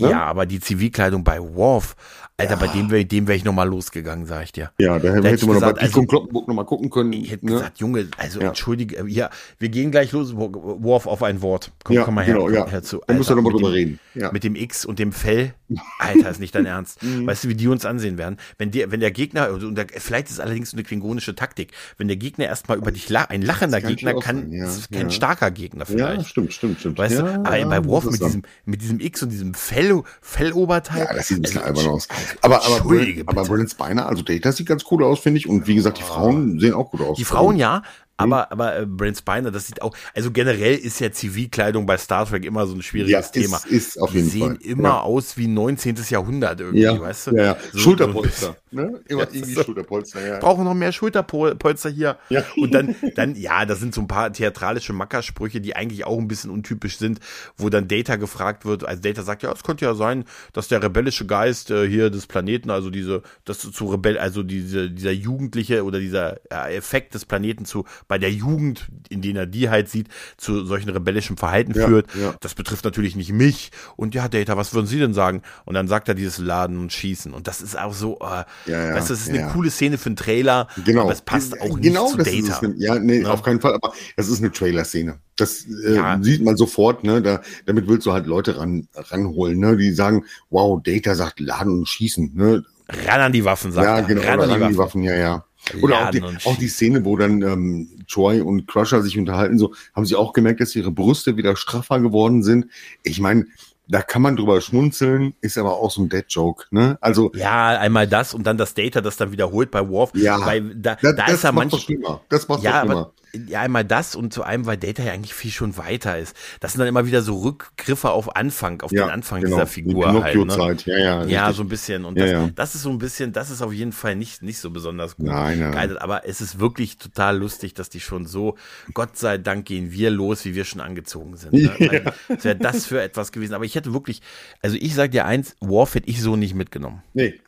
Ne? 0.02 0.10
ja, 0.10 0.24
aber 0.24 0.46
die 0.46 0.60
Zivilkleidung 0.60 1.24
bei 1.24 1.40
Worf, 1.40 1.96
Alter, 2.38 2.54
Ja. 2.54 2.60
bei 2.60 2.66
dem 2.68 2.90
wäre 2.90 3.04
dem 3.04 3.28
wär 3.28 3.36
ich 3.36 3.44
noch 3.44 3.52
mal 3.52 3.68
losgegangen, 3.68 4.26
sag 4.26 4.44
ich 4.44 4.52
dir. 4.52 4.72
Ja, 4.78 4.98
da 4.98 5.12
hätte 5.12 5.28
hätte 5.28 5.34
ich 5.36 5.42
man 5.42 5.48
noch 5.50 5.54
gesagt, 5.60 5.76
bei 5.76 5.82
also- 5.82 6.00
Pico 6.00 6.06
Kloppenburg 6.06 6.48
noch 6.48 6.54
mal 6.54 6.64
gucken 6.64 6.90
können. 6.90 7.12
Ich 7.12 7.30
hätte 7.30 7.44
ne? 7.46 7.52
gesagt, 7.52 7.78
Junge, 7.78 8.08
also 8.16 8.40
Ja. 8.40 8.48
entschuldige, 8.48 9.04
ja, 9.06 9.30
wir 9.58 9.68
gehen 9.68 9.90
gleich 9.90 10.12
los. 10.12 10.34
Worf 10.34 11.06
auf 11.06 11.22
ein 11.22 11.42
Wort. 11.42 11.70
Komm, 11.84 11.96
ja, 11.96 12.02
komm 12.04 12.14
mal 12.14 12.24
her, 12.24 12.34
genau, 12.34 12.48
ja. 12.48 12.66
her 12.66 12.82
zu. 12.82 13.00
da 13.06 13.14
müssen 13.14 13.28
wir 13.30 13.36
noch 13.36 13.42
mal 13.42 13.50
mit 13.52 13.58
drüber 13.60 13.68
dem- 13.70 13.74
reden. 13.74 13.98
Ja. 14.14 14.32
Mit 14.32 14.44
dem 14.44 14.56
X 14.56 14.84
und 14.84 14.98
dem 14.98 15.12
Fell. 15.12 15.54
Alter, 15.98 16.28
ist 16.30 16.40
nicht 16.40 16.54
dein 16.54 16.66
Ernst. 16.66 17.02
Mhm. 17.02 17.26
Weißt 17.26 17.44
du, 17.44 17.48
wie 17.48 17.54
die 17.54 17.68
uns 17.68 17.84
ansehen 17.84 18.18
werden? 18.18 18.36
Wenn 18.58 18.70
der, 18.70 18.90
wenn 18.90 19.00
der 19.00 19.10
Gegner, 19.10 19.44
also, 19.44 19.66
und 19.66 19.74
der, 19.76 19.86
vielleicht 19.88 20.26
ist 20.26 20.34
es 20.34 20.40
allerdings 20.40 20.72
eine 20.72 20.82
klingonische 20.82 21.34
Taktik, 21.34 21.72
wenn 21.98 22.08
der 22.08 22.16
Gegner 22.16 22.46
erstmal 22.46 22.76
über 22.78 22.92
dich 22.92 23.08
lacht, 23.08 23.30
ein 23.30 23.42
lachender 23.42 23.80
kann 23.80 23.90
Gegner 23.90 24.14
kann, 24.14 24.50
kein 24.90 25.10
starker 25.10 25.50
Gegner 25.50 25.86
vielleicht. 25.86 26.18
ja, 26.18 26.24
stimmt, 26.24 26.52
stimmt, 26.52 26.80
stimmt. 26.80 26.98
Weißt 26.98 27.18
du, 27.20 27.24
aber 27.24 27.64
bei 27.66 27.84
Worf 27.84 28.04
mit 28.04 28.14
es 28.14 28.20
diesem, 28.20 28.42
mit 28.64 28.82
diesem 28.82 29.00
X 29.00 29.22
und 29.22 29.30
diesem 29.30 29.54
Fell, 29.54 29.91
Felloberteil. 30.20 31.04
Ja, 31.04 31.14
das 31.14 31.28
sieht 31.28 31.38
ein 31.38 31.42
bisschen 31.42 31.62
also, 31.62 31.80
albern 31.80 31.94
aus. 31.94 32.08
Aber, 32.40 32.64
aber, 32.64 32.76
Entschuldige 32.76 33.22
aber. 33.26 33.44
Brandon 33.44 33.68
Spiner, 33.68 34.06
also 34.06 34.22
Data 34.22 34.52
sieht 34.52 34.66
ganz 34.66 34.84
cool 34.90 35.04
aus, 35.04 35.20
finde 35.20 35.38
ich. 35.38 35.48
Und 35.48 35.66
wie 35.66 35.74
gesagt, 35.74 35.98
die 35.98 36.02
Frauen 36.02 36.58
sehen 36.58 36.74
auch 36.74 36.90
gut 36.90 37.02
aus. 37.02 37.18
Die 37.18 37.24
Frauen 37.24 37.56
ja, 37.56 37.76
Hm? 37.76 37.82
Aber, 38.22 38.52
aber 38.52 38.76
äh, 38.78 38.86
Brent 38.86 39.18
Spiner, 39.18 39.50
das 39.50 39.66
sieht 39.66 39.82
auch, 39.82 39.96
also 40.14 40.30
generell 40.30 40.76
ist 40.76 41.00
ja 41.00 41.10
Zivilkleidung 41.12 41.86
bei 41.86 41.96
Star 41.98 42.26
Trek 42.26 42.44
immer 42.44 42.66
so 42.66 42.74
ein 42.74 42.78
Ja, 42.78 42.82
schwieriges 42.82 43.26
ist, 43.26 43.32
Thema. 43.32 43.60
ist 43.68 44.00
auf 44.00 44.10
Die 44.10 44.18
jeden 44.18 44.30
sehen 44.30 44.56
Fall. 44.56 44.66
immer 44.66 44.88
ja. 44.88 45.00
aus 45.00 45.36
wie 45.36 45.46
19. 45.48 45.96
Jahrhundert 46.08 46.60
irgendwie, 46.60 46.82
Ja, 46.82 47.00
weißt 47.00 47.28
du? 47.28 47.36
ja, 47.36 47.42
ja. 47.44 47.56
So- 47.72 47.78
Schulterpolster. 47.78 48.56
Ne? 48.70 49.00
Immer 49.08 49.22
Ja, 49.22 49.28
irgendwie 49.32 49.52
so. 49.54 49.62
Schulterpolster, 49.64 50.26
ja. 50.26 50.38
brauchen 50.38 50.64
noch 50.64 50.74
mehr 50.74 50.92
Schulterpolster 50.92 51.90
hier. 51.90 52.16
Ja. 52.30 52.42
Und 52.56 52.72
dann, 52.74 52.94
dann, 53.16 53.36
ja, 53.36 53.66
das 53.66 53.80
sind 53.80 53.94
so 53.94 54.00
ein 54.00 54.08
paar 54.08 54.32
theatralische 54.32 54.92
Mackersprüche, 54.94 55.60
die 55.60 55.76
eigentlich 55.76 56.04
auch 56.06 56.18
ein 56.18 56.28
bisschen 56.28 56.50
untypisch 56.50 56.96
sind, 56.96 57.20
wo 57.56 57.68
dann 57.68 57.86
Data 57.88 58.16
gefragt 58.16 58.64
wird. 58.64 58.84
Also 58.84 59.02
Data 59.02 59.22
sagt, 59.22 59.42
ja, 59.42 59.52
es 59.52 59.62
könnte 59.62 59.84
ja 59.84 59.94
sein, 59.94 60.24
dass 60.52 60.68
der 60.68 60.82
rebellische 60.82 61.26
Geist 61.26 61.70
äh, 61.70 61.86
hier 61.88 62.08
des 62.10 62.26
Planeten, 62.26 62.70
also 62.70 62.88
diese, 62.90 63.22
das 63.44 63.58
zu 63.58 63.86
Rebell, 63.86 64.18
also 64.18 64.42
diese, 64.42 64.90
dieser 64.90 65.12
Jugendliche 65.12 65.84
oder 65.84 65.98
dieser 65.98 66.38
ja, 66.50 66.68
Effekt 66.68 67.14
des 67.14 67.24
Planeten 67.26 67.64
zu, 67.64 67.84
bei 68.12 68.18
der 68.18 68.30
Jugend, 68.30 68.88
in 69.08 69.22
denen 69.22 69.36
er 69.36 69.46
die 69.46 69.70
halt 69.70 69.88
sieht, 69.88 70.08
zu 70.36 70.66
solchen 70.66 70.90
rebellischen 70.90 71.38
Verhalten 71.38 71.72
Ja, 71.74 71.86
führt. 71.88 72.14
ja. 72.14 72.34
Das 72.40 72.52
betrifft 72.54 72.84
natürlich 72.84 73.16
nicht 73.16 73.32
mich. 73.32 73.70
Und 73.96 74.14
ja, 74.14 74.28
Data, 74.28 74.54
was 74.58 74.74
würden 74.74 74.86
Sie 74.86 74.98
denn 74.98 75.14
sagen? 75.14 75.40
Und 75.64 75.72
dann 75.72 75.88
sagt 75.88 76.08
er 76.08 76.14
dieses 76.14 76.36
Laden 76.36 76.76
und 76.78 76.92
Schießen. 76.92 77.32
Und 77.32 77.48
das 77.48 77.62
ist 77.62 77.78
auch 77.78 77.94
so, 77.94 78.18
äh, 78.20 78.44
Ja, 78.70 78.92
weißt 78.94 79.08
du, 79.08 79.14
das 79.14 79.22
ist 79.22 79.30
eine 79.30 79.48
coole 79.50 79.70
Szene 79.70 79.96
für 79.96 80.10
einen 80.10 80.16
Trailer, 80.16 80.68
Genau. 80.84 81.04
aber 81.04 81.12
es 81.12 81.22
passt 81.22 81.58
auch 81.58 81.80
genau, 81.80 82.02
nicht 82.02 82.10
zu 82.10 82.16
das 82.18 82.26
Data. 82.26 82.36
Ist 82.38 82.48
es, 82.50 82.60
ne- 82.60 82.74
ja, 82.76 82.98
nee, 82.98 83.20
Ne? 83.20 83.30
auf 83.30 83.42
keinen 83.42 83.60
Fall. 83.62 83.72
Aber 83.72 83.94
das 84.18 84.28
ist 84.28 84.40
eine 84.40 84.52
Trailer-Szene. 84.52 85.18
Das 85.36 85.64
äh, 85.64 85.98
sieht 86.20 86.44
man 86.44 86.58
sofort. 86.58 87.02
Ne? 87.02 87.22
Da, 87.22 87.40
damit 87.64 87.88
willst 87.88 88.04
du 88.06 88.12
halt 88.12 88.26
Leute 88.26 88.58
ran, 88.58 88.88
ranholen, 88.94 89.58
ne? 89.58 89.78
die 89.78 89.92
sagen, 89.92 90.26
wow, 90.50 90.82
Data 90.82 91.14
sagt 91.14 91.40
Laden 91.40 91.78
und 91.78 91.88
Schießen. 91.88 92.32
Ne? 92.34 92.62
Ran 93.06 93.20
an 93.22 93.32
die 93.32 93.46
Waffen, 93.46 93.72
sagt 93.72 93.86
Ja, 93.86 94.00
genau. 94.02 94.20
Ran 94.20 94.34
Oder 94.40 94.42
an 94.42 94.48
die 94.58 94.62
ran 94.64 94.72
die 94.72 94.78
Waffen. 94.78 95.00
Waffen, 95.00 95.02
ja, 95.04 95.14
ja. 95.16 95.44
Oder 95.80 96.06
auch 96.06 96.10
die, 96.10 96.22
auch 96.22 96.56
die 96.56 96.68
Szene, 96.68 97.04
wo 97.04 97.16
dann 97.16 97.42
ähm, 97.42 97.88
Troy 98.08 98.40
und 98.40 98.66
Crusher 98.66 99.02
sich 99.02 99.18
unterhalten, 99.18 99.58
so 99.58 99.74
haben 99.94 100.06
sie 100.06 100.16
auch 100.16 100.32
gemerkt, 100.32 100.60
dass 100.60 100.74
ihre 100.74 100.90
Brüste 100.90 101.36
wieder 101.36 101.56
straffer 101.56 102.00
geworden 102.00 102.42
sind. 102.42 102.66
Ich 103.02 103.20
meine, 103.20 103.46
da 103.88 104.02
kann 104.02 104.22
man 104.22 104.36
drüber 104.36 104.60
schmunzeln, 104.60 105.34
ist 105.40 105.58
aber 105.58 105.76
auch 105.76 105.90
so 105.90 106.02
ein 106.02 106.08
Dead-Joke. 106.08 106.66
Ne? 106.70 106.98
Also 107.00 107.30
Ja, 107.34 107.78
einmal 107.78 108.06
das 108.06 108.34
und 108.34 108.46
dann 108.46 108.56
das 108.56 108.74
Data, 108.74 109.00
das 109.00 109.16
dann 109.16 109.32
wiederholt 109.32 109.70
bei 109.70 109.88
Worf. 109.88 110.12
Ja. 110.14 110.44
Weil 110.44 110.74
da, 110.74 110.96
da, 110.96 111.12
da 111.12 111.26
das 111.26 111.34
ist 111.34 111.52
macht 111.52 111.72
doch 111.72 111.88
manchmal. 111.88 112.20
Das 112.28 112.48
macht 112.48 112.62
Ja, 112.62 112.80
schlimmer. 112.80 113.12
Ja, 113.34 113.60
einmal 113.60 113.84
das 113.84 114.14
und 114.14 114.32
zu 114.32 114.42
einem, 114.42 114.66
weil 114.66 114.76
Data 114.76 115.02
ja 115.02 115.12
eigentlich 115.12 115.34
viel 115.34 115.50
schon 115.50 115.76
weiter 115.76 116.18
ist. 116.18 116.36
Das 116.60 116.72
sind 116.72 116.80
dann 116.80 116.88
immer 116.88 117.06
wieder 117.06 117.22
so 117.22 117.38
Rückgriffe 117.38 118.10
auf 118.10 118.36
Anfang, 118.36 118.82
auf 118.82 118.90
den 118.90 119.00
Anfang 119.02 119.40
genau. 119.40 119.56
dieser 119.56 119.66
Die 119.66 119.72
Figur 119.72 120.22
halt. 120.22 120.86
Ne? 120.86 120.92
Ja, 120.92 120.98
ja. 120.98 121.24
Ja, 121.24 121.52
so 121.52 121.62
ein 121.62 121.68
bisschen. 121.68 122.04
Und 122.04 122.18
Ja, 122.18 122.24
das, 122.24 122.32
ja. 122.32 122.50
das 122.54 122.74
ist 122.74 122.82
so 122.82 122.90
ein 122.90 122.98
bisschen, 122.98 123.32
das 123.32 123.50
ist 123.50 123.62
auf 123.62 123.72
jeden 123.72 123.92
Fall 123.92 124.16
nicht, 124.16 124.42
nicht 124.42 124.58
so 124.58 124.70
besonders 124.70 125.16
gut 125.16 125.26
Nein, 125.26 125.58
nein. 125.58 125.72
geeignet. 125.72 126.02
Aber 126.02 126.26
es 126.26 126.40
ist 126.40 126.58
wirklich 126.58 126.98
total 126.98 127.38
lustig, 127.38 127.74
dass 127.74 127.88
die 127.88 128.00
schon 128.00 128.26
so, 128.26 128.56
Gott 128.92 129.16
sei 129.16 129.38
Dank 129.38 129.64
gehen 129.64 129.92
wir 129.92 130.10
los, 130.10 130.44
wie 130.44 130.54
wir 130.54 130.64
schon 130.64 130.80
angezogen 130.80 131.36
sind. 131.36 131.52
Ne? 131.52 131.72
Ja. 131.92 132.12
Was 132.28 132.44
wäre 132.44 132.56
das 132.56 132.86
für 132.86 133.02
etwas 133.02 133.32
gewesen? 133.32 133.54
Aber 133.54 133.64
ich 133.64 133.74
hätte 133.74 133.92
wirklich, 133.92 134.22
also 134.62 134.76
ich 134.78 134.94
sag 134.94 135.10
dir 135.10 135.24
eins, 135.26 135.56
Worf 135.60 135.94
hätte 135.94 136.08
ich 136.08 136.20
so 136.20 136.36
nicht 136.36 136.54
mitgenommen. 136.54 137.02
Nee. 137.12 137.40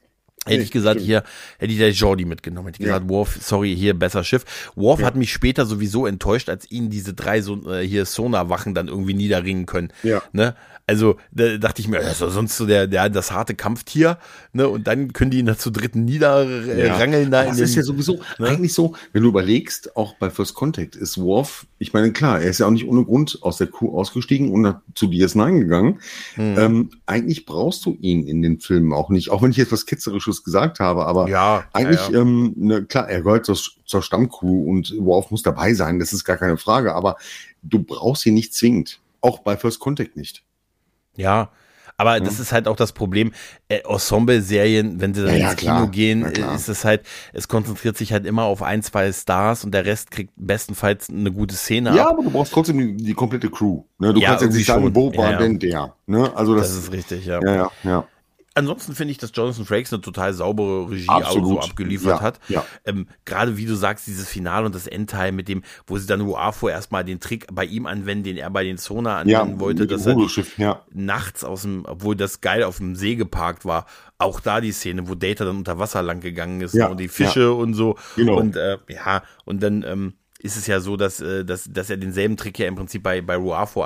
Hätte 0.47 0.59
Nee, 0.59 0.65
ich 0.65 0.71
gesagt, 0.71 0.97
stimmt. 1.01 1.07
hier, 1.07 1.23
hätte 1.59 1.73
ich 1.73 1.79
der 1.79 1.91
Jordi 1.91 2.25
mitgenommen. 2.25 2.69
Hätte 2.69 2.83
ich 2.83 2.87
Ja. 2.87 2.95
gesagt, 2.99 3.11
Worf, 3.11 3.39
sorry, 3.41 3.75
hier, 3.77 3.95
besser 3.99 4.25
Schiff. 4.25 4.45
Worf 4.75 5.01
Ja. 5.01 5.07
hat 5.07 5.17
mich 5.17 5.33
später 5.33 5.65
sowieso 5.67 6.07
enttäuscht, 6.07 6.49
als 6.49 6.71
ihn 6.71 6.91
diese 6.91 7.15
drei 7.15 7.41
so, 7.41 7.71
äh, 7.73 7.87
hier 7.87 8.05
Sonar-Wachen 8.05 8.75
dann 8.75 8.89
irgendwie 8.89 9.15
niederringen 9.15 9.67
können. 9.67 9.91
Ja. 10.03 10.23
Ne? 10.33 10.55
Also, 10.87 11.17
da 11.33 11.57
dachte 11.57 11.81
ich 11.81 11.89
mir, 11.89 11.99
das 12.01 12.21
ist 12.21 12.35
sonst 12.35 12.59
so 12.59 12.67
der, 12.67 12.87
der, 12.87 13.09
das 13.09 13.33
harte 13.33 13.55
Kampftier, 13.55 14.19
ne? 14.53 14.69
Und 14.69 14.87
dann 14.87 15.15
können 15.15 15.31
die 15.31 15.39
ihn 15.39 15.47
da 15.47 15.57
zu 15.57 15.71
dritten 15.71 16.05
niederrangeln 16.05 17.31
da 17.31 17.39
Aber 17.41 17.45
in 17.45 17.49
Das 17.53 17.57
den, 17.57 17.65
ist 17.65 17.75
ja 17.75 17.83
sowieso 17.83 18.21
ne? 18.39 18.49
eigentlich 18.49 18.75
so, 18.75 18.95
wenn 19.15 19.23
du 19.23 19.29
überlegst, 19.31 19.97
auch 19.97 20.15
bei 20.17 20.29
First 20.29 20.55
Contact 20.55 20.95
ist 20.95 21.17
Worf, 21.17 21.67
ich 21.79 21.95
meine, 21.95 22.13
klar, 22.13 22.43
er 22.43 22.51
ist 22.51 22.59
ja 22.59 22.67
auch 22.67 22.71
nicht 22.71 22.87
ohne 22.87 23.03
Grund 23.03 23.39
aus 23.41 23.57
der 23.57 23.67
Crew 23.69 23.99
ausgestiegen 23.99 24.51
und 24.51 24.77
zu 24.95 25.07
DS9 25.07 25.61
gegangen. 25.61 26.01
Hm. 26.35 26.59
Ähm, 26.59 26.91
eigentlich 27.07 27.47
brauchst 27.47 27.87
du 27.87 27.97
ihn 28.01 28.27
in 28.27 28.43
den 28.43 28.61
Filmen 28.61 28.93
auch 28.93 29.09
nicht, 29.09 29.31
auch 29.31 29.41
wenn 29.43 29.51
ich 29.53 29.57
jetzt 29.57 29.73
was 29.73 29.87
Kitzerisches 30.39 30.45
gesagt 30.45 30.81
habe, 30.81 31.07
aber 31.07 31.29
ja, 31.29 31.65
eigentlich, 31.73 32.09
ja, 32.09 32.15
ja. 32.15 32.21
Ähm, 32.21 32.53
ne, 32.57 32.85
klar, 32.85 33.09
er 33.09 33.23
gehört 33.23 33.47
zur, 33.47 33.57
zur 33.85 34.03
Stammcrew 34.03 34.71
und 34.71 34.95
Worf 34.99 35.31
muss 35.31 35.43
dabei 35.43 35.75
sein, 35.75 35.99
das 35.99 36.13
ist 36.13 36.25
gar 36.25 36.37
keine 36.37 36.57
Frage, 36.57 36.95
aber 36.95 37.17
du 37.63 37.83
brauchst 37.83 38.27
ihn 38.27 38.35
nicht 38.35 38.55
zwingend. 38.55 39.01
Auch 39.21 39.39
bei 39.41 39.57
First 39.57 39.81
Contact 39.81 40.17
nicht. 40.17 40.43
Ja, 41.17 41.51
Aber 41.97 42.19
das 42.19 42.41
ist 42.41 42.51
halt 42.53 42.67
auch 42.67 42.75
das 42.75 42.93
Problem, 42.93 43.33
äh, 43.69 43.79
Ensemble-Serien, 43.89 45.01
wenn 45.01 45.15
sie 45.15 45.23
dann 45.23 45.31
Ja, 45.31 45.37
ja, 45.37 45.51
ins 45.51 45.57
Kino 45.61 45.73
klar. 45.73 45.87
gehen, 45.89 46.23
ist 46.25 46.69
es 46.69 46.85
halt, 46.85 47.07
es 47.33 47.47
konzentriert 47.47 47.97
sich 47.97 48.13
halt 48.13 48.27
immer 48.27 48.43
auf 48.43 48.63
ein, 48.63 48.83
zwei 48.83 49.13
Stars 49.13 49.65
und 49.65 49.73
der 49.73 49.87
Rest 49.87 50.11
kriegt 50.11 50.33
bestenfalls 50.37 51.09
eine 51.09 51.31
gute 51.31 51.55
Szene 51.55 51.95
Ja, 51.95 52.03
ab. 52.03 52.15
aber 52.15 52.25
du 52.25 52.31
brauchst 52.31 52.53
trotzdem 52.53 52.79
die, 52.79 52.97
die 52.97 53.15
komplette 53.15 53.49
Crew. 53.49 53.85
Ne? 54.01 54.13
Du 54.13 54.21
Ja, 54.21 54.31
kannst 54.31 54.43
jetzt 54.45 54.55
nicht 54.55 54.67
sagen, 54.67 54.93
wo 54.95 55.07
war 55.17 55.27
Ja, 55.27 55.31
ja. 55.33 55.39
denn 55.39 55.59
der? 55.61 55.95
Ne? 56.07 56.33
Also 56.35 56.57
das, 56.57 56.69
Das 56.69 56.77
ist 56.79 56.93
richtig, 56.93 57.27
ja. 57.27 57.41
ja, 57.41 57.55
ja, 57.55 57.71
ja. 57.85 58.09
Ansonsten 58.57 58.95
finde 58.95 59.11
ich, 59.11 59.19
dass 59.19 59.33
Jonathan 59.35 59.65
Frakes 59.65 59.93
eine 59.93 60.01
total 60.01 60.33
saubere 60.33 60.89
Regie 60.89 61.09
Absolut. 61.09 61.59
auch 61.59 61.63
so 61.65 61.71
abgeliefert 61.71 62.19
Ja, 62.19 62.21
hat. 62.21 62.41
ja. 62.49 62.65
Ähm, 62.85 63.09
Gerade 63.25 63.57
wie 63.57 63.67
du 63.67 63.75
sagst, 63.75 64.07
dieses 64.07 64.29
Finale 64.29 64.65
und 64.67 64.75
das 64.75 64.87
Endteil 64.87 65.33
mit 65.33 65.49
dem, 65.49 65.63
wo 65.89 65.99
sie 65.99 66.07
dann 66.07 66.21
Ruafo 66.21 66.69
erstmal 66.69 67.05
den 67.05 67.19
Trick 67.19 67.47
bei 67.53 67.65
ihm 67.65 67.87
anwenden, 67.87 68.23
den 68.25 68.37
er 68.37 68.51
bei 68.51 68.63
den 68.63 68.77
Sona 68.77 69.25
Ja, 69.25 69.41
anwenden 69.41 69.61
wollte, 69.61 69.83
mit 69.83 69.91
dem 69.91 69.97
dass 69.97 70.07
er 70.07 70.55
ja. 70.59 70.83
nachts 70.93 71.43
aus 71.43 71.63
dem, 71.63 71.85
obwohl 71.85 72.15
das 72.15 72.41
geil 72.41 72.63
auf 72.63 72.77
dem 72.77 72.95
See 72.95 73.17
geparkt 73.17 73.65
war, 73.65 73.87
auch 74.19 74.39
da 74.39 74.61
die 74.61 74.73
Szene, 74.73 75.09
wo 75.09 75.17
Data 75.17 75.45
dann 75.45 75.57
unter 75.57 75.81
Wasser 75.81 76.03
lang 76.03 76.21
gegangen 76.21 76.61
ist 76.61 76.75
Ja, 76.75 76.87
und 76.87 77.01
die 77.01 77.09
Fische 77.09 77.53
und 77.53 77.75
so. 77.75 77.97
Genau. 78.15 78.37
Und 78.39 78.57
äh, 78.57 78.79
ja, 78.89 79.25
und 79.45 79.63
dann 79.65 79.83
ähm, 79.83 80.15
ist 80.45 80.57
es 80.57 80.67
ja 80.67 80.79
so, 80.81 80.97
dass, 80.97 81.21
äh, 81.21 81.45
dass, 81.45 81.65
dass 81.73 81.89
er 81.91 81.97
denselben 81.97 82.37
Trick 82.37 82.59
ja 82.59 82.69
im 82.69 82.75
Prinzip 82.77 83.03
bei, 83.03 83.21
bei 83.23 83.35
Ruafo 83.37 83.85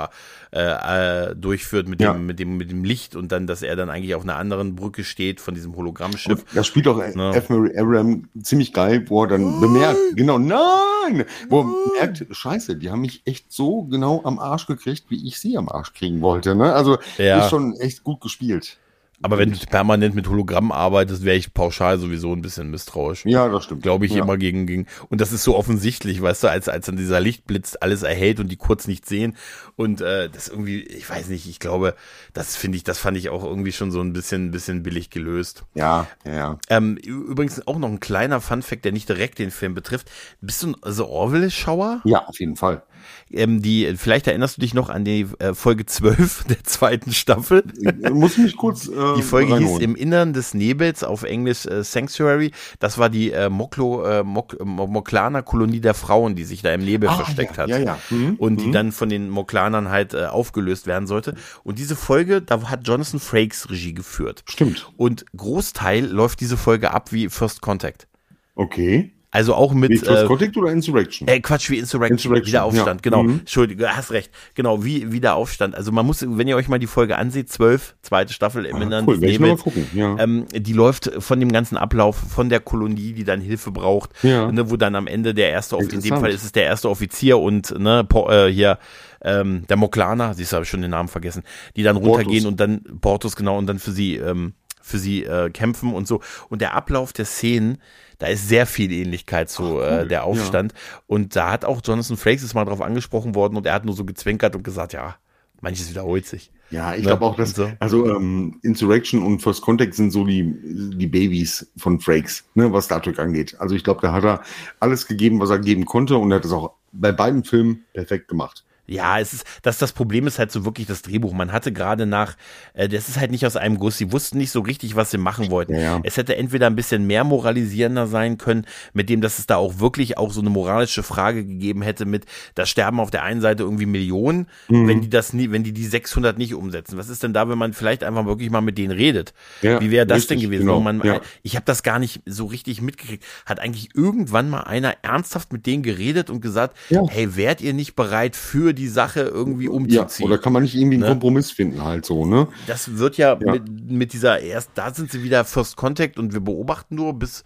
äh, 0.51 1.29
äh, 1.31 1.35
durchführt 1.35 1.87
mit 1.87 1.99
dem, 2.01 2.05
Ja. 2.05 2.13
mit 2.13 2.37
dem, 2.39 2.57
mit 2.57 2.69
dem 2.69 2.83
Licht 2.83 3.15
und 3.15 3.31
dann, 3.31 3.47
dass 3.47 3.61
er 3.61 3.75
dann 3.75 3.89
eigentlich 3.89 4.13
auf 4.15 4.23
einer 4.23 4.35
anderen 4.35 4.75
Brücke 4.75 5.03
steht 5.03 5.39
von 5.39 5.53
diesem 5.53 5.75
Hologrammschiff. 5.75 6.43
Das 6.53 6.67
spielt 6.67 6.87
auch 6.87 6.99
Ja. 6.99 7.33
F. 7.33 7.49
Murray 7.49 7.77
Abraham 7.77 8.27
ziemlich 8.43 8.73
geil, 8.73 9.05
wo 9.07 9.23
er 9.23 9.29
dann 9.29 9.59
bemerkt, 9.61 9.97
genau, 10.15 10.37
nein, 10.37 11.23
wo 11.49 11.61
er 11.61 11.65
merkt, 11.99 12.25
scheiße, 12.29 12.75
die 12.75 12.89
haben 12.91 13.01
mich 13.01 13.21
echt 13.25 13.51
so 13.51 13.83
genau 13.83 14.21
am 14.25 14.37
Arsch 14.37 14.67
gekriegt, 14.67 15.05
wie 15.09 15.27
ich 15.27 15.39
sie 15.39 15.57
am 15.57 15.69
Arsch 15.69 15.93
kriegen 15.93 16.21
wollte. 16.21 16.55
Ne? 16.55 16.73
Also 16.73 16.97
Ja. 17.17 17.39
ist 17.39 17.49
schon 17.49 17.75
echt 17.77 18.03
gut 18.03 18.19
gespielt. 18.21 18.77
Aber 19.21 19.37
wenn 19.37 19.51
du 19.51 19.57
permanent 19.59 20.15
mit 20.15 20.29
Hologramm 20.29 20.71
arbeitest, 20.71 21.25
wäre 21.25 21.35
ich 21.35 21.53
pauschal 21.53 21.99
sowieso 21.99 22.31
ein 22.33 22.41
bisschen 22.41 22.71
misstrauisch. 22.71 23.25
Ja, 23.25 23.49
das 23.49 23.65
stimmt. 23.65 23.83
glaube 23.83 24.05
ich, 24.05 24.13
ja. 24.13 24.23
immer 24.23 24.37
gegen, 24.37 24.65
gegen. 24.65 24.87
Und 25.09 25.19
das 25.19 25.33
ist 25.33 25.43
so 25.43 25.57
offensichtlich, 25.57 26.21
weißt 26.21 26.43
du, 26.43 26.47
als, 26.47 26.69
als 26.69 26.85
dann 26.85 26.95
dieser 26.95 27.19
Lichtblitz 27.19 27.75
alles 27.79 28.03
erhält 28.03 28.39
und 28.39 28.49
die 28.49 28.55
kurz 28.55 28.87
nicht 28.87 29.05
sehen. 29.05 29.35
Und 29.75 29.99
äh, 30.01 30.29
das 30.29 30.47
irgendwie, 30.47 30.81
ich 30.83 31.09
weiß 31.09 31.27
nicht, 31.29 31.47
ich 31.49 31.59
glaube, 31.59 31.95
das 32.33 32.55
finde 32.55 32.77
ich, 32.77 32.83
das 32.83 32.97
fand 32.97 33.17
ich 33.17 33.29
auch 33.29 33.43
irgendwie 33.43 33.73
schon 33.73 33.91
so 33.91 33.99
ein 33.99 34.13
bisschen, 34.13 34.47
ein 34.47 34.51
bisschen 34.51 34.83
billig 34.83 35.09
gelöst. 35.09 35.65
Ja, 35.73 36.07
ja. 36.25 36.57
Ähm, 36.69 36.95
übrigens 36.95 37.65
auch 37.67 37.77
noch 37.77 37.89
ein 37.89 37.99
kleiner 37.99 38.39
Funfact, 38.39 38.85
der 38.85 38.93
nicht 38.93 39.09
direkt 39.09 39.39
den 39.39 39.51
Film 39.51 39.73
betrifft. 39.73 40.09
Bist 40.39 40.63
du 40.63 40.67
ein 40.67 40.75
The 40.85 41.03
Orville-Schauer? 41.03 42.01
Ja, 42.05 42.25
auf 42.25 42.39
jeden 42.39 42.55
Fall. 42.55 42.83
Ähm, 43.31 43.61
die, 43.61 43.93
vielleicht 43.97 44.27
erinnerst 44.27 44.57
du 44.57 44.61
dich 44.61 44.73
noch 44.73 44.89
an 44.89 45.05
die 45.05 45.27
äh, 45.39 45.53
Folge 45.53 45.85
12 45.85 46.43
der 46.49 46.63
zweiten 46.63 47.11
Staffel. 47.13 47.63
Ich 47.79 48.09
muss 48.11 48.37
mich 48.37 48.55
kurz. 48.57 48.87
Äh, 48.99 49.15
Die 49.17 49.21
Folge 49.21 49.47
hieß 49.53 49.55
reinholen. 49.55 49.81
Im 49.81 49.95
Innern 49.95 50.33
des 50.33 50.53
Nebels, 50.53 51.03
auf 51.03 51.23
Englisch 51.23 51.65
äh, 51.65 51.83
Sanctuary. 51.83 52.51
Das 52.79 52.97
war 52.97 53.09
die 53.09 53.31
äh, 53.31 53.49
Moklo, 53.49 54.03
äh, 54.03 54.23
Mok, 54.23 54.57
Mo- 54.65 54.87
Moklaner 54.87 55.41
Kolonie 55.43 55.79
der 55.79 55.93
Frauen, 55.93 56.35
die 56.35 56.43
sich 56.43 56.61
da 56.61 56.73
im 56.73 56.81
Nebel 56.83 57.07
Ah, 57.09 57.15
versteckt 57.17 57.57
ja, 57.57 57.63
hat. 57.63 57.69
ja, 57.69 57.77
ja. 57.77 57.99
Mhm, 58.09 58.35
Und 58.37 58.61
die 58.61 58.67
mhm. 58.67 58.71
dann 58.71 58.91
von 58.91 59.09
den 59.09 59.29
Moklanern 59.29 59.89
halt 59.89 60.13
äh, 60.13 60.25
aufgelöst 60.25 60.87
werden 60.87 61.07
sollte. 61.07 61.35
Und 61.63 61.77
diese 61.79 61.95
Folge, 61.95 62.41
da 62.41 62.69
hat 62.69 62.87
Jonathan 62.87 63.19
Frakes 63.19 63.69
Regie 63.69 63.93
geführt. 63.93 64.43
Stimmt. 64.47 64.89
Und 64.97 65.25
Großteil 65.37 66.05
läuft 66.05 66.39
diese 66.41 66.57
Folge 66.57 66.91
ab 66.91 67.11
wie 67.11 67.29
First 67.29 67.61
Contact. 67.61 68.07
Okay. 68.55 69.11
Also 69.31 69.53
auch 69.53 69.73
mit. 69.73 69.91
Wie 69.91 69.97
First 69.97 70.23
äh, 70.23 70.25
Contact 70.25 70.57
oder 70.57 70.71
Insurrection? 70.71 71.27
äh, 71.27 71.39
Quatsch, 71.39 71.69
wie 71.69 71.77
Insurrection, 71.77 72.17
Insurrection, 72.17 72.47
Wiederaufstand, 72.47 73.05
ja. 73.05 73.11
genau. 73.11 73.23
Mhm. 73.23 73.39
Entschuldige, 73.39 73.95
hast 73.95 74.11
recht. 74.11 74.31
Genau, 74.55 74.83
wie 74.83 75.11
Wiederaufstand. 75.11 75.75
Also 75.75 75.91
man 75.91 76.05
muss, 76.07 76.25
wenn 76.27 76.47
ihr 76.47 76.55
euch 76.55 76.67
mal 76.67 76.79
die 76.79 76.87
Folge 76.87 77.15
ansieht, 77.17 77.47
12, 77.49 77.95
zweite 78.01 78.33
Staffel 78.33 78.65
im 78.65 78.77
Ah, 78.77 78.81
Innern 78.81 79.05
cool, 79.07 79.19
des 79.19 79.39
Nebels, 79.39 79.61
gucken. 79.61 79.87
Ja. 79.93 80.17
ähm, 80.17 80.45
die 80.51 80.73
läuft 80.73 81.11
von 81.19 81.39
dem 81.39 81.51
ganzen 81.51 81.77
Ablauf 81.77 82.15
von 82.15 82.49
der 82.49 82.59
Kolonie, 82.59 83.13
die 83.13 83.23
dann 83.23 83.39
Hilfe 83.39 83.69
braucht, 83.69 84.09
Ja. 84.23 84.51
ne, 84.51 84.71
wo 84.71 84.77
dann 84.77 84.95
am 84.95 85.05
Ende 85.05 85.35
der 85.35 85.51
erste, 85.51 85.77
in 85.77 86.01
dem. 86.01 86.19
Fall 86.19 86.31
ist 86.31 86.43
es 86.43 86.51
der 86.51 86.63
erste 86.63 86.89
Offizier 86.89 87.37
und 87.37 87.77
ne, 87.79 88.07
äh, 88.29 88.47
hier 88.47 88.79
ähm, 89.21 89.63
der 89.69 89.77
Moklaner, 89.77 90.33
siehst 90.33 90.51
du, 90.51 90.55
habe 90.55 90.63
ich 90.63 90.69
schon 90.69 90.81
den 90.81 90.91
Namen 90.91 91.09
vergessen, 91.09 91.43
die 91.75 91.83
dann 91.83 91.97
runtergehen 91.97 92.43
Portus. 92.43 92.45
und 92.45 92.59
dann 92.59 92.99
Portus 92.99 93.35
genau 93.35 93.57
und 93.59 93.67
dann 93.67 93.77
für 93.77 93.91
sie 93.91 94.15
ähm, 94.15 94.53
für 94.81 94.97
sie 94.97 95.23
äh, 95.23 95.51
kämpfen 95.51 95.93
und 95.93 96.07
so. 96.07 96.19
Und 96.49 96.61
der 96.61 96.73
Ablauf 96.73 97.13
der 97.13 97.25
Szenen, 97.25 97.77
da 98.19 98.27
ist 98.27 98.47
sehr 98.47 98.65
viel 98.67 98.91
Ähnlichkeit 98.91 99.49
zu 99.49 99.63
Ach, 99.63 99.69
cool. 99.71 99.83
äh, 100.03 100.07
der 100.07 100.23
Aufstand. 100.25 100.73
Und 101.07 101.35
da 101.35 101.51
hat 101.51 101.65
auch 101.65 101.81
Jonathan 101.83 102.17
Frakes 102.17 102.43
ist 102.43 102.53
mal 102.53 102.65
drauf 102.65 102.81
angesprochen 102.81 103.33
worden 103.35 103.57
und 103.57 103.65
er 103.65 103.73
hat 103.73 103.85
nur 103.85 103.95
so 103.95 104.05
gezwinkert 104.05 104.55
und 104.55 104.63
gesagt, 104.63 104.93
ja, 104.93 105.15
manches 105.61 105.89
wiederholt 105.89 106.25
sich. 106.25 106.51
Ja, 106.71 106.93
ich 106.93 106.99
Ne? 107.01 107.07
glaube 107.07 107.25
auch, 107.25 107.35
dass, 107.35 107.51
so. 107.55 107.71
also 107.79 108.05
ähm, 108.15 108.59
Insurrection 108.61 109.23
und 109.23 109.41
First 109.41 109.61
Contact 109.63 109.95
sind 109.95 110.11
so 110.11 110.23
die, 110.25 110.53
die 110.95 111.07
Babys 111.07 111.71
von 111.77 111.99
Frakes, 111.99 112.43
ne, 112.53 112.71
was 112.71 112.85
Star 112.85 113.01
Trek 113.01 113.17
angeht. 113.17 113.55
Also 113.59 113.73
ich 113.75 113.83
glaube, 113.83 114.01
da 114.01 114.11
hat 114.11 114.23
er 114.23 114.43
alles 114.79 115.07
gegeben, 115.07 115.39
was 115.39 115.49
er 115.49 115.57
geben 115.59 115.85
konnte 115.85 116.15
und 116.17 116.31
er 116.31 116.35
hat 116.35 116.45
es 116.45 116.51
auch 116.51 116.73
bei 116.91 117.11
beiden 117.11 117.43
Filmen 117.43 117.85
perfekt 117.93 118.27
gemacht. 118.27 118.65
Ja, 118.89 119.19
es 119.19 119.33
ist, 119.33 119.45
das, 119.61 119.77
das 119.77 119.91
Problem 119.93 120.25
ist 120.27 120.39
halt 120.39 120.51
so 120.51 120.65
wirklich 120.65 120.87
das 120.87 121.01
Drehbuch. 121.03 121.33
Man 121.33 121.51
hatte 121.51 121.71
gerade 121.71 122.05
nach, 122.05 122.35
äh, 122.73 122.89
das 122.89 123.07
ist 123.07 123.19
halt 123.19 123.31
nicht 123.31 123.45
aus 123.45 123.55
einem 123.55 123.77
Guss. 123.77 123.97
Sie 123.97 124.11
wussten 124.11 124.37
nicht 124.39 124.51
so 124.51 124.61
richtig, 124.61 124.95
was 124.95 125.11
sie 125.11 125.17
machen 125.19 125.51
wollten. 125.51 125.75
Ja. 125.75 125.99
Es 126.03 126.17
hätte 126.17 126.35
entweder 126.35 126.67
ein 126.67 126.75
bisschen 126.75 127.05
mehr 127.05 127.23
moralisierender 127.23 128.07
sein 128.07 128.37
können, 128.37 128.65
mit 128.93 129.09
dem, 129.09 129.21
dass 129.21 129.39
es 129.39 129.45
da 129.45 129.57
auch 129.57 129.79
wirklich 129.79 130.17
auch 130.17 130.31
so 130.31 130.41
eine 130.41 130.49
moralische 130.49 131.03
Frage 131.03 131.45
gegeben 131.45 131.81
hätte 131.81 132.05
mit, 132.05 132.25
da 132.55 132.65
sterben 132.65 132.99
auf 132.99 133.11
der 133.11 133.23
einen 133.23 133.41
Seite 133.41 133.63
irgendwie 133.63 133.85
Millionen, 133.85 134.47
Mhm. 134.67 134.87
wenn 134.87 135.01
die 135.01 135.09
das 135.09 135.33
nie, 135.33 135.51
wenn 135.51 135.63
die 135.63 135.73
die 135.73 135.85
600 135.85 136.37
nicht 136.37 136.53
umsetzen. 136.55 136.97
Was 136.97 137.09
ist 137.09 137.21
denn 137.23 137.33
da, 137.33 137.47
wenn 137.49 137.57
man 137.57 137.73
vielleicht 137.73 138.03
einfach 138.03 138.25
wirklich 138.25 138.49
mal 138.49 138.61
mit 138.61 138.77
denen 138.77 138.91
redet? 138.91 139.33
Ja, 139.61 139.79
Wie 139.81 139.91
wäre 139.91 140.05
das 140.07 140.27
denn 140.27 140.37
richtig, 140.37 140.49
gewesen? 140.51 140.65
genau, 140.67 140.79
man, 140.79 141.01
ja. 141.03 141.21
Ich 141.43 141.55
habe 141.55 141.65
das 141.65 141.83
gar 141.83 141.99
nicht 141.99 142.21
so 142.25 142.45
richtig 142.45 142.81
mitgekriegt. 142.81 143.23
Hat 143.45 143.59
eigentlich 143.59 143.89
irgendwann 143.95 144.49
mal 144.49 144.61
einer 144.61 144.95
ernsthaft 145.03 145.53
mit 145.53 145.65
denen 145.65 145.83
geredet 145.83 146.29
und 146.29 146.41
gesagt, 146.41 146.75
hey, 147.09 147.35
wärt 147.35 147.61
ihr 147.61 147.73
nicht 147.73 147.95
bereit 147.95 148.35
für 148.35 148.73
die 148.79 148.87
Sache 148.87 149.21
irgendwie 149.21 149.65
Ja, 149.65 149.71
umzuziehen? 149.71 150.25
oder 150.27 150.37
kann 150.37 150.53
man 150.53 150.63
nicht 150.63 150.75
irgendwie 150.75 150.95
einen 150.95 151.03
Ne? 151.03 151.09
Kompromiss 151.09 151.51
finden 151.51 151.83
halt 151.83 152.05
so, 152.05 152.25
ne? 152.25 152.47
das 152.67 152.97
wird 152.97 153.17
ja, 153.17 153.37
Ja. 153.39 153.53
Mit, 153.53 153.69
mit 153.91 154.13
dieser 154.13 154.39
erst, 154.39 154.71
da 154.75 154.93
sind 154.93 155.11
sie 155.11 155.23
wieder 155.23 155.45
First 155.45 155.75
Contact 155.75 156.17
und 156.17 156.33
wir 156.33 156.39
beobachten 156.39 156.95
nur 156.95 157.13
bis, 157.13 157.43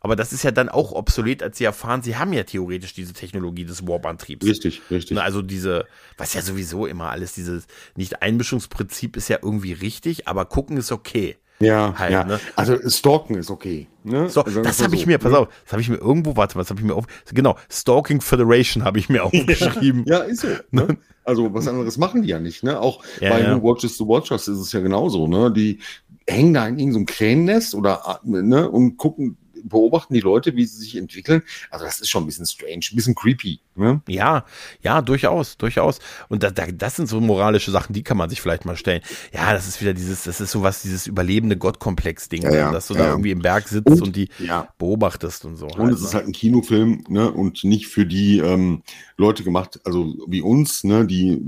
aber 0.00 0.16
das 0.16 0.32
ist 0.32 0.42
ja 0.44 0.50
dann 0.50 0.68
auch 0.68 0.92
obsolet, 0.92 1.42
als 1.42 1.58
sie 1.58 1.64
erfahren, 1.64 2.02
sie 2.02 2.16
haben 2.16 2.32
ja 2.32 2.44
theoretisch 2.44 2.94
diese 2.94 3.12
Technologie 3.12 3.64
des 3.64 3.86
Warp-Antriebs. 3.86 4.46
Richtig, 4.46 4.82
richtig. 4.90 5.16
Ne, 5.16 5.22
Also 5.22 5.42
diese, 5.42 5.86
was 6.16 6.34
ja 6.34 6.42
sowieso 6.42 6.86
immer 6.86 7.10
alles, 7.10 7.34
dieses 7.34 7.66
Nicht-Einmischungsprinzip 7.96 9.16
ist 9.16 9.28
ja 9.28 9.38
irgendwie 9.42 9.72
richtig, 9.72 10.28
aber 10.28 10.44
gucken 10.46 10.76
ist 10.76 10.92
okay. 10.92 11.36
Ja, 11.60 11.94
halt, 11.96 12.12
ja. 12.12 12.24
ne? 12.24 12.40
Also 12.54 12.76
Stalken 12.88 13.36
ist 13.36 13.50
okay. 13.50 13.86
Ne? 14.04 14.28
So, 14.28 14.42
Sagen 14.42 14.62
das 14.62 14.78
wir 14.78 14.84
habe 14.84 14.96
so, 14.96 15.00
ich 15.02 15.06
mir, 15.06 15.18
pass 15.18 15.32
ne? 15.32 15.38
auf, 15.38 15.48
das 15.64 15.72
habe 15.72 15.82
ich 15.82 15.88
mir 15.88 15.96
irgendwo, 15.96 16.36
warte 16.36 16.56
mal, 16.56 16.62
das 16.62 16.70
habe 16.70 16.80
ich 16.80 16.86
mir 16.86 16.94
auf, 16.94 17.06
genau, 17.32 17.56
Stalking 17.70 18.20
Federation 18.20 18.84
habe 18.84 18.98
ich 18.98 19.08
mir 19.08 19.24
aufgeschrieben. 19.24 20.04
Ja, 20.06 20.18
ist 20.18 20.40
so. 20.40 20.48
Ne? 20.70 20.96
Also 21.24 21.52
was 21.52 21.66
anderes 21.66 21.98
machen 21.98 22.22
die 22.22 22.28
ja 22.28 22.38
nicht. 22.38 22.62
Ne? 22.62 22.78
Auch 22.78 23.02
Ja, 23.20 23.30
bei 23.30 23.40
ja. 23.42 23.56
Who 23.56 23.62
Watches 23.62 23.98
the 23.98 24.04
Watchers 24.04 24.46
ist 24.48 24.58
es 24.58 24.72
ja 24.72 24.80
genauso. 24.80 25.26
Ne? 25.26 25.52
Die 25.52 25.80
hängen 26.28 26.54
da 26.54 26.66
in 26.66 26.78
irgendeinem 26.78 27.06
Krähennest 27.06 27.74
oder 27.74 28.20
ne, 28.24 28.68
und 28.68 28.96
gucken, 28.96 29.36
beobachten 29.68 30.14
die 30.14 30.20
Leute, 30.20 30.54
wie 30.56 30.64
sie 30.64 30.78
sich 30.78 30.96
entwickeln. 30.96 31.42
Also 31.70 31.84
das 31.84 32.00
ist 32.00 32.08
schon 32.08 32.22
ein 32.24 32.26
bisschen 32.26 32.46
strange, 32.46 32.80
ein 32.92 32.96
bisschen 32.96 33.14
creepy. 33.14 33.60
Ne? 33.74 34.00
Ja, 34.08 34.44
ja, 34.82 35.02
durchaus, 35.02 35.56
durchaus. 35.58 35.98
Und 36.28 36.42
da, 36.42 36.50
da, 36.50 36.66
das 36.66 36.96
sind 36.96 37.08
so 37.08 37.20
moralische 37.20 37.70
Sachen, 37.70 37.92
die 37.92 38.02
kann 38.02 38.16
man 38.16 38.30
sich 38.30 38.40
vielleicht 38.40 38.64
mal 38.64 38.76
stellen. 38.76 39.02
Ja, 39.32 39.52
das 39.52 39.68
ist 39.68 39.80
wieder 39.80 39.92
dieses, 39.92 40.24
das 40.24 40.40
ist 40.40 40.50
sowas, 40.50 40.82
dieses 40.82 41.06
überlebende 41.06 41.56
Gottkomplex-Ding, 41.56 42.42
Ja, 42.42 42.54
ja, 42.54 42.72
dass 42.72 42.86
du 42.88 42.94
ja, 42.94 43.00
da 43.00 43.08
irgendwie 43.10 43.32
im 43.32 43.40
Berg 43.40 43.68
sitzt 43.68 43.86
Und- 43.88 44.02
und, 44.02 44.16
die 44.16 44.28
Ja. 44.38 44.68
beobachtest 44.78 45.44
und 45.44 45.56
so. 45.56 45.66
Und 45.66 45.90
es 45.92 46.00
ist 46.00 46.14
halt 46.14 46.26
ein 46.26 46.32
Kinofilm, 46.32 47.04
ne, 47.08 47.30
und 47.30 47.64
nicht 47.64 47.88
für 47.88 48.06
die 48.06 48.38
ähm, 48.38 48.82
Leute 49.16 49.44
gemacht, 49.44 49.80
also 49.84 50.14
wie 50.26 50.40
uns, 50.40 50.84
ne, 50.84 51.06
die 51.06 51.42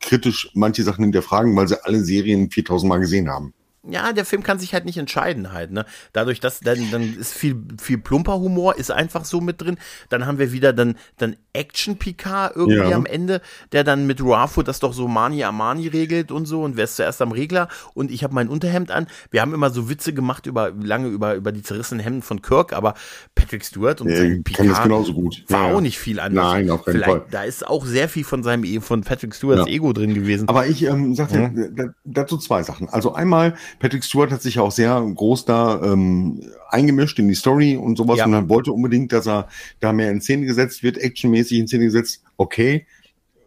kritisch 0.00 0.50
manche 0.54 0.82
Sachen 0.82 1.04
hinterfragen, 1.04 1.54
weil 1.56 1.68
sie 1.68 1.82
alle 1.84 2.02
Serien 2.04 2.50
4000 2.50 2.88
Mal 2.88 2.98
gesehen 2.98 3.28
haben. 3.28 3.52
Ja, 3.88 4.12
der 4.12 4.24
Film 4.26 4.42
kann 4.42 4.58
sich 4.58 4.74
halt 4.74 4.84
nicht 4.84 4.98
entscheiden 4.98 5.52
halt, 5.52 5.70
ne? 5.72 5.86
Dadurch, 6.12 6.38
dass 6.40 6.60
dann, 6.60 6.90
dann 6.90 7.16
ist 7.18 7.32
viel, 7.32 7.56
viel 7.80 7.96
plumper 7.96 8.38
Humor 8.38 8.76
ist 8.76 8.90
einfach 8.90 9.24
so 9.24 9.40
mit 9.40 9.62
drin. 9.62 9.78
Dann 10.10 10.26
haben 10.26 10.38
wir 10.38 10.52
wieder 10.52 10.72
dann, 10.74 10.96
dann 11.16 11.36
Action 11.54 11.96
Picard 11.96 12.54
irgendwie 12.56 12.90
Ja. 12.90 12.96
am 12.96 13.06
Ende, 13.06 13.40
der 13.72 13.82
dann 13.82 14.06
mit 14.06 14.22
Rafu 14.22 14.62
das 14.62 14.80
doch 14.80 14.92
so 14.92 15.08
Mani 15.08 15.42
Amani 15.44 15.88
regelt 15.88 16.30
und 16.30 16.44
so 16.46 16.62
und 16.62 16.76
wer 16.76 16.84
ist 16.84 16.96
zuerst 16.96 17.22
am 17.22 17.32
Regler 17.32 17.68
und 17.94 18.10
ich 18.10 18.22
habe 18.22 18.34
mein 18.34 18.48
Unterhemd 18.48 18.90
an. 18.90 19.06
Wir 19.30 19.40
haben 19.40 19.54
immer 19.54 19.70
so 19.70 19.88
Witze 19.88 20.12
gemacht 20.12 20.46
über, 20.46 20.72
lange 20.72 21.08
über, 21.08 21.34
über 21.34 21.50
die 21.50 21.62
zerrissenen 21.62 22.02
Hemden 22.02 22.22
von 22.22 22.42
Kirk, 22.42 22.74
aber 22.74 22.94
Patrick 23.34 23.64
Stewart 23.64 24.00
und 24.02 24.08
Äh, 24.08 24.16
sein 24.16 24.44
kann 24.44 24.66
das 24.66 24.66
Picard 24.66 24.82
genauso 24.84 25.14
gut. 25.14 25.42
war 25.48 25.62
Ja, 25.62 25.68
ja. 25.70 25.74
auch 25.76 25.80
nicht 25.80 25.98
viel 25.98 26.20
anders. 26.20 26.44
Nein, 26.44 26.70
auf 26.70 26.84
keinen 26.84 26.92
Vielleicht, 26.96 27.10
Fall. 27.10 27.26
Da 27.30 27.44
ist 27.44 27.66
auch 27.66 27.86
sehr 27.86 28.08
viel 28.10 28.24
von 28.24 28.42
seinem, 28.42 28.64
E- 28.64 28.80
von 28.80 29.02
Patrick 29.02 29.34
Stewarts 29.34 29.66
Ja. 29.66 29.72
Ego 29.74 29.92
drin 29.94 30.12
gewesen. 30.14 30.48
Aber 30.48 30.66
ich 30.66 30.82
ähm, 30.84 31.14
sagte 31.14 31.70
da- 31.74 31.94
dazu 32.04 32.36
zwei 32.36 32.62
Sachen. 32.62 32.88
Also 32.90 33.14
einmal, 33.14 33.54
Patrick 33.78 34.04
Stewart 34.04 34.30
hat 34.30 34.42
sich 34.42 34.56
ja 34.56 34.62
auch 34.62 34.72
sehr 34.72 35.00
groß 35.00 35.44
da 35.44 35.80
ähm, 35.82 36.42
eingemischt 36.68 37.18
in 37.18 37.28
die 37.28 37.34
Story 37.34 37.76
und 37.76 37.96
sowas 37.96 38.18
Ja. 38.18 38.24
und 38.24 38.32
dann 38.32 38.48
wollte 38.48 38.72
unbedingt, 38.72 39.12
dass 39.12 39.26
er 39.26 39.48
da 39.80 39.92
mehr 39.92 40.10
in 40.10 40.20
Szene 40.20 40.46
gesetzt 40.46 40.82
wird, 40.82 40.98
actionmäßig 40.98 41.58
in 41.58 41.68
Szene 41.68 41.84
gesetzt. 41.84 42.22
Okay. 42.36 42.86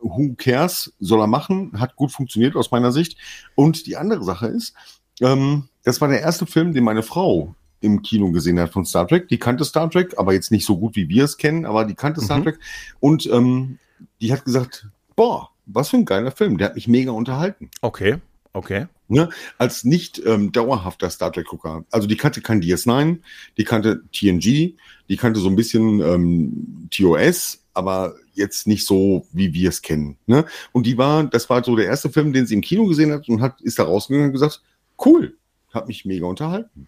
who 0.06 0.36
cares, 0.38 0.94
soll 1.00 1.22
er 1.22 1.28
machen, 1.28 1.72
hat 1.80 1.96
gut 1.96 2.12
funktioniert 2.12 2.58
aus 2.58 2.72
meiner 2.72 2.92
Sicht. 2.92 3.18
Und 3.56 3.88
die 3.88 3.96
andere 3.96 4.24
Sache 4.24 4.48
ist, 4.48 4.74
ähm, 5.22 5.70
das 5.84 6.02
war 6.02 6.10
der 6.10 6.20
erste 6.20 6.46
Film, 6.46 6.74
den 6.74 6.84
meine 6.84 7.04
Frau 7.04 7.56
im 7.80 8.02
Kino 8.02 8.32
gesehen 8.32 8.60
hat 8.60 8.72
von 8.72 8.86
Star 8.86 9.08
Trek. 9.08 9.28
Die 9.30 9.38
kannte 9.40 9.66
Star 9.66 9.90
Trek, 9.90 10.16
aber 10.18 10.34
jetzt 10.34 10.52
nicht 10.52 10.66
so 10.66 10.78
gut, 10.78 10.96
wie 10.96 11.10
wir 11.10 11.24
es 11.24 11.38
kennen, 11.38 11.66
aber 11.66 11.86
die 11.86 11.96
kannte 11.96 12.22
mhm. 12.22 12.26
Star 12.26 12.44
Trek. 12.44 12.60
Und 13.00 13.28
ähm, 13.28 13.80
die 14.22 14.32
hat 14.34 14.46
gesagt, 14.46 14.88
boah, 15.16 15.50
was 15.66 15.90
für 15.90 15.98
ein 15.98 16.06
geiler 16.06 16.32
Film. 16.32 16.58
Der 16.58 16.68
hat 16.68 16.76
mich 16.76 16.88
mega 16.88 17.12
unterhalten. 17.12 17.70
Okay, 17.82 18.18
okay. 18.54 18.88
Ne? 19.08 19.30
Als 19.58 19.84
nicht 19.84 20.22
ähm, 20.26 20.52
dauerhafter 20.52 21.10
Star 21.10 21.32
Trek-Gucker. 21.32 21.86
Also 21.92 22.08
die 22.08 22.18
kannte 22.18 22.42
kein 22.42 22.62
DS9, 22.62 23.20
die 23.58 23.64
kannte 23.64 24.02
TNG, 24.12 24.76
die 25.10 25.18
kannte 25.18 25.40
so 25.40 25.50
ein 25.50 25.56
bisschen 25.56 26.00
ähm, 26.02 26.88
TOS, 26.90 27.64
aber 27.74 28.16
jetzt 28.34 28.68
nicht 28.68 28.86
so, 28.86 29.28
wie 29.32 29.54
wir 29.54 29.70
es 29.70 29.82
kennen. 29.82 30.18
Ne? 30.26 30.46
Und 30.72 30.86
die 30.86 30.98
war, 30.98 31.24
das 31.24 31.50
war 31.50 31.64
so 31.64 31.76
der 31.76 31.86
erste 31.86 32.10
Film, 32.10 32.34
den 32.34 32.46
sie 32.46 32.56
im 32.56 32.62
Kino 32.62 32.86
gesehen 32.86 33.12
hat 33.12 33.28
und 33.30 33.42
hat, 33.42 33.62
ist 33.62 33.80
da 33.80 33.84
rausgegangen 33.84 34.28
und 34.28 34.34
gesagt, 34.34 34.62
cool, 35.06 35.38
hat 35.74 35.88
mich 35.88 36.06
mega 36.06 36.26
unterhalten. 36.26 36.88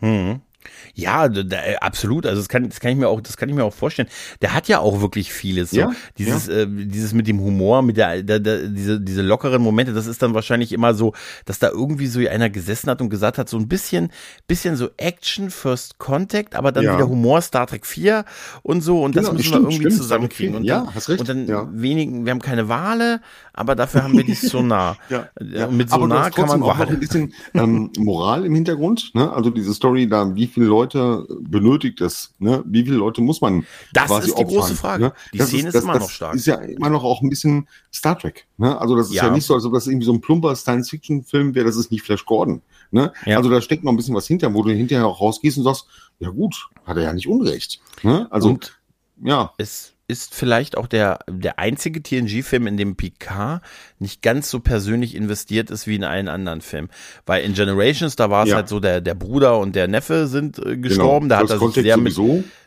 Mhm. 0.00 0.40
Ja, 0.94 1.28
da, 1.28 1.56
äh, 1.64 1.76
absolut. 1.76 2.26
Also 2.26 2.40
das 2.40 2.48
kann, 2.48 2.68
das 2.68 2.80
kann 2.80 2.90
ich 2.90 2.96
mir 2.96 3.08
auch, 3.08 3.20
das 3.20 3.36
kann 3.36 3.48
ich 3.48 3.54
mir 3.54 3.64
auch 3.64 3.72
vorstellen. 3.72 4.08
Der 4.42 4.54
hat 4.54 4.68
ja 4.68 4.80
auch 4.80 5.00
wirklich 5.00 5.32
vieles. 5.32 5.70
So. 5.70 5.78
Ja, 5.78 5.92
dieses, 6.18 6.48
ja. 6.48 6.62
Äh, 6.62 6.66
dieses 6.68 7.12
mit 7.12 7.28
dem 7.28 7.40
Humor, 7.40 7.82
mit 7.82 7.96
der, 7.96 8.22
der, 8.22 8.40
der, 8.40 8.66
diese, 8.68 9.00
diese 9.00 9.22
lockeren 9.22 9.62
Momente. 9.62 9.92
Das 9.92 10.06
ist 10.06 10.22
dann 10.22 10.34
wahrscheinlich 10.34 10.72
immer 10.72 10.94
so, 10.94 11.14
dass 11.44 11.58
da 11.58 11.68
irgendwie 11.68 12.06
so 12.06 12.20
einer 12.20 12.50
gesessen 12.50 12.90
hat 12.90 13.00
und 13.00 13.10
gesagt 13.10 13.38
hat, 13.38 13.48
so 13.48 13.56
ein 13.56 13.68
bisschen, 13.68 14.10
bisschen 14.48 14.76
so 14.76 14.88
Action 14.96 15.50
First 15.50 15.98
Contact, 15.98 16.56
aber 16.56 16.72
dann 16.72 16.84
ja. 16.84 16.94
wieder 16.94 17.08
Humor 17.08 17.40
Star 17.42 17.66
Trek 17.66 17.86
4 17.86 18.24
und 18.62 18.82
so. 18.82 19.02
Und 19.02 19.12
genau, 19.12 19.28
das 19.28 19.36
müssen 19.36 19.52
wir 19.52 19.58
irgendwie 19.58 19.76
stimmt, 19.76 19.96
zusammenkriegen. 19.96 20.56
Und 20.56 20.64
ja, 20.64 20.88
hast 20.94 21.08
recht. 21.08 21.20
Und 21.20 21.28
dann 21.28 21.46
ja. 21.46 21.68
wenigen, 21.70 22.24
wir 22.24 22.32
haben 22.32 22.42
keine 22.42 22.68
Wale, 22.68 23.20
aber 23.52 23.76
dafür 23.76 24.02
haben 24.02 24.16
wir 24.16 24.24
die 24.24 24.34
Sonar. 24.34 24.96
ja, 25.08 25.28
ja. 25.40 25.66
Und 25.66 25.76
mit 25.76 25.90
Sonar 25.90 26.30
kann 26.32 26.48
man 26.48 26.62
auch 26.62 26.78
ein 26.78 26.98
bisschen 26.98 27.32
ähm, 27.54 27.92
Moral 27.98 28.44
im 28.44 28.54
Hintergrund. 28.54 29.14
Ne? 29.14 29.32
Also 29.32 29.50
diese 29.50 29.72
Story 29.72 30.08
da, 30.08 30.34
wie 30.34 30.47
viele 30.48 30.66
Leute 30.66 31.26
benötigt 31.40 32.00
es? 32.00 32.34
Ne? 32.38 32.62
Wie 32.66 32.82
viele 32.82 32.96
Leute 32.96 33.20
muss 33.20 33.40
man 33.40 33.64
Das 33.92 34.10
ist 34.10 34.26
die 34.26 34.32
opfern, 34.32 34.46
große 34.46 34.74
Frage. 34.74 35.04
Ne? 35.04 35.12
Die 35.32 35.38
das 35.38 35.48
Szene 35.48 35.68
ist, 35.68 35.74
das, 35.74 35.84
immer 35.84 35.98
noch 35.98 36.10
stark. 36.10 36.34
ist 36.34 36.46
ja 36.46 36.56
immer 36.56 36.90
noch 36.90 37.04
auch 37.04 37.22
ein 37.22 37.28
bisschen 37.28 37.68
Star 37.92 38.18
Trek. 38.18 38.46
Ne? 38.56 38.78
Also 38.80 38.96
das 38.96 39.08
ist 39.08 39.14
ja. 39.14 39.26
ja 39.26 39.30
nicht 39.30 39.44
so, 39.44 39.54
als 39.54 39.64
ob 39.64 39.72
das 39.72 39.86
irgendwie 39.86 40.06
so 40.06 40.12
ein 40.12 40.20
plumper 40.20 40.56
Science-Fiction-Film 40.56 41.54
wäre. 41.54 41.66
Das 41.66 41.76
ist 41.76 41.92
nicht 41.92 42.02
Flash 42.02 42.24
Gordon. 42.24 42.62
Ne? 42.90 43.12
Ja. 43.26 43.36
Also 43.36 43.50
da 43.50 43.60
steckt 43.60 43.84
noch 43.84 43.92
ein 43.92 43.96
bisschen 43.96 44.14
was 44.14 44.26
hinter, 44.26 44.52
wo 44.54 44.62
du 44.62 44.70
hinterher 44.70 45.06
auch 45.06 45.20
rausgehst 45.20 45.58
und 45.58 45.64
sagst, 45.64 45.86
ja 46.18 46.30
gut, 46.30 46.68
hat 46.84 46.96
er 46.96 47.04
ja 47.04 47.12
nicht 47.12 47.28
Unrecht. 47.28 47.80
Ne? 48.02 48.26
Also 48.30 48.48
und 48.48 48.78
ja. 49.22 49.52
Es 49.58 49.94
ist 50.08 50.34
vielleicht 50.34 50.76
auch 50.76 50.86
der, 50.86 51.20
der 51.28 51.58
einzige 51.58 52.02
TNG-Film, 52.02 52.66
in 52.66 52.78
dem 52.78 52.96
Picard 52.96 53.62
nicht 53.98 54.22
ganz 54.22 54.48
so 54.48 54.58
persönlich 54.58 55.14
investiert 55.14 55.70
ist 55.70 55.86
wie 55.86 55.96
in 55.96 56.04
allen 56.04 56.28
anderen 56.28 56.62
Filmen. 56.62 56.88
Weil 57.26 57.44
in 57.44 57.52
Generations, 57.52 58.16
da 58.16 58.30
war 58.30 58.44
es 58.44 58.50
ja. 58.50 58.56
halt 58.56 58.68
so, 58.68 58.80
der, 58.80 59.02
der 59.02 59.14
Bruder 59.14 59.58
und 59.58 59.76
der 59.76 59.86
Neffe 59.86 60.26
sind 60.26 60.58
äh, 60.58 60.78
gestorben. 60.78 61.28
Genau. 61.28 61.42
Da 61.42 61.42
hat 61.42 61.50
er 61.50 61.58
sich 61.58 61.82
sehr 61.82 61.98
mit, 61.98 62.18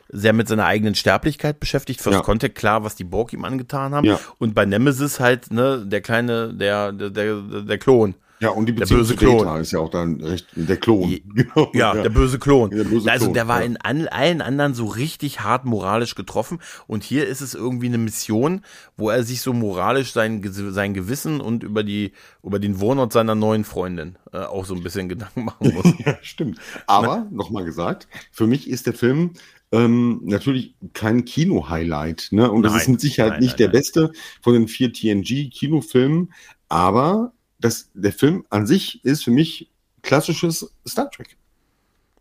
sehr 0.10 0.34
mit 0.34 0.48
seiner 0.48 0.66
eigenen 0.66 0.94
Sterblichkeit 0.94 1.60
beschäftigt. 1.60 2.00
First 2.00 2.20
ja. 2.20 2.22
Contact, 2.22 2.56
klar, 2.56 2.84
was 2.84 2.96
die 2.96 3.06
Borg 3.06 3.34
ihm 3.34 3.44
angetan 3.44 3.96
haben. 3.96 4.06
Ja. 4.06 4.20
Und 4.38 4.54
bei 4.54 4.66
Nemesis 4.66 5.20
halt, 5.20 5.52
ne, 5.52 5.84
der 5.84 6.02
kleine, 6.02 6.54
der, 6.54 6.92
der, 6.92 7.10
der, 7.10 7.42
der 7.42 7.78
Klon. 7.80 8.14
Ja, 8.42 8.50
und 8.50 8.66
die 8.66 8.72
Beziehung 8.72 9.02
der 9.02 9.04
böse 9.04 9.16
Klon 9.16 9.38
Data 9.38 9.60
ist 9.60 9.72
ja 9.72 9.80
auch 9.80 9.90
dann 9.90 10.20
recht 10.20 10.48
der 10.56 10.78
Klon. 10.78 11.20
Genau. 11.34 11.72
Ja, 11.74 11.96
ja, 11.96 12.02
der 12.02 12.10
böse 12.10 12.40
Klon. 12.40 12.72
Der 12.72 12.84
böse 12.84 13.10
also 13.10 13.32
der 13.32 13.48
war 13.48 13.60
ja. 13.60 13.68
in 13.68 13.78
an, 13.78 14.08
allen 14.08 14.42
anderen 14.42 14.74
so 14.74 14.86
richtig 14.86 15.42
hart 15.42 15.66
moralisch 15.66 16.16
getroffen 16.16 16.60
und 16.88 17.04
hier 17.04 17.28
ist 17.28 17.42
es 17.42 17.54
irgendwie 17.54 17.86
eine 17.86 18.00
Mission, 18.00 18.62
wo 18.98 19.10
er 19.10 19.24
sich 19.24 19.42
so 19.42 19.54
moralisch 19.54 20.12
sein, 20.12 20.42
sein 20.44 20.94
Gewissen 20.96 21.40
und 21.40 21.64
über 21.64 21.84
die 21.84 22.14
über 22.44 22.58
den 22.58 22.80
Wohnort 22.80 23.14
seiner 23.14 23.36
neuen 23.36 23.64
Freundin 23.64 24.18
äh, 24.34 24.40
auch 24.40 24.66
so 24.66 24.74
ein 24.74 24.82
bisschen 24.82 25.08
Gedanken 25.08 25.46
machen 25.46 25.74
muss. 25.74 25.94
ja, 26.04 26.18
stimmt. 26.24 26.60
Aber 26.88 27.28
nochmal 27.30 27.64
gesagt, 27.64 28.08
für 28.32 28.48
mich 28.48 28.68
ist 28.68 28.88
der 28.88 28.94
Film 28.94 29.32
ähm, 29.72 30.22
natürlich 30.24 30.76
kein 30.94 31.26
Kino-Highlight, 31.26 32.30
ne? 32.32 32.52
Und 32.52 32.62
nein, 32.62 32.74
das 32.74 32.82
ist 32.82 32.88
mit 32.90 33.02
Sicherheit 33.02 33.34
nein, 33.34 33.42
nicht 33.42 33.52
nein, 33.52 33.58
der 33.58 33.68
beste 33.70 34.12
von 34.42 34.54
den 34.54 34.68
vier 34.68 34.92
TNG-Kinofilmen, 34.92 36.34
aber 36.70 37.34
das, 37.62 37.90
der 37.94 38.12
Film 38.12 38.46
an 38.50 38.68
sich 38.68 39.04
ist 39.06 39.24
für 39.24 39.32
mich 39.32 39.70
klassisches 40.02 40.74
Star 40.88 41.10
Trek. 41.10 41.38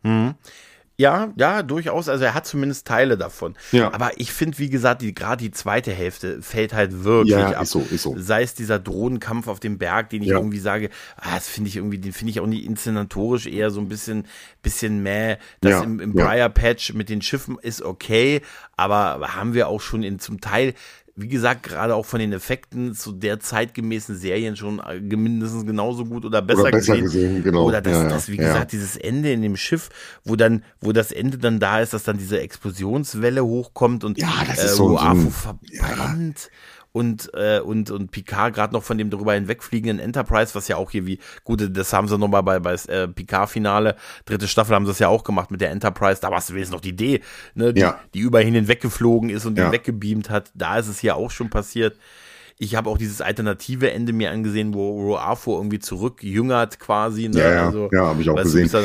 Mhm. 0.03 0.34
Ja, 1.01 1.32
ja, 1.36 1.62
durchaus. 1.62 2.11
Also 2.11 2.24
er 2.24 2.34
hat 2.34 2.47
zumindest 2.47 2.86
Teile 2.86 3.16
davon. 3.16 3.57
Ja. 3.72 3.91
Aber 3.95 4.11
ich 4.18 4.32
finde, 4.32 4.59
wie 4.59 4.68
gesagt, 4.68 5.01
die, 5.01 5.14
gerade 5.14 5.43
die 5.43 5.51
zweite 5.51 5.93
Hälfte 5.93 6.43
fällt 6.43 6.74
halt 6.74 7.05
wirklich 7.05 7.38
ja, 7.38 7.53
ab. 7.53 7.62
Ist 7.62 7.70
so, 7.70 7.80
ist 7.80 8.03
so. 8.03 8.18
Sei 8.18 8.43
es 8.43 8.53
dieser 8.53 8.78
Drohnenkampf 8.78 9.49
auf 9.49 9.61
dem 9.61 9.78
Berg, 9.78 10.11
den 10.11 10.20
ich 10.20 10.28
ja. 10.28 10.36
irgendwie 10.36 10.59
sage, 10.59 10.91
ah, 11.16 11.36
das 11.36 11.49
finde 11.49 11.68
ich 11.68 11.76
irgendwie, 11.76 11.97
den 11.97 12.12
finde 12.12 12.32
ich 12.32 12.41
auch 12.41 12.47
nicht 12.47 12.66
inszenatorisch 12.66 13.47
eher 13.47 13.70
so 13.70 13.80
ein 13.80 13.88
bisschen, 13.88 14.26
bisschen 14.61 15.03
mäh. 15.03 15.38
Das 15.62 15.70
ja, 15.70 15.82
im, 15.82 16.01
im 16.01 16.12
Briar 16.12 16.51
Patch 16.51 16.93
mit 16.93 17.09
den 17.09 17.22
Schiffen 17.22 17.59
ist 17.59 17.80
okay, 17.80 18.43
aber 18.76 19.34
haben 19.34 19.55
wir 19.55 19.68
auch 19.68 19.80
schon 19.80 20.03
in 20.03 20.18
zum 20.18 20.43
Teil 20.43 20.74
wie 21.21 21.29
gesagt, 21.29 21.64
gerade 21.64 21.95
auch 21.95 22.07
von 22.07 22.21
den 22.21 22.33
Effekten 22.33 22.95
zu 22.95 23.12
der 23.12 23.41
zeitgemäßen 23.41 24.16
Serien 24.16 24.57
schon 24.57 24.81
äh, 24.81 25.01
mindestens 25.01 25.66
genauso 25.66 26.05
gut 26.05 26.25
oder 26.25 26.43
besser, 26.43 26.62
oder 26.62 26.71
besser 26.71 26.97
gesehen. 26.99 27.05
gesehen 27.05 27.45
genau. 27.45 27.64
Oder 27.64 27.81
das, 27.81 27.93
ja, 27.93 28.09
das 28.09 28.29
wie 28.29 28.37
ja. 28.37 28.49
gesagt, 28.49 28.73
dieses 28.73 28.97
Ende 28.97 29.33
in 29.33 29.43
dem 29.43 29.57
Schiff, 29.57 29.91
wo 30.25 30.37
dann, 30.37 30.64
wo 30.81 30.93
das 30.93 31.12
Ende 31.12 31.39
dann 31.39 31.61
da 31.61 31.81
ist, 31.81 31.93
dass 31.93 32.05
dann 32.05 32.18
diese 32.18 32.41
Explosionswelle 32.41 33.45
hochkommt 33.45 34.05
und 34.05 34.18
ja, 34.18 34.33
das 34.47 34.59
äh, 34.59 34.64
ist 34.66 34.77
so, 34.77 34.99
so 34.99 35.31
verbrennt 35.31 36.51
und, 36.93 37.30
äh, 37.34 37.61
und, 37.61 37.91
und 37.91 38.11
Picard 38.11 38.55
gerade 38.55 38.72
noch 38.72 38.82
von 38.82 38.99
dem 38.99 39.11
darüber 39.11 39.34
hinwegfliegenden 39.34 39.99
Enterprise, 39.99 40.55
was 40.55 40.68
ja 40.68 40.76
auch 40.76 40.91
hier 40.91 41.07
wie, 41.07 41.18
gut, 41.45 41.76
das 41.76 41.93
haben 41.93 42.09
sie 42.09 42.18
nochmal 42.18 42.43
bei, 42.43 42.59
bei 42.59 42.74
äh, 42.74 43.09
Picard-Finale, 43.09 43.97
dritte 44.24 44.49
Staffel 44.49 44.74
haben 44.74 44.86
sie 44.86 44.91
das 44.91 44.99
ja 44.99 45.09
auch 45.09 45.24
gemacht 45.24 45.51
mit 45.51 45.61
der 45.61 45.70
Enterprise, 45.70 46.20
da 46.20 46.30
war 46.30 46.38
es 46.38 46.51
wenigstens 46.51 46.74
noch 46.74 46.80
die 46.80 46.91
Idee, 46.91 47.20
ne, 47.55 47.72
die, 47.72 47.82
ja. 47.82 48.01
die 48.14 48.20
über 48.20 48.43
ihn 48.43 48.55
hinweggeflogen 48.55 49.30
ist 49.30 49.47
und 49.47 49.57
ja. 49.57 49.66
ihn 49.66 49.72
weggebeamt 49.72 50.30
hat, 50.30 50.51
da 50.55 50.78
ist 50.78 50.88
es 50.88 50.99
hier 50.99 51.16
auch 51.16 51.30
schon 51.30 51.51
passiert. 51.51 51.97
Ich 52.63 52.75
habe 52.75 52.91
auch 52.91 52.99
dieses 52.99 53.23
alternative 53.23 53.91
Ende 53.91 54.13
mir 54.13 54.31
angesehen, 54.31 54.75
wo 54.75 55.01
Roafo 55.01 55.57
irgendwie 55.57 55.79
zurückjüngert 55.79 56.79
quasi. 56.79 57.27
Ne? 57.31 57.39
Ja, 57.39 57.51
ja, 57.53 57.67
also, 57.67 57.89
ja 57.91 58.07
habe 58.09 58.21
ich 58.21 58.29
auch 58.29 58.37
gesehen. 58.37 58.67
Ist, 58.67 58.75
dann, 58.75 58.85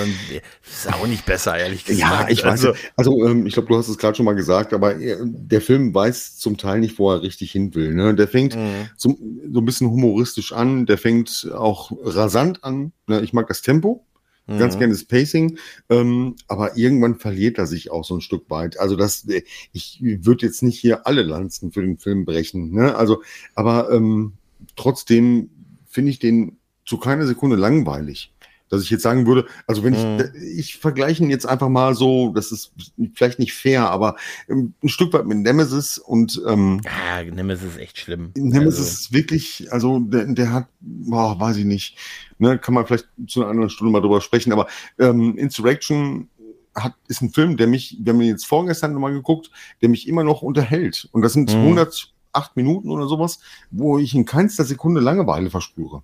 ist 0.65 0.93
auch 0.93 1.05
nicht 1.05 1.25
besser, 1.25 1.57
ehrlich 1.57 1.83
gesagt. 1.83 1.99
Ja, 1.99 2.25
ich 2.29 2.45
also, 2.45 2.69
weiß. 2.69 2.77
Also 2.95 3.25
ähm, 3.25 3.45
ich 3.45 3.51
glaube, 3.51 3.67
du 3.67 3.77
hast 3.77 3.89
es 3.89 3.97
gerade 3.97 4.15
schon 4.15 4.25
mal 4.25 4.33
gesagt, 4.33 4.73
aber 4.73 4.95
äh, 4.95 5.17
der 5.21 5.59
Film 5.59 5.93
weiß 5.93 6.37
zum 6.37 6.55
Teil 6.55 6.79
nicht, 6.79 6.97
wo 6.97 7.11
er 7.11 7.21
richtig 7.21 7.51
hin 7.51 7.75
will. 7.75 7.93
Ne? 7.93 8.15
Der 8.15 8.29
fängt 8.29 8.55
mhm. 8.55 8.87
so, 8.95 9.17
so 9.51 9.59
ein 9.59 9.65
bisschen 9.65 9.89
humoristisch 9.89 10.53
an, 10.53 10.85
der 10.85 10.97
fängt 10.97 11.51
auch 11.53 11.91
rasant 12.01 12.63
an. 12.63 12.93
Ne? 13.07 13.19
Ich 13.23 13.33
mag 13.33 13.47
das 13.49 13.61
Tempo. 13.61 14.05
Mhm. 14.47 14.59
Ganz 14.59 14.77
gerne 14.77 14.93
das 14.93 15.05
Pacing, 15.05 15.57
ähm, 15.89 16.35
aber 16.47 16.77
irgendwann 16.77 17.15
verliert 17.15 17.57
er 17.57 17.65
sich 17.65 17.91
auch 17.91 18.05
so 18.05 18.15
ein 18.15 18.21
Stück 18.21 18.49
weit. 18.49 18.79
Also 18.79 18.95
das, 18.95 19.27
äh, 19.27 19.43
ich 19.71 19.99
würde 20.01 20.45
jetzt 20.45 20.61
nicht 20.61 20.79
hier 20.79 21.07
alle 21.07 21.23
Lanzen 21.23 21.71
für 21.71 21.81
den 21.81 21.97
Film 21.97 22.25
brechen, 22.25 22.71
ne? 22.71 22.95
Also, 22.95 23.23
aber 23.55 23.91
ähm, 23.91 24.33
trotzdem 24.75 25.49
finde 25.87 26.11
ich 26.11 26.19
den 26.19 26.57
zu 26.85 26.97
keiner 26.97 27.25
Sekunde 27.25 27.55
langweilig 27.55 28.34
dass 28.75 28.83
ich 28.83 28.89
jetzt 28.89 29.03
sagen 29.03 29.25
würde, 29.25 29.45
also 29.67 29.83
wenn 29.83 29.93
mhm. 29.93 30.31
ich, 30.35 30.59
ich 30.59 30.77
vergleiche 30.77 31.23
ihn 31.23 31.29
jetzt 31.29 31.45
einfach 31.45 31.69
mal 31.69 31.95
so, 31.95 32.31
das 32.33 32.51
ist 32.51 32.73
vielleicht 33.13 33.39
nicht 33.39 33.53
fair, 33.53 33.89
aber 33.89 34.15
ähm, 34.49 34.73
ein 34.83 34.89
Stück 34.89 35.13
weit 35.13 35.25
mit 35.25 35.39
Nemesis 35.39 35.97
und 35.97 36.41
ähm, 36.47 36.81
ja, 36.85 37.23
Nemesis 37.23 37.73
ist 37.73 37.79
echt 37.79 37.97
schlimm. 37.97 38.31
Nemesis 38.35 38.79
also. 38.79 38.91
ist 38.91 39.13
wirklich, 39.13 39.71
also 39.71 39.99
der, 39.99 40.25
der 40.25 40.51
hat, 40.51 40.67
boah, 40.79 41.39
weiß 41.39 41.57
ich 41.57 41.65
nicht, 41.65 41.97
ne, 42.37 42.57
kann 42.57 42.73
man 42.73 42.85
vielleicht 42.85 43.07
zu 43.27 43.41
einer 43.41 43.49
anderen 43.49 43.69
Stunde 43.69 43.91
mal 43.91 44.01
drüber 44.01 44.21
sprechen, 44.21 44.51
aber 44.53 44.67
ähm, 44.99 45.37
Insurrection 45.37 46.29
hat, 46.75 46.93
ist 47.07 47.21
ein 47.21 47.31
Film, 47.31 47.57
der 47.57 47.67
mich, 47.67 47.97
wir 48.01 48.13
haben 48.13 48.21
ihn 48.21 48.27
jetzt 48.27 48.45
vorgestern 48.45 48.93
nochmal 48.93 49.13
geguckt, 49.13 49.49
der 49.81 49.89
mich 49.89 50.07
immer 50.07 50.23
noch 50.23 50.41
unterhält. 50.41 51.07
Und 51.11 51.21
das 51.21 51.33
sind 51.33 51.53
mhm. 51.53 51.61
108 51.61 52.55
Minuten 52.55 52.91
oder 52.91 53.07
sowas, 53.07 53.39
wo 53.71 53.97
ich 53.97 54.13
in 54.13 54.25
keinster 54.25 54.65
Sekunde 54.65 55.01
Langeweile 55.01 55.49
verspüre. 55.49 56.03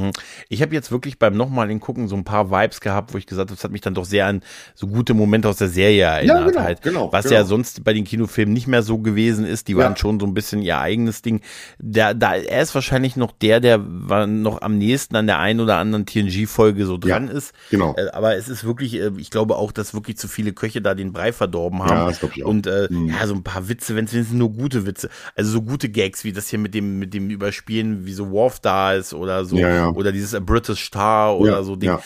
Hm. 0.00 0.10
Ich 0.48 0.62
habe 0.62 0.74
jetzt 0.74 0.90
wirklich 0.90 1.18
beim 1.18 1.36
nochmaligen 1.36 1.80
Gucken 1.80 2.08
so 2.08 2.16
ein 2.16 2.24
paar 2.24 2.50
Vibes 2.50 2.80
gehabt, 2.80 3.12
wo 3.14 3.18
ich 3.18 3.26
gesagt 3.26 3.50
habe, 3.50 3.56
das 3.56 3.64
hat 3.64 3.70
mich 3.70 3.80
dann 3.80 3.94
doch 3.94 4.04
sehr 4.04 4.26
an 4.26 4.42
so 4.74 4.86
gute 4.86 5.14
Momente 5.14 5.48
aus 5.48 5.56
der 5.56 5.68
Serie 5.68 6.04
erinnert. 6.04 6.40
Ja, 6.40 6.46
genau, 6.46 6.60
halt. 6.60 6.82
genau, 6.82 7.12
was 7.12 7.24
genau. 7.24 7.36
ja 7.36 7.44
sonst 7.44 7.84
bei 7.84 7.92
den 7.92 8.04
Kinofilmen 8.04 8.52
nicht 8.52 8.66
mehr 8.66 8.82
so 8.82 8.98
gewesen 8.98 9.44
ist. 9.44 9.68
Die 9.68 9.76
waren 9.76 9.92
ja. 9.92 9.96
schon 9.96 10.18
so 10.20 10.26
ein 10.26 10.34
bisschen 10.34 10.62
ihr 10.62 10.78
eigenes 10.78 11.22
Ding. 11.22 11.40
Der, 11.78 12.14
da, 12.14 12.34
er 12.34 12.62
ist 12.62 12.74
wahrscheinlich 12.74 13.16
noch 13.16 13.32
der, 13.32 13.60
der 13.60 13.80
war 13.82 14.26
noch 14.26 14.62
am 14.62 14.78
nächsten 14.78 15.16
an 15.16 15.26
der 15.26 15.38
einen 15.38 15.60
oder 15.60 15.76
anderen 15.76 16.06
TNG-Folge 16.06 16.86
so 16.86 16.98
dran 16.98 17.28
ja, 17.28 17.34
ist. 17.34 17.52
Genau. 17.70 17.94
Äh, 17.96 18.10
aber 18.12 18.36
es 18.36 18.48
ist 18.48 18.64
wirklich, 18.64 18.94
äh, 18.94 19.10
ich 19.18 19.30
glaube 19.30 19.56
auch, 19.56 19.72
dass 19.72 19.94
wirklich 19.94 20.16
zu 20.16 20.28
viele 20.28 20.52
Köche 20.52 20.82
da 20.82 20.94
den 20.94 21.12
Brei 21.12 21.32
verdorben 21.32 21.82
haben. 21.82 21.90
Ja, 21.90 22.06
das 22.06 22.22
ich 22.22 22.44
auch. 22.44 22.48
Und 22.48 22.66
äh, 22.66 22.88
mhm. 22.90 23.08
ja, 23.08 23.26
so 23.26 23.34
ein 23.34 23.42
paar 23.42 23.68
Witze, 23.68 23.96
wenn 23.96 24.04
es 24.04 24.30
nur 24.30 24.50
gute 24.50 24.86
Witze. 24.86 25.10
Also 25.34 25.50
so 25.50 25.62
gute 25.62 25.88
Gags 25.88 26.24
wie 26.24 26.32
das 26.32 26.48
hier 26.48 26.58
mit 26.58 26.74
dem, 26.74 26.98
mit 26.98 27.14
dem 27.14 27.30
Überspielen, 27.30 28.06
wie 28.06 28.12
so 28.12 28.30
Worf 28.30 28.60
da 28.60 28.94
ist 28.94 29.14
oder 29.14 29.44
so. 29.44 29.56
Ja, 29.56 29.68
ja 29.68 29.89
oder 29.96 30.12
dieses 30.12 30.34
A 30.34 30.40
British 30.40 30.84
Star 30.86 31.36
oder 31.38 31.52
Ja, 31.52 31.62
so 31.62 31.76
Ding. 31.76 31.90
ja. 31.90 32.00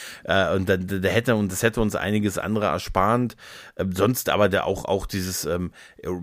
Äh, 0.53 0.57
und 0.57 0.69
da, 0.69 0.77
da 0.77 1.09
hätte 1.09 1.35
und 1.37 1.51
das 1.53 1.63
hätte 1.63 1.81
uns 1.81 1.95
einiges 1.97 2.39
andere 2.39 2.67
erspart. 2.67 3.37
Ähm, 3.77 3.93
sonst 3.93 4.29
aber 4.31 4.49
der 4.49 4.67
auch 4.67 4.85
auch 4.85 5.07
dieses 5.07 5.45
ähm, 5.45 5.73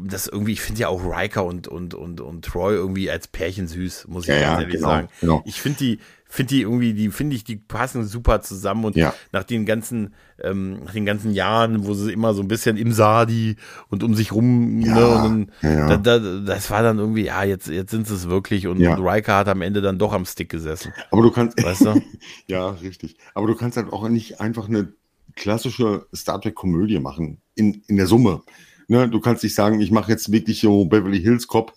das 0.05 0.28
irgendwie 0.28 0.53
ich 0.53 0.62
finde 0.62 0.82
ja 0.82 0.88
auch 0.89 1.01
Riker 1.03 1.45
und 1.45 1.68
und 1.68 1.93
und 1.93 2.22
und 2.22 2.45
Troy 2.45 2.74
irgendwie 2.74 3.09
als 3.12 3.28
Pärchen 3.28 3.68
süß, 3.68 4.07
muss 4.07 4.24
ich 4.28 4.30
Ja, 4.30 4.41
ganz 4.41 4.59
ehrlich 4.62 4.76
genau, 4.76 4.88
sagen. 4.88 5.07
genau. 5.20 5.41
Ich 5.45 5.62
finde 5.62 5.78
die 5.80 5.99
finde 6.34 6.55
die 6.55 6.61
irgendwie 6.61 6.93
die 6.93 7.09
finde 7.09 7.36
ich 7.36 7.43
die 7.43 7.57
passen 7.57 8.05
super 8.05 8.41
zusammen 8.41 8.86
und 8.86 8.95
Ja. 8.95 9.13
nach 9.32 9.43
den 9.43 9.65
ganzen 9.65 10.13
ähm, 10.43 10.84
nach 10.86 10.93
den 10.93 11.05
ganzen 11.05 11.32
Jahren, 11.32 11.86
wo 11.86 11.93
sie 11.93 12.11
immer 12.11 12.34
so 12.34 12.41
ein 12.41 12.47
bisschen 12.47 12.77
im 12.77 12.91
Sadi 12.93 13.57
und 13.89 14.01
um 14.03 14.15
sich 14.15 14.32
rum, 14.32 14.82
Ja, 14.82 14.95
ne, 14.95 15.07
und 15.09 15.23
dann, 15.61 15.77
ja. 15.77 15.97
Da, 15.97 16.17
da, 16.17 16.39
das 16.39 16.71
war 16.71 16.82
dann 16.82 16.97
irgendwie, 16.97 17.25
ja, 17.25 17.43
jetzt, 17.43 17.67
jetzt 17.67 17.91
sind 17.91 18.07
sie 18.07 18.15
es 18.15 18.27
wirklich 18.29 18.65
und, 18.67 18.79
Ja. 18.79 18.95
und 18.95 19.05
Riker 19.07 19.36
hat 19.38 19.47
am 19.49 19.61
Ende 19.61 19.82
dann 19.82 19.99
doch 19.99 20.13
am 20.13 20.25
Stick 20.25 20.49
gesessen. 20.49 20.93
Aber 21.11 21.21
du 21.21 21.29
kannst, 21.32 21.61
Weißt 21.63 21.82
du? 21.86 22.01
ja, 22.47 22.69
richtig. 22.69 23.17
Aber 23.36 23.45
du 23.47 23.55
kannst 23.55 23.77
halt 23.77 23.91
auch 23.93 24.07
nicht 24.09 24.39
einfach 24.41 24.67
eine 24.67 24.93
klassische 25.36 26.07
Star 26.15 26.41
Trek-Komödie 26.41 26.99
machen 26.99 27.38
in, 27.55 27.84
in 27.88 27.97
der 27.97 28.07
Summe. 28.07 28.41
Ne, 28.88 29.07
du 29.07 29.19
kannst 29.21 29.43
nicht 29.43 29.55
sagen, 29.55 29.79
ich 29.79 29.91
mache 29.91 30.11
jetzt 30.11 30.32
wirklich 30.32 30.59
so 30.59 30.86
Beverly 30.86 31.21
Hills 31.21 31.47
Cop 31.47 31.73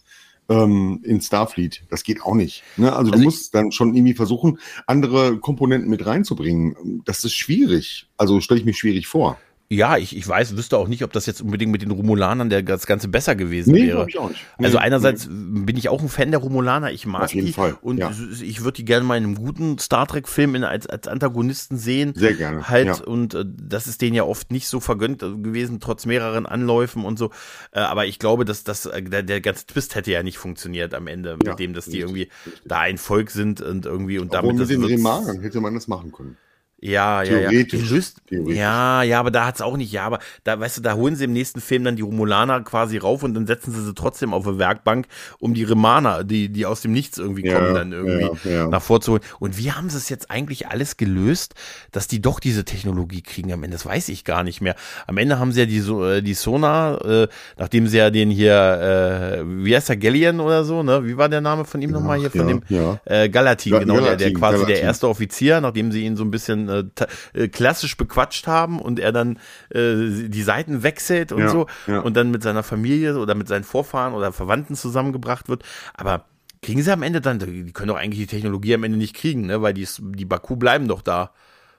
ähm, 0.48 1.00
in 1.04 1.20
Starfleet. 1.20 1.84
Das 1.90 2.02
geht 2.04 2.22
auch 2.22 2.34
nicht. 2.34 2.62
Ne? 2.76 2.92
Also, 2.92 3.10
du 3.10 3.12
Also 3.16 3.22
ich- 3.22 3.24
musst 3.24 3.54
dann 3.54 3.72
schon 3.72 3.94
irgendwie 3.94 4.14
versuchen, 4.14 4.58
andere 4.86 5.38
Komponenten 5.38 5.88
mit 5.90 6.04
reinzubringen. 6.04 7.02
Das 7.04 7.24
ist 7.24 7.34
schwierig. 7.34 8.08
Also 8.16 8.40
stelle 8.40 8.60
ich 8.60 8.66
mir 8.66 8.74
schwierig 8.74 9.06
vor. 9.06 9.38
Ja, 9.70 9.96
ich, 9.96 10.14
ich 10.16 10.28
weiß, 10.28 10.56
wüsste 10.56 10.76
auch 10.76 10.88
nicht, 10.88 11.02
ob 11.04 11.12
das 11.12 11.24
jetzt 11.26 11.40
unbedingt 11.40 11.72
mit 11.72 11.80
den 11.82 11.90
Romulanern 11.90 12.50
der, 12.50 12.62
das 12.62 12.86
Ganze 12.86 13.08
besser 13.08 13.34
gewesen 13.34 13.74
wäre. 13.74 13.96
glaub 13.96 14.08
ich 14.08 14.18
auch 14.18 14.28
nicht. 14.28 14.40
Also 14.58 14.76
Nee, 14.78 14.84
einerseits 14.84 15.26
bin 15.30 15.76
ich 15.76 15.88
auch 15.88 16.02
ein 16.02 16.08
Fan 16.10 16.30
der 16.30 16.40
Romulaner, 16.40 16.92
ich 16.92 17.06
mag 17.06 17.22
Auf 17.24 17.34
jeden 17.34 17.46
die 17.46 17.52
Fall, 17.54 17.76
und 17.80 17.98
ja. 17.98 18.12
ich 18.42 18.62
würde 18.62 18.76
die 18.76 18.84
gerne 18.84 19.04
mal 19.04 19.16
in 19.16 19.24
einem 19.24 19.34
guten 19.36 19.78
Star 19.78 20.06
Trek 20.06 20.28
Film 20.28 20.54
in, 20.54 20.64
als, 20.64 20.86
als 20.86 21.08
Antagonisten 21.08 21.78
sehen. 21.78 22.12
Sehr 22.14 22.34
gerne, 22.34 22.68
Halt 22.68 22.86
ja. 22.86 23.04
und 23.04 23.34
äh, 23.34 23.44
das 23.46 23.86
ist 23.86 24.02
denen 24.02 24.14
ja 24.14 24.24
oft 24.24 24.52
nicht 24.52 24.68
so 24.68 24.80
vergönnt 24.80 25.22
äh, 25.22 25.30
gewesen, 25.34 25.80
trotz 25.80 26.04
mehreren 26.06 26.44
Anläufen 26.46 27.04
und 27.04 27.18
so. 27.18 27.30
Äh, 27.72 27.80
aber 27.80 28.04
ich 28.06 28.18
glaube, 28.18 28.44
dass 28.44 28.64
das 28.64 28.84
äh, 28.86 29.02
der, 29.02 29.22
der 29.22 29.40
ganze 29.40 29.66
Twist 29.66 29.94
hätte 29.94 30.12
ja 30.12 30.22
nicht 30.22 30.36
funktioniert 30.38 30.92
am 30.94 31.06
Ende, 31.06 31.36
mit 31.38 31.46
Ja, 31.46 31.54
dem, 31.54 31.72
dass 31.72 31.86
die 31.86 32.02
richtig, 32.02 32.02
irgendwie 32.02 32.28
richtig. 32.46 32.62
da 32.68 32.80
ein 32.80 32.98
Volk 32.98 33.30
sind 33.30 33.60
und 33.62 33.86
irgendwie 33.86 34.18
und 34.18 34.26
Obwohl 34.26 34.36
damit 34.52 34.52
mit 34.56 34.60
das 34.60 34.68
den 34.68 34.84
Remarken 34.84 35.40
hätte 35.40 35.60
man 35.60 35.74
das 35.74 35.88
machen 35.88 36.12
können. 36.12 36.36
Ja, 36.84 37.22
ja, 37.22 37.38
ja. 37.38 37.50
Theoretisch. 37.50 37.80
Die 37.88 37.94
löst, 37.94 38.16
Theoretisch. 38.28 38.56
ja, 38.56 39.02
ja, 39.02 39.18
aber 39.20 39.30
da 39.30 39.46
hat's 39.46 39.60
auch 39.62 39.76
nicht, 39.76 39.90
ja, 39.92 40.04
aber 40.04 40.18
da, 40.44 40.60
weißt 40.60 40.76
du, 40.78 40.80
da 40.82 40.94
holen 40.94 41.16
sie 41.16 41.24
im 41.24 41.32
nächsten 41.32 41.60
Film 41.60 41.84
dann 41.84 41.96
die 41.96 42.02
Romulaner 42.02 42.60
quasi 42.60 42.98
rauf 42.98 43.22
und 43.22 43.34
dann 43.34 43.46
setzen 43.46 43.72
sie 43.72 43.82
sie 43.82 43.94
trotzdem 43.94 44.34
auf 44.34 44.46
eine 44.46 44.58
Werkbank, 44.58 45.06
um 45.38 45.54
die 45.54 45.64
Remaner, 45.64 46.24
die, 46.24 46.50
die 46.50 46.66
aus 46.66 46.82
dem 46.82 46.92
Nichts 46.92 47.16
irgendwie 47.18 47.46
Ja, 47.46 47.58
kommen, 47.58 47.74
dann 47.74 47.92
irgendwie 47.92 48.48
ja, 48.48 48.54
ja. 48.64 48.68
nach 48.68 48.82
vorzuholen. 48.82 49.22
Und 49.40 49.56
wie 49.58 49.72
haben 49.72 49.88
sie 49.88 49.96
es 49.96 50.08
jetzt 50.08 50.30
eigentlich 50.30 50.68
alles 50.68 50.96
gelöst, 50.96 51.54
dass 51.92 52.06
die 52.06 52.20
doch 52.20 52.38
diese 52.38 52.64
Technologie 52.64 53.22
kriegen 53.22 53.52
am 53.52 53.62
Ende? 53.64 53.74
Das 53.76 53.86
weiß 53.86 54.08
ich 54.10 54.24
gar 54.24 54.42
nicht 54.44 54.60
mehr. 54.60 54.74
Am 55.06 55.16
Ende 55.16 55.38
haben 55.38 55.52
sie 55.52 55.60
ja 55.60 55.66
die, 55.66 55.80
so 55.80 56.04
äh, 56.04 56.22
die 56.22 56.34
Sonar, 56.34 57.04
äh, 57.04 57.28
nachdem 57.56 57.86
sie 57.88 57.98
ja 57.98 58.10
den 58.10 58.30
hier, 58.30 58.52
äh, 58.54 59.42
wie 59.64 59.74
heißt 59.74 59.88
der, 59.88 59.96
Gallian 59.96 60.40
oder 60.40 60.64
so, 60.64 60.82
ne? 60.82 61.06
Wie 61.06 61.16
war 61.16 61.28
der 61.28 61.40
Name 61.40 61.64
von 61.64 61.80
ihm 61.80 61.90
nochmal 61.90 62.18
hier? 62.18 62.30
Von 62.30 62.40
ja, 62.48 62.54
dem 62.54 62.62
ja. 62.68 63.00
äh, 63.04 63.28
Galatin, 63.28 63.72
Ga- 63.72 63.78
genau, 63.80 63.94
der, 64.00 64.16
der 64.16 64.32
Galatin, 64.32 64.34
quasi 64.38 64.56
der 64.58 64.66
Galatin. 64.66 64.84
erste 64.86 65.08
Offizier, 65.08 65.60
nachdem 65.60 65.92
sie 65.92 66.04
ihn 66.04 66.16
so 66.16 66.24
ein 66.24 66.30
bisschen 66.30 66.68
äh, 66.80 66.84
ta- 66.94 67.06
äh, 67.32 67.48
klassisch 67.48 67.96
bequatscht 67.96 68.46
haben 68.46 68.78
und 68.80 68.98
er 68.98 69.12
dann 69.12 69.38
äh, 69.70 70.28
die 70.28 70.42
Seiten 70.42 70.82
wechselt 70.82 71.32
und 71.32 71.40
Ja, 71.42 71.48
so 71.48 71.66
ja. 71.86 72.00
und 72.00 72.16
dann 72.16 72.30
mit 72.30 72.42
seiner 72.42 72.62
Familie 72.62 73.18
oder 73.18 73.34
mit 73.34 73.48
seinen 73.48 73.64
Vorfahren 73.64 74.14
oder 74.14 74.32
Verwandten 74.32 74.74
zusammengebracht 74.76 75.48
wird. 75.48 75.62
Aber 75.94 76.24
kriegen 76.62 76.82
sie 76.82 76.92
am 76.92 77.02
Ende 77.02 77.20
dann, 77.20 77.38
die 77.38 77.72
können 77.72 77.88
doch 77.88 77.96
eigentlich 77.96 78.20
die 78.20 78.26
Technologie 78.36 78.74
am 78.74 78.84
Ende 78.84 78.96
nicht 78.98 79.14
kriegen, 79.14 79.46
ne? 79.46 79.60
weil 79.62 79.74
die, 79.74 79.86
die 79.98 80.24
Baku 80.24 80.56
bleiben 80.56 80.88
doch 80.88 81.02
da. 81.02 81.30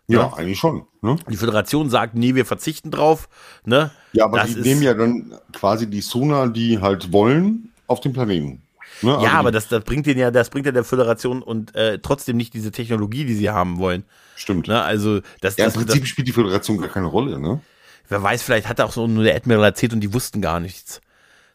Ja, 0.08 0.32
eigentlich 0.34 0.60
schon. 0.60 0.86
Ne? 1.02 1.16
Die 1.30 1.36
Föderation 1.36 1.90
sagt, 1.90 2.14
nee, 2.14 2.36
wir 2.36 2.46
verzichten 2.46 2.92
drauf. 2.92 3.28
Ne? 3.66 3.90
Ja, 4.14 4.26
aber 4.26 4.38
Das 4.38 4.54
die 4.54 4.62
nehmen 4.62 4.84
ja 4.84 4.94
dann 4.94 5.34
quasi 5.52 5.90
die 5.90 6.02
Sonar, 6.02 6.50
die 6.50 6.80
halt 6.80 7.12
wollen, 7.12 7.72
auf 7.88 8.02
den 8.02 8.14
Planeten. 8.14 8.62
Ne? 9.02 9.14
Also 9.14 9.26
ja, 9.26 9.34
aber 9.34 9.52
die, 9.52 9.56
das, 9.56 9.68
das 9.68 9.84
bringt 9.84 10.06
den 10.06 10.18
ja, 10.18 10.32
das 10.32 10.50
bringt 10.50 10.66
ja 10.66 10.72
der 10.72 10.84
Föderation 10.84 11.42
und 11.42 11.76
äh, 11.76 12.00
trotzdem 12.00 12.38
nicht 12.38 12.54
diese 12.54 12.72
Technologie, 12.72 13.26
die 13.26 13.36
sie 13.36 13.50
haben 13.50 13.78
wollen. 13.78 14.04
stimmt. 14.36 14.68
Ne? 14.68 14.82
Also 14.82 15.22
das, 15.42 15.58
Ja, 15.58 15.66
im 15.66 15.74
das, 15.74 15.74
das, 15.74 15.86
Prinzip 15.86 16.08
spielt 16.08 16.28
die 16.28 16.34
Föderation 16.34 16.78
gar 16.78 16.90
keine 16.90 17.08
Rolle, 17.08 17.40
ne? 17.40 17.62
wer 18.10 18.22
weiß, 18.22 18.44
vielleicht 18.44 18.68
hat 18.68 18.82
auch 18.82 18.92
so 18.92 19.08
nur 19.08 19.24
der 19.24 19.36
Admiral 19.36 19.66
erzählt 19.66 19.94
und 19.94 20.02
die 20.02 20.14
wussten 20.14 20.42
gar 20.42 20.60
nichts. 20.60 21.02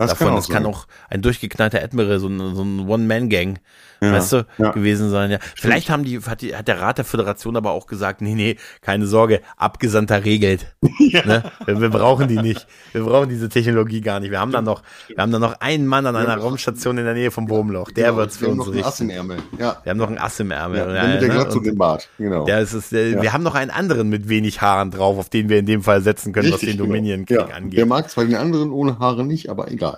Das 0.01 0.11
davon. 0.19 0.27
kann 0.29 0.35
auch 0.35 0.41
das 0.41 0.49
kann 0.49 0.67
auch 0.67 0.87
ein 1.09 1.23
durchgeknallter 1.23 1.83
Admiral, 1.83 2.19
so 2.19 2.29
ein, 2.29 2.55
so 2.55 2.63
ein 2.63 2.89
One-Man-Gang, 2.89 3.59
Ja, 4.01 4.13
weißt 4.13 4.33
du, 4.33 4.47
ja. 4.59 4.71
gewesen 4.73 5.11
sein. 5.11 5.31
Ja. 5.31 5.39
Vielleicht 5.57 5.91
haben 5.91 6.05
die, 6.05 6.21
hat, 6.21 6.41
die, 6.41 6.57
hat 6.57 6.69
der 6.69 6.81
Rat 6.81 6.99
der 6.99 7.05
Föderation 7.05 7.57
aber 7.57 7.71
auch 7.73 7.87
gesagt, 7.87 8.21
nee, 8.23 8.35
nee, 8.35 8.57
keine 8.81 9.07
Sorge, 9.07 9.41
Abgesandter 9.57 10.25
regelt. 10.25 10.67
Ne? 11.25 11.43
Wir, 11.67 11.81
wir 11.81 11.89
brauchen 11.91 12.29
die 12.29 12.37
nicht. 12.41 12.67
Wir 12.93 13.03
brauchen 13.03 13.29
diese 13.29 13.49
Technologie 13.49 14.01
gar 14.01 14.21
nicht. 14.21 14.31
Wir 14.31 14.39
haben 14.39 14.53
dann 14.53 14.65
noch, 14.65 14.83
wir 15.09 15.17
haben 15.19 15.33
dann 15.33 15.41
noch 15.41 15.61
einen 15.61 15.87
Mann 15.87 16.07
an 16.07 16.15
einer 16.15 16.37
Raumstation 16.37 16.97
in 16.99 17.05
der 17.05 17.15
Nähe 17.15 17.31
vom 17.33 17.51
Wurmloch. 17.51 17.91
Der 17.91 18.07
Genau, 18.07 18.17
wird's 18.19 18.37
für 18.37 18.45
wir 18.47 18.51
haben 18.53 18.61
uns 18.61 18.69
noch 18.69 18.75
einen 18.75 18.85
Ass 18.85 19.01
richten. 19.01 19.11
im 19.11 19.17
Ärmel. 19.17 19.39
Ja. 19.59 19.77
Wir 19.83 19.91
haben 19.91 19.99
noch 19.99 20.07
einen 20.07 20.19
Ass 20.19 20.39
im 20.41 20.51
Ärmel. 20.53 20.79
ja, 20.79 20.87
Ja, 20.87 20.93
der 21.03 21.09
mit 21.13 21.21
der 21.23 21.29
ne? 21.29 21.35
Glatze 21.35 21.59
und 21.59 21.67
dem 21.67 21.77
Bart. 21.79 22.09
Genau. 22.19 22.47
Ist 22.47 22.73
es, 22.75 22.91
der, 22.91 23.09
Ja. 23.11 23.23
Wir 23.23 23.33
haben 23.33 23.43
noch 23.43 23.57
einen 23.57 23.71
anderen 23.73 24.09
mit 24.09 24.29
wenig 24.29 24.61
Haaren 24.63 24.93
drauf, 24.93 25.19
auf 25.19 25.29
den 25.31 25.49
wir 25.49 25.59
in 25.59 25.67
dem 25.67 25.83
Fall 25.83 26.01
setzen 26.01 26.33
können, 26.33 26.53
was 26.53 26.61
den 26.61 26.71
genau. 26.73 26.85
Dominion-Krieg 26.85 27.37
ja. 27.37 27.47
angeht. 27.57 27.77
Der 27.79 27.87
mag 27.87 28.09
zwar 28.09 28.25
den 28.25 28.37
anderen 28.37 28.71
ohne 28.71 28.99
Haare 29.01 29.25
nicht, 29.25 29.49
aber 29.51 29.69
egal. 29.71 29.90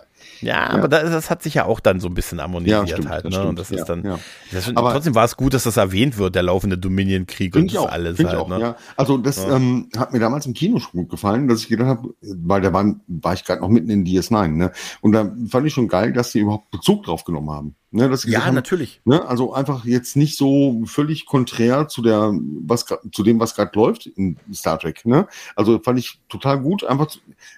Ja, 0.42 0.70
aber 0.70 0.88
das, 0.88 1.10
das 1.10 1.30
hat 1.30 1.42
sich 1.42 1.54
ja 1.54 1.64
auch 1.64 1.80
dann 1.80 2.00
so 2.00 2.08
ein 2.08 2.14
bisschen 2.14 2.40
harmonisiert 2.40 2.88
Ja, 2.88 2.96
stimmt, 2.96 3.08
halt. 3.08 3.24
Ne? 3.24 3.32
stimmt, 3.32 3.46
Und 3.48 3.58
das 3.58 3.70
ist 3.70 3.78
ja, 3.78 3.84
dann. 3.84 4.04
ja. 4.04 4.18
Das, 4.50 4.76
Aber- 4.76 4.92
trotzdem 4.92 5.14
war 5.14 5.24
es 5.24 5.36
gut, 5.36 5.54
dass 5.54 5.62
das 5.64 5.76
erwähnt 5.76 6.18
wird, 6.18 6.34
der 6.34 6.42
laufende 6.42 6.76
Dominion-Krieg 6.78 7.54
und 7.56 7.72
das 7.72 7.80
auch. 7.80 7.90
alles 7.90 8.18
halt. 8.18 8.28
ich 8.28 8.34
auch, 8.34 8.48
ne? 8.48 8.60
ja. 8.60 8.76
Also 8.96 9.18
das 9.18 9.38
ähm, 9.38 9.88
hat 9.96 10.12
mir 10.12 10.18
damals 10.20 10.46
im 10.46 10.54
Kino 10.54 10.78
schon 10.78 10.92
gut 11.02 11.10
gefallen, 11.10 11.48
dass 11.48 11.60
ich 11.60 11.68
gedacht 11.68 11.88
habe, 11.88 12.14
weil 12.20 12.60
da 12.60 12.72
war, 12.72 12.94
war 13.06 13.34
ich 13.34 13.44
gerade 13.44 13.60
noch 13.62 13.68
mitten 13.68 13.90
in 13.90 14.04
DS9, 14.04 14.48
ne? 14.48 14.72
Und 15.00 15.12
da 15.12 15.32
fand 15.48 15.66
ich 15.66 15.72
schon 15.74 15.88
geil, 15.88 16.12
dass 16.12 16.32
sie 16.32 16.40
überhaupt 16.40 16.70
Bezug 16.70 17.04
drauf 17.04 17.24
genommen 17.24 17.50
haben. 17.50 17.76
Ne? 17.92 18.08
Dass 18.08 18.24
Ja, 18.24 18.46
haben, 18.46 18.54
natürlich. 18.54 19.02
Ne? 19.04 19.24
Also 19.26 19.52
einfach 19.52 19.84
jetzt 19.84 20.16
nicht 20.16 20.38
so 20.38 20.82
völlig 20.86 21.26
konträr 21.26 21.88
zu 21.88 22.00
der, 22.00 22.32
was 22.64 22.86
zu 23.12 23.22
dem, 23.22 23.38
was 23.38 23.54
gerade 23.54 23.78
läuft 23.78 24.06
in 24.06 24.38
Star 24.52 24.78
Trek. 24.78 25.04
Ne? 25.04 25.28
Also 25.56 25.78
fand 25.78 25.98
ich 25.98 26.18
total 26.30 26.60
gut, 26.60 26.84
einfach, 26.84 27.08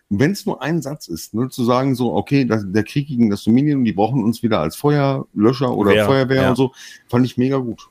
wenn 0.08 0.32
es 0.32 0.44
nur 0.44 0.60
ein 0.60 0.82
Satz 0.82 1.06
ist, 1.06 1.34
ne? 1.34 1.48
zu 1.50 1.64
sagen 1.64 1.94
so, 1.94 2.14
okay, 2.14 2.44
das, 2.44 2.64
der 2.66 2.82
Krieg 2.82 3.06
gegen 3.06 3.30
das 3.30 3.44
Dominion, 3.44 3.84
die 3.84 3.92
brauchen 3.92 4.24
uns 4.24 4.42
wieder 4.42 4.58
als 4.58 4.74
Feuerlöscher 4.74 5.72
oder 5.72 5.92
Wehr, 5.92 6.06
Feuerwehr 6.06 6.42
ja. 6.42 6.50
und 6.50 6.56
so, 6.56 6.72
fand 7.06 7.24
ich 7.24 7.36
mega 7.36 7.58
gut. 7.58 7.88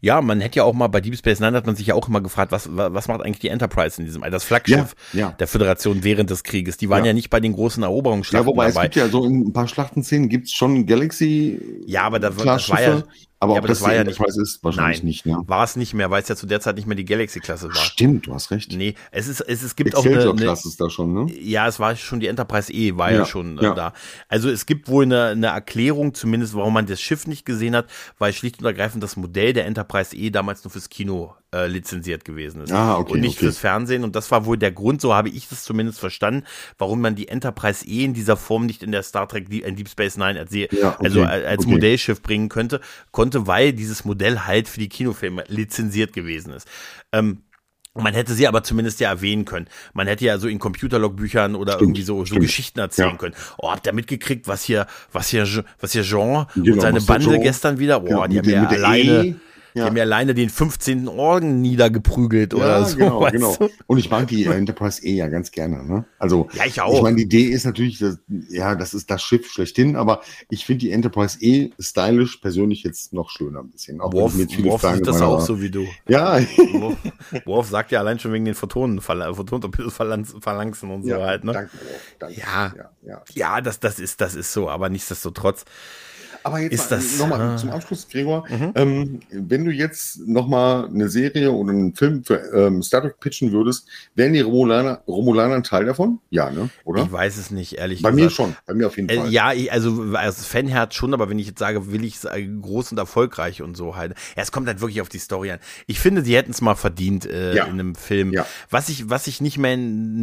Ja, 0.00 0.20
man 0.20 0.40
hätte 0.40 0.56
ja 0.58 0.64
auch 0.64 0.72
mal 0.74 0.86
bei 0.88 1.00
Deep 1.00 1.16
Space 1.16 1.40
Nine 1.40 1.56
hat 1.56 1.66
man 1.66 1.76
sich 1.76 1.86
ja 1.88 1.94
auch 1.94 2.08
immer 2.08 2.20
gefragt, 2.20 2.52
was, 2.52 2.76
wa- 2.76 2.92
was 2.92 3.08
macht 3.08 3.20
eigentlich 3.22 3.40
die 3.40 3.48
Enterprise 3.48 4.00
in 4.00 4.06
diesem, 4.06 4.22
das 4.30 4.44
Flaggschiff 4.44 4.94
Ja, 5.12 5.20
ja. 5.20 5.30
der 5.32 5.46
Föderation 5.46 6.04
während 6.04 6.30
des 6.30 6.42
Krieges. 6.44 6.76
Die 6.76 6.88
waren 6.88 7.00
ja, 7.04 7.08
Ja. 7.08 7.12
nicht 7.12 7.30
bei 7.30 7.40
den 7.40 7.52
großen 7.52 7.82
Ja, 7.82 7.88
Eroberungsschlachten 7.88 8.46
wobei 8.46 8.66
es 8.68 8.74
dabei. 8.74 8.86
gibt 8.86 8.96
ja 8.96 9.08
so 9.08 9.24
in 9.24 9.48
ein 9.48 9.52
paar 9.52 9.68
Schlachtenszenen 9.68 10.28
gibt's 10.28 10.52
schon 10.52 10.86
Galaxy. 10.86 11.60
Ja, 11.86 12.02
aber 12.02 12.18
da- 12.18 12.30
das 12.30 12.68
war 12.70 12.80
ja- 12.82 13.02
aber 13.46 13.54
ja, 13.54 13.58
aber 13.60 13.68
das 13.68 13.78
das, 13.78 13.86
war 13.88 13.94
ja 13.94 14.04
nicht- 14.04 14.20
ist, 14.20 14.62
wahrscheinlich 14.62 14.98
Nein, 14.98 15.06
nicht. 15.06 15.26
Ne? 15.26 15.42
war 15.46 15.64
es 15.64 15.76
nicht 15.76 15.94
mehr, 15.94 16.10
weil 16.10 16.22
es 16.22 16.28
ja 16.28 16.36
zu 16.36 16.46
der 16.46 16.60
Zeit 16.60 16.76
nicht 16.76 16.86
mehr 16.86 16.96
die 16.96 17.04
Galaxy-Klasse 17.04 17.68
war. 17.68 17.74
Stimmt, 17.74 18.26
du 18.26 18.34
hast 18.34 18.50
recht. 18.50 18.72
Nee, 18.72 18.94
es 19.10 19.28
ist, 19.28 19.40
es, 19.40 19.62
es 19.62 19.74
gibt 19.76 19.96
auch 19.96 20.04
eine, 20.04 20.30
eine, 20.30 20.52
ist 20.52 20.80
da 20.80 20.90
schon, 20.90 21.12
ne? 21.12 21.32
Ja, 21.40 21.66
es 21.68 21.80
war 21.80 21.96
schon 21.96 22.20
die 22.20 22.26
Enterprise 22.26 22.72
E, 22.72 22.96
war 22.96 23.10
ja, 23.10 23.18
Ja, 23.18 23.24
schon 23.26 23.58
äh, 23.58 23.62
ja. 23.64 23.74
da. 23.74 23.92
Also 24.28 24.50
es 24.50 24.66
gibt 24.66 24.88
wohl 24.88 25.04
eine, 25.04 25.26
eine 25.28 25.46
Erklärung, 25.48 26.14
zumindest 26.14 26.54
warum 26.54 26.74
man 26.74 26.86
das 26.86 27.00
Schiff 27.00 27.26
nicht 27.26 27.44
gesehen 27.46 27.74
hat, 27.74 27.86
weil 28.18 28.32
schlicht 28.32 28.58
und 28.60 28.66
ergreifend 28.66 29.02
das 29.02 29.16
Modell 29.16 29.52
der 29.52 29.66
Enterprise 29.66 30.14
E 30.16 30.30
damals 30.30 30.64
nur 30.64 30.70
fürs 30.70 30.88
Kino 30.90 31.34
äh, 31.56 31.66
lizenziert 31.66 32.24
gewesen 32.24 32.62
ist. 32.62 32.72
Ah, 32.72 32.96
okay, 32.98 33.12
und 33.14 33.20
nicht 33.20 33.36
okay. 33.36 33.46
fürs 33.46 33.58
Fernsehen. 33.58 34.04
Und 34.04 34.14
das 34.16 34.30
war 34.30 34.44
wohl 34.44 34.58
der 34.58 34.72
Grund, 34.72 35.00
so 35.00 35.14
habe 35.14 35.28
ich 35.28 35.48
das 35.48 35.64
zumindest 35.64 35.98
verstanden, 36.00 36.44
warum 36.78 37.00
man 37.00 37.14
die 37.14 37.28
Enterprise 37.28 37.86
E 37.86 38.04
in 38.04 38.14
dieser 38.14 38.36
Form 38.36 38.66
nicht 38.66 38.82
in 38.82 38.92
der 38.92 39.02
Star 39.02 39.28
Trek 39.28 39.50
in 39.50 39.76
Deep 39.76 39.88
Space 39.88 40.16
Nine 40.16 40.38
als, 40.38 40.52
Ja, 40.54 40.66
okay, 40.66 40.96
also 41.04 41.22
als 41.22 41.62
okay. 41.62 41.70
Modellschiff 41.70 42.22
bringen 42.22 42.48
könnte, 42.48 42.80
konnte, 43.10 43.46
weil 43.46 43.72
dieses 43.72 44.04
Modell 44.04 44.40
halt 44.40 44.68
für 44.68 44.80
die 44.80 44.88
Kinofilme 44.88 45.44
lizenziert 45.48 46.12
gewesen 46.12 46.52
ist. 46.52 46.68
Ähm, 47.12 47.42
man 47.98 48.12
hätte 48.12 48.34
sie 48.34 48.46
aber 48.46 48.62
zumindest 48.62 49.00
ja 49.00 49.08
erwähnen 49.08 49.46
können. 49.46 49.68
Man 49.94 50.06
hätte 50.06 50.24
ja 50.26 50.36
so 50.36 50.48
in 50.48 50.58
Computerlogbüchern 50.58 51.54
oder 51.54 51.72
Stimmt, 51.72 51.82
irgendwie 51.90 52.02
so, 52.02 52.24
so. 52.26 52.34
Geschichten 52.36 52.78
erzählen 52.78 53.12
Ja. 53.12 53.16
können. 53.16 53.34
Oh, 53.56 53.70
habt 53.70 53.86
ihr 53.86 53.94
mitgekriegt, 53.94 54.46
was 54.48 54.62
hier, 54.64 54.86
was 55.12 55.28
hier, 55.28 55.46
was 55.80 55.92
hier 55.92 56.02
Jean 56.02 56.46
Genau, 56.54 56.74
und 56.74 56.80
seine 56.82 57.00
Bande 57.00 57.30
Jean- 57.30 57.40
gestern 57.42 57.78
wieder, 57.78 58.00
boah, 58.00 58.26
Genau, 58.26 58.26
die 58.26 58.38
haben 58.38 58.50
ja 58.50 58.68
alleine, 58.68 59.24
E, 59.24 59.34
die 59.76 59.80
ja. 59.80 59.86
haben 59.88 59.96
ja 59.98 60.04
alleine 60.04 60.32
den 60.32 60.48
15. 60.48 61.06
Orden 61.06 61.60
niedergeprügelt 61.60 62.54
oder 62.54 62.86
so. 62.86 62.96
genau, 62.96 63.28
genau. 63.30 63.54
du? 63.56 63.68
Und 63.86 63.98
ich 63.98 64.10
mag 64.10 64.26
die 64.26 64.46
Enterprise 64.46 65.04
eh 65.04 65.16
ja 65.16 65.28
ganz 65.28 65.50
gerne. 65.50 65.84
Ne? 65.84 66.06
Also, 66.18 66.48
Ja, 66.54 66.64
ich 66.64 66.80
auch. 66.80 66.94
Ich 66.94 67.02
meine, 67.02 67.16
die 67.16 67.24
Idee 67.24 67.44
ist 67.44 67.66
natürlich, 67.66 67.98
dass, 67.98 68.18
ja, 68.48 68.74
das 68.74 68.94
ist 68.94 69.10
das 69.10 69.22
Schiff 69.22 69.46
schlechthin, 69.52 69.94
aber 69.94 70.22
ich 70.48 70.64
finde 70.64 70.78
die 70.80 70.92
Enterprise 70.92 71.36
eh 71.42 71.72
stylisch 71.78 72.38
persönlich 72.38 72.84
jetzt 72.84 73.12
noch 73.12 73.28
schöner 73.28 73.60
ein 73.60 73.68
bisschen. 73.68 74.00
Auch 74.00 74.14
wenn 74.14 74.20
Worf, 74.20 74.32
viele 74.32 74.70
Worf 74.70 74.80
Fragen 74.80 74.96
sieht 74.96 75.06
das 75.08 75.20
auch 75.20 75.42
so 75.42 75.60
wie 75.60 75.70
du. 75.70 75.86
Ja, 76.08 76.40
Worf, 76.40 76.96
Worf 77.44 77.68
sagt 77.68 77.92
ja 77.92 78.00
allein 78.00 78.18
schon 78.18 78.32
wegen 78.32 78.46
den 78.46 78.54
Photonen, 78.54 79.02
Photonenphalanxen 79.02 80.90
und 80.90 81.04
so 81.04 81.22
halt, 81.22 81.44
ne? 81.44 81.52
danke, 81.52 81.72
Worf, 81.74 82.16
danke. 82.18 82.40
Ja. 82.40 82.74
ja, 82.74 82.90
ja. 83.06 83.22
Ja, 83.34 83.60
das, 83.60 83.78
das 83.78 83.98
ist, 83.98 84.22
das 84.22 84.34
ist 84.34 84.54
so, 84.54 84.70
aber 84.70 84.88
nichtsdestotrotz. 84.88 85.66
Aber 86.46 86.60
jetzt 86.60 86.72
ist 86.74 86.88
das 86.92 87.18
nochmal 87.18 87.54
äh, 87.54 87.56
zum 87.56 87.70
Abschluss, 87.70 88.06
Gregor. 88.08 88.44
Mhm. 88.48 88.72
Ähm, 88.76 89.20
wenn 89.32 89.64
du 89.64 89.72
jetzt 89.72 90.20
nochmal 90.28 90.86
eine 90.86 91.08
Serie 91.08 91.50
oder 91.50 91.70
einen 91.72 91.92
Film 91.94 92.22
für 92.24 92.36
ähm, 92.54 92.82
Star 92.84 93.02
Trek 93.02 93.18
pitchen 93.18 93.50
würdest, 93.50 93.88
wären 94.14 94.32
die 94.32 94.40
Romulaner, 94.42 95.02
Romulaner 95.08 95.56
ein 95.56 95.64
Teil 95.64 95.86
davon? 95.86 96.20
Ja, 96.30 96.50
ne? 96.50 96.70
Oder? 96.84 97.02
Ich 97.02 97.10
weiß 97.10 97.36
es 97.36 97.50
nicht, 97.50 97.72
ehrlich 97.78 98.00
Bei 98.02 98.10
gesagt. 98.12 98.24
mir 98.24 98.30
schon, 98.30 98.56
bei 98.64 98.74
mir 98.74 98.86
auf 98.86 98.96
jeden 98.96 99.08
Äh, 99.08 99.16
Fall. 99.16 99.32
ja, 99.32 99.52
ich, 99.52 99.72
also 99.72 100.04
als 100.14 100.46
Fanherz 100.46 100.94
schon, 100.94 101.12
aber 101.14 101.28
wenn 101.28 101.38
ich 101.40 101.48
jetzt 101.48 101.58
sage, 101.58 101.90
will 101.90 102.04
ich 102.04 102.18
äh, 102.24 102.46
groß 102.46 102.92
und 102.92 102.98
erfolgreich 102.98 103.60
und 103.62 103.76
so 103.76 103.96
halt. 103.96 104.12
Ja, 104.36 104.42
es 104.44 104.52
kommt 104.52 104.68
halt 104.68 104.80
wirklich 104.80 105.00
auf 105.00 105.08
die 105.08 105.18
Story 105.18 105.50
an. 105.50 105.58
Ich 105.88 105.98
finde, 105.98 106.22
die 106.22 106.36
hätten 106.36 106.52
es 106.52 106.60
mal 106.60 106.76
verdient 106.76 107.26
äh, 107.26 107.56
Ja. 107.56 107.64
in 107.64 107.72
einem 107.72 107.94
Film. 107.96 108.32
Ja. 108.32 108.46
Was 108.70 108.88
ich, 108.88 109.10
was 109.10 109.26
ich 109.26 109.40
nicht 109.40 109.58
mehr 109.58 109.76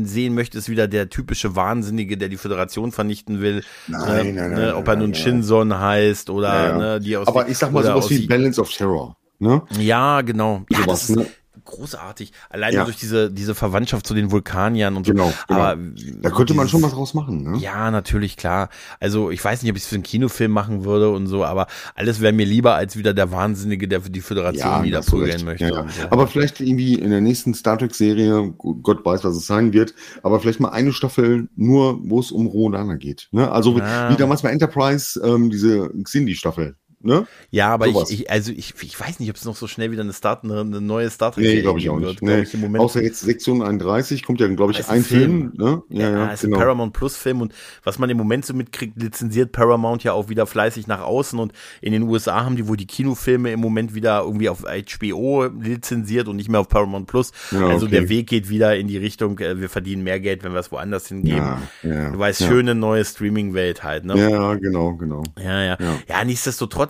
sehen 0.05 0.35
möchte, 0.35 0.57
ist 0.57 0.69
wieder 0.69 0.87
der 0.87 1.09
typische 1.09 1.57
Wahnsinnige, 1.57 2.17
der 2.17 2.29
die 2.29 2.37
Föderation 2.37 2.93
vernichten 2.93 3.41
will. 3.41 3.61
Nein, 3.87 3.99
ne, 3.99 4.13
nein, 4.13 4.35
nein, 4.35 4.51
ne, 4.51 4.59
nein, 4.67 4.73
ob 4.75 4.87
er 4.87 4.95
nun. 4.95 5.13
Shinson 5.13 5.77
heißt 5.77 6.12
oder 6.29 6.47
Ja, 6.53 6.67
ja. 6.69 6.77
ne, 6.77 6.99
die 6.99 7.17
aus 7.17 7.27
Aber 7.27 7.47
ich 7.47 7.57
sag 7.57 7.71
mal 7.71 7.83
sowas 7.83 8.09
wie 8.09 8.27
Balance 8.27 8.59
of 8.61 8.69
Terror. 8.71 9.15
Ne? 9.39 9.61
Ja, 9.79 10.21
genau. 10.21 10.63
Ja, 10.69 10.85
das 10.85 11.09
ist 11.09 11.15
ne? 11.17 11.25
Großartig. 11.75 12.31
Alleine 12.49 12.75
Ja. 12.77 12.83
durch 12.85 12.97
diese, 12.97 13.31
diese 13.31 13.55
Verwandtschaft 13.55 14.05
zu 14.07 14.13
den 14.13 14.31
Vulkaniern 14.31 14.95
und 14.95 15.05
so. 15.05 15.11
Genau, 15.13 15.31
genau. 15.47 15.59
Aber 15.59 15.75
Da 16.21 16.29
könnte 16.29 16.53
man 16.53 16.65
dieses- 16.65 16.71
schon 16.71 16.81
was 16.83 16.93
draus 16.93 17.13
machen. 17.13 17.43
Ne? 17.43 17.57
Ja, 17.57 17.91
natürlich, 17.91 18.37
klar. 18.37 18.69
Also 18.99 19.31
ich 19.31 19.43
weiß 19.43 19.61
nicht, 19.61 19.71
ob 19.71 19.77
ich 19.77 19.83
es 19.83 19.89
für 19.89 19.95
einen 19.95 20.03
Kinofilm 20.03 20.51
machen 20.51 20.85
würde 20.85 21.09
und 21.11 21.27
so, 21.27 21.43
aber 21.45 21.67
alles 21.95 22.21
wäre 22.21 22.33
mir 22.33 22.45
lieber 22.45 22.75
als 22.75 22.95
wieder 22.97 23.13
der 23.13 23.31
Wahnsinnige, 23.31 23.87
der 23.87 24.01
für 24.01 24.09
die 24.09 24.21
Föderation 24.21 24.83
wieder 24.83 24.99
hast 24.99 25.11
du 25.11 25.17
prügeln 25.17 25.43
möchte. 25.45 25.65
Ja, 25.65 25.71
ja. 25.83 25.87
So. 25.89 26.07
Aber 26.09 26.27
vielleicht 26.27 26.59
irgendwie 26.59 26.95
in 26.95 27.09
der 27.09 27.21
nächsten 27.21 27.53
Star 27.53 27.77
Trek-Serie, 27.77 28.53
Gott 28.57 29.05
weiß, 29.05 29.23
was 29.23 29.35
es 29.35 29.45
sein 29.47 29.73
wird, 29.73 29.93
aber 30.23 30.39
vielleicht 30.39 30.59
mal 30.59 30.69
eine 30.69 30.93
Staffel 30.93 31.47
nur, 31.55 31.99
wo 32.03 32.19
es 32.19 32.31
um 32.31 32.47
Romulaner 32.47 32.97
geht. 32.97 33.27
Ne? 33.31 33.51
Also 33.51 33.75
wie- 33.75 33.81
Ah. 33.81 34.09
wie 34.11 34.15
damals 34.15 34.41
bei 34.41 34.49
Enterprise, 34.49 35.19
ähm, 35.23 35.49
diese 35.49 35.89
Xindi-Staffel. 36.03 36.75
Ne? 37.05 37.27
ja, 37.51 37.67
aber 37.67 37.87
ich, 37.87 38.11
ich, 38.11 38.31
also 38.31 38.53
ich, 38.53 38.73
ich 38.81 38.97
weiß 38.97 39.19
nicht, 39.19 39.29
ob 39.29 39.35
es 39.35 39.43
noch 39.43 39.57
so 39.57 39.67
schnell 39.67 39.91
wieder 39.91 40.03
eine, 40.03 40.13
Start, 40.13 40.45
eine, 40.45 40.61
eine 40.61 40.79
neue 40.79 41.09
Star 41.09 41.33
Trek 41.33 41.43
Nee, 41.43 41.61
glaube 41.61 41.79
ich 41.79 41.89
auch 41.89 41.99
geben 41.99 42.07
nicht. 42.07 42.21
wird. 42.21 42.71
Nee. 42.71 42.77
Außer 42.77 43.03
jetzt 43.03 43.19
Sektion 43.19 43.61
31 43.61 44.23
kommt 44.23 44.39
ja, 44.39 44.47
glaube 44.47 44.71
ich, 44.71 44.87
ein 44.87 45.03
Film. 45.03 45.51
Film. 45.51 45.53
ne? 45.57 45.83
Ja, 45.89 46.09
ja, 46.09 46.27
ist 46.27 46.45
ein 46.45 46.51
Paramount 46.51 46.93
Plus 46.93 47.17
Film 47.17 47.41
und 47.41 47.53
was 47.83 47.99
man 47.99 48.09
im 48.09 48.17
Moment 48.17 48.45
so 48.45 48.53
mitkriegt, 48.53 49.01
lizenziert 49.01 49.51
Paramount 49.51 50.05
ja 50.05 50.13
auch 50.13 50.29
wieder 50.29 50.45
fleißig 50.45 50.87
nach 50.87 51.01
außen 51.01 51.37
und 51.39 51.51
in 51.81 51.91
den 51.91 52.03
USA 52.03 52.45
haben 52.45 52.55
die 52.55 52.69
wohl 52.69 52.77
die 52.77 52.87
Kinofilme 52.87 53.51
im 53.51 53.59
Moment 53.59 53.93
wieder 53.93 54.21
irgendwie 54.21 54.47
auf 54.47 54.63
HBO 54.63 55.47
lizenziert 55.59 56.29
und 56.29 56.37
nicht 56.37 56.47
mehr 56.47 56.61
auf 56.61 56.69
Paramount 56.69 57.07
Plus. 57.07 57.33
Ja, 57.51 57.67
also 57.67 57.85
okay. 57.87 57.99
der 57.99 58.09
Weg 58.09 58.27
geht 58.27 58.47
wieder 58.47 58.77
in 58.77 58.87
die 58.87 58.97
Richtung, 58.97 59.39
äh, 59.39 59.59
wir 59.59 59.67
verdienen 59.67 60.03
mehr 60.03 60.21
Geld, 60.21 60.45
wenn 60.45 60.53
wir 60.53 60.59
es 60.61 60.71
woanders 60.71 61.09
hingeben. 61.09 61.37
Ja, 61.37 61.61
ja, 61.83 62.11
du 62.11 62.19
weißt, 62.19 62.39
ja. 62.39 62.47
schöne 62.47 62.75
neue 62.75 63.03
Streaming-Welt 63.03 63.83
halt, 63.83 64.05
ne? 64.05 64.17
Ja, 64.17 64.55
genau, 64.55 64.93
genau. 64.93 65.23
Ja, 65.37 65.61
ja. 65.61 65.77
Ja. 65.79 65.99
Ja, 66.07 66.17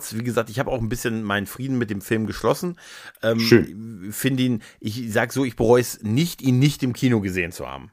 nichtsdestotrotz, 0.04 0.20
wie 0.20 0.24
gesagt, 0.24 0.50
ich 0.50 0.58
habe 0.58 0.70
auch 0.70 0.80
ein 0.80 0.88
bisschen 0.88 1.22
meinen 1.22 1.46
Frieden 1.46 1.78
mit 1.78 1.90
dem 1.90 2.00
Film 2.00 2.26
geschlossen. 2.26 2.76
Ähm, 3.22 3.40
Schön. 3.40 4.08
Finde 4.10 4.42
ihn, 4.42 4.62
ich 4.80 5.12
sag 5.12 5.32
so, 5.32 5.44
ich 5.44 5.56
bereue 5.56 5.80
es 5.80 6.02
nicht, 6.02 6.42
ihn 6.42 6.58
nicht 6.58 6.82
im 6.82 6.92
Kino 6.92 7.20
gesehen 7.20 7.52
zu 7.52 7.66
haben. 7.66 7.90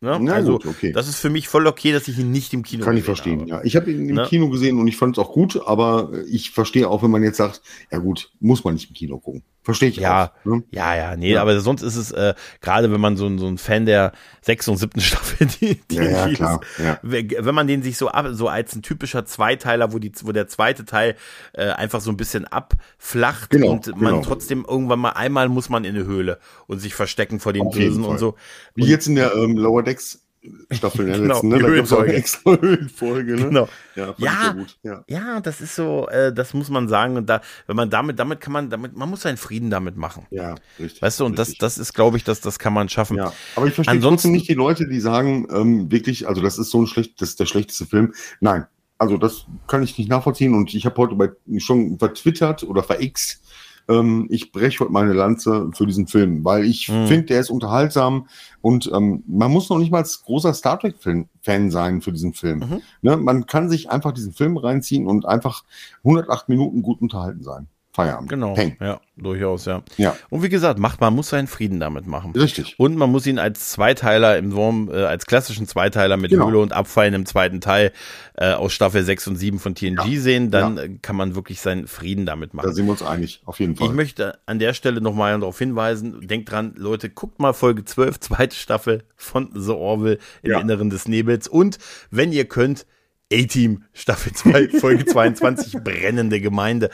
Ne? 0.00 0.16
Na 0.22 0.34
also, 0.34 0.52
gut, 0.52 0.66
okay. 0.66 0.92
das 0.92 1.08
ist 1.08 1.16
für 1.16 1.28
mich 1.30 1.48
voll 1.48 1.66
okay, 1.66 1.90
dass 1.90 2.06
ich 2.06 2.18
ihn 2.18 2.30
nicht 2.30 2.54
im 2.54 2.62
Kino 2.62 2.84
Kann 2.84 2.96
ich 2.96 3.02
verstehen, 3.02 3.40
habe. 3.40 3.50
ja. 3.50 3.64
Ich 3.64 3.74
habe 3.74 3.90
ihn 3.90 4.08
im 4.08 4.14
Ne? 4.14 4.26
Kino 4.28 4.48
gesehen 4.48 4.78
und 4.78 4.86
ich 4.86 4.96
fand 4.96 5.18
es 5.18 5.24
auch 5.24 5.32
gut, 5.32 5.60
aber 5.66 6.12
ich 6.28 6.52
verstehe 6.52 6.88
auch, 6.88 7.02
wenn 7.02 7.10
man 7.10 7.24
jetzt 7.24 7.38
sagt, 7.38 7.62
ja 7.90 7.98
gut, 7.98 8.30
muss 8.38 8.62
man 8.62 8.74
nicht 8.74 8.88
im 8.88 8.94
Kino 8.94 9.18
gucken. 9.18 9.42
Verstehe 9.68 9.90
ich 9.90 9.96
Ja, 9.96 10.32
auch. 10.32 10.44
Ne? 10.46 10.62
ja, 10.70 10.96
ja, 10.96 11.14
nee, 11.16 11.32
Ja. 11.34 11.42
aber 11.42 11.60
sonst 11.60 11.82
ist 11.82 11.96
es, 11.96 12.10
äh, 12.10 12.32
gerade 12.62 12.90
wenn 12.90 13.02
man 13.02 13.18
so, 13.18 13.26
ein- 13.26 13.38
so 13.38 13.46
ein 13.46 13.58
Fan 13.58 13.84
der 13.84 14.12
sechsten 14.40 14.70
und 14.70 14.78
siebten 14.78 15.00
Staffel, 15.02 15.46
die, 15.60 15.78
die 15.90 15.96
Ja, 15.96 16.04
ja, 16.26 16.28
klar, 16.34 16.60
ist, 16.78 16.84
ja. 16.84 16.98
wenn 17.02 17.54
man 17.54 17.66
den 17.66 17.82
sich 17.82 17.98
so 17.98 18.08
ab, 18.08 18.26
so 18.30 18.48
als 18.48 18.74
ein 18.74 18.80
typischer 18.80 19.26
Zweiteiler, 19.26 19.92
wo 19.92 19.98
die, 19.98 20.10
wo 20.22 20.32
der 20.32 20.48
zweite 20.48 20.86
Teil 20.86 21.16
äh, 21.52 21.68
einfach 21.68 22.00
so 22.00 22.10
ein 22.10 22.16
bisschen 22.16 22.46
abflacht 22.46 23.50
Genau, 23.50 23.72
und 23.72 23.88
man 24.00 24.14
genau. 24.14 24.22
trotzdem 24.24 24.64
irgendwann 24.66 25.00
mal 25.00 25.10
einmal 25.10 25.48
muss 25.50 25.68
man 25.68 25.84
in 25.84 25.94
eine 25.96 26.06
Höhle 26.06 26.38
und 26.66 26.78
sich 26.78 26.94
verstecken 26.94 27.38
vor 27.38 27.52
den 27.52 27.68
Bösen 27.70 28.04
und 28.04 28.18
so. 28.18 28.36
Wie 28.74 28.86
jetzt 28.86 29.06
in 29.06 29.16
der 29.16 29.34
ähm, 29.34 29.56
Lower 29.58 29.82
Decks 29.82 30.24
Staffel, 30.70 31.06
in 31.06 31.12
der 31.12 31.18
Genau, 31.20 31.34
letzten, 31.34 31.48
ne? 31.48 31.56
die 31.58 31.62
Da 31.62 31.70
gibt's 31.70 31.92
auch 31.92 31.98
eine 32.00 32.06
Höhlenfolge. 32.12 32.14
extra 32.14 32.50
Höhlenfolge, 32.60 33.36
ne? 33.36 33.44
Genau. 33.44 33.68
Ja, 33.96 34.14
Ja. 34.18 34.32
ich 34.32 34.38
sehr 34.44 34.54
gut. 34.54 34.78
Ja. 34.82 35.04
Ja, 35.08 35.40
das 35.40 35.60
ist 35.60 35.74
so, 35.74 36.08
äh, 36.08 36.32
das 36.32 36.54
muss 36.54 36.70
man 36.70 36.88
sagen. 36.88 37.16
Und 37.16 37.26
da, 37.28 37.40
wenn 37.66 37.76
man 37.76 37.90
damit, 37.90 38.18
damit 38.18 38.40
kann 38.40 38.52
man, 38.52 38.70
damit, 38.70 38.96
man 38.96 39.08
muss 39.10 39.22
seinen 39.22 39.36
Frieden 39.36 39.70
damit 39.70 39.96
machen. 39.96 40.26
Ja, 40.30 40.54
richtig. 40.78 41.02
Weißt 41.02 41.20
du, 41.20 41.24
und 41.26 41.38
das, 41.38 41.48
richtig. 41.48 41.58
das 41.60 41.78
ist, 41.78 41.92
glaube 41.94 42.16
ich, 42.16 42.24
das, 42.24 42.40
das 42.40 42.58
kann 42.58 42.72
man 42.72 42.88
schaffen. 42.88 43.16
Ja, 43.16 43.32
aber 43.56 43.66
ich 43.66 43.74
verstehe 43.74 43.94
Ansonsten- 43.96 44.30
nicht 44.30 44.48
die 44.48 44.54
Leute, 44.54 44.86
die 44.88 45.00
sagen, 45.00 45.46
ähm, 45.50 45.90
wirklich, 45.90 46.28
also 46.28 46.40
das 46.40 46.58
ist 46.58 46.70
so 46.70 46.82
ein 46.82 46.86
schlecht, 46.86 47.20
das 47.20 47.30
ist 47.30 47.40
der 47.40 47.46
schlechteste 47.46 47.86
Film. 47.86 48.14
Nein, 48.40 48.66
also 48.98 49.16
das 49.16 49.46
kann 49.66 49.82
ich 49.82 49.96
nicht 49.98 50.08
nachvollziehen 50.10 50.54
und 50.54 50.74
ich 50.74 50.84
habe 50.86 50.96
heute 50.96 51.14
bei, 51.14 51.30
schon 51.58 51.98
vertwittert 51.98 52.62
oder 52.64 52.82
verixt, 52.82 53.40
ähm, 53.88 54.26
ich 54.30 54.52
breche 54.52 54.80
heute 54.80 54.92
meine 54.92 55.12
Lanze 55.12 55.70
für 55.74 55.86
diesen 55.86 56.06
Film, 56.06 56.44
weil 56.44 56.64
ich 56.64 56.88
Mhm. 56.88 57.06
finde, 57.06 57.26
der 57.26 57.40
ist 57.40 57.50
unterhaltsam 57.50 58.26
und 58.60 58.90
ähm, 58.94 59.22
man 59.26 59.50
muss 59.50 59.68
noch 59.70 59.78
nicht 59.78 59.90
mal 59.90 60.02
großer 60.02 60.52
Star 60.54 60.78
Trek-Fan 60.78 61.70
sein 61.70 62.00
für 62.02 62.12
diesen 62.12 62.34
Film. 62.34 62.58
Mhm. 62.60 62.82
Ne? 63.02 63.16
Man 63.16 63.46
kann 63.46 63.68
sich 63.70 63.90
einfach 63.90 64.12
diesen 64.12 64.32
Film 64.32 64.56
reinziehen 64.56 65.06
und 65.06 65.26
einfach 65.26 65.64
108 66.04 66.48
Minuten 66.48 66.82
gut 66.82 67.00
unterhalten 67.00 67.42
sein. 67.42 67.66
Feierabend. 67.92 68.28
Genau. 68.28 68.54
Peng. 68.54 68.76
Ja, 68.80 69.00
durchaus, 69.16 69.64
ja. 69.64 69.82
Ja, 69.96 70.14
Und 70.30 70.42
wie 70.42 70.48
gesagt, 70.48 70.78
macht, 70.78 71.00
man 71.00 71.14
muss 71.14 71.30
seinen 71.30 71.46
Frieden 71.48 71.80
damit 71.80 72.06
machen. 72.06 72.32
richtig. 72.32 72.78
Und 72.78 72.96
man 72.96 73.10
muss 73.10 73.26
ihn 73.26 73.38
als 73.40 73.70
Zweiteiler 73.70 74.36
im 74.38 74.52
Wurm, 74.52 74.88
äh, 74.92 75.02
als 75.04 75.26
klassischen 75.26 75.66
Zweiteiler 75.66 76.16
mit 76.16 76.30
Genau. 76.30 76.46
Höhle 76.46 76.58
und 76.60 76.72
Abfallen 76.72 77.14
im 77.14 77.26
zweiten 77.26 77.60
Teil 77.60 77.92
äh, 78.36 78.52
aus 78.52 78.72
Staffel 78.72 79.02
6 79.02 79.26
und 79.28 79.36
7 79.36 79.58
von 79.58 79.74
TNG 79.74 80.06
Ja. 80.14 80.20
sehen, 80.20 80.50
dann 80.52 80.76
Ja. 80.76 80.82
äh, 80.84 80.98
kann 81.02 81.16
man 81.16 81.34
wirklich 81.34 81.60
seinen 81.60 81.88
Frieden 81.88 82.24
damit 82.26 82.52
Da 82.52 82.56
machen. 82.58 82.72
sind 82.74 82.86
wir 82.86 82.92
uns 82.92 83.02
einig, 83.02 83.40
auf 83.46 83.58
jeden 83.58 83.74
Fall. 83.74 83.88
Ich 83.88 83.92
möchte 83.94 84.38
an 84.46 84.58
der 84.60 84.74
Stelle 84.74 85.00
nochmal 85.00 85.38
darauf 85.40 85.58
hinweisen, 85.58 86.26
denkt 86.28 86.52
dran, 86.52 86.74
Leute, 86.76 87.08
guckt 87.10 87.40
mal 87.40 87.52
Folge 87.54 87.84
12, 87.84 88.20
zweite 88.20 88.54
Staffel 88.54 89.02
von 89.16 89.50
The 89.54 89.72
Orville 89.72 90.18
im. 90.42 90.52
Inneren 90.52 90.90
des 90.90 91.08
Nebels 91.08 91.48
und 91.48 91.78
wenn 92.10 92.32
ihr 92.32 92.44
könnt, 92.44 92.86
A-Team, 93.32 93.84
Staffel 93.92 94.32
2, 94.32 94.68
Folge 94.80 95.04
22, 95.04 95.74
brennende 95.84 96.40
Gemeinde. 96.40 96.90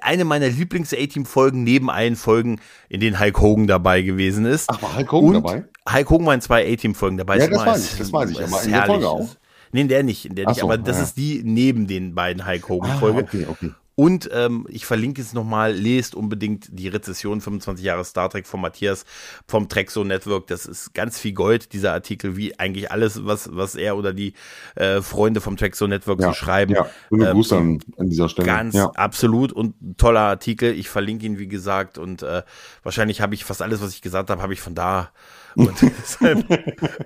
Eine 0.00 0.24
meiner 0.24 0.48
Lieblings-A-Team-Folgen 0.48 1.64
neben 1.64 1.90
allen 1.90 2.16
Folgen, 2.16 2.60
in 2.88 3.00
denen 3.00 3.18
Hulk 3.18 3.40
Hogan 3.40 3.66
dabei 3.66 4.02
gewesen 4.02 4.44
ist. 4.44 4.70
Ach, 4.70 4.80
war 4.82 4.96
Hulk 4.96 5.10
Hogan 5.12 5.36
Und 5.36 5.42
dabei? 5.46 5.64
Hulk 5.92 6.10
Hogan 6.10 6.26
war 6.26 6.34
in 6.34 6.40
zwei 6.40 6.72
A-Team-Folgen 6.72 7.16
dabei. 7.16 7.38
Ja, 7.38 7.48
das 7.48 7.66
weiß 7.66 7.92
ich, 7.92 7.98
das 7.98 8.12
weiß 8.12 8.30
ich, 8.30 8.42
aber 8.42 8.62
in 8.62 8.70
der 8.70 8.84
Folge 8.86 9.06
herrlich. 9.06 9.06
auch? 9.06 9.36
Nee, 9.72 9.80
in 9.80 9.88
der 9.88 10.02
nicht, 10.02 10.26
in 10.26 10.34
der 10.34 10.46
Ach 10.46 10.50
nicht, 10.50 10.60
so, 10.60 10.66
aber 10.66 10.78
das 10.78 10.98
ja. 10.98 11.02
ist 11.04 11.16
die 11.16 11.42
neben 11.44 11.86
den 11.86 12.14
beiden 12.14 12.46
Hulk 12.46 12.62
Ah, 12.64 12.68
Hogan-Folge. 12.68 13.22
okay, 13.22 13.46
okay. 13.48 13.70
Und 13.94 14.30
ähm, 14.32 14.66
ich 14.70 14.86
verlinke 14.86 15.20
es 15.20 15.34
nochmal, 15.34 15.72
lest 15.72 16.14
unbedingt 16.14 16.68
die 16.70 16.88
Rezession 16.88 17.40
25 17.40 17.84
Jahre 17.84 18.04
Star 18.04 18.30
Trek 18.30 18.46
von 18.46 18.60
Matthias 18.60 19.04
vom 19.46 19.68
Trexo 19.68 20.02
Network. 20.02 20.46
Das 20.46 20.64
ist 20.64 20.94
ganz 20.94 21.18
viel 21.18 21.32
Gold, 21.32 21.72
dieser 21.74 21.92
Artikel, 21.92 22.36
wie 22.36 22.58
eigentlich 22.58 22.90
alles, 22.90 23.26
was, 23.26 23.50
was 23.52 23.74
er 23.74 23.96
oder 23.96 24.14
die 24.14 24.32
äh, 24.76 25.02
Freunde 25.02 25.40
vom 25.40 25.56
Trexo 25.56 25.86
Network 25.86 26.22
so 26.22 26.32
schreiben. 26.32 26.74
Ja, 26.74 26.86
schöne 27.08 27.28
Ähm, 27.28 27.32
Grüße 27.34 27.56
an, 27.56 27.80
an 27.98 28.08
dieser 28.08 28.28
Stelle. 28.28 28.46
Ganz 28.46 28.74
ja. 28.74 28.90
absolut 28.92 29.52
und 29.52 29.74
toller 29.98 30.20
Artikel. 30.20 30.72
Ich 30.72 30.88
verlinke 30.88 31.26
ihn, 31.26 31.38
wie 31.38 31.48
gesagt, 31.48 31.98
und 31.98 32.22
äh, 32.22 32.42
wahrscheinlich 32.82 33.20
habe 33.20 33.34
ich 33.34 33.44
fast 33.44 33.60
alles, 33.60 33.82
was 33.82 33.94
ich 33.94 34.00
gesagt 34.00 34.30
habe, 34.30 34.40
habe 34.40 34.54
ich 34.54 34.60
von 34.60 34.74
da. 34.74 35.10
Und 35.54 35.82
deshalb 35.82 36.46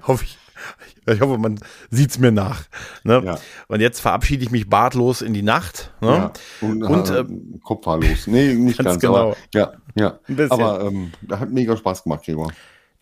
hoffe 0.06 0.24
ich, 0.24 0.38
ich 1.06 1.20
hoffe, 1.20 1.38
man 1.38 1.60
sieht's 1.90 2.18
mir 2.18 2.32
nach. 2.32 2.64
Ne? 3.04 3.22
Ja. 3.24 3.38
Und 3.68 3.80
jetzt 3.80 4.00
verabschiede 4.00 4.42
ich 4.42 4.50
mich 4.50 4.68
bartlos 4.68 5.22
in 5.22 5.34
die 5.34 5.42
Nacht. 5.42 5.92
Ne? 6.00 6.08
Ja. 6.08 6.32
Und, 6.60 6.82
Und, 6.82 7.10
äh, 7.10 7.24
Kopfhaarlos. 7.62 8.26
Nee, 8.26 8.54
nicht 8.54 8.78
ganz 8.82 8.96
ganz, 8.96 9.00
genau. 9.00 9.16
aber 9.16 9.36
ja, 9.54 9.72
ja. 9.94 10.18
Aber 10.50 10.82
ähm, 10.82 11.12
da 11.22 11.40
hat 11.40 11.50
mega 11.50 11.76
Spaß 11.76 12.02
gemacht, 12.02 12.24
Gregor. 12.24 12.52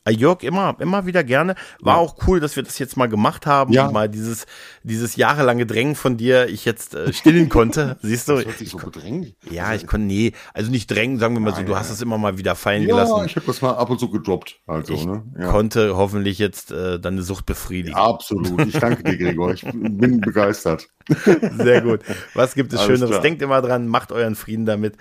Äh, 0.07 0.13
Jörg, 0.13 0.43
immer, 0.43 0.77
immer 0.81 1.07
wieder 1.07 1.25
gerne. 1.25 1.55
War 1.81 1.95
Ja. 1.97 2.01
auch 2.01 2.17
cool, 2.27 2.39
dass 2.41 2.57
wir 2.57 2.63
das 2.63 2.79
jetzt 2.79 2.97
mal 2.97 3.07
gemacht 3.09 3.47
haben 3.47 3.73
Ja. 3.73 3.87
und 3.87 3.93
mal 3.95 4.09
dieses, 4.09 4.45
dieses 4.83 5.17
jahrelange 5.17 5.65
Drängen 5.67 5.95
von 5.95 6.17
dir 6.17 6.47
ich 6.49 6.65
jetzt 6.67 6.95
äh, 6.95 7.13
stillen 7.13 7.49
konnte. 7.49 7.97
Siehst 8.03 8.29
du? 8.29 8.35
Das 8.37 8.45
hört 8.45 8.59
sich 8.59 8.69
so 8.71 8.79
bedrängt. 8.79 9.35
Ja, 9.51 9.75
ich 9.75 9.87
konnte, 9.87 10.07
nee, 10.07 10.33
also 10.53 10.71
nicht 10.71 10.91
drängen, 10.91 11.19
sagen 11.19 11.35
wir 11.35 11.41
mal 11.41 11.55
so, 11.55 11.63
du 11.63 11.77
hast 11.77 11.91
es 11.91 12.03
immer 12.03 12.19
mal 12.19 12.37
wieder 12.39 12.55
fallen 12.55 12.83
Ja, 12.83 12.89
gelassen. 12.89 13.25
ich 13.27 13.37
habe 13.37 13.47
das 13.47 13.63
mal 13.63 13.73
ab 13.73 13.89
und 13.89 13.99
zu 13.99 14.11
gedroppt. 14.11 14.61
Also, 14.67 14.93
Ich 14.95 15.07
ne? 15.07 15.23
Ja. 15.39 15.51
konnte 15.51 15.97
hoffentlich 15.97 16.39
jetzt 16.39 16.71
äh, 16.71 17.01
deine 17.01 17.23
Sucht 17.23 17.47
befriedigen. 17.47 17.97
Absolut. 17.97 18.67
Ich 18.67 18.79
danke 18.79 19.03
dir, 19.05 19.17
Gregor. 19.17 19.53
Ich 19.55 19.63
bin 19.63 20.21
begeistert. 20.21 20.87
Sehr 21.59 21.81
gut. 21.83 22.01
Was 22.35 22.55
gibt 22.55 22.73
es 22.73 22.81
Alles 22.81 22.89
Schöneres? 22.93 23.11
klar. 23.11 23.23
Denkt 23.23 23.43
immer 23.43 23.61
dran, 23.63 23.89
macht 23.89 24.13
euren 24.13 24.35
Frieden 24.37 24.67
damit. 24.67 24.97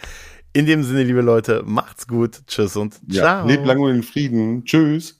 In 0.54 0.66
dem 0.68 0.84
Sinne, 0.84 1.04
liebe 1.04 1.22
Leute, 1.22 1.64
macht's 1.66 2.08
gut. 2.08 2.44
Tschüss 2.48 2.76
und 2.76 3.00
Ja. 3.08 3.22
ciao. 3.24 3.48
Lebt 3.48 3.66
lange 3.66 3.82
und 3.82 3.96
in 3.96 4.04
Frieden. 4.04 4.64
Tschüss. 4.66 5.20